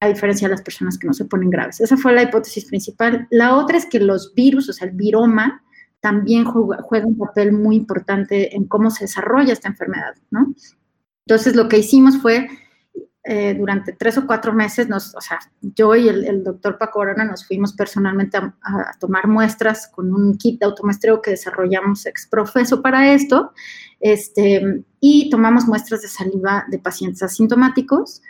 a 0.00 0.08
diferencia 0.08 0.48
de 0.48 0.52
las 0.52 0.62
personas 0.62 0.96
que 0.96 1.06
no 1.06 1.12
se 1.12 1.24
ponen 1.24 1.50
graves. 1.50 1.80
Esa 1.80 1.96
fue 1.96 2.12
la 2.12 2.22
hipótesis 2.22 2.64
principal. 2.66 3.26
La 3.30 3.56
otra 3.56 3.76
es 3.76 3.86
que 3.86 4.00
los 4.00 4.32
virus, 4.34 4.68
o 4.68 4.72
sea, 4.72 4.88
el 4.88 4.94
viroma, 4.94 5.62
también 6.00 6.44
juega, 6.44 7.06
un 7.06 7.18
papel 7.18 7.52
muy 7.52 7.76
importante 7.76 8.54
en 8.54 8.66
cómo 8.66 8.90
se 8.90 9.04
desarrolla 9.04 9.52
esta 9.52 9.68
enfermedad, 9.68 10.14
¿no? 10.30 10.54
Entonces, 11.26 11.56
lo 11.56 11.68
que 11.68 11.78
hicimos 11.78 12.18
fue, 12.18 12.48
eh, 13.30 13.52
durante 13.52 13.92
tres 13.92 14.16
o 14.16 14.26
cuatro 14.26 14.54
meses, 14.54 14.88
nos, 14.88 15.14
o 15.14 15.20
sea, 15.20 15.38
yo 15.60 15.94
y 15.94 16.08
el, 16.08 16.24
el 16.24 16.42
doctor 16.42 16.78
Paco 16.78 17.02
Arona 17.02 17.26
nos 17.26 17.46
fuimos 17.46 17.74
personalmente 17.74 18.38
a, 18.38 18.54
a, 18.62 18.98
tomar 18.98 19.28
muestras 19.28 19.86
con 19.86 20.14
un 20.14 20.38
kit 20.38 20.58
de 20.58 20.64
automuestreo 20.64 21.20
que 21.20 21.32
desarrollamos 21.32 22.06
ex 22.06 22.26
profeso 22.26 22.80
para 22.80 23.12
esto, 23.12 23.52
este, 24.00 24.82
y 24.98 25.28
tomamos 25.28 25.66
muestras 25.66 26.00
de 26.00 26.08
saliva 26.08 26.64
de 26.70 26.78
pacientes 26.78 27.22
asintomáticos, 27.22 28.22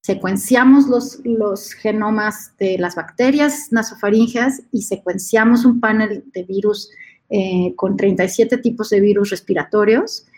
secuenciamos 0.00 0.86
los, 0.86 1.18
los 1.24 1.72
genomas 1.72 2.56
de 2.56 2.78
las 2.78 2.94
bacterias 2.94 3.72
nasofaringeas 3.72 4.62
y 4.70 4.82
secuenciamos 4.82 5.64
un 5.64 5.80
panel 5.80 6.22
de 6.32 6.44
virus 6.44 6.88
eh, 7.30 7.74
con 7.74 7.96
37 7.96 8.58
tipos 8.58 8.90
de 8.90 9.00
virus 9.00 9.30
respiratorios 9.30 10.28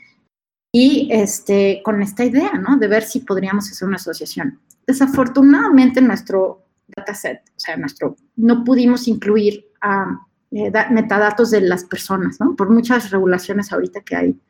y 0.73 1.09
este, 1.12 1.82
con 1.85 2.03
esta 2.03 2.24
idea, 2.24 2.53
¿no? 2.55 2.78
De 2.78 2.89
ver 2.89 3.03
si 3.03 3.20
podríamos 3.20 3.70
hacer 3.70 3.86
una 3.86 3.97
asociación. 3.97 4.59
Desafortunadamente, 4.86 6.01
nuestro 6.01 6.65
dataset, 6.89 7.43
o 7.57 7.61
sea, 7.61 7.77
nuestro, 7.77 8.16
no 8.36 8.65
pudimos 8.65 9.07
incluir 9.07 9.66
a 9.82 10.19
eh, 10.51 10.73
metadatos 10.90 11.51
de 11.51 11.61
las 11.61 11.85
personas, 11.85 12.40
¿no? 12.40 12.57
Por 12.57 12.70
muchas 12.70 13.11
regulaciones 13.11 13.73
ahorita 13.73 14.01
que 14.01 14.16
hay. 14.16 14.40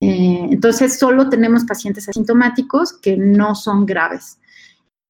Eh, 0.00 0.48
entonces, 0.50 0.98
solo 0.98 1.28
tenemos 1.28 1.64
pacientes 1.64 2.08
asintomáticos 2.08 2.92
que 2.92 3.16
no 3.16 3.54
son 3.54 3.86
graves. 3.86 4.38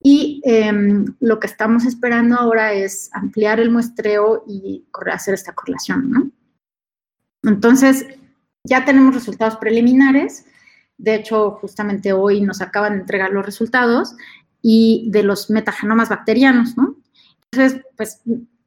Y 0.02 0.40
eh, 0.44 0.72
lo 1.20 1.40
que 1.40 1.48
estamos 1.48 1.84
esperando 1.84 2.36
ahora 2.36 2.72
es 2.72 3.10
ampliar 3.12 3.58
el 3.58 3.70
muestreo 3.70 4.44
y 4.46 4.84
hacer 5.12 5.34
esta 5.34 5.54
correlación, 5.54 6.10
¿no? 6.10 6.30
Entonces, 7.42 8.06
ya 8.64 8.84
tenemos 8.84 9.14
resultados 9.14 9.56
preliminares. 9.56 10.44
De 10.98 11.14
hecho, 11.14 11.52
justamente 11.52 12.12
hoy 12.12 12.40
nos 12.40 12.60
acaban 12.60 12.94
de 12.94 13.00
entregar 13.00 13.30
los 13.30 13.46
resultados 13.46 14.14
y 14.60 15.08
de 15.10 15.22
los 15.22 15.48
metagenomas 15.48 16.08
bacterianos, 16.08 16.76
¿no? 16.76 16.96
Entonces, 17.50 17.82
pues 17.96 18.20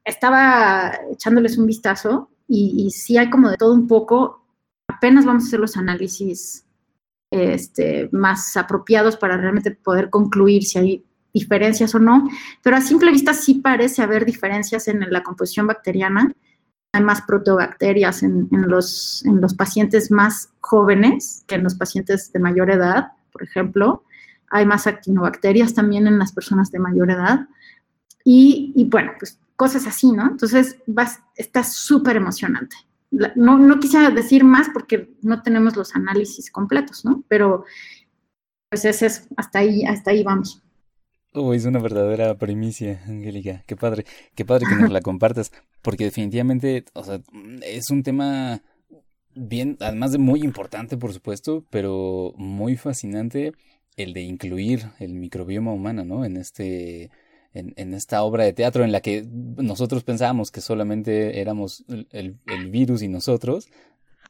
estaba 0.04 0.92
echándoles 1.12 1.58
un 1.58 1.66
vistazo 1.66 2.30
y, 2.48 2.86
y 2.86 2.90
sí 2.90 3.16
hay 3.16 3.30
como 3.30 3.50
de 3.50 3.56
todo 3.56 3.74
un 3.74 3.86
poco. 3.86 4.44
Apenas 4.88 5.24
vamos 5.24 5.44
a 5.44 5.46
hacer 5.46 5.60
los 5.60 5.76
análisis 5.76 6.64
este, 7.32 8.10
más 8.12 8.56
apropiados 8.58 9.16
para 9.16 9.38
realmente 9.38 9.70
poder 9.70 10.10
concluir 10.10 10.64
si 10.64 10.78
hay 10.78 11.04
diferencias 11.32 11.94
o 11.94 11.98
no, 11.98 12.28
pero 12.62 12.76
a 12.76 12.82
simple 12.82 13.10
vista 13.10 13.32
sí 13.32 13.54
parece 13.54 14.02
haber 14.02 14.26
diferencias 14.26 14.86
en 14.86 15.00
la 15.10 15.22
composición 15.22 15.66
bacteriana. 15.66 16.30
Hay 16.92 17.02
más 17.02 17.22
protobacterias 17.22 18.22
en, 18.22 18.48
en, 18.52 18.68
los, 18.68 19.24
en 19.24 19.40
los 19.40 19.54
pacientes 19.54 20.10
más 20.10 20.50
jóvenes 20.60 21.44
que 21.46 21.54
en 21.54 21.64
los 21.64 21.74
pacientes 21.74 22.32
de 22.32 22.38
mayor 22.38 22.70
edad, 22.70 23.12
por 23.32 23.42
ejemplo. 23.42 24.04
Hay 24.50 24.66
más 24.66 24.86
actinobacterias 24.86 25.72
también 25.74 26.06
en 26.06 26.18
las 26.18 26.32
personas 26.32 26.70
de 26.70 26.78
mayor 26.78 27.10
edad. 27.10 27.48
Y, 28.24 28.72
y 28.76 28.84
bueno, 28.84 29.12
pues 29.18 29.38
cosas 29.56 29.86
así, 29.86 30.12
¿no? 30.12 30.26
Entonces, 30.28 30.76
vas, 30.86 31.20
está 31.36 31.64
súper 31.64 32.16
emocionante. 32.16 32.76
No, 33.36 33.58
no 33.58 33.78
quisiera 33.78 34.10
decir 34.10 34.42
más 34.42 34.68
porque 34.72 35.14
no 35.22 35.42
tenemos 35.42 35.76
los 35.76 35.94
análisis 35.94 36.50
completos, 36.50 37.04
¿no? 37.04 37.22
Pero 37.28 37.64
pues 38.70 38.86
es, 38.86 39.28
hasta 39.36 39.58
ahí, 39.58 39.84
hasta 39.84 40.12
ahí 40.12 40.22
vamos. 40.22 40.62
Oh, 41.34 41.52
es 41.52 41.66
una 41.66 41.78
verdadera 41.78 42.36
primicia, 42.38 43.02
Angélica. 43.06 43.62
Qué 43.66 43.76
padre, 43.76 44.06
qué 44.34 44.44
padre 44.44 44.66
que 44.66 44.76
nos 44.76 44.90
la 44.90 45.00
compartas, 45.02 45.52
porque 45.82 46.04
definitivamente, 46.04 46.84
o 46.94 47.04
sea, 47.04 47.20
es 47.62 47.90
un 47.90 48.02
tema 48.02 48.62
bien, 49.34 49.76
además 49.80 50.12
de 50.12 50.18
muy 50.18 50.40
importante, 50.40 50.96
por 50.96 51.12
supuesto, 51.12 51.64
pero 51.70 52.32
muy 52.36 52.76
fascinante 52.76 53.52
el 53.96 54.14
de 54.14 54.22
incluir 54.22 54.86
el 54.98 55.14
microbioma 55.14 55.72
humano, 55.72 56.04
¿no? 56.04 56.24
En 56.24 56.36
este, 56.36 57.10
en, 57.52 57.74
en 57.76 57.94
esta 57.94 58.22
obra 58.22 58.44
de 58.44 58.52
teatro 58.52 58.84
en 58.84 58.92
la 58.92 59.00
que 59.00 59.26
nosotros 59.28 60.04
pensábamos 60.04 60.50
que 60.50 60.60
solamente 60.60 61.40
éramos 61.40 61.84
el, 61.88 62.06
el, 62.10 62.38
el 62.46 62.70
virus 62.70 63.02
y 63.02 63.08
nosotros. 63.08 63.66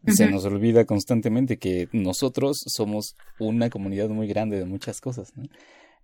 Uh 0.05 0.07
-huh. 0.09 0.15
Se 0.15 0.29
nos 0.29 0.45
olvida 0.45 0.85
constantemente 0.85 1.59
que 1.59 1.89
nosotros 1.93 2.61
somos 2.67 3.15
una 3.39 3.71
comunidad 3.71 4.09
muy 4.09 4.27
grande 4.27 4.59
de 4.59 4.65
muchas 4.65 5.01
cosas, 5.01 5.33
¿no? 5.37 5.45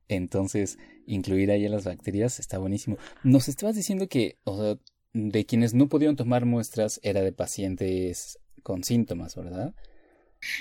Entonces, 0.07 0.79
incluir 1.07 1.51
ahí 1.51 1.67
a 1.67 1.69
las 1.69 1.85
bacterias 1.85 2.39
está 2.39 2.59
buenísimo. 2.59 2.97
Nos 3.25 3.49
estabas 3.49 3.75
diciendo 3.77 4.09
que, 4.09 4.39
o 4.45 4.57
sea, 4.57 4.79
de 5.13 5.45
quienes 5.47 5.75
no 5.75 5.89
pudieron 5.89 6.17
tomar 6.17 6.45
muestras 6.45 7.01
era 7.03 7.21
de 7.23 7.33
pacientes 7.33 8.39
con 8.63 8.85
síntomas, 8.85 9.35
¿verdad? 9.37 9.75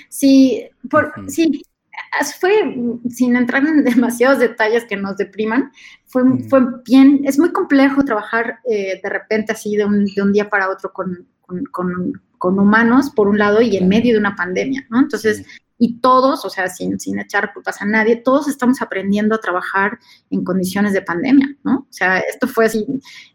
Sí, 0.08 0.68
por, 0.90 1.06
uh 1.16 1.22
-huh. 1.22 1.28
sí, 1.28 1.62
fue, 2.40 2.74
sin 3.10 3.36
entrar 3.36 3.66
en 3.66 3.84
demasiados 3.84 4.38
detalles 4.38 4.84
que 4.84 4.96
nos 4.96 5.16
depriman, 5.16 5.70
fue, 6.06 6.22
uh 6.22 6.26
-huh. 6.26 6.48
fue 6.48 6.60
bien, 6.84 7.20
es 7.24 7.38
muy 7.38 7.52
complejo 7.52 8.04
trabajar 8.04 8.58
eh, 8.70 9.00
de 9.02 9.08
repente 9.08 9.52
así 9.52 9.76
de 9.76 9.84
un, 9.84 10.04
de 10.04 10.22
un, 10.22 10.32
día 10.32 10.48
para 10.48 10.70
otro 10.70 10.92
con, 10.92 11.26
con, 11.40 11.64
con, 11.64 12.12
con, 12.38 12.58
humanos, 12.58 13.10
por 13.10 13.28
un 13.28 13.38
lado, 13.38 13.60
y 13.60 13.76
en 13.76 13.88
medio 13.88 14.14
de 14.14 14.20
una 14.20 14.36
pandemia, 14.36 14.86
¿no? 14.90 15.00
Entonces, 15.00 15.44
y 15.78 16.00
todos, 16.00 16.44
o 16.44 16.50
sea, 16.50 16.68
sin, 16.68 16.98
sin 16.98 17.18
echar 17.18 17.52
culpas 17.52 17.80
a 17.80 17.84
nadie, 17.84 18.16
todos 18.16 18.48
estamos 18.48 18.82
aprendiendo 18.82 19.36
a 19.36 19.40
trabajar 19.40 19.98
en 20.30 20.44
condiciones 20.44 20.92
de 20.92 21.02
pandemia, 21.02 21.54
¿no? 21.62 21.86
O 21.88 21.92
sea, 21.92 22.18
esto 22.18 22.48
fue 22.48 22.66
así, 22.66 22.84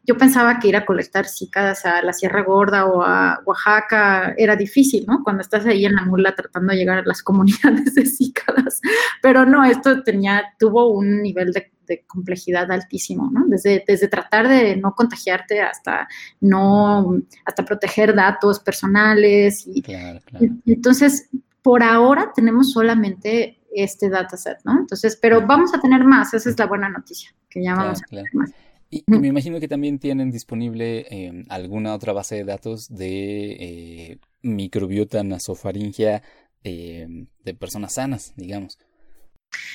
yo 0.04 0.18
pensaba 0.18 0.60
que 0.60 0.68
ir 0.68 0.76
a 0.76 0.86
colectar 0.86 1.26
cícadas 1.26 1.86
a 1.86 2.02
la 2.02 2.14
Sierra 2.14 2.44
Gorda 2.44 2.86
o 2.86 3.02
a 3.02 3.40
Oaxaca 3.46 4.34
era 4.38 4.56
difícil, 4.56 5.06
¿no? 5.08 5.24
Cuando 5.24 5.42
estás 5.42 5.66
ahí 5.66 5.86
en 5.86 5.96
la 5.96 6.06
mula 6.06 6.36
tratando 6.36 6.74
de 6.74 6.80
llegar 6.80 7.00
a 7.00 7.04
las 7.06 7.24
comunidades 7.24 7.96
de 7.96 8.06
cícadas, 8.06 8.82
pero 9.22 9.46
no, 9.46 9.64
esto 9.64 10.04
tenía, 10.04 10.44
tuvo 10.60 10.92
un 10.92 11.22
nivel 11.22 11.54
de 11.54 11.72
de 11.88 12.06
complejidad 12.08 12.72
altísimo, 12.72 13.30
¿no? 13.32 13.46
Desde, 13.48 13.84
desde 13.86 14.08
tratar 14.08 14.48
de 14.48 14.78
no 14.78 14.96
contagiarte 14.96 15.62
hasta 15.62 16.08
no, 16.40 17.22
hasta 17.46 17.66
proteger 17.66 18.16
datos 18.16 18.60
personales. 18.60 19.66
Y, 19.68 19.82
claro, 19.82 20.22
claro. 20.26 20.46
y 20.66 20.74
entonces, 20.74 21.30
por 21.64 21.82
ahora 21.82 22.32
tenemos 22.36 22.72
solamente 22.72 23.60
este 23.74 24.10
dataset, 24.10 24.58
¿no? 24.66 24.80
Entonces, 24.80 25.18
pero 25.20 25.46
vamos 25.46 25.74
a 25.74 25.82
tener 25.82 26.04
más, 26.04 26.34
esa 26.34 26.50
es 26.50 26.60
la 26.60 26.68
buena 26.68 26.90
noticia, 26.90 27.34
que 27.50 27.64
ya 27.64 27.74
vamos 27.74 28.02
claro, 28.02 28.26
a 28.26 28.30
tener 28.30 28.36
más. 28.36 28.52
Y, 28.90 29.04
y, 29.08 29.20
me 29.20 29.30
imagino 29.30 29.60
que 29.60 29.68
también 29.68 29.98
tienen 29.98 30.30
disponible 30.30 31.08
eh, 31.10 31.46
alguna 31.50 31.96
otra 31.96 32.14
base 32.14 32.36
de 32.36 32.44
datos 32.44 32.94
de 32.94 33.52
eh, 33.54 34.20
microbiota 34.44 35.24
nasofaringea 35.24 36.22
eh, 36.64 37.08
de 37.44 37.54
personas 37.56 37.96
sanas, 37.96 38.34
digamos. 38.36 38.78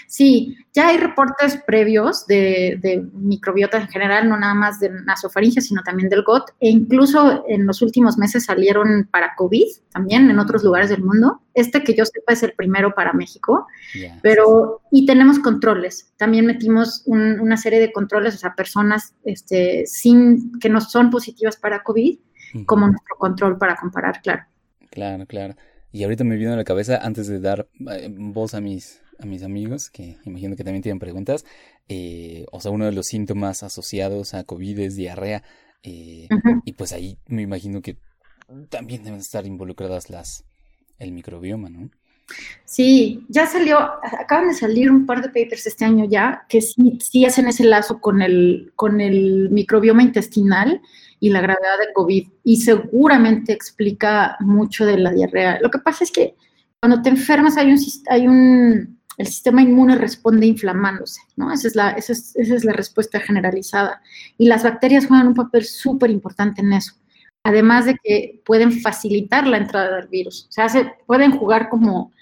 Sí, 0.07 0.57
ya 0.73 0.89
hay 0.89 0.97
reportes 0.97 1.59
previos 1.67 2.27
de, 2.27 2.79
de, 2.81 3.05
microbiota 3.13 3.79
en 3.79 3.89
general, 3.89 4.29
no 4.29 4.39
nada 4.39 4.55
más 4.55 4.81
de 4.81 4.91
nasofaringe, 4.91 5.61
sino 5.61 5.83
también 5.83 6.09
del 6.09 6.23
GOT, 6.23 6.51
e 6.61 6.71
incluso 6.71 7.45
en 7.49 7.67
los 7.67 7.83
últimos 7.83 8.17
meses 8.17 8.45
salieron 8.45 9.09
para 9.11 9.35
COVID 9.37 9.67
también 9.93 10.31
en 10.31 10.39
otros 10.39 10.65
lugares 10.65 10.91
del 10.91 11.03
mundo. 11.03 11.43
Este 11.55 11.83
que 11.83 11.95
yo 11.95 12.05
sepa 12.05 12.33
es 12.33 12.43
el 12.43 12.53
primero 12.53 12.95
para 12.95 13.13
México, 13.13 13.67
yeah, 13.95 14.19
pero 14.23 14.81
y 14.91 15.07
tenemos 15.07 15.39
controles. 15.39 16.13
También 16.17 16.47
metimos 16.47 17.03
un, 17.07 17.41
una 17.41 17.57
serie 17.57 17.81
de 17.81 17.93
controles, 17.93 18.35
o 18.35 18.39
sea, 18.39 18.55
personas 18.55 19.15
este, 19.25 19.85
sin 19.87 20.59
que 20.59 20.69
no 20.69 20.81
son 20.81 21.11
positivas 21.11 21.57
para 21.57 21.83
COVID, 21.83 22.19
uh 22.19 22.59
-huh. 22.59 22.67
como 22.67 22.87
nuestro 22.87 23.17
control 23.17 23.59
para 23.59 23.77
comparar, 23.77 24.21
claro. 24.23 24.45
Claro, 24.91 25.27
claro. 25.27 25.55
Y 25.91 26.05
ahorita 26.05 26.25
me 26.25 26.37
vino 26.37 26.53
a 26.53 26.57
la 26.57 26.65
cabeza, 26.65 26.99
antes 27.03 27.29
de 27.29 27.41
dar 27.41 27.69
eh, 27.91 28.09
voz 28.11 28.55
a 28.55 28.61
mis, 28.61 29.01
a 29.19 29.27
mis 29.27 29.43
amigos, 29.43 29.91
que 29.91 30.17
imagino 30.25 30.57
que 30.57 30.65
también 30.65 30.83
tienen 30.83 30.99
preguntas, 30.99 31.45
eh, 31.89 32.47
o 32.53 32.61
sea, 32.61 32.71
uno 32.71 32.85
de 32.87 32.93
los 32.93 33.07
síntomas 33.07 33.63
asociados 33.63 34.35
a 34.35 34.45
COVID 34.45 34.79
es 34.81 34.97
diarrea, 34.97 35.43
eh, 35.83 36.29
uh 36.31 36.35
-huh. 36.35 36.63
y 36.65 36.73
pues 36.73 36.93
ahí 36.93 37.19
me 37.27 37.43
imagino 37.43 37.83
que 37.83 37.97
también 38.69 39.05
deben 39.05 39.21
estar 39.21 39.47
involucradas 39.47 40.11
las, 40.11 40.45
el 40.99 41.13
microbioma, 41.13 41.69
¿no? 41.69 41.91
Sí, 42.65 43.25
ya 43.29 43.47
salió, 43.47 43.79
acaban 43.79 44.49
de 44.49 44.55
salir 44.55 44.91
un 44.91 45.07
par 45.07 45.23
de 45.23 45.29
papers 45.29 45.67
este 45.67 45.87
año 45.87 46.05
ya 46.05 46.45
que 46.49 46.61
sí, 46.61 46.99
sí 47.01 47.25
hacen 47.25 47.49
ese 47.49 47.65
lazo 47.65 48.01
con 48.01 48.21
el, 48.21 48.73
con 48.77 49.01
el 49.01 49.49
microbioma 49.51 50.03
intestinal 50.03 50.83
y 51.21 51.31
la 51.31 51.41
gravedad 51.41 51.79
de 51.81 51.93
COVID 51.95 52.29
y 52.45 52.57
seguramente 52.61 53.53
explica 53.53 54.37
mucho 54.41 54.85
de 54.85 54.99
la 54.99 55.13
diarrea. 55.13 55.59
Lo 55.61 55.71
que 55.71 55.79
pasa 55.79 56.05
es 56.05 56.11
que 56.11 56.35
cuando 56.81 57.01
te 57.01 57.09
enfermas 57.09 57.57
hay 57.57 57.73
un, 57.73 57.79
hay 58.11 58.29
un 58.29 58.98
el 59.19 59.27
sistema 59.27 59.61
inmune 59.61 59.97
responde 59.97 60.47
inflamándose, 60.47 61.21
¿no? 61.37 61.53
Esa 61.53 61.69
es 61.69 61.75
la, 61.75 61.91
esa 61.91 62.13
es, 62.13 62.35
esa 62.37 62.55
es 62.55 62.65
la 62.65 62.73
respuesta 62.73 63.19
generalizada. 63.19 64.01
Y 64.39 64.47
las 64.47 64.63
bacterias 64.63 65.07
juegan 65.07 65.27
un 65.27 65.35
papel 65.35 65.65
súper 65.65 66.11
importante 66.11 66.63
en 66.63 66.73
eso. 66.73 66.95
Además 67.43 67.87
de 67.87 67.97
que 68.03 68.41
pueden 68.45 68.73
facilitar 68.81 69.47
la 69.47 69.59
entrada 69.59 69.97
del 69.97 70.09
virus. 70.09 70.47
O 70.49 70.53
sea, 70.53 70.69
se, 70.69 70.93
pueden 71.07 71.33
jugar 71.33 71.69
como 71.69 72.13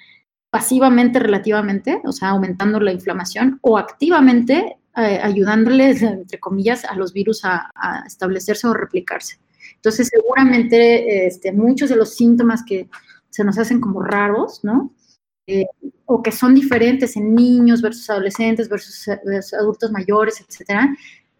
pasivamente 0.48 1.18
relativamente, 1.18 2.00
o 2.04 2.12
sea, 2.12 2.30
aumentando 2.30 2.80
la 2.80 2.92
inflamación, 2.92 3.58
o 3.60 3.76
activamente 3.76 4.78
eh, 4.96 5.20
ayudándoles, 5.22 6.00
entre 6.00 6.40
comillas, 6.40 6.86
a 6.86 6.94
los 6.94 7.12
virus 7.12 7.44
a, 7.44 7.70
establecerse 8.06 8.66
o 8.66 8.72
replicarse. 8.72 9.38
Entonces, 9.74 10.08
seguramente 10.08 11.26
este, 11.26 11.52
muchos 11.52 11.90
de 11.90 11.96
los 11.96 12.14
síntomas 12.14 12.64
que 12.64 12.88
se 13.28 13.44
nos 13.44 13.58
hacen 13.58 13.82
como 13.82 14.00
raros, 14.00 14.64
¿no? 14.64 14.94
Eh, 15.46 15.66
o 16.06 16.22
que 16.22 16.32
son 16.32 16.54
diferentes 16.54 17.16
en 17.16 17.34
niños 17.34 17.82
versus 17.82 18.08
adolescentes 18.10 18.68
versus, 18.68 19.06
versus 19.24 19.54
adultos 19.54 19.90
mayores, 19.90 20.40
etcétera, 20.40 20.88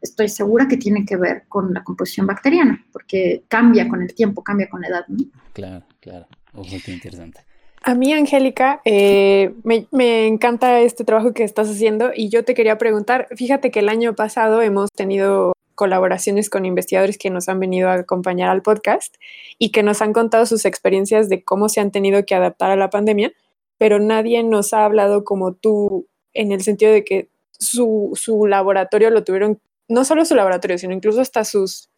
estoy 0.01 0.29
segura 0.29 0.69
que 0.69 0.77
tienen 0.77 1.07
que 1.07 1.17
ver 1.17 1.45
con 1.49 1.73
la 1.73 1.83
composición 1.83 2.27
bacteriana, 2.27 2.85
porque 2.93 3.45
cambia 3.49 3.89
con 3.89 4.03
el 4.03 4.15
tiempo, 4.15 4.43
cambia 4.43 4.69
con 4.69 4.81
la 4.81 4.89
edad. 4.89 5.05
¿no? 5.09 5.25
Claro, 5.53 5.85
claro. 6.01 6.27
Oh, 6.53 6.63
qué 6.63 6.93
interesante. 6.93 7.41
A 7.83 7.95
mí, 7.95 8.13
Angélica, 8.13 8.81
eh, 8.85 9.55
me, 9.63 9.87
me 9.93 10.27
encanta 10.27 10.81
este 10.81 11.05
trabajo 11.05 11.33
que 11.33 11.45
estás 11.45 11.69
haciendo 11.69 12.11
y 12.15 12.31
yo 12.31 12.45
te 12.45 12.55
quería 12.55 12.79
preguntar, 12.79 13.29
fíjate 13.37 13.71
que 13.71 13.79
el 13.79 13.89
año 13.89 14.15
pasado 14.15 14.61
hemos 14.63 14.91
tenido 14.91 15.53
colaboraciones 15.77 16.51
con 16.51 16.65
investigadores 16.65 17.19
que 17.19 17.31
nos 17.31 17.49
han 17.49 17.61
venido 17.61 17.89
a 17.89 17.95
acompañar 17.95 18.51
al 18.51 18.63
podcast 18.63 19.15
y 19.59 19.71
que 19.71 19.85
nos 19.85 20.03
han 20.03 20.13
contado 20.13 20.47
sus 20.47 20.65
experiencias 20.65 21.29
de 21.29 21.45
cómo 21.45 21.69
se 21.69 21.81
han 21.81 21.93
tenido 21.93 22.25
que 22.25 22.35
adaptar 22.35 22.73
a 22.73 22.77
la 22.77 22.91
pandemia, 22.91 23.33
pero 23.79 23.99
nadie 23.99 24.43
nos 24.43 24.73
ha 24.73 24.85
hablado 24.85 25.25
como 25.25 25.55
tú 25.55 26.07
en 26.35 26.53
el 26.53 26.63
sentido 26.63 26.93
de 26.93 27.05
que 27.05 27.29
su, 27.59 28.13
su 28.15 28.47
laboratorio 28.47 29.11
lo 29.11 29.25
tuvieron, 29.25 29.61
no 29.89 30.05
solo 30.05 30.25
su 30.25 30.35
laboratorio, 30.35 30.79
sino 30.79 30.95
incluso 30.95 31.21
hasta 31.21 31.45
sus, 31.45 31.91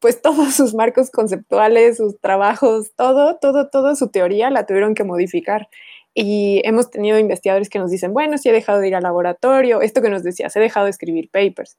pues 0.00 0.20
todos 0.22 0.54
sus 0.54 0.74
marcos 0.74 1.10
conceptuales, 1.10 1.98
sus 1.98 2.18
trabajos, 2.20 2.92
todo, 2.96 3.36
todo, 3.36 3.68
todo 3.68 3.96
su 3.96 4.08
teoría 4.08 4.50
la 4.50 4.66
tuvieron 4.66 4.94
que 4.94 5.04
modificar. 5.04 5.68
Y 6.14 6.62
hemos 6.64 6.90
tenido 6.90 7.18
investigadores 7.18 7.68
que 7.68 7.78
nos 7.78 7.90
dicen, 7.90 8.14
bueno, 8.14 8.38
sí 8.38 8.48
he 8.48 8.52
dejado 8.52 8.80
de 8.80 8.88
ir 8.88 8.94
al 8.94 9.02
laboratorio, 9.02 9.82
esto 9.82 10.00
que 10.00 10.08
nos 10.08 10.22
decías, 10.22 10.56
he 10.56 10.60
dejado 10.60 10.86
de 10.86 10.90
escribir 10.90 11.30
papers. 11.30 11.76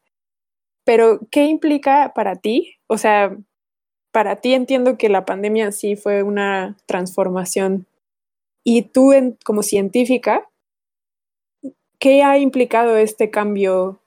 Pero, 0.85 1.19
¿qué 1.31 1.45
implica 1.45 2.13
para 2.15 2.35
ti? 2.35 2.75
O 2.87 2.97
sea, 2.99 3.35
para 4.11 4.37
ti 4.37 4.53
entiendo 4.53 4.97
que 4.97 5.09
la 5.09 5.25
pandemia 5.25 5.71
sí 5.71 5.95
fue 5.95 6.23
una 6.23 6.77
transformación. 6.85 7.87
Y 8.69 8.81
tú, 8.81 9.13
como 9.45 9.63
científica, 9.63 10.49
¿qué 11.99 12.21
ha 12.21 12.37
implicado 12.37 12.97
este 12.97 13.29
cambio 13.31 14.01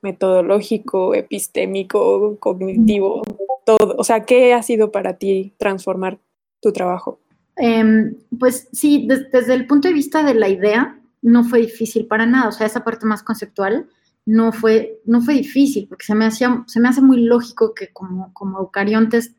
metodológico, 0.00 1.12
epistémico, 1.12 2.38
cognitivo, 2.38 3.22
todo? 3.66 3.96
O 3.98 4.04
sea, 4.04 4.24
¿qué 4.24 4.54
ha 4.54 4.62
sido 4.62 4.92
para 4.92 5.18
ti 5.18 5.54
transformar 5.58 6.20
tu 6.62 6.72
trabajo? 6.72 7.18
Em, 7.56 8.14
pues 8.38 8.68
sí, 8.70 9.08
des- 9.08 9.28
desde 9.32 9.54
el 9.54 9.66
punto 9.66 9.88
de 9.88 9.94
vista 9.94 10.22
de 10.22 10.34
la 10.34 10.48
idea, 10.48 11.00
no 11.20 11.42
fue 11.42 11.58
difícil 11.62 12.06
para 12.06 12.26
nada. 12.26 12.48
O 12.48 12.52
sea, 12.52 12.68
esa 12.68 12.84
parte 12.84 13.06
más 13.06 13.24
conceptual 13.24 13.88
no 14.24 14.52
fue, 14.52 15.00
no 15.04 15.20
fue 15.20 15.34
difícil, 15.34 15.88
porque 15.88 16.04
se 16.06 16.14
me, 16.14 16.26
hacía, 16.26 16.62
se 16.68 16.78
me 16.78 16.88
hace 16.88 17.02
muy 17.02 17.22
lógico 17.24 17.74
que 17.74 17.92
como, 17.92 18.32
como 18.34 18.60
eucariontes 18.60 19.34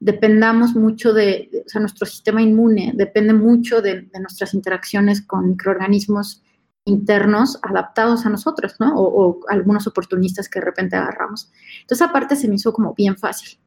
dependamos 0.00 0.74
mucho 0.74 1.12
de, 1.12 1.50
o 1.66 1.68
sea, 1.68 1.80
nuestro 1.80 2.06
sistema 2.06 2.42
inmune 2.42 2.92
depende 2.94 3.32
mucho 3.32 3.82
de, 3.82 4.08
nuestras 4.20 4.54
interacciones 4.54 5.22
con 5.22 5.48
microorganismos 5.48 6.42
internos 6.84 7.58
adaptados 7.62 8.24
a 8.24 8.30
nosotros, 8.30 8.76
¿no? 8.78 8.94
O, 8.96 9.40
algunos 9.48 9.86
oportunistas 9.86 10.48
que 10.48 10.60
de 10.60 10.66
repente 10.66 10.96
agarramos. 10.96 11.50
Entonces, 11.80 12.02
esa 12.02 12.12
parte 12.12 12.36
se 12.36 12.48
me 12.48 12.54
hizo 12.54 12.72
como 12.72 12.94
bien 12.94 13.16
fácil, 13.16 13.58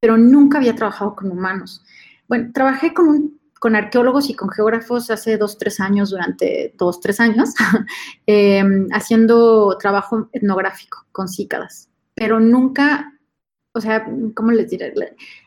pero 0.00 0.16
nunca 0.16 0.58
había 0.58 0.76
trabajado 0.76 1.16
con 1.16 1.30
humanos. 1.30 1.82
Bueno, 2.28 2.50
trabajé 2.52 2.94
con, 2.94 3.40
con 3.58 3.74
arqueólogos 3.74 4.30
y 4.30 4.34
con 4.34 4.50
geógrafos 4.50 5.10
hace 5.10 5.36
dos, 5.36 5.58
tres 5.58 5.80
años, 5.80 6.10
durante 6.10 6.74
dos, 6.78 7.00
tres 7.00 7.18
años, 7.20 7.50
eh, 8.26 8.62
haciendo 8.92 9.76
trabajo 9.78 10.28
etnográfico 10.32 11.06
con 11.12 11.28
cícadas, 11.28 11.88
pero 12.14 12.38
nunca, 12.38 13.12
o 13.72 13.80
sea, 13.80 14.04
¿cómo 14.34 14.50
les 14.52 14.68
diré? 14.70 14.92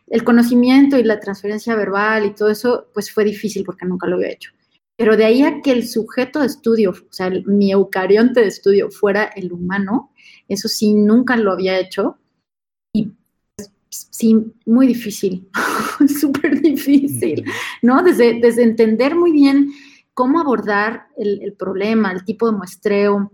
El 0.07 0.23
conocimiento 0.23 0.97
y 0.97 1.03
la 1.03 1.19
transferencia 1.19 1.75
verbal 1.75 2.25
y 2.25 2.33
todo 2.33 2.49
eso, 2.49 2.87
pues 2.93 3.11
fue 3.11 3.23
difícil 3.25 3.63
porque 3.63 3.85
nunca 3.85 4.07
lo 4.07 4.15
había 4.15 4.31
hecho. 4.31 4.51
Pero 4.95 5.17
de 5.17 5.25
ahí 5.25 5.41
a 5.41 5.61
que 5.61 5.71
el 5.71 5.87
sujeto 5.87 6.39
de 6.39 6.45
estudio, 6.47 6.91
o 6.91 7.13
sea, 7.13 7.27
el- 7.27 7.45
mi 7.45 7.71
eucarionte 7.71 8.41
de 8.41 8.47
estudio 8.47 8.91
fuera 8.91 9.25
el 9.25 9.51
humano, 9.51 10.11
eso 10.47 10.67
sí, 10.67 10.93
nunca 10.93 11.35
lo 11.35 11.51
había 11.51 11.79
hecho. 11.79 12.17
Y 12.95 13.11
pues, 13.55 13.71
sí, 14.11 14.53
muy 14.65 14.87
difícil, 14.87 15.49
súper 16.19 16.61
difícil. 16.61 17.43
¿no? 17.81 18.03
Desde, 18.03 18.39
desde 18.39 18.63
entender 18.63 19.15
muy 19.15 19.31
bien 19.31 19.71
cómo 20.13 20.39
abordar 20.39 21.07
el, 21.17 21.41
el 21.41 21.53
problema, 21.53 22.11
el 22.11 22.23
tipo 22.23 22.49
de 22.49 22.57
muestreo, 22.57 23.31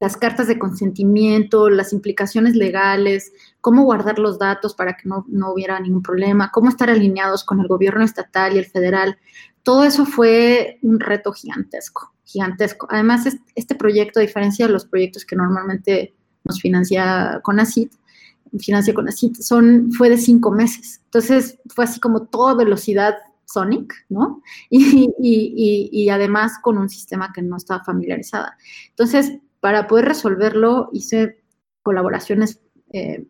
las 0.00 0.16
cartas 0.16 0.48
de 0.48 0.58
consentimiento, 0.58 1.70
las 1.70 1.92
implicaciones 1.92 2.56
legales, 2.56 3.32
cómo 3.60 3.84
guardar 3.84 4.18
los 4.18 4.38
datos 4.38 4.74
para 4.74 4.96
que 4.96 5.08
no, 5.08 5.24
no 5.28 5.52
hubiera 5.52 5.80
ningún 5.80 6.02
problema, 6.02 6.50
cómo 6.52 6.68
estar 6.68 6.90
alineados 6.90 7.44
con 7.44 7.60
el 7.60 7.68
gobierno 7.68 8.04
estatal 8.04 8.54
y 8.54 8.58
el 8.58 8.66
federal. 8.66 9.16
Todo 9.62 9.84
eso 9.84 10.04
fue 10.04 10.78
un 10.82 11.00
reto 11.00 11.32
gigantesco, 11.32 12.12
gigantesco. 12.24 12.86
Además, 12.90 13.24
es- 13.26 13.38
este 13.54 13.74
proyecto, 13.74 14.20
a 14.20 14.22
diferencia 14.22 14.66
de 14.66 14.72
los 14.72 14.84
proyectos 14.84 15.24
que 15.24 15.36
normalmente 15.36 16.14
nos 16.44 16.60
financia 16.60 17.40
CONACYT, 17.42 17.92
financia 18.58 18.94
CONACYT, 18.94 19.36
son, 19.36 19.90
fue 19.92 20.10
de 20.10 20.18
cinco 20.18 20.50
meses. 20.50 21.00
Entonces, 21.06 21.58
fue 21.74 21.84
así 21.84 21.98
como 22.00 22.26
toda 22.26 22.54
velocidad 22.54 23.14
Sonic, 23.46 23.92
¿no? 24.08 24.42
Y, 24.70 25.04
y- 25.20 25.90
y- 25.92 26.02
y 26.04 26.08
además 26.10 26.58
con 26.62 26.78
un 26.78 26.88
sistema 26.88 27.32
que 27.32 27.42
no 27.42 27.56
estaba 27.56 27.82
familiarizada. 27.84 28.56
Entonces, 28.90 29.32
para 29.64 29.86
poder 29.86 30.04
resolverlo, 30.04 30.90
hice 30.92 31.38
colaboraciones 31.82 32.60
eh, 32.92 33.24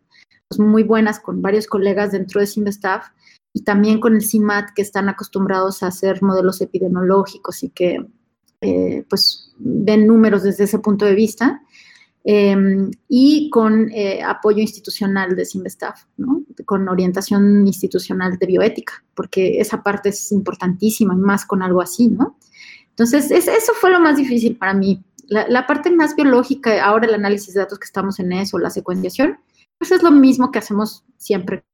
pues, 0.49 0.59
muy 0.59 0.83
buenas 0.83 1.21
con 1.21 1.41
varios 1.41 1.69
colegas 1.69 2.11
dentro 2.11 2.41
de 2.41 2.49
Simvestaff 2.49 3.07
y 3.53 3.63
también 3.63 4.01
con 4.01 4.17
el 4.17 4.23
CIMAT, 4.25 4.71
que 4.75 4.83
están 4.83 5.09
acostumbrados 5.09 5.85
a 5.85 5.87
hacer 5.87 6.21
modelos 6.25 6.61
epidemiológicos 6.61 7.63
y 7.63 7.69
que 7.71 8.05
eh, 8.63 9.05
pues 9.09 9.53
ven 9.59 10.09
números 10.09 10.43
desde 10.43 10.65
ese 10.65 10.81
punto 10.81 11.05
de 11.05 11.15
vista. 11.15 11.61
eh, 12.25 12.57
y 13.09 13.49
con 13.51 13.89
eh, 13.93 14.21
apoyo 14.25 14.59
institucional 14.61 15.37
de 15.37 15.45
Simvestaff, 15.45 16.05
¿no? 16.17 16.43
con 16.65 16.89
orientación 16.89 17.65
institucional 17.65 18.39
de 18.39 18.47
bioética, 18.47 19.05
porque 19.15 19.61
esa 19.61 19.83
parte 19.85 20.09
es 20.09 20.33
importantísima, 20.33 21.15
más 21.15 21.45
con 21.47 21.63
algo 21.63 21.81
así, 21.81 22.09
¿no? 22.09 22.37
Entonces, 22.91 23.31
es- 23.31 23.47
eso 23.47 23.73
fue 23.81 23.91
lo 23.91 24.01
más 24.01 24.17
difícil 24.17 24.57
para 24.57 24.75
mí. 24.75 25.01
La, 25.29 25.67
parte 25.67 25.91
más 25.91 26.15
biológica, 26.17 26.85
ahora 26.85 27.07
el 27.07 27.15
análisis 27.15 27.55
de 27.55 27.61
datos 27.61 27.79
que 27.79 27.87
estamos 27.87 28.19
en 28.21 28.33
eso, 28.33 28.59
la 28.59 28.71
secuenciación, 28.71 29.39
pues 29.79 29.91
es 29.93 30.03
lo 30.03 30.11
mismo 30.11 30.51
que 30.51 30.59
hacemos 30.59 31.05
siempre. 31.17 31.65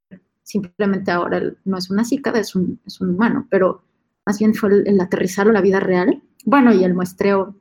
Simplemente 0.43 1.11
ahora 1.11 1.41
no 1.65 1.77
es 1.79 1.91
una 1.91 2.05
cícada, 2.05 2.39
es 2.39 2.55
un, 2.55 2.81
es 2.87 3.01
un 3.01 3.11
humano, 3.11 3.47
pero 3.51 3.83
más 4.27 4.39
bien 4.39 4.55
fue 4.55 4.71
el, 4.71 4.89
el 4.89 5.01
aterrizarlo 5.01 5.51
a 5.51 5.55
la 5.55 5.61
vida 5.61 5.81
real. 5.81 6.23
Bueno, 6.45 6.73
y 6.73 6.85
el 6.85 6.95
muestreo, 6.95 7.55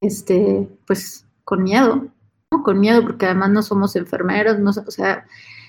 este, 0.00 0.68
pues 0.86 1.26
con 1.44 1.62
miedo, 1.62 2.08
¿no? 2.50 2.62
Con 2.62 2.80
miedo, 2.80 3.02
porque 3.02 3.26
además 3.26 3.50
no 3.50 3.62
somos 3.62 3.96
enfermeros, 3.96 4.58
no, 4.58 4.70
o 4.70 4.90
sea, 4.90 5.26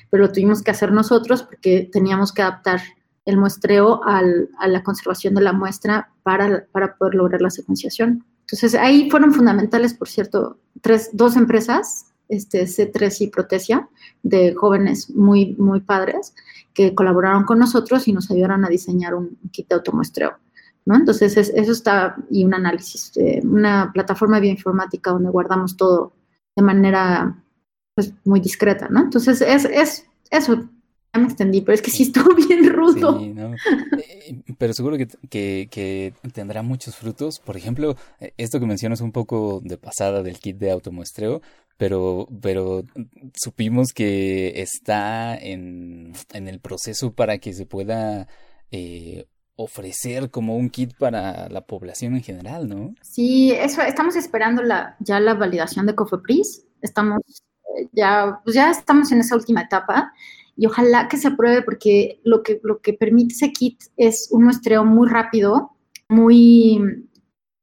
pero 0.10 0.24
lo 0.24 0.32
tuvimos 0.32 0.62
que 0.62 0.72
hacer 0.72 0.92
nosotros 0.92 1.44
porque 1.44 1.90
teníamos 1.92 2.32
que 2.32 2.42
adaptar 2.42 2.82
el 3.26 3.38
muestreo 3.38 4.04
al- 4.06 4.50
a 4.60 4.68
la 4.68 4.84
conservación 4.84 5.34
de 5.34 5.42
la 5.42 5.52
muestra 5.54 6.12
para, 6.24 6.66
para 6.72 6.96
poder 6.96 7.16
lograr 7.16 7.42
la 7.42 7.50
secuenciación. 7.50 8.24
Entonces, 8.46 8.76
ahí 8.76 9.10
fueron 9.10 9.34
fundamentales, 9.34 9.94
por 9.94 10.08
cierto, 10.08 10.60
tres, 10.82 11.10
dos 11.14 11.36
empresas, 11.36 12.08
este, 12.30 12.66
C3 12.68 13.22
y 13.22 13.28
Protesia, 13.28 13.90
de 14.24 14.54
jóvenes 14.56 15.10
muy, 15.10 15.56
muy 15.58 15.82
padres, 15.82 16.34
que 16.74 16.94
colaboraron 16.94 17.44
con 17.46 17.60
nosotros 17.60 18.08
y 18.08 18.14
nos 18.14 18.30
ayudaron 18.32 18.64
a 18.66 18.70
diseñar 18.70 19.16
un 19.16 19.38
kit 19.52 19.68
de 19.70 19.76
automuestreo. 19.76 20.34
¿no? 20.86 20.96
Entonces, 20.96 21.36
es- 21.38 21.50
eso 21.56 21.72
está, 21.72 22.16
y 22.30 22.46
un 22.46 22.54
análisis, 22.54 23.12
eh, 23.18 23.42
una 23.44 23.92
plataforma 23.94 24.40
bioinformática 24.40 25.12
donde 25.12 25.30
guardamos 25.32 25.76
todo 25.76 26.14
de 26.56 26.62
manera 26.64 27.42
pues, 27.96 28.14
muy 28.26 28.40
discreta, 28.40 28.88
¿no? 28.90 29.02
Entonces, 29.02 29.42
es, 29.42 29.66
es 29.66 30.06
eso, 30.30 30.70
ya 31.16 31.22
me 31.22 31.28
extendí, 31.28 31.62
pero 31.62 31.76
es 31.76 31.82
que 31.82 31.92
sí 31.92 32.04
estuvo 32.04 32.36
bien 32.36 32.72
rudo. 32.72 33.20
Sí, 33.20 33.34
¿no? 33.34 33.54
Eh, 33.98 34.42
Pero 34.58 34.74
seguro 34.74 34.98
que, 34.98 35.08
que, 35.30 35.68
que 35.72 36.14
tendrá 36.34 36.62
muchos 36.62 36.96
frutos. 36.96 37.40
Por 37.40 37.58
ejemplo, 37.58 37.96
eh, 38.20 38.34
esto 38.38 38.60
que 38.60 38.66
mencionas 38.66 39.02
un 39.02 39.12
poco 39.12 39.62
de 39.64 39.78
pasada 39.78 40.24
del 40.24 40.40
kit 40.40 40.58
de 40.58 40.72
automuestreo, 40.72 41.42
pero, 41.78 42.28
pero 42.42 42.84
supimos 43.34 43.90
que 43.94 44.62
está 44.62 45.38
en, 45.38 46.14
en 46.34 46.48
el 46.48 46.60
proceso 46.60 47.14
para 47.14 47.38
que 47.38 47.54
se 47.54 47.66
pueda 47.66 48.28
eh, 48.72 49.26
ofrecer 49.56 50.32
como 50.32 50.58
un 50.58 50.70
kit 50.70 50.96
para 50.98 51.50
la 51.50 51.62
población 51.62 52.16
en 52.16 52.24
general, 52.24 52.68
¿no? 52.68 52.94
Sí, 53.02 53.52
eso, 53.52 53.82
estamos 53.82 54.16
esperando 54.16 54.62
la, 54.64 54.98
ya 55.00 55.20
la 55.20 55.34
validación 55.34 55.86
de 55.86 55.96
COFEPRIS. 55.96 56.66
Estamos 56.82 57.22
ya, 57.92 58.40
pues 58.44 58.56
ya 58.56 58.72
estamos 58.72 59.12
en 59.12 59.20
esa 59.20 59.36
última 59.36 59.62
etapa 59.62 60.14
y 60.56 60.66
ojalá 60.66 61.08
que 61.08 61.18
se 61.18 61.28
apruebe 61.28 61.62
porque 61.62 62.22
lo 62.24 62.44
que, 62.44 62.60
lo 62.64 62.80
que 62.80 62.94
permite 62.94 63.34
ese 63.34 63.52
kit 63.52 63.84
es 63.98 64.30
un 64.32 64.44
muestreo 64.46 64.86
muy 64.86 65.10
rápido 65.10 65.76
muy, 66.10 67.08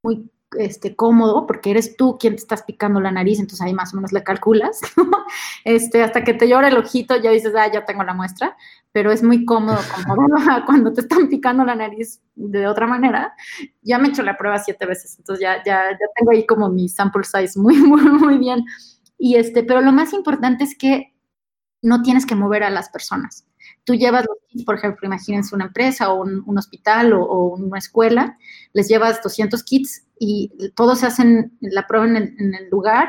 muy 0.03 0.31
este, 0.59 0.95
cómodo, 0.95 1.47
porque 1.47 1.71
eres 1.71 1.97
tú 1.97 2.19
quien 2.19 2.35
te 2.35 2.43
estás 2.43 2.63
picando 2.63 3.01
la 3.01 3.11
nariz, 3.11 3.39
entonces 3.39 3.63
ahí 3.63 3.73
más 3.73 3.93
o 3.93 3.97
menos 3.97 4.13
le 4.13 4.23
calculas, 4.23 4.81
este, 5.65 6.03
hasta 6.03 6.25
que 6.25 6.35
te 6.35 6.49
llora 6.49 6.69
el 6.69 6.77
ojito, 6.77 7.17
ya 7.17 7.31
dices, 7.31 7.55
ah, 7.57 7.71
ya 7.73 7.85
tengo 7.85 8.03
la 8.05 8.15
muestra, 8.15 8.57
pero 8.93 9.11
es 9.11 9.23
muy 9.23 9.45
cómodo 9.47 9.79
como 10.07 10.27
cuando 10.67 10.93
te 10.93 11.01
están 11.03 11.29
picando 11.29 11.65
la 11.65 11.75
nariz 11.75 12.21
de 12.35 12.67
otra 12.67 12.87
manera. 12.87 13.35
Ya 13.81 13.99
me 13.99 14.09
he 14.09 14.11
hecho 14.11 14.23
la 14.23 14.37
prueba 14.37 14.59
siete 14.59 14.85
veces, 14.85 15.17
entonces 15.19 15.43
ya, 15.43 15.57
ya, 15.65 15.93
ya 15.93 16.07
tengo 16.17 16.33
ahí 16.33 16.45
como 16.45 16.69
mi 16.69 16.89
sample 16.89 17.25
size 17.25 17.59
muy, 17.59 17.77
muy, 17.81 18.03
muy 18.03 18.39
bien. 18.39 18.65
Y 19.19 19.37
este, 19.37 19.63
pero 19.63 19.81
lo 19.81 19.93
más 19.93 20.13
importante 20.13 20.65
es 20.65 20.77
que 20.77 21.12
no 21.83 22.03
tienes 22.03 22.25
que 22.25 22.35
mover 22.35 22.63
a 22.63 22.71
las 22.71 22.89
personas. 22.89 23.45
Tú 23.85 23.95
llevas 23.95 24.25
los 24.27 24.39
kits, 24.49 24.65
por 24.65 24.77
ejemplo, 24.77 25.07
imagínense 25.07 25.55
una 25.55 25.67
empresa 25.67 26.13
o 26.13 26.23
un, 26.23 26.59
hospital 26.59 27.13
o, 27.13 27.23
o, 27.23 27.57
una 27.57 27.79
escuela, 27.79 28.39
les 28.73 28.89
llevas 28.89 29.23
200 29.23 29.63
kits 29.65 30.07
y 30.19 30.53
todos 30.77 31.01
se 31.01 31.07
hacen 31.07 31.57
la 31.61 31.87
prueba 31.87 32.07
en 32.07 32.17
el, 32.17 32.37
en 32.39 32.55
el 32.55 32.71
lugar, 32.71 33.09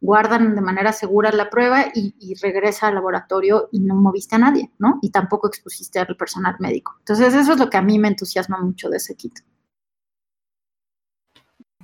guardan 0.00 0.54
de 0.54 0.60
manera 0.60 0.92
segura 0.92 1.30
la 1.32 1.50
prueba 1.50 1.86
y, 1.94 2.14
y, 2.18 2.34
regresa 2.34 2.88
al 2.88 2.94
laboratorio 2.94 3.68
y 3.72 3.80
no 3.80 3.94
moviste 3.94 4.36
a 4.36 4.38
nadie, 4.38 4.70
¿no? 4.78 4.98
Y 5.00 5.10
tampoco 5.10 5.48
expusiste 5.48 5.98
al 5.98 6.16
personal 6.16 6.56
médico. 6.58 6.96
Entonces, 7.00 7.34
eso 7.34 7.52
es 7.52 7.58
lo 7.58 7.70
que 7.70 7.78
a 7.78 7.82
mí 7.82 7.98
me 7.98 8.08
entusiasma 8.08 8.58
mucho 8.58 8.90
de 8.90 8.98
ese 8.98 9.14
kit. 9.14 9.40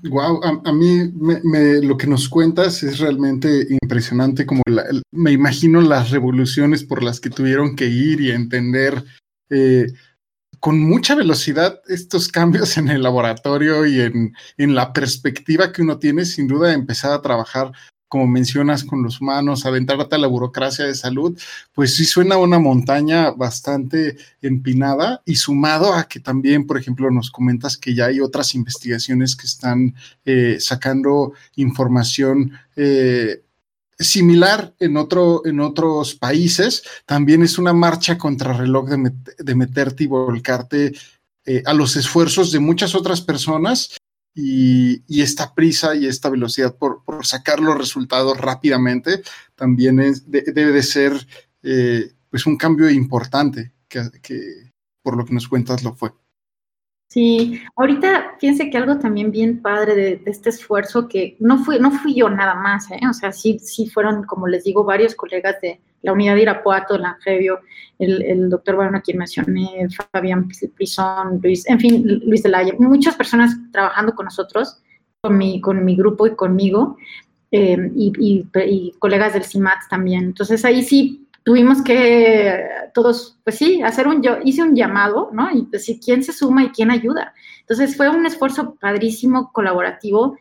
Wow, 0.02 0.40
a, 0.64 0.72
mí 0.72 1.12
me, 1.14 1.82
lo 1.82 1.96
que 1.96 2.06
nos 2.06 2.28
cuentas 2.28 2.82
es 2.82 3.00
realmente 3.00 3.66
impresionante, 3.82 4.46
como 4.46 4.62
la, 4.66 4.84
me 5.10 5.32
imagino 5.32 5.80
las 5.82 6.10
revoluciones 6.10 6.84
por 6.84 7.02
las 7.02 7.20
que 7.20 7.28
tuvieron 7.28 7.76
que 7.76 7.86
ir 7.86 8.20
y 8.20 8.30
entender 8.30 9.04
eh, 9.50 9.88
con 10.58 10.80
mucha 10.80 11.14
velocidad 11.14 11.80
estos 11.88 12.28
cambios 12.28 12.78
en 12.78 12.88
el 12.88 13.02
laboratorio 13.02 13.84
y 13.86 14.00
en, 14.00 14.34
en, 14.56 14.74
la 14.74 14.92
perspectiva 14.92 15.72
que 15.72 15.82
uno 15.82 15.98
tiene, 15.98 16.24
sin 16.24 16.48
duda, 16.48 16.72
empezar 16.72 17.12
a 17.12 17.22
trabajar 17.22 17.72
como 18.10 18.26
mencionas, 18.26 18.82
con 18.82 19.04
los 19.04 19.20
humanos, 19.20 19.64
aventarte 19.64 20.16
a 20.16 20.18
la 20.18 20.26
burocracia 20.26 20.84
de 20.84 20.96
salud, 20.96 21.38
pues 21.72 21.94
sí 21.94 22.04
suena 22.04 22.38
una 22.38 22.58
montaña 22.58 23.30
bastante 23.30 24.16
empinada 24.42 25.22
y 25.24 25.36
sumado 25.36 25.94
a 25.94 26.08
que 26.08 26.18
también, 26.18 26.66
por 26.66 26.76
ejemplo, 26.76 27.08
nos 27.12 27.30
comentas 27.30 27.76
que 27.76 27.94
ya 27.94 28.06
hay 28.06 28.18
otras 28.18 28.56
investigaciones 28.56 29.36
que 29.36 29.46
están 29.46 29.94
eh, 30.24 30.56
sacando 30.58 31.34
información. 31.54 32.52
Eh, 32.74 33.44
similar 33.96 34.74
en, 34.80 34.96
otro, 34.96 35.42
en 35.46 35.60
otros 35.60 36.16
países, 36.16 36.82
también 37.06 37.44
es 37.44 37.58
una 37.58 37.72
marcha 37.72 38.18
contra 38.18 38.54
reloj 38.54 38.88
de, 38.88 39.12
de 39.38 39.54
meterte 39.54 40.04
y 40.04 40.08
volcarte 40.08 40.92
eh, 41.46 41.62
a 41.64 41.74
los 41.74 41.94
esfuerzos 41.94 42.50
de 42.50 42.58
muchas 42.58 42.96
otras 42.96 43.20
personas 43.20 44.00
y, 44.34 45.20
esta 45.20 45.54
prisa 45.54 45.94
y 45.94 46.06
esta 46.06 46.30
velocidad 46.30 46.76
por, 46.76 47.02
sacar 47.22 47.60
los 47.60 47.76
resultados 47.76 48.38
rápidamente 48.38 49.22
también 49.54 50.00
es, 50.00 50.30
de, 50.30 50.42
debe 50.42 50.72
de 50.72 50.82
ser 50.82 51.12
eh, 51.62 52.12
pues 52.30 52.46
un 52.46 52.56
cambio 52.56 52.88
importante 52.90 53.72
que, 53.88 54.02
por 55.02 55.16
lo 55.16 55.24
que 55.24 55.34
nos 55.34 55.48
cuentas 55.48 55.82
lo 55.82 55.94
fue. 55.94 56.10
Sí, 57.08 57.60
ahorita 57.74 58.36
fíjense 58.38 58.70
que 58.70 58.78
algo 58.78 58.98
también 58.98 59.32
bien 59.32 59.60
padre 59.60 59.96
de, 59.96 60.16
de, 60.18 60.30
este 60.30 60.50
esfuerzo 60.50 61.08
que 61.08 61.36
no 61.40 61.64
fui, 61.64 61.80
no 61.80 61.90
fui 61.90 62.14
yo 62.14 62.30
nada 62.30 62.54
más, 62.54 62.88
¿eh? 62.92 63.00
o 63.08 63.12
sea, 63.12 63.32
sí, 63.32 63.58
sí 63.58 63.88
fueron, 63.88 64.22
como 64.22 64.46
les 64.46 64.62
digo, 64.62 64.84
varios 64.84 65.16
colegas 65.16 65.56
de 65.60 65.80
la 66.02 66.12
unidad 66.12 66.34
de 66.34 66.42
Irapuato, 66.42 66.94
el 66.94 67.04
Angevio, 67.04 67.60
el, 67.98 68.22
el 68.22 68.50
doctor 68.50 68.76
Bueno, 68.76 69.00
quien 69.02 69.18
mencioné, 69.18 69.86
Fabián 70.12 70.48
Prison, 70.74 71.40
Luis, 71.42 71.68
en 71.68 71.80
fin, 71.80 72.20
Luis 72.24 72.42
de 72.42 72.48
la 72.48 72.64
muchas 72.78 73.16
personas 73.16 73.56
trabajando 73.72 74.14
con 74.14 74.24
nosotros, 74.24 74.82
con 75.20 75.36
mi, 75.36 75.60
con 75.60 75.84
mi 75.84 75.96
grupo 75.96 76.26
y 76.26 76.34
conmigo, 76.34 76.96
eh, 77.50 77.90
y, 77.94 78.12
y, 78.18 78.48
y 78.66 78.92
colegas 78.98 79.34
del 79.34 79.44
CIMAT 79.44 79.88
también. 79.90 80.24
Entonces 80.24 80.64
ahí 80.64 80.82
sí 80.82 81.26
tuvimos 81.42 81.82
que 81.82 82.64
todos, 82.94 83.38
pues 83.44 83.56
sí, 83.56 83.82
hacer 83.82 84.06
un, 84.06 84.22
yo 84.22 84.38
hice 84.44 84.62
un 84.62 84.74
llamado, 84.74 85.30
¿no? 85.32 85.50
Y 85.50 85.62
pues 85.62 85.90
quién 86.04 86.22
se 86.22 86.32
suma 86.32 86.64
y 86.64 86.70
quién 86.70 86.90
ayuda. 86.90 87.34
Entonces 87.60 87.96
fue 87.96 88.08
un 88.08 88.26
esfuerzo 88.26 88.76
padrísimo, 88.80 89.50
colaborativo, 89.52 90.36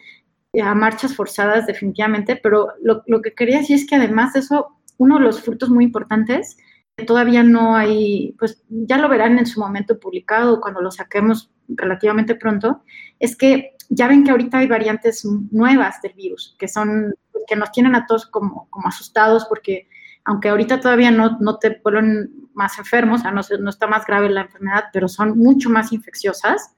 a 0.63 0.73
marchas 0.73 1.15
forzadas 1.15 1.67
definitivamente, 1.67 2.35
pero 2.35 2.69
lo, 2.81 3.03
lo 3.05 3.21
que 3.21 3.33
quería 3.33 3.59
decir 3.59 3.75
es 3.75 3.85
que 3.85 3.95
además 3.95 4.33
de 4.33 4.39
eso, 4.39 4.78
uno 4.99 5.17
de 5.17 5.25
los 5.25 5.41
frutos 5.41 5.69
muy 5.69 5.85
importantes, 5.85 6.57
que 6.95 7.05
todavía 7.05 7.41
no 7.41 7.75
hay, 7.75 8.35
pues 8.37 8.63
ya 8.69 8.97
lo 8.97 9.09
verán 9.09 9.39
en 9.39 9.47
su 9.47 9.59
momento 9.59 9.99
publicado, 9.99 10.61
cuando 10.61 10.81
lo 10.81 10.91
saquemos 10.91 11.49
relativamente 11.69 12.35
pronto, 12.35 12.83
es 13.19 13.35
que 13.35 13.75
ya 13.89 14.07
ven 14.07 14.23
que 14.23 14.31
ahorita 14.31 14.59
hay 14.59 14.67
variantes 14.67 15.25
nuevas 15.25 16.01
del 16.01 16.13
virus, 16.13 16.55
que 16.59 16.67
son, 16.67 17.15
que 17.47 17.55
nos 17.55 17.71
tienen 17.71 17.95
a 17.95 18.05
todos 18.05 18.27
como, 18.27 18.67
como 18.69 18.87
asustados 18.87 19.45
porque 19.45 19.87
aunque 20.25 20.49
ahorita 20.49 20.79
todavía 20.79 21.09
no, 21.11 21.39
no 21.39 21.57
te 21.57 21.79
vuelven 21.83 22.49
más 22.53 22.77
enfermos, 22.77 23.21
o 23.21 23.23
sea, 23.23 23.31
no, 23.31 23.41
no, 23.61 23.69
está 23.69 23.87
más 23.87 24.05
grave 24.05 24.29
la 24.29 24.41
enfermedad, 24.41 24.85
pero 24.93 25.07
son 25.07 25.37
mucho 25.37 25.69
más 25.69 25.91
infecciosas. 25.91 26.75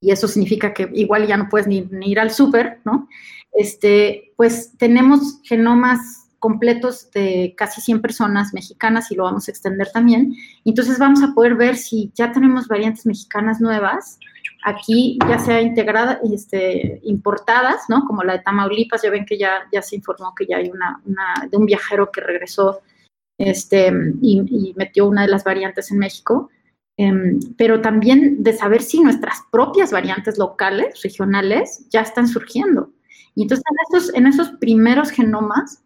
Y 0.00 0.10
eso 0.12 0.26
significa 0.26 0.72
que 0.72 0.90
igual 0.94 1.26
ya 1.26 1.36
no 1.36 1.48
puedes 1.48 1.68
ni, 1.68 1.82
ni 1.82 2.10
ir 2.10 2.18
al 2.18 2.30
súper, 2.30 2.80
¿no? 2.84 3.08
Este, 3.52 4.32
pues 4.36 4.76
tenemos 4.78 5.40
genomas 5.44 6.17
completos 6.38 7.10
de 7.10 7.54
casi 7.56 7.80
100 7.80 8.00
personas 8.00 8.54
mexicanas 8.54 9.10
y 9.10 9.16
lo 9.16 9.24
vamos 9.24 9.48
a 9.48 9.50
extender 9.50 9.90
también. 9.92 10.34
Entonces 10.64 10.98
vamos 10.98 11.22
a 11.22 11.34
poder 11.34 11.54
ver 11.56 11.76
si 11.76 12.12
ya 12.14 12.32
tenemos 12.32 12.68
variantes 12.68 13.06
mexicanas 13.06 13.60
nuevas 13.60 14.18
aquí 14.64 15.18
ya 15.28 15.38
sea 15.38 15.60
integrada, 15.60 16.20
este, 16.32 17.00
importadas, 17.04 17.88
¿no? 17.88 18.04
Como 18.04 18.22
la 18.22 18.34
de 18.34 18.38
Tamaulipas, 18.40 19.02
ya 19.02 19.10
ven 19.10 19.24
que 19.24 19.38
ya, 19.38 19.62
ya 19.72 19.82
se 19.82 19.96
informó 19.96 20.34
que 20.34 20.46
ya 20.46 20.56
hay 20.56 20.70
una, 20.70 21.00
de 21.48 21.56
un 21.56 21.66
viajero 21.66 22.10
que 22.10 22.20
regresó 22.20 22.80
este, 23.38 23.92
y, 24.20 24.74
metió 24.76 25.06
una 25.06 25.22
de 25.22 25.28
las 25.28 25.44
variantes 25.44 25.90
en 25.90 25.98
México, 25.98 26.50
eh, 26.96 27.12
pero 27.56 27.80
también 27.80 28.42
de 28.42 28.52
saber 28.52 28.82
si 28.82 29.00
nuestras 29.00 29.42
propias 29.52 29.92
variantes 29.92 30.38
locales, 30.38 31.02
regionales, 31.02 31.88
ya 31.90 32.00
están 32.00 32.26
surgiendo. 32.26 32.90
Y 33.34 33.42
entonces 33.42 33.64
en 33.70 33.76
esos, 33.88 34.14
en 34.14 34.26
esos 34.26 34.50
primeros 34.58 35.10
genomas, 35.10 35.84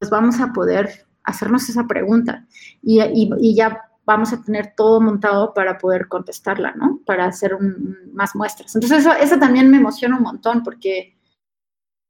pues 0.00 0.10
vamos 0.10 0.40
a 0.40 0.52
poder 0.52 1.06
hacernos 1.22 1.68
esa 1.68 1.86
pregunta 1.86 2.46
y, 2.82 3.00
y, 3.00 3.30
y 3.38 3.54
ya 3.54 3.82
vamos 4.04 4.32
a 4.32 4.42
tener 4.42 4.74
todo 4.76 5.00
montado 5.00 5.54
para 5.54 5.78
poder 5.78 6.08
contestarla, 6.08 6.72
¿no? 6.72 7.00
Para 7.06 7.26
hacer 7.26 7.54
un, 7.54 8.10
más 8.12 8.34
muestras. 8.34 8.74
Entonces, 8.74 9.00
eso, 9.00 9.12
eso, 9.12 9.38
también 9.38 9.70
me 9.70 9.76
emociona 9.76 10.16
un 10.16 10.24
montón 10.24 10.64
porque, 10.64 11.16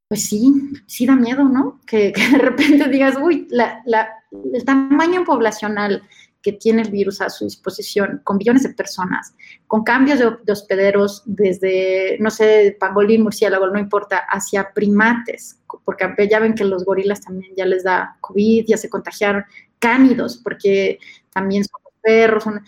pues 0.08 0.24
sí, 0.24 0.72
sí 0.86 1.04
da 1.04 1.14
miedo, 1.14 1.44
¿no? 1.44 1.80
Que, 1.86 2.12
que 2.16 2.28
de 2.28 2.38
repente 2.38 2.88
digas, 2.88 3.18
uy, 3.20 3.46
la, 3.50 3.82
la, 3.84 4.08
el 4.54 4.64
tamaño 4.64 5.24
poblacional 5.24 6.02
que 6.42 6.52
tiene 6.52 6.82
el 6.82 6.90
virus 6.90 7.20
a 7.20 7.28
su 7.28 7.44
disposición, 7.44 8.20
con 8.24 8.38
billones 8.38 8.62
de 8.62 8.74
personas, 8.74 9.34
con 9.66 9.84
cambios 9.84 10.18
de, 10.18 10.30
de 10.42 10.52
hospederos 10.52 11.22
desde, 11.26 12.16
no 12.20 12.30
sé, 12.30 12.76
pangolín, 12.80 13.22
murciélago, 13.22 13.66
no 13.66 13.78
importa, 13.78 14.18
hacia 14.28 14.72
primates, 14.72 15.60
porque 15.84 16.28
ya 16.28 16.38
ven 16.38 16.54
que 16.54 16.64
los 16.64 16.84
gorilas 16.84 17.20
también 17.20 17.52
ya 17.56 17.66
les 17.66 17.84
da 17.84 18.16
COVID, 18.20 18.64
ya 18.66 18.76
se 18.76 18.88
contagiaron, 18.88 19.44
cánidos, 19.78 20.38
porque 20.38 20.98
también 21.32 21.64
son 21.64 21.80
perros, 22.02 22.44
son, 22.44 22.60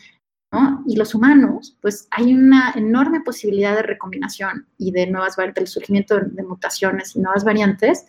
¿no? 0.53 0.85
Y 0.87 0.97
los 0.97 1.15
humanos, 1.15 1.77
pues 1.81 2.07
hay 2.11 2.35
una 2.35 2.73
enorme 2.77 3.21
posibilidad 3.21 3.75
de 3.75 3.83
recombinación 3.83 4.67
y 4.79 4.93
de 4.93 5.07
nuevas 5.07 5.37
variantes, 5.37 5.63
del 5.63 5.69
surgimiento 5.69 6.21
de, 6.21 6.43
mutaciones 6.43 7.17
y 7.17 7.21
nuevas 7.21 7.45
variantes, 7.45 8.07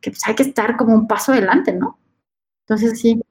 que 0.00 0.10
pues 0.10 0.26
hay 0.26 0.34
que 0.34 0.44
estar 0.44 0.76
como 0.76 0.94
un 0.94 1.06
paso 1.06 1.32
adelante, 1.32 1.72
¿no? 1.72 1.98
Entonces, 2.66 2.98
sí. 3.00 3.21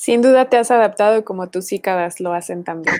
Sin 0.00 0.22
duda 0.22 0.48
te 0.48 0.56
has 0.56 0.70
adaptado 0.70 1.26
como 1.26 1.50
tus 1.50 1.66
cícadas 1.66 2.20
lo 2.20 2.32
hacen 2.32 2.64
también. 2.64 2.96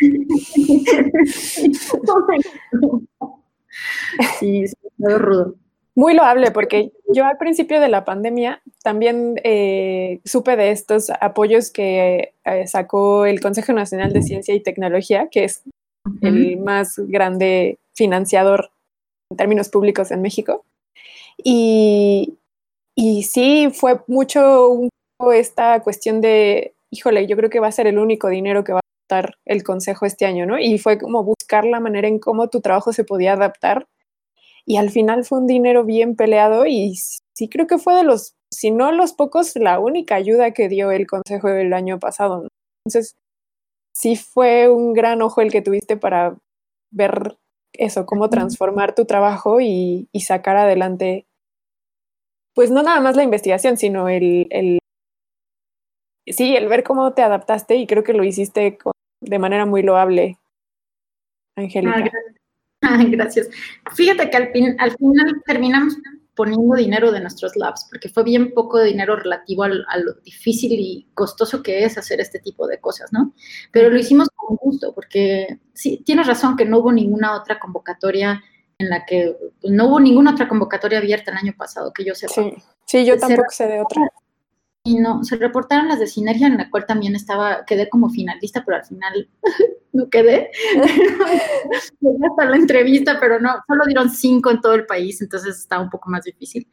sí, 4.39 4.69
sí, 4.69 4.77
muy 4.99 5.15
rudo. 5.15 5.55
Muy 5.95 6.13
loable, 6.13 6.51
porque 6.51 6.93
yo 7.09 7.25
al 7.25 7.39
principio 7.39 7.81
de 7.81 7.89
la 7.89 8.05
pandemia 8.05 8.61
también 8.85 9.41
eh, 9.45 10.21
supe 10.27 10.57
de 10.57 10.73
estos 10.73 11.09
apoyos 11.23 11.71
que 11.71 12.35
eh, 12.45 12.67
sacó 12.67 13.25
el 13.25 13.41
Consejo 13.41 13.73
Nacional 13.73 14.13
de 14.13 14.21
Ciencia 14.21 14.55
y 14.55 14.63
Tecnología, 14.63 15.29
que 15.31 15.45
es 15.45 15.63
uh 16.05 16.11
-huh. 16.11 16.29
el 16.29 16.59
más 16.59 16.99
grande 16.99 17.79
financiador 17.95 18.73
en 19.31 19.39
términos 19.39 19.71
públicos 19.71 20.11
en 20.11 20.21
México. 20.21 20.67
Y, 21.43 22.37
y 22.95 23.23
sí, 23.23 23.71
fue 23.73 24.03
mucho 24.07 24.87
esta 25.33 25.81
cuestión 25.81 26.21
de, 26.21 26.75
híjole, 26.91 27.27
yo 27.27 27.37
creo 27.37 27.51
que 27.51 27.61
va 27.61 27.69
a 27.69 27.73
ser 27.73 27.87
el 27.87 27.99
único 27.99 28.29
dinero 28.29 28.65
que 28.65 28.73
va 28.73 28.81
a 28.81 28.83
dar 29.09 29.35
el 29.45 29.63
Consejo 29.63 30.07
este 30.07 30.27
año, 30.27 30.47
¿no? 30.47 30.59
Y 30.59 30.79
fue 30.79 30.99
como 30.99 31.25
buscar 31.25 31.65
la 31.65 31.81
manera 31.81 32.09
en 32.09 32.19
cómo 32.19 32.49
tu 32.49 32.61
trabajo 32.61 32.93
se 32.93 33.05
podía 33.05 33.35
adaptar 33.35 33.87
y 34.67 34.77
al 34.77 34.91
final 34.91 35.25
fue 35.25 35.39
un 35.39 35.47
dinero 35.47 35.85
bien 35.85 36.17
peleado 36.17 36.67
y 36.67 36.95
sí 36.97 37.49
creo 37.49 37.67
que 37.67 37.79
fue 37.79 37.95
de 37.95 38.05
los, 38.05 38.35
si 38.53 38.71
no 38.71 38.93
los 38.93 39.13
pocos, 39.13 39.57
la 39.57 39.79
única 39.81 40.15
ayuda 40.15 40.53
que 40.53 40.69
dio 40.69 40.91
el 40.91 41.07
Consejo 41.07 41.49
el 41.49 41.73
año 41.73 41.99
pasado. 41.99 42.49
Entonces, 42.85 43.17
sí 43.95 44.17
fue 44.17 44.69
un 44.69 44.93
gran 44.93 45.23
ojo 45.23 45.41
el 45.41 45.51
que 45.51 45.63
tuviste 45.63 45.97
para 45.97 46.37
ver 46.93 47.37
eso, 47.73 48.07
cómo 48.07 48.31
transformar 48.31 48.95
tu 48.95 49.05
trabajo 49.07 49.61
y, 49.61 50.09
y 50.13 50.21
sacar 50.23 50.57
adelante, 50.57 51.27
pues 52.55 52.71
no 52.71 52.83
nada 52.83 53.01
más 53.01 53.17
la 53.17 53.23
investigación, 53.23 53.77
sino 53.77 54.09
el, 54.09 54.49
el, 54.51 54.80
sí, 56.33 56.57
el 56.57 56.69
ver 56.69 56.83
cómo 56.85 57.13
te 57.13 57.23
adaptaste 57.23 57.77
y 57.77 57.87
creo 57.87 58.03
que 58.05 58.13
lo 58.13 58.25
hiciste 58.25 58.77
con- 58.79 58.93
de 59.23 59.39
manera 59.39 59.67
muy 59.67 59.83
loable, 59.83 60.39
Angélica. 61.57 61.97
Ah, 61.97 62.01
gracias. 62.01 62.35
Ah, 62.83 63.05
gracias. 63.07 63.51
Fíjate 63.95 64.31
que 64.31 64.37
al, 64.39 64.53
fin- 64.53 64.75
al 64.79 64.93
final 64.97 65.43
terminamos 65.45 65.99
poniendo 66.35 66.75
dinero 66.77 67.13
de 67.13 67.21
nuestros 67.21 67.55
labs, 67.55 67.87
porque 67.91 68.09
fue 68.09 68.23
bien 68.25 68.55
poco 68.55 68.81
dinero 68.83 69.17
relativo 69.17 69.65
al- 69.65 69.85
a 69.91 69.99
lo 69.99 70.15
difícil 70.25 70.73
y 70.73 71.07
costoso 71.13 71.63
que 71.63 71.85
es 71.85 71.99
hacer 71.99 72.21
este 72.23 72.39
tipo 72.39 72.67
de 72.67 72.81
cosas, 72.81 73.13
¿no? 73.13 73.35
Pero 73.71 73.91
lo 73.91 73.99
hicimos 73.99 74.29
con 74.35 74.57
gusto, 74.57 74.95
porque 74.95 75.59
sí, 75.75 76.03
tienes 76.07 76.27
razón 76.27 76.57
que 76.57 76.65
no 76.65 76.79
hubo 76.79 76.91
ninguna 76.91 77.37
otra 77.37 77.59
convocatoria 77.61 78.43
en 78.79 78.89
la 78.89 79.05
que, 79.05 79.37
pues, 79.61 79.71
no 79.75 79.89
hubo 79.89 80.01
ninguna 80.01 80.31
otra 80.33 80.49
convocatoria 80.49 81.01
abierta 81.01 81.33
el 81.33 81.37
año 81.37 81.53
pasado, 81.59 81.93
que 81.93 82.03
yo 82.07 82.15
sepa. 82.15 82.33
Sí, 82.33 82.55
sí, 82.87 83.05
yo 83.05 83.19
tampoco 83.19 83.51
sé 83.51 83.67
de 83.67 83.79
otra. 83.83 84.09
Y 84.83 84.97
no, 84.97 85.23
se 85.25 85.37
reportaron 85.37 85.89
las 85.89 85.99
de 85.99 86.07
Sinergia, 86.07 86.47
en 86.47 86.57
la 86.57 86.71
cual 86.71 86.87
también 86.87 87.15
estaba, 87.15 87.65
quedé 87.67 87.89
como 87.89 88.09
finalista, 88.09 88.65
pero 88.65 88.79
al 88.79 88.85
final 88.85 89.29
no 89.93 90.09
quedé. 90.09 90.51
Llegué 92.01 92.27
hasta 92.31 92.45
la 92.47 92.57
entrevista, 92.57 93.19
pero 93.21 93.39
no, 93.41 93.57
solo 93.67 93.85
dieron 93.87 94.11
cinco 94.11 94.51
en 94.51 94.61
todo 94.61 94.75
el 94.75 94.87
país, 94.87 95.21
entonces 95.21 95.59
estaba 95.59 95.83
un 95.83 95.91
poco 95.91 96.11
más 96.11 96.25
difícil. 96.25 96.67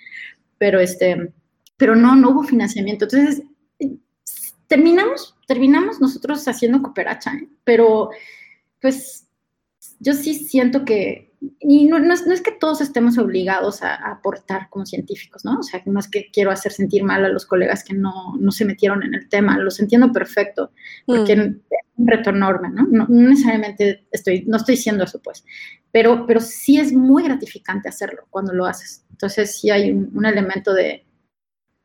Pero 0.57 0.79
este, 0.79 1.33
pero 1.75 1.95
no, 1.95 2.15
no 2.15 2.31
hubo 2.31 2.43
financiamiento. 2.43 3.05
Entonces, 3.05 3.43
terminamos, 4.67 5.35
terminamos 5.47 5.99
nosotros 5.99 6.47
haciendo 6.47 6.81
cooperacha, 6.81 7.33
¿eh? 7.33 7.49
pero 7.63 8.09
pues 8.81 9.27
yo 9.99 10.13
sí 10.13 10.33
siento 10.33 10.85
que, 10.85 11.26
y 11.59 11.85
no, 11.85 11.99
no 11.99 12.13
es, 12.13 12.25
no 12.25 12.33
es 12.33 12.41
que 12.41 12.51
todos 12.51 12.81
estemos 12.81 13.17
obligados 13.17 13.83
a, 13.83 13.93
a 13.93 14.11
aportar 14.13 14.69
como 14.69 14.85
científicos, 14.85 15.45
¿no? 15.45 15.59
O 15.59 15.63
sea, 15.63 15.81
no 15.85 15.99
es 15.99 16.07
que 16.09 16.29
quiero 16.31 16.51
hacer 16.51 16.71
sentir 16.71 17.03
mal 17.03 17.23
a 17.25 17.29
los 17.29 17.45
colegas 17.45 17.83
que 17.83 17.93
no, 17.93 18.35
no 18.39 18.51
se 18.51 18.65
metieron 18.65 19.03
en 19.03 19.13
el 19.13 19.29
tema, 19.29 19.57
los 19.59 19.79
entiendo 19.79 20.11
perfecto, 20.11 20.71
porque 21.05 21.35
Mm. 21.35 21.39
es 21.39 21.47
un 21.97 22.07
reto 22.07 22.29
enorme, 22.31 22.69
¿no? 22.69 22.87
No, 22.89 23.05
no 23.07 23.29
necesariamente 23.29 24.07
estoy, 24.11 24.45
no 24.47 24.57
estoy 24.57 24.75
diciendo 24.75 25.03
eso, 25.03 25.21
pues, 25.21 25.45
pero, 25.91 26.25
pero 26.25 26.39
sí 26.39 26.79
es 26.79 26.91
muy 26.93 27.23
gratificante 27.23 27.89
hacerlo 27.89 28.25
cuando 28.29 28.53
lo 28.53 28.65
haces. 28.65 29.05
Entonces 29.11 29.59
sí 29.59 29.69
hay 29.69 29.91
un, 29.91 30.11
un 30.15 30.25
elemento 30.25 30.73
de, 30.73 31.05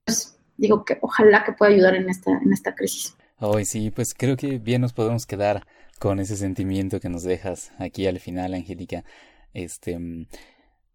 pues, 0.05 0.39
digo 0.57 0.85
que 0.85 0.99
ojalá 1.03 1.45
que 1.45 1.53
pueda 1.53 1.73
ayudar 1.73 1.95
en 1.97 2.09
esta, 2.09 2.33
en 2.33 2.53
esta 2.53 2.75
crisis. 2.75 3.17
Hoy 3.39 3.65
sí, 3.65 3.91
pues 3.91 4.15
creo 4.15 4.37
que 4.37 4.59
bien 4.59 4.81
nos 4.83 4.93
podemos 4.93 5.27
quedar 5.27 5.67
con 5.99 6.21
ese 6.21 6.37
sentimiento 6.37 7.01
que 7.01 7.09
nos 7.09 7.25
dejas 7.25 7.73
aquí 7.79 8.07
al 8.07 8.21
final, 8.21 8.55
Angélica. 8.55 9.05
Este, 9.53 9.99
mm, 9.99 10.27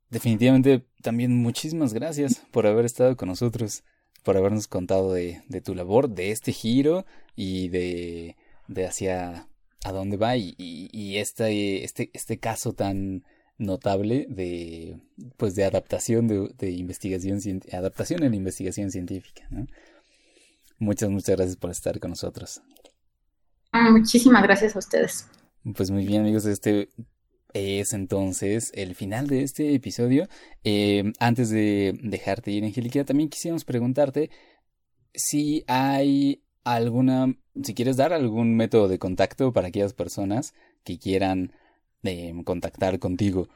definitivamente 0.10 0.86
también 1.02 1.36
muchísimas 1.36 1.94
gracias 1.94 2.42
por 2.52 2.68
haber 2.68 2.86
estado 2.86 3.16
con 3.16 3.30
nosotros, 3.30 3.84
por 4.24 4.38
habernos 4.38 4.68
contado 4.68 5.14
de, 5.14 5.42
de 5.48 5.62
tu 5.62 5.76
labor, 5.76 6.10
de 6.10 6.32
este 6.32 6.52
giro 6.52 7.06
y 7.36 7.70
de, 7.70 8.36
de 8.68 8.86
hacia 8.86 9.48
a 9.84 9.92
dónde 9.92 10.18
va 10.18 10.36
y, 10.36 10.56
y, 10.58 10.90
y 10.92 11.18
este, 11.18 11.84
este, 11.84 12.10
este 12.14 12.40
caso 12.40 12.74
tan 12.74 13.24
notable 13.58 14.28
de, 14.30 15.00
pues 15.38 15.56
de 15.56 15.66
adaptación 15.66 16.28
de, 16.28 16.50
de 16.58 16.72
investigación, 16.72 17.40
adaptación 17.72 18.24
en 18.24 18.34
investigación 18.34 18.92
científica, 18.92 19.48
¿no? 19.50 19.68
Muchas, 20.80 21.10
muchas 21.10 21.36
gracias 21.36 21.58
por 21.58 21.72
estar 21.72 22.00
con 22.00 22.12
nosotros. 22.12 22.62
Ah, 23.72 23.90
muchísimas 23.90 24.44
gracias 24.44 24.76
a 24.76 24.80
ustedes. 24.80 25.28
Pues 25.76 25.90
muy 25.90 26.06
bien, 26.06 26.22
amigos, 26.22 26.46
este 26.46 26.92
es 27.54 27.94
entonces 27.94 28.72
el 28.76 28.96
final 28.96 29.28
de 29.28 29.44
este 29.44 29.74
episodio. 29.74 30.28
Eh, 30.64 31.12
antes 31.20 31.50
de 31.50 31.98
dejarte 32.04 32.52
ir, 32.52 32.64
Angélica, 32.64 33.04
también 33.04 33.30
quisiéramos 33.30 33.66
preguntarte 33.66 34.30
si 35.14 35.64
hay 35.68 36.44
alguna, 36.64 37.34
si 37.64 37.74
quieres 37.74 37.98
dar 37.98 38.14
algún 38.14 38.56
método 38.56 38.88
de 38.88 39.00
contacto 39.00 39.52
para 39.54 39.70
aquellas 39.70 39.94
personas 39.94 40.54
que 40.84 41.00
quieran 41.00 41.54
eh, 42.04 42.34
contactar 42.46 43.00
contigo 43.00 43.48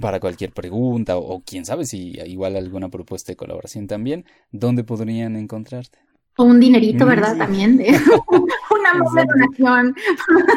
para 0.00 0.20
cualquier 0.20 0.52
pregunta 0.52 1.16
o, 1.16 1.34
o 1.36 1.42
quién 1.44 1.64
sabe 1.64 1.84
si 1.84 2.12
igual 2.26 2.56
alguna 2.56 2.88
propuesta 2.88 3.32
de 3.32 3.36
colaboración 3.36 3.86
también, 3.86 4.24
¿dónde 4.50 4.84
podrían 4.84 5.36
encontrarte? 5.36 5.98
O 6.36 6.44
un 6.44 6.60
dinerito, 6.60 7.04
Mm, 7.04 7.08
¿verdad? 7.08 7.32
sí. 7.32 7.38
También 7.38 7.76
de 7.78 7.88
una 7.88 9.04
donación. 9.26 9.94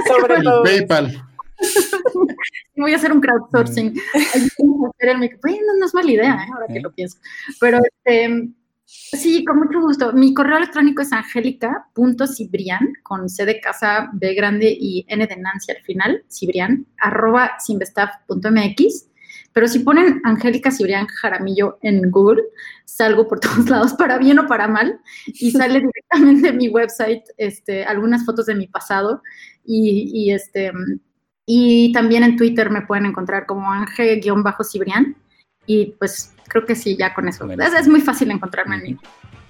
Sobre 0.07 0.35
El. 0.39 0.45
PayPal. 0.63 1.23
Voy 2.75 2.93
a 2.93 2.95
hacer 2.97 3.11
un 3.11 3.21
crowdsourcing. 3.21 3.93
Mic- 3.93 5.39
Bueno, 5.41 5.73
no 5.79 5.85
es 5.85 5.93
mala 5.93 6.11
idea, 6.11 6.33
¿eh? 6.35 6.51
ahora 6.53 6.67
que 6.67 6.79
lo 6.79 6.91
pienso. 6.91 7.17
Pero 7.59 7.79
este, 7.79 8.49
sí, 8.85 9.43
con 9.45 9.57
mucho 9.59 9.79
gusto. 9.81 10.13
Mi 10.13 10.33
correo 10.33 10.57
electrónico 10.57 11.01
es 11.01 11.11
angélica.cibrian, 11.11 12.93
con 13.03 13.29
C 13.29 13.45
de 13.45 13.59
casa, 13.59 14.09
B 14.13 14.33
grande 14.33 14.75
y 14.79 15.05
N 15.07 15.25
de 15.27 15.37
Nancy 15.37 15.71
al 15.71 15.83
final, 15.83 16.23
cibrian, 16.29 16.85
arroba 16.99 17.51
simvestaff.mx. 17.59 19.09
Pero 19.53 19.67
si 19.67 19.79
ponen 19.79 20.19
Angélica 20.23 20.71
Cibrián 20.71 21.05
Jaramillo 21.05 21.77
en 21.83 22.09
Google, 22.09 22.41
salgo 22.85 23.27
por 23.27 23.39
todos 23.39 23.69
lados, 23.69 23.93
para 23.93 24.17
bien 24.17 24.39
o 24.39 24.47
para 24.47 24.67
mal, 24.67 24.99
y 25.27 25.51
sale 25.51 25.79
directamente 25.79 26.51
mi 26.53 26.69
website, 26.69 27.23
este, 27.37 27.83
algunas 27.85 28.25
fotos 28.25 28.47
de 28.47 28.55
mi 28.55 28.65
pasado, 28.67 29.21
y, 29.63 30.09
y, 30.11 30.31
este, 30.31 30.71
y 31.45 31.91
también 31.91 32.23
en 32.23 32.37
Twitter 32.37 32.69
me 32.69 32.81
pueden 32.81 33.05
encontrar 33.05 33.45
como 33.45 33.71
Ange-Cibrián, 33.71 35.15
y 35.65 35.95
pues 35.97 36.33
creo 36.47 36.65
que 36.65 36.75
sí, 36.75 36.95
ya 36.97 37.13
con 37.13 37.27
eso. 37.27 37.45
Bueno, 37.45 37.63
es, 37.63 37.87
muy 37.87 38.01
fácil 38.01 38.31
encontrarme 38.31 38.75
en 38.75 38.83
mí. 38.83 38.97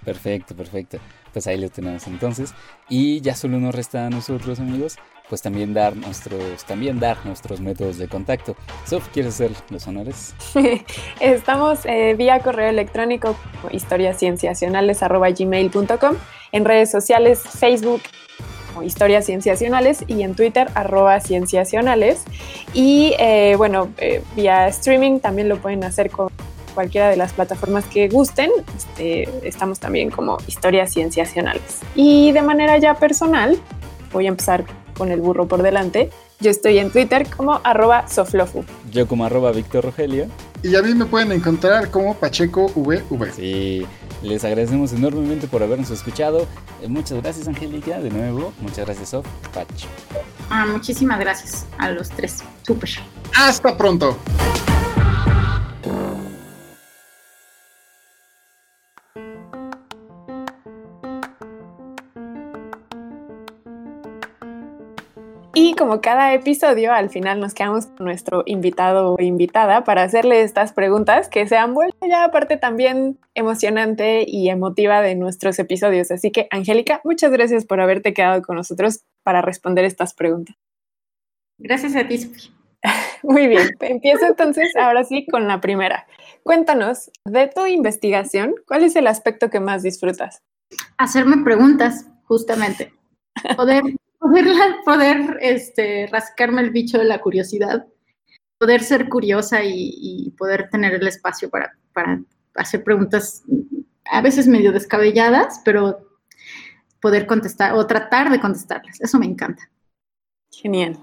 Perfecto, 0.06 0.56
perfecto. 0.56 1.00
Pues 1.32 1.48
ahí 1.48 1.60
lo 1.60 1.70
tenemos 1.70 2.06
entonces. 2.08 2.54
Y 2.90 3.22
ya 3.22 3.36
solo 3.36 3.60
nos 3.60 3.74
resta 3.74 4.06
a 4.06 4.10
nosotros, 4.10 4.60
amigos, 4.60 4.98
pues 5.30 5.42
también 5.42 5.74
dar 5.74 5.96
nuestros, 5.96 6.66
también 6.66 7.00
dar 7.00 7.26
nuestros 7.26 7.62
métodos 7.62 7.98
de 7.98 8.08
contacto. 8.08 8.56
Sof, 8.86 9.08
¿quieres 9.10 9.36
hacer 9.36 9.52
los 9.70 9.88
honores? 9.88 10.36
Estamos 11.20 11.86
eh, 11.86 12.16
vía 12.18 12.40
correo 12.40 12.70
electrónico 12.70 13.36
historiascienciacionales.gmail.com 13.72 16.16
en 16.52 16.66
redes 16.66 16.92
sociales 16.92 17.42
Facebook 17.42 18.02
como 18.74 18.86
Historias 18.86 19.26
Cienciacionales 19.26 20.04
y 20.08 20.24
en 20.24 20.36
Twitter 20.36 20.68
arroba 20.74 21.20
cienciacionales. 21.20 22.24
Y 22.74 23.14
eh, 23.20 23.56
bueno 23.58 23.90
eh, 23.98 24.22
vía 24.36 24.68
streaming 24.68 25.20
también 25.20 25.50
lo 25.50 25.58
pueden 25.58 25.84
hacer 25.84 26.10
con 26.10 26.30
cualquiera 26.74 27.10
de 27.10 27.16
las 27.16 27.34
plataformas 27.34 27.86
que 27.86 28.10
gusten. 28.10 28.50
Este, 28.76 29.30
estamos 29.48 29.80
también 29.80 30.10
como 30.10 30.38
Historias 30.48 30.92
Cienciacionales. 30.92 31.82
Y 31.96 32.32
de 32.32 32.42
manera 32.42 32.78
ya 32.78 32.96
personal 32.96 33.58
voy 34.12 34.26
a 34.26 34.30
empezar 34.30 34.66
con 34.98 35.12
el 35.12 35.22
burro 35.22 35.48
por 35.48 35.62
delante. 35.64 36.10
Yo 36.40 36.52
estoy 36.52 36.78
en 36.78 36.92
Twitter 36.92 37.28
como 37.36 37.62
arroba 37.64 38.08
soflofu. 38.08 38.64
Yo 38.92 39.08
como 39.08 39.26
arroba 39.26 39.52
Víctor 39.52 39.86
Rogelio. 39.86 40.28
Y 40.62 40.76
a 40.76 40.82
mí 40.82 40.94
me 40.94 41.06
pueden 41.06 41.32
encontrar 41.32 41.90
como 41.90 42.16
Pacheco 42.16 42.72
VV. 42.76 43.34
Sí, 43.34 43.86
les 44.24 44.44
agradecemos 44.44 44.94
enormemente 44.94 45.48
por 45.48 45.62
habernos 45.62 45.90
escuchado. 45.92 46.48
Eh, 46.82 46.88
Muchas 46.88 47.22
gracias, 47.22 47.48
Angélica, 47.48 48.00
de 48.00 48.10
nuevo. 48.10 48.54
Muchas 48.62 48.86
gracias, 48.86 49.10
Sof. 49.10 49.26
Pach. 49.54 49.68
Ah, 50.50 50.66
muchísimas 50.66 51.20
gracias 51.20 51.66
a 51.78 51.92
los 51.92 52.10
tres. 52.10 52.44
Súper. 52.64 52.90
Hasta 53.36 53.78
pronto. 53.78 54.18
Y 65.56 65.76
como 65.76 66.02
cada 66.02 66.34
episodio, 66.34 66.92
al 66.94 67.12
final 67.12 67.40
nos 67.40 67.54
quedamos 67.54 67.86
con 67.86 68.08
nuestro 68.08 68.42
invitado 68.48 69.14
o 69.14 69.22
invitada 69.22 69.84
para 69.84 70.02
hacerle 70.02 70.42
estas 70.42 70.74
preguntas 70.74 71.30
que 71.30 71.48
se 71.48 71.58
han 71.58 71.76
vuelto 71.76 72.08
ya 72.08 72.24
aparte 72.24 72.58
también 72.58 73.20
emocionante 73.36 74.26
y 74.28 74.50
emotiva 74.50 75.04
de 75.04 75.14
nuestros 75.14 75.60
episodios. 75.60 76.10
Así 76.10 76.32
que, 76.32 76.48
Angélica, 76.50 77.02
muchas 77.04 77.32
gracias 77.32 77.66
por 77.66 77.82
haberte 77.82 78.16
quedado 78.16 78.42
con 78.42 78.56
nosotros 78.56 79.02
para 79.22 79.44
responder 79.44 79.86
estas 79.86 80.16
preguntas. 80.16 80.56
Gracias 81.60 81.96
a 81.96 82.08
ti, 82.08 82.18
Sofía. 82.18 82.50
Muy 83.22 83.48
bien, 83.48 83.70
empiezo 83.80 84.26
entonces 84.26 84.76
ahora 84.76 85.04
sí 85.04 85.28
con 85.28 85.48
la 85.48 85.62
primera. 85.62 86.08
Cuéntanos, 86.42 87.12
de 87.26 87.48
tu 87.48 87.68
investigación, 87.68 88.56
¿cuál 88.68 88.84
es 88.84 88.96
el 88.96 89.06
aspecto 89.06 89.52
que 89.52 89.60
más 89.60 89.84
disfrutas? 89.84 90.42
Hacerme 90.98 91.44
preguntas, 91.44 92.08
justamente. 92.24 92.92
Poder, 93.56 93.84
poderla- 94.24 94.78
poder 94.86 95.38
este, 95.42 96.08
rascarme 96.08 96.62
el 96.62 96.72
bicho 96.72 96.98
de 96.98 97.06
la 97.06 97.20
curiosidad, 97.20 97.86
poder 98.60 98.82
ser 98.82 99.10
curiosa 99.10 99.64
y, 99.64 99.92
y 100.02 100.32
poder 100.32 100.70
tener 100.70 100.94
el 100.94 101.08
espacio 101.08 101.50
para, 101.50 101.74
para 101.94 102.22
hacer 102.56 102.84
preguntas 102.84 103.44
a 104.06 104.22
veces 104.22 104.48
medio 104.48 104.72
descabelladas, 104.72 105.62
pero 105.66 106.00
poder 107.02 107.26
contestar 107.28 107.74
o 107.74 107.86
tratar 107.86 108.32
de 108.32 108.40
contestarlas. 108.40 109.02
Eso 109.02 109.20
me 109.20 109.26
encanta. 109.26 109.70
Genial. 110.54 110.98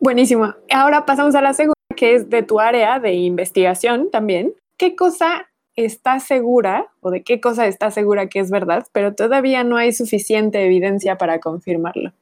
Buenísimo. 0.00 0.54
Ahora 0.72 1.06
pasamos 1.06 1.34
a 1.34 1.40
la 1.40 1.54
segunda. 1.54 1.74
que 1.96 2.14
es 2.14 2.30
de 2.30 2.42
tu 2.42 2.60
área 2.60 2.98
de 3.00 3.12
investigación 3.14 4.10
también. 4.10 4.54
¿Qué 4.78 4.94
cosa 4.94 5.48
está 5.84 6.18
segura 6.18 6.88
o 7.00 7.10
de 7.12 7.22
qué 7.22 7.40
cosa 7.40 7.66
está 7.66 7.92
segura 7.92 8.28
que 8.28 8.40
es 8.40 8.50
verdad, 8.50 8.86
pero 8.92 9.14
todavía 9.14 9.62
no 9.62 9.76
hay 9.76 9.92
suficiente 9.92 10.64
evidencia 10.64 11.16
para 11.16 11.38
confirmarlo? 11.38 12.12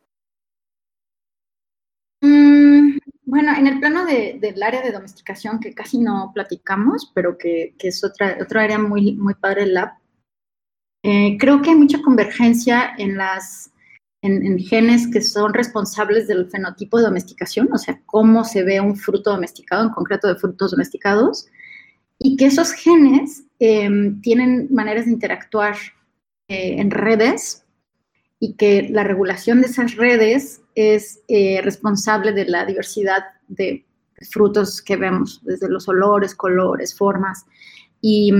Mm, 2.20 2.98
bueno, 3.24 3.54
en 3.56 3.66
el 3.66 3.80
plano 3.80 4.04
de- 4.04 4.38
del 4.40 4.62
área 4.62 4.82
de 4.82 4.92
domesticación, 4.92 5.58
que 5.58 5.72
casi 5.72 5.98
no 5.98 6.32
platicamos, 6.34 7.10
pero 7.14 7.38
que, 7.38 7.74
es 7.78 8.04
otra, 8.04 8.36
otra 8.42 8.62
área 8.62 8.78
muy, 8.78 9.14
muy 9.14 9.34
padre 9.34 9.64
del 9.64 9.78
eh, 11.02 11.38
creo 11.38 11.62
que 11.62 11.70
hay 11.70 11.76
mucha 11.76 12.02
convergencia 12.02 12.92
en, 12.98 13.16
las, 13.16 13.72
en 14.22 14.58
genes 14.58 15.08
que 15.10 15.22
son 15.22 15.54
responsables 15.54 16.26
del 16.26 16.50
fenotipo 16.50 16.98
de 16.98 17.04
domesticación, 17.04 17.72
o 17.72 17.78
sea, 17.78 18.02
cómo 18.04 18.44
se 18.44 18.64
ve 18.64 18.80
un 18.80 18.96
fruto 18.96 19.30
domesticado, 19.30 19.84
en 19.84 19.90
concreto 19.90 20.26
de 20.26 20.36
frutos 20.36 20.72
domesticados, 20.72 21.46
y 22.18 22.36
que 22.36 22.46
esos 22.46 22.72
genes 22.72 23.45
eh, 23.60 23.88
tienen 24.22 24.68
maneras 24.70 25.06
de 25.06 25.12
interactuar 25.12 25.76
eh, 26.48 26.76
en 26.78 26.90
redes 26.90 27.64
y 28.38 28.54
que 28.54 28.88
la 28.90 29.02
regulación 29.04 29.60
de 29.60 29.68
esas 29.68 29.96
redes 29.96 30.60
es 30.74 31.20
eh, 31.28 31.60
responsable 31.62 32.32
de 32.32 32.44
la 32.46 32.66
diversidad 32.66 33.24
de 33.48 33.84
frutos 34.30 34.82
que 34.82 34.96
vemos, 34.96 35.40
desde 35.44 35.68
los 35.68 35.88
olores, 35.88 36.34
colores, 36.34 36.94
formas. 36.96 37.46
Y, 38.00 38.32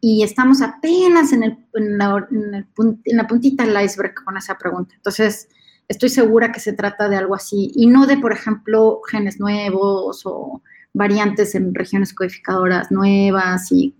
y 0.00 0.22
estamos 0.22 0.62
apenas 0.62 1.32
en, 1.32 1.42
el- 1.42 1.58
en 1.74 1.98
la, 1.98 2.26
en 2.30 2.54
el 2.54 2.66
en 3.04 3.16
la 3.16 3.26
puntita 3.26 3.64
del 3.64 3.84
iceberg 3.84 4.14
con 4.24 4.36
esa 4.36 4.56
pregunta. 4.56 4.94
Entonces, 4.96 5.48
estoy 5.86 6.08
segura 6.08 6.50
que 6.50 6.60
se 6.60 6.72
trata 6.72 7.08
de 7.08 7.16
algo 7.16 7.34
así 7.34 7.70
y 7.74 7.86
no 7.86 8.06
de, 8.06 8.16
por 8.16 8.32
ejemplo, 8.32 9.00
genes 9.10 9.38
nuevos 9.38 10.22
o 10.24 10.62
variantes 10.94 11.54
en 11.54 11.74
regiones 11.74 12.14
codificadoras 12.14 12.90
nuevas 12.90 13.70
y 13.70 13.94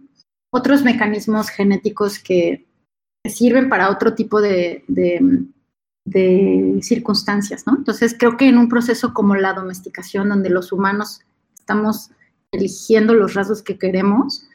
otros 0.53 0.83
mecanismos 0.83 1.49
genéticos 1.49 2.19
que, 2.19 2.67
sirven 3.25 3.69
para 3.69 3.89
otro 3.89 4.15
tipo 4.15 4.41
de, 4.41 4.85
circunstancias, 6.81 7.65
¿no? 7.69 7.77
Entonces 7.77 8.17
creo 8.19 8.37
que 8.37 8.49
en 8.49 8.59
un 8.59 8.69
proceso 8.69 9.15
como 9.15 9.37
la 9.37 9.53
domesticación, 9.53 10.29
donde 10.29 10.51
los 10.51 10.73
humanos 10.73 11.21
estamos 11.55 12.11
eligiendo 12.51 13.15
los 13.15 13.35
rasgos 13.35 13.63
que 13.63 13.79
queremos, 13.79 14.49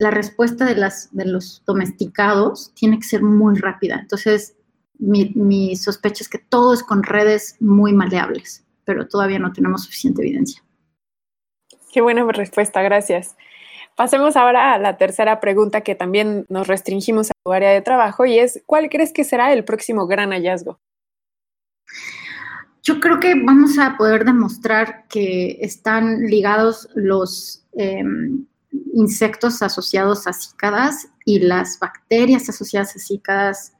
la 0.00 0.10
respuesta 0.10 0.64
de, 0.64 0.74
las, 0.74 1.10
los 1.12 1.62
domesticados 1.64 2.72
tiene 2.74 2.98
que 2.98 3.06
ser 3.06 3.22
muy 3.22 3.56
rápida. 3.56 4.00
Entonces, 4.00 4.56
mi 4.98 5.76
sospecha 5.76 6.24
es 6.24 6.28
que 6.28 6.38
todo 6.38 6.74
es 6.74 6.82
con 6.82 7.04
redes 7.04 7.54
muy 7.60 7.92
maleables, 7.92 8.64
pero 8.84 9.06
todavía 9.06 9.38
no 9.38 9.52
tenemos 9.52 9.84
suficiente 9.84 10.22
evidencia. 10.22 10.60
Qué 11.92 12.00
buena 12.00 12.24
respuesta, 12.32 12.82
gracias. 12.82 13.36
Pasemos 14.00 14.34
ahora 14.34 14.72
a 14.72 14.78
la 14.78 14.96
tercera 14.96 15.40
pregunta 15.40 15.82
que 15.82 15.94
también 15.94 16.46
nos 16.48 16.68
restringimos 16.68 17.30
a 17.30 17.34
tu 17.44 17.52
área 17.52 17.68
de 17.68 17.82
trabajo 17.82 18.24
y 18.24 18.38
es, 18.38 18.62
¿cuál 18.64 18.88
crees 18.88 19.12
que 19.12 19.24
será 19.24 19.52
el 19.52 19.62
próximo 19.62 20.06
gran 20.06 20.30
hallazgo? 20.30 20.80
Yo 22.82 22.98
creo 22.98 23.20
que 23.20 23.34
vamos 23.34 23.78
a 23.78 23.98
poder 23.98 24.24
demostrar 24.24 25.06
que 25.06 25.58
están 25.60 26.22
ligados 26.22 26.88
los 26.94 27.66
eh, 27.76 28.02
insectos 28.94 29.60
asociados 29.60 30.26
a 30.26 30.32
cícadas 30.32 31.10
y 31.26 31.40
las 31.40 31.78
bacterias 31.78 32.48
asociadas 32.48 32.96
a 32.96 33.00
cícadas 33.00 33.74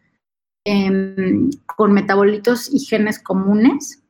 eh, 0.67 1.49
con 1.65 1.95
metabolitos 1.95 2.71
y 2.71 2.81
genes 2.81 3.19
comunes, 3.19 4.03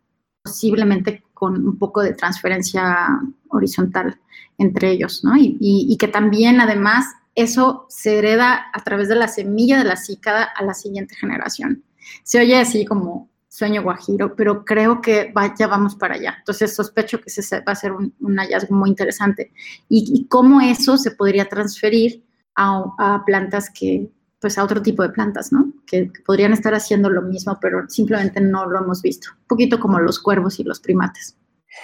posiblemente 0.43 1.23
con 1.41 1.67
un 1.67 1.79
poco 1.79 2.03
de 2.03 2.13
transferencia 2.13 3.09
horizontal 3.49 4.21
entre 4.59 4.91
ellos, 4.91 5.25
¿no? 5.25 5.33
Y, 5.39 5.97
que 5.99 6.07
también 6.07 6.61
además 6.61 7.07
eso 7.35 7.87
se 7.89 8.19
hereda 8.19 8.67
a 8.75 8.85
través 8.85 9.09
de 9.09 9.15
la 9.15 9.27
semilla 9.27 9.79
de 9.79 9.85
la 9.85 9.97
cícada 9.97 10.45
a 10.55 10.63
la 10.63 10.75
siguiente 10.75 11.15
generación. 11.15 11.83
Se 12.25 12.41
oye 12.41 12.59
así 12.59 12.85
como 12.85 13.31
sueño 13.49 13.83
guajiro, 13.83 14.37
pero 14.37 14.67
creo 14.67 15.01
que 15.01 15.33
va- 15.33 15.55
ya 15.59 15.67
vamos 15.67 15.97
para 15.97 16.17
allá. 16.17 16.35
Entonces 16.41 16.77
sospecho 16.77 17.23
que 17.23 17.31
ese 17.31 17.61
va 17.61 17.73
a 17.73 17.75
ser 17.75 17.93
un, 17.93 18.13
hallazgo 18.37 18.77
muy 18.77 18.91
interesante. 18.91 19.51
Y, 19.89 20.27
cómo 20.29 20.61
eso 20.61 20.99
se 20.99 21.13
podría 21.13 21.47
transferir 21.47 22.23
a 22.55 23.23
plantas 23.25 23.71
que, 23.71 24.11
pues 24.41 24.59
a 24.59 24.65
otro 24.65 24.83
tipo 24.83 25.03
de 25.03 25.11
plantas, 25.11 25.53
¿no? 25.53 25.73
Que, 25.87 26.11
que 26.13 26.21
podrían 26.23 26.53
estar 26.53 26.75
haciendo 26.75 27.11
lo 27.11 27.23
mismo, 27.23 27.59
pero 27.61 27.89
simplemente 27.89 28.41
no 28.41 28.67
lo 28.67 28.79
hemos 28.81 29.03
visto. 29.03 29.29
Un 29.43 29.47
poquito 29.47 29.79
como 29.79 29.99
los 29.99 30.19
cuervos 30.19 30.59
y 30.59 30.65
los 30.65 30.81
primates. 30.81 31.37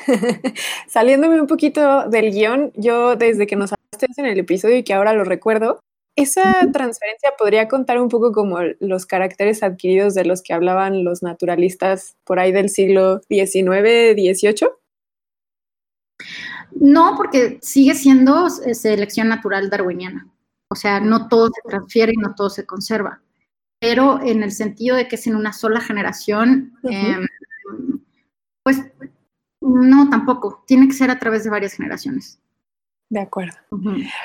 Saliéndome 0.88 1.40
un 1.40 1.46
poquito 1.46 2.08
del 2.08 2.32
guion, 2.32 2.72
yo 2.74 3.16
desde 3.16 3.46
que 3.46 3.56
nos 3.56 3.72
hablaste 3.72 4.20
en 4.20 4.26
el 4.26 4.38
episodio 4.38 4.76
y 4.76 4.82
que 4.84 4.94
ahora 4.94 5.12
lo 5.12 5.24
recuerdo, 5.24 5.80
esa 6.16 6.66
transferencia 6.72 7.32
podría 7.38 7.68
contar 7.68 8.00
un 8.00 8.08
poco 8.08 8.32
como 8.32 8.58
los 8.80 9.04
caracteres 9.04 9.62
adquiridos 9.62 10.14
de 10.14 10.24
los 10.24 10.42
que 10.42 10.54
hablaban 10.54 11.04
los 11.04 11.22
naturalistas 11.22 12.16
por 12.24 12.38
ahí 12.38 12.52
del 12.52 12.70
siglo 12.70 13.20
XIX, 13.28 14.14
XVIII. 14.14 14.68
No, 16.72 17.14
porque 17.16 17.58
sigue 17.60 17.94
siendo 17.94 18.46
eh, 18.64 18.74
selección 18.74 19.28
natural 19.28 19.68
darwiniana. 19.68 20.26
O 20.76 20.78
sea, 20.78 21.00
no 21.00 21.26
todo 21.28 21.46
se 21.46 21.66
transfiere 21.66 22.12
y 22.12 22.18
no 22.18 22.34
todo 22.34 22.50
se 22.50 22.66
conserva. 22.66 23.22
Pero 23.80 24.20
en 24.20 24.42
el 24.42 24.52
sentido 24.52 24.94
de 24.94 25.08
que 25.08 25.16
es 25.16 25.26
en 25.26 25.34
una 25.34 25.54
sola 25.54 25.80
generación, 25.80 26.74
eh, 26.82 27.16
pues 28.62 28.82
no, 29.62 30.10
tampoco. 30.10 30.62
Tiene 30.66 30.86
que 30.86 30.92
ser 30.92 31.10
a 31.10 31.18
través 31.18 31.44
de 31.44 31.50
varias 31.50 31.72
generaciones. 31.72 32.38
De 33.08 33.20
acuerdo. 33.20 33.56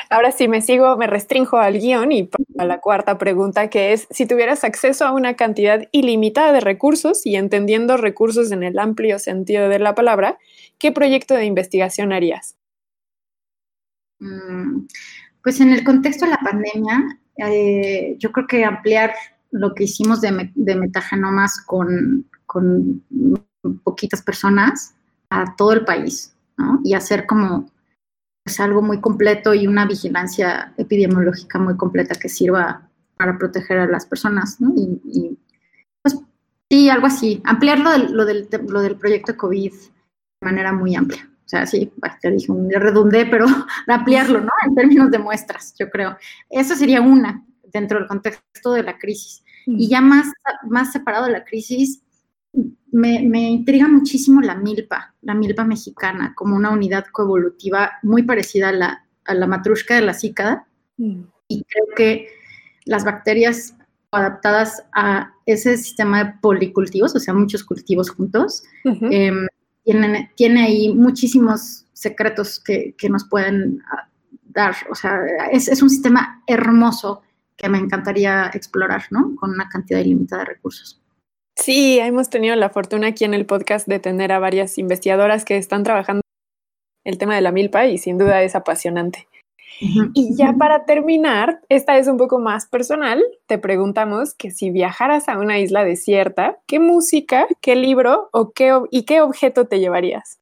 Ahora 0.10 0.34
sí 0.34 0.50
me 0.50 0.60
sigo, 0.60 0.98
me 0.98 1.08
restrinjo 1.08 1.58
al 1.58 1.80
guion 1.80 2.12
y 2.12 2.30
a 2.58 2.66
la 2.66 2.82
cuarta 2.82 3.18
pregunta 3.18 3.70
que 3.70 3.94
es, 3.94 4.10
si 4.12 4.26
tuvieras 4.26 4.66
acceso 4.66 5.06
a 5.06 5.14
una 5.14 5.36
cantidad 5.36 5.88
ilimitada 5.94 6.52
de 6.52 6.60
recursos 6.60 7.26
y 7.26 7.38
entendiendo 7.38 7.96
recursos 7.96 8.52
en 8.52 8.64
el 8.64 8.78
amplio 8.78 9.20
sentido 9.20 9.70
de 9.70 9.80
la 9.80 9.96
palabra, 9.96 10.38
¿qué 10.80 10.92
proyecto 10.92 11.34
de 11.34 11.46
investigación 11.46 12.12
harías? 12.12 12.58
Mm, 14.20 14.88
Pues 15.44 15.60
en 15.60 15.72
el 15.72 15.84
contexto 15.84 16.26
de 16.26 16.32
la 16.32 16.38
pandemia, 16.38 17.20
eh, 17.38 18.16
yo 18.20 18.32
creo 18.32 18.48
que 18.48 18.64
ampliar 18.66 19.14
lo 19.52 19.74
que 19.74 19.86
hicimos 19.86 20.22
de, 20.22 20.32
me- 20.32 20.52
de 20.56 20.76
metagenomas 20.76 21.62
con, 21.66 22.26
con 22.46 23.04
poquitas 23.84 24.22
personas 24.22 24.94
a 25.30 25.56
todo 25.56 25.74
el 25.74 25.86
país, 25.86 26.36
¿no? 26.58 26.80
Y 26.84 26.94
hacer 26.94 27.26
como 27.26 27.70
pues, 28.44 28.60
algo 28.60 28.82
muy 28.82 29.00
completo 29.02 29.54
y 29.54 29.68
una 29.68 29.86
vigilancia 29.86 30.74
epidemiológica 30.78 31.60
muy 31.60 31.76
completa 31.78 32.16
que 32.16 32.30
sirva 32.30 32.90
para 33.18 33.38
proteger 33.38 33.80
a 33.80 33.88
las 33.88 34.06
personas, 34.06 34.60
¿no? 34.60 34.74
Y, 34.76 35.02
y, 35.06 35.38
pues 36.02 36.18
sí, 36.70 36.90
algo 36.90 37.08
así. 37.08 37.42
Ampliar 37.46 37.80
lo 37.80 37.92
del, 37.92 38.12
lo 38.14 38.26
del, 38.26 38.48
lo 38.68 38.82
del 38.82 38.96
proyecto 38.98 39.38
COVID 39.38 39.72
de 39.72 40.46
manera 40.46 40.74
muy 40.74 40.96
amplia. 40.96 41.30
O 41.52 41.58
sea, 41.58 41.66
sí, 41.66 41.92
ya 42.24 42.30
dije, 42.30 42.54
redundé, 42.80 43.26
pero 43.26 43.46
ampliarlo, 43.88 44.40
¿no? 44.40 44.52
En 44.66 44.74
términos 44.74 45.12
de 45.12 45.20
muestras, 45.20 45.76
yo 45.78 45.90
creo. 45.90 46.16
Eso 46.50 46.76
sería 46.76 47.02
una 47.02 47.46
dentro 47.74 48.00
del 48.00 48.08
contexto 48.08 48.72
de 48.72 48.84
la 48.84 48.98
crisis. 48.98 49.44
Y 49.66 49.90
ya 49.90 50.00
más, 50.00 50.32
más 50.70 50.94
separado 50.94 51.26
de 51.26 51.34
la 51.34 51.44
crisis, 51.44 52.02
me, 52.90 53.22
me 53.24 53.50
intriga 53.50 53.86
muchísimo 53.90 54.40
la 54.40 54.56
milpa, 54.56 55.14
la 55.22 55.34
milpa 55.34 55.66
mexicana, 55.66 56.34
como 56.38 56.56
una 56.56 56.70
unidad 56.70 57.04
coevolutiva 57.12 58.00
muy 58.02 58.24
parecida 58.24 58.70
a 58.70 58.72
la, 58.72 59.06
a 59.26 59.34
la 59.34 59.46
matrushka 59.46 59.96
de 59.96 60.02
la 60.04 60.14
cícada. 60.14 60.68
Y 60.98 61.66
creo 61.66 61.86
que 61.98 62.30
las 62.86 63.04
bacterias 63.04 63.76
adaptadas 64.12 64.86
a 64.94 65.34
ese 65.46 65.76
sistema 65.76 66.24
de 66.24 66.34
policultivos, 66.42 67.14
o 67.14 67.20
sea, 67.20 67.34
muchos 67.34 67.66
cultivos 67.66 68.10
juntos, 68.10 68.64
Ujú. 68.86 69.08
eh, 69.12 69.48
tienen, 69.84 70.30
tiene 70.36 70.64
ahí 70.64 70.94
muchísimos 70.94 71.86
secretos 71.94 72.60
que, 72.60 72.96
que 72.98 73.10
nos 73.10 73.28
pueden 73.28 73.82
ah, 73.92 74.08
dar. 74.44 74.76
O 74.90 74.96
sea, 74.96 75.20
es, 75.52 75.68
es 75.68 75.82
un 75.82 75.90
sistema 75.90 76.44
hermoso 76.48 77.22
que 77.58 77.70
me 77.70 77.78
encantaría 77.78 78.50
explorar, 78.54 79.04
¿no? 79.12 79.36
Con 79.36 79.52
una 79.52 79.70
cantidad 79.70 80.00
ilimitada 80.00 80.44
de 80.44 80.50
recursos. 80.50 81.02
Sí, 81.56 82.00
hemos 82.00 82.30
tenido 82.30 82.56
la 82.56 82.70
fortuna 82.70 83.08
aquí 83.08 83.24
en 83.24 83.34
el 83.34 83.46
podcast 83.46 83.88
de 83.88 84.00
tener 84.00 84.32
a 84.32 84.40
varias 84.40 84.78
investigadoras 84.78 85.46
que 85.46 85.58
están 85.58 85.84
trabajando 85.84 86.22
el 87.04 87.18
tema 87.18 87.36
de 87.36 87.42
la 87.42 87.52
milpa 87.52 87.86
y 87.86 87.98
sin 87.98 88.18
duda 88.18 88.42
es 88.42 88.56
apasionante. 88.56 89.28
Y 89.84 90.36
ya 90.36 90.54
para 90.54 90.86
terminar, 90.86 91.62
esta 91.68 91.98
es 91.98 92.08
un 92.08 92.18
poco 92.18 92.38
más 92.38 92.68
personal, 92.68 93.24
te 93.48 93.58
preguntamos 93.58 94.36
que 94.36 94.52
si 94.52 94.70
viajaras 94.70 95.28
a 95.28 95.40
una 95.40 95.58
isla 95.60 95.84
desierta, 95.84 96.60
¿qué 96.68 96.80
música, 96.80 97.48
qué 97.62 97.76
libro 97.76 98.30
o 98.32 98.52
qué, 98.52 98.80
y 98.92 99.06
qué 99.06 99.22
objeto 99.22 99.66
te 99.66 99.80
llevarías? 99.80 100.40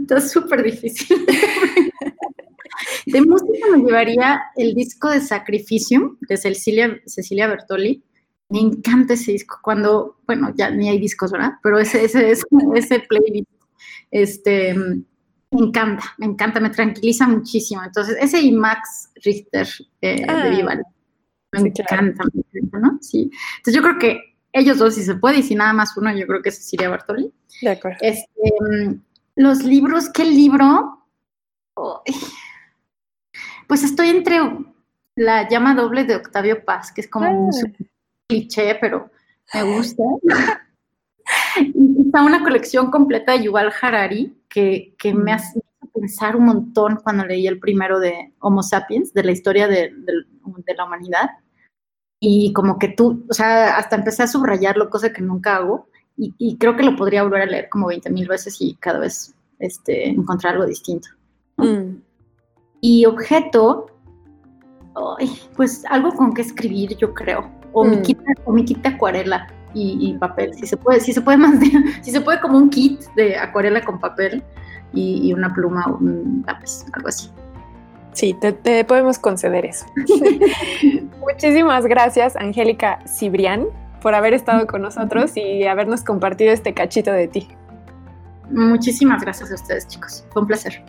Está 0.00 0.22
súper 0.22 0.62
difícil. 0.62 1.26
De 3.06 3.20
música 3.20 3.66
me 3.72 3.84
llevaría 3.84 4.42
el 4.56 4.74
disco 4.74 5.10
de 5.10 5.20
Sacrificium 5.20 6.16
de 6.28 6.36
Cecilia, 6.36 6.98
Cecilia 7.06 7.46
Bertoli. 7.46 8.02
Me 8.48 8.60
encanta 8.60 9.14
ese 9.14 9.32
disco. 9.32 9.58
Cuando, 9.62 10.16
bueno, 10.26 10.52
ya 10.56 10.70
ni 10.70 10.88
hay 10.88 10.98
discos, 10.98 11.32
¿verdad? 11.32 11.52
Pero 11.62 11.78
ese, 11.78 12.04
ese, 12.04 12.30
ese, 12.30 12.44
ese 12.74 13.00
playlist. 13.00 13.50
Este, 14.10 14.74
Me 15.50 15.66
encanta, 15.66 16.04
me 16.18 16.26
encanta, 16.26 16.60
me 16.60 16.70
tranquiliza 16.70 17.26
muchísimo. 17.26 17.82
Entonces, 17.82 18.16
ese 18.20 18.40
y 18.40 18.52
Max 18.52 19.10
Richter 19.24 19.66
eh, 20.02 20.24
Ah, 20.28 20.42
de 20.44 20.50
Vivaldi. 20.50 20.82
Me 21.52 21.60
sí, 21.60 21.72
claro. 21.72 22.06
encanta, 22.08 22.24
me 22.34 22.42
encanta, 22.60 22.78
¿no? 22.78 22.98
Sí. 23.00 23.30
Entonces, 23.58 23.74
yo 23.74 23.82
creo 23.82 23.98
que 23.98 24.20
ellos 24.52 24.78
dos, 24.78 24.94
si 24.94 25.02
se 25.02 25.14
puede, 25.14 25.38
y 25.38 25.42
si 25.42 25.54
nada 25.54 25.72
más 25.72 25.96
uno, 25.96 26.12
yo 26.14 26.26
creo 26.26 26.42
que 26.42 26.50
es 26.50 26.56
Cecilia 26.58 26.90
Bartoli. 26.90 27.32
De 27.62 27.70
acuerdo. 27.70 27.98
Este, 28.02 28.28
mm, 28.60 29.00
los 29.36 29.62
libros, 29.64 30.10
¿qué 30.10 30.24
libro? 30.24 31.06
Pues 33.66 33.82
estoy 33.84 34.08
entre 34.10 34.38
La 35.16 35.48
llama 35.48 35.74
doble 35.74 36.04
de 36.04 36.16
Octavio 36.16 36.64
Paz, 36.64 36.92
que 36.92 37.00
es 37.00 37.08
como 37.08 37.30
un 37.30 37.50
Ah. 37.54 37.84
cliché, 38.28 38.74
pero 38.80 39.10
me 39.54 39.62
gusta. 39.62 40.02
Está 41.56 42.22
una 42.22 42.42
colección 42.42 42.90
completa 42.90 43.32
de 43.32 43.44
Yuval 43.44 43.72
Harari 43.80 44.34
que, 44.58 44.94
que 44.98 45.14
me 45.14 45.32
hace 45.32 45.60
pensar 45.94 46.34
un 46.36 46.44
montón 46.46 46.96
cuando 47.02 47.24
leí 47.24 47.46
el 47.46 47.58
primero 47.60 47.98
de 48.00 48.32
Homo 48.40 48.62
sapiens, 48.62 49.12
de 49.14 49.22
la 49.24 49.32
historia 49.32 49.68
de, 49.68 49.92
de- 49.94 50.24
de 50.66 50.74
la 50.74 50.84
humanidad. 50.84 51.30
Y 52.20 52.52
como 52.52 52.78
que 52.78 52.88
tú, 52.88 53.24
o 53.30 53.32
sea, 53.34 53.76
hasta 53.76 53.94
empecé 53.96 54.22
a 54.24 54.26
subrayarlo, 54.26 54.90
cosa 54.90 55.12
que 55.12 55.22
nunca 55.22 55.56
hago. 55.56 55.86
Y, 56.16 56.34
y 56.38 56.56
creo 56.58 56.76
que 56.76 56.82
lo 56.82 56.96
podría 56.96 57.22
volver 57.22 57.42
a 57.42 57.46
leer 57.46 57.68
como 57.68 57.86
20 57.86 58.10
mil 58.10 58.26
veces 58.26 58.56
y 58.60 58.74
cada 58.74 58.98
vez 58.98 59.34
este, 59.60 60.08
encontrar 60.08 60.54
algo 60.54 60.66
distinto. 60.66 61.08
Mm. 61.56 61.96
Y 62.80 63.06
objeto, 63.06 63.86
ay, 65.18 65.30
pues 65.56 65.84
algo 65.88 66.12
con 66.14 66.32
que 66.34 66.42
escribir, 66.42 66.96
yo 66.96 67.14
creo. 67.14 67.50
O, 67.72 67.84
mi 67.84 67.96
Mm. 67.96 68.02
kit, 68.02 68.18
o 68.44 68.52
mi 68.52 68.64
de 68.64 68.88
acuarela 68.88 69.46
y, 69.74 70.10
y 70.10 70.18
papel. 70.18 70.54
Si 70.54 70.66
se 70.66 70.76
puede, 70.76 71.00
si 71.00 71.12
se 71.12 71.20
puede 71.20 71.38
más 71.38 71.58
de, 71.60 71.66
si 72.02 72.10
se 72.10 72.20
puede 72.20 72.40
como 72.40 72.58
un 72.58 72.70
kit 72.70 73.00
de 73.16 73.36
acuarela 73.36 73.84
con 73.84 73.98
papel 73.98 74.42
y, 74.92 75.28
y 75.28 75.32
una 75.32 75.52
pluma 75.52 75.86
o 75.86 75.98
un 75.98 76.44
lápiz, 76.46 76.84
algo 76.92 77.08
así. 77.08 77.30
Sí, 78.12 78.34
te, 78.34 78.52
te 78.52 78.84
podemos 78.84 79.18
conceder 79.18 79.64
eso. 79.64 79.86
Muchísimas 81.20 81.86
gracias, 81.86 82.34
Angélica 82.36 82.98
Cibrián, 83.06 83.66
por 84.02 84.14
haber 84.14 84.34
estado 84.34 84.66
con 84.66 84.82
nosotros 84.82 85.36
y 85.36 85.64
habernos 85.64 86.02
compartido 86.02 86.52
este 86.52 86.74
cachito 86.74 87.12
de 87.12 87.28
ti. 87.28 87.48
Muchísimas 88.50 89.22
gracias 89.22 89.52
a 89.52 89.54
ustedes, 89.54 89.86
chicos. 89.86 90.24
Fue 90.32 90.42
un 90.42 90.48
placer. 90.48 90.82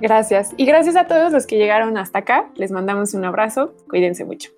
Gracias. 0.00 0.52
Y 0.56 0.66
gracias 0.66 0.96
a 0.96 1.06
todos 1.06 1.32
los 1.32 1.46
que 1.46 1.56
llegaron 1.56 1.96
hasta 1.96 2.20
acá. 2.20 2.50
Les 2.54 2.70
mandamos 2.70 3.14
un 3.14 3.24
abrazo. 3.24 3.74
Cuídense 3.88 4.24
mucho. 4.24 4.57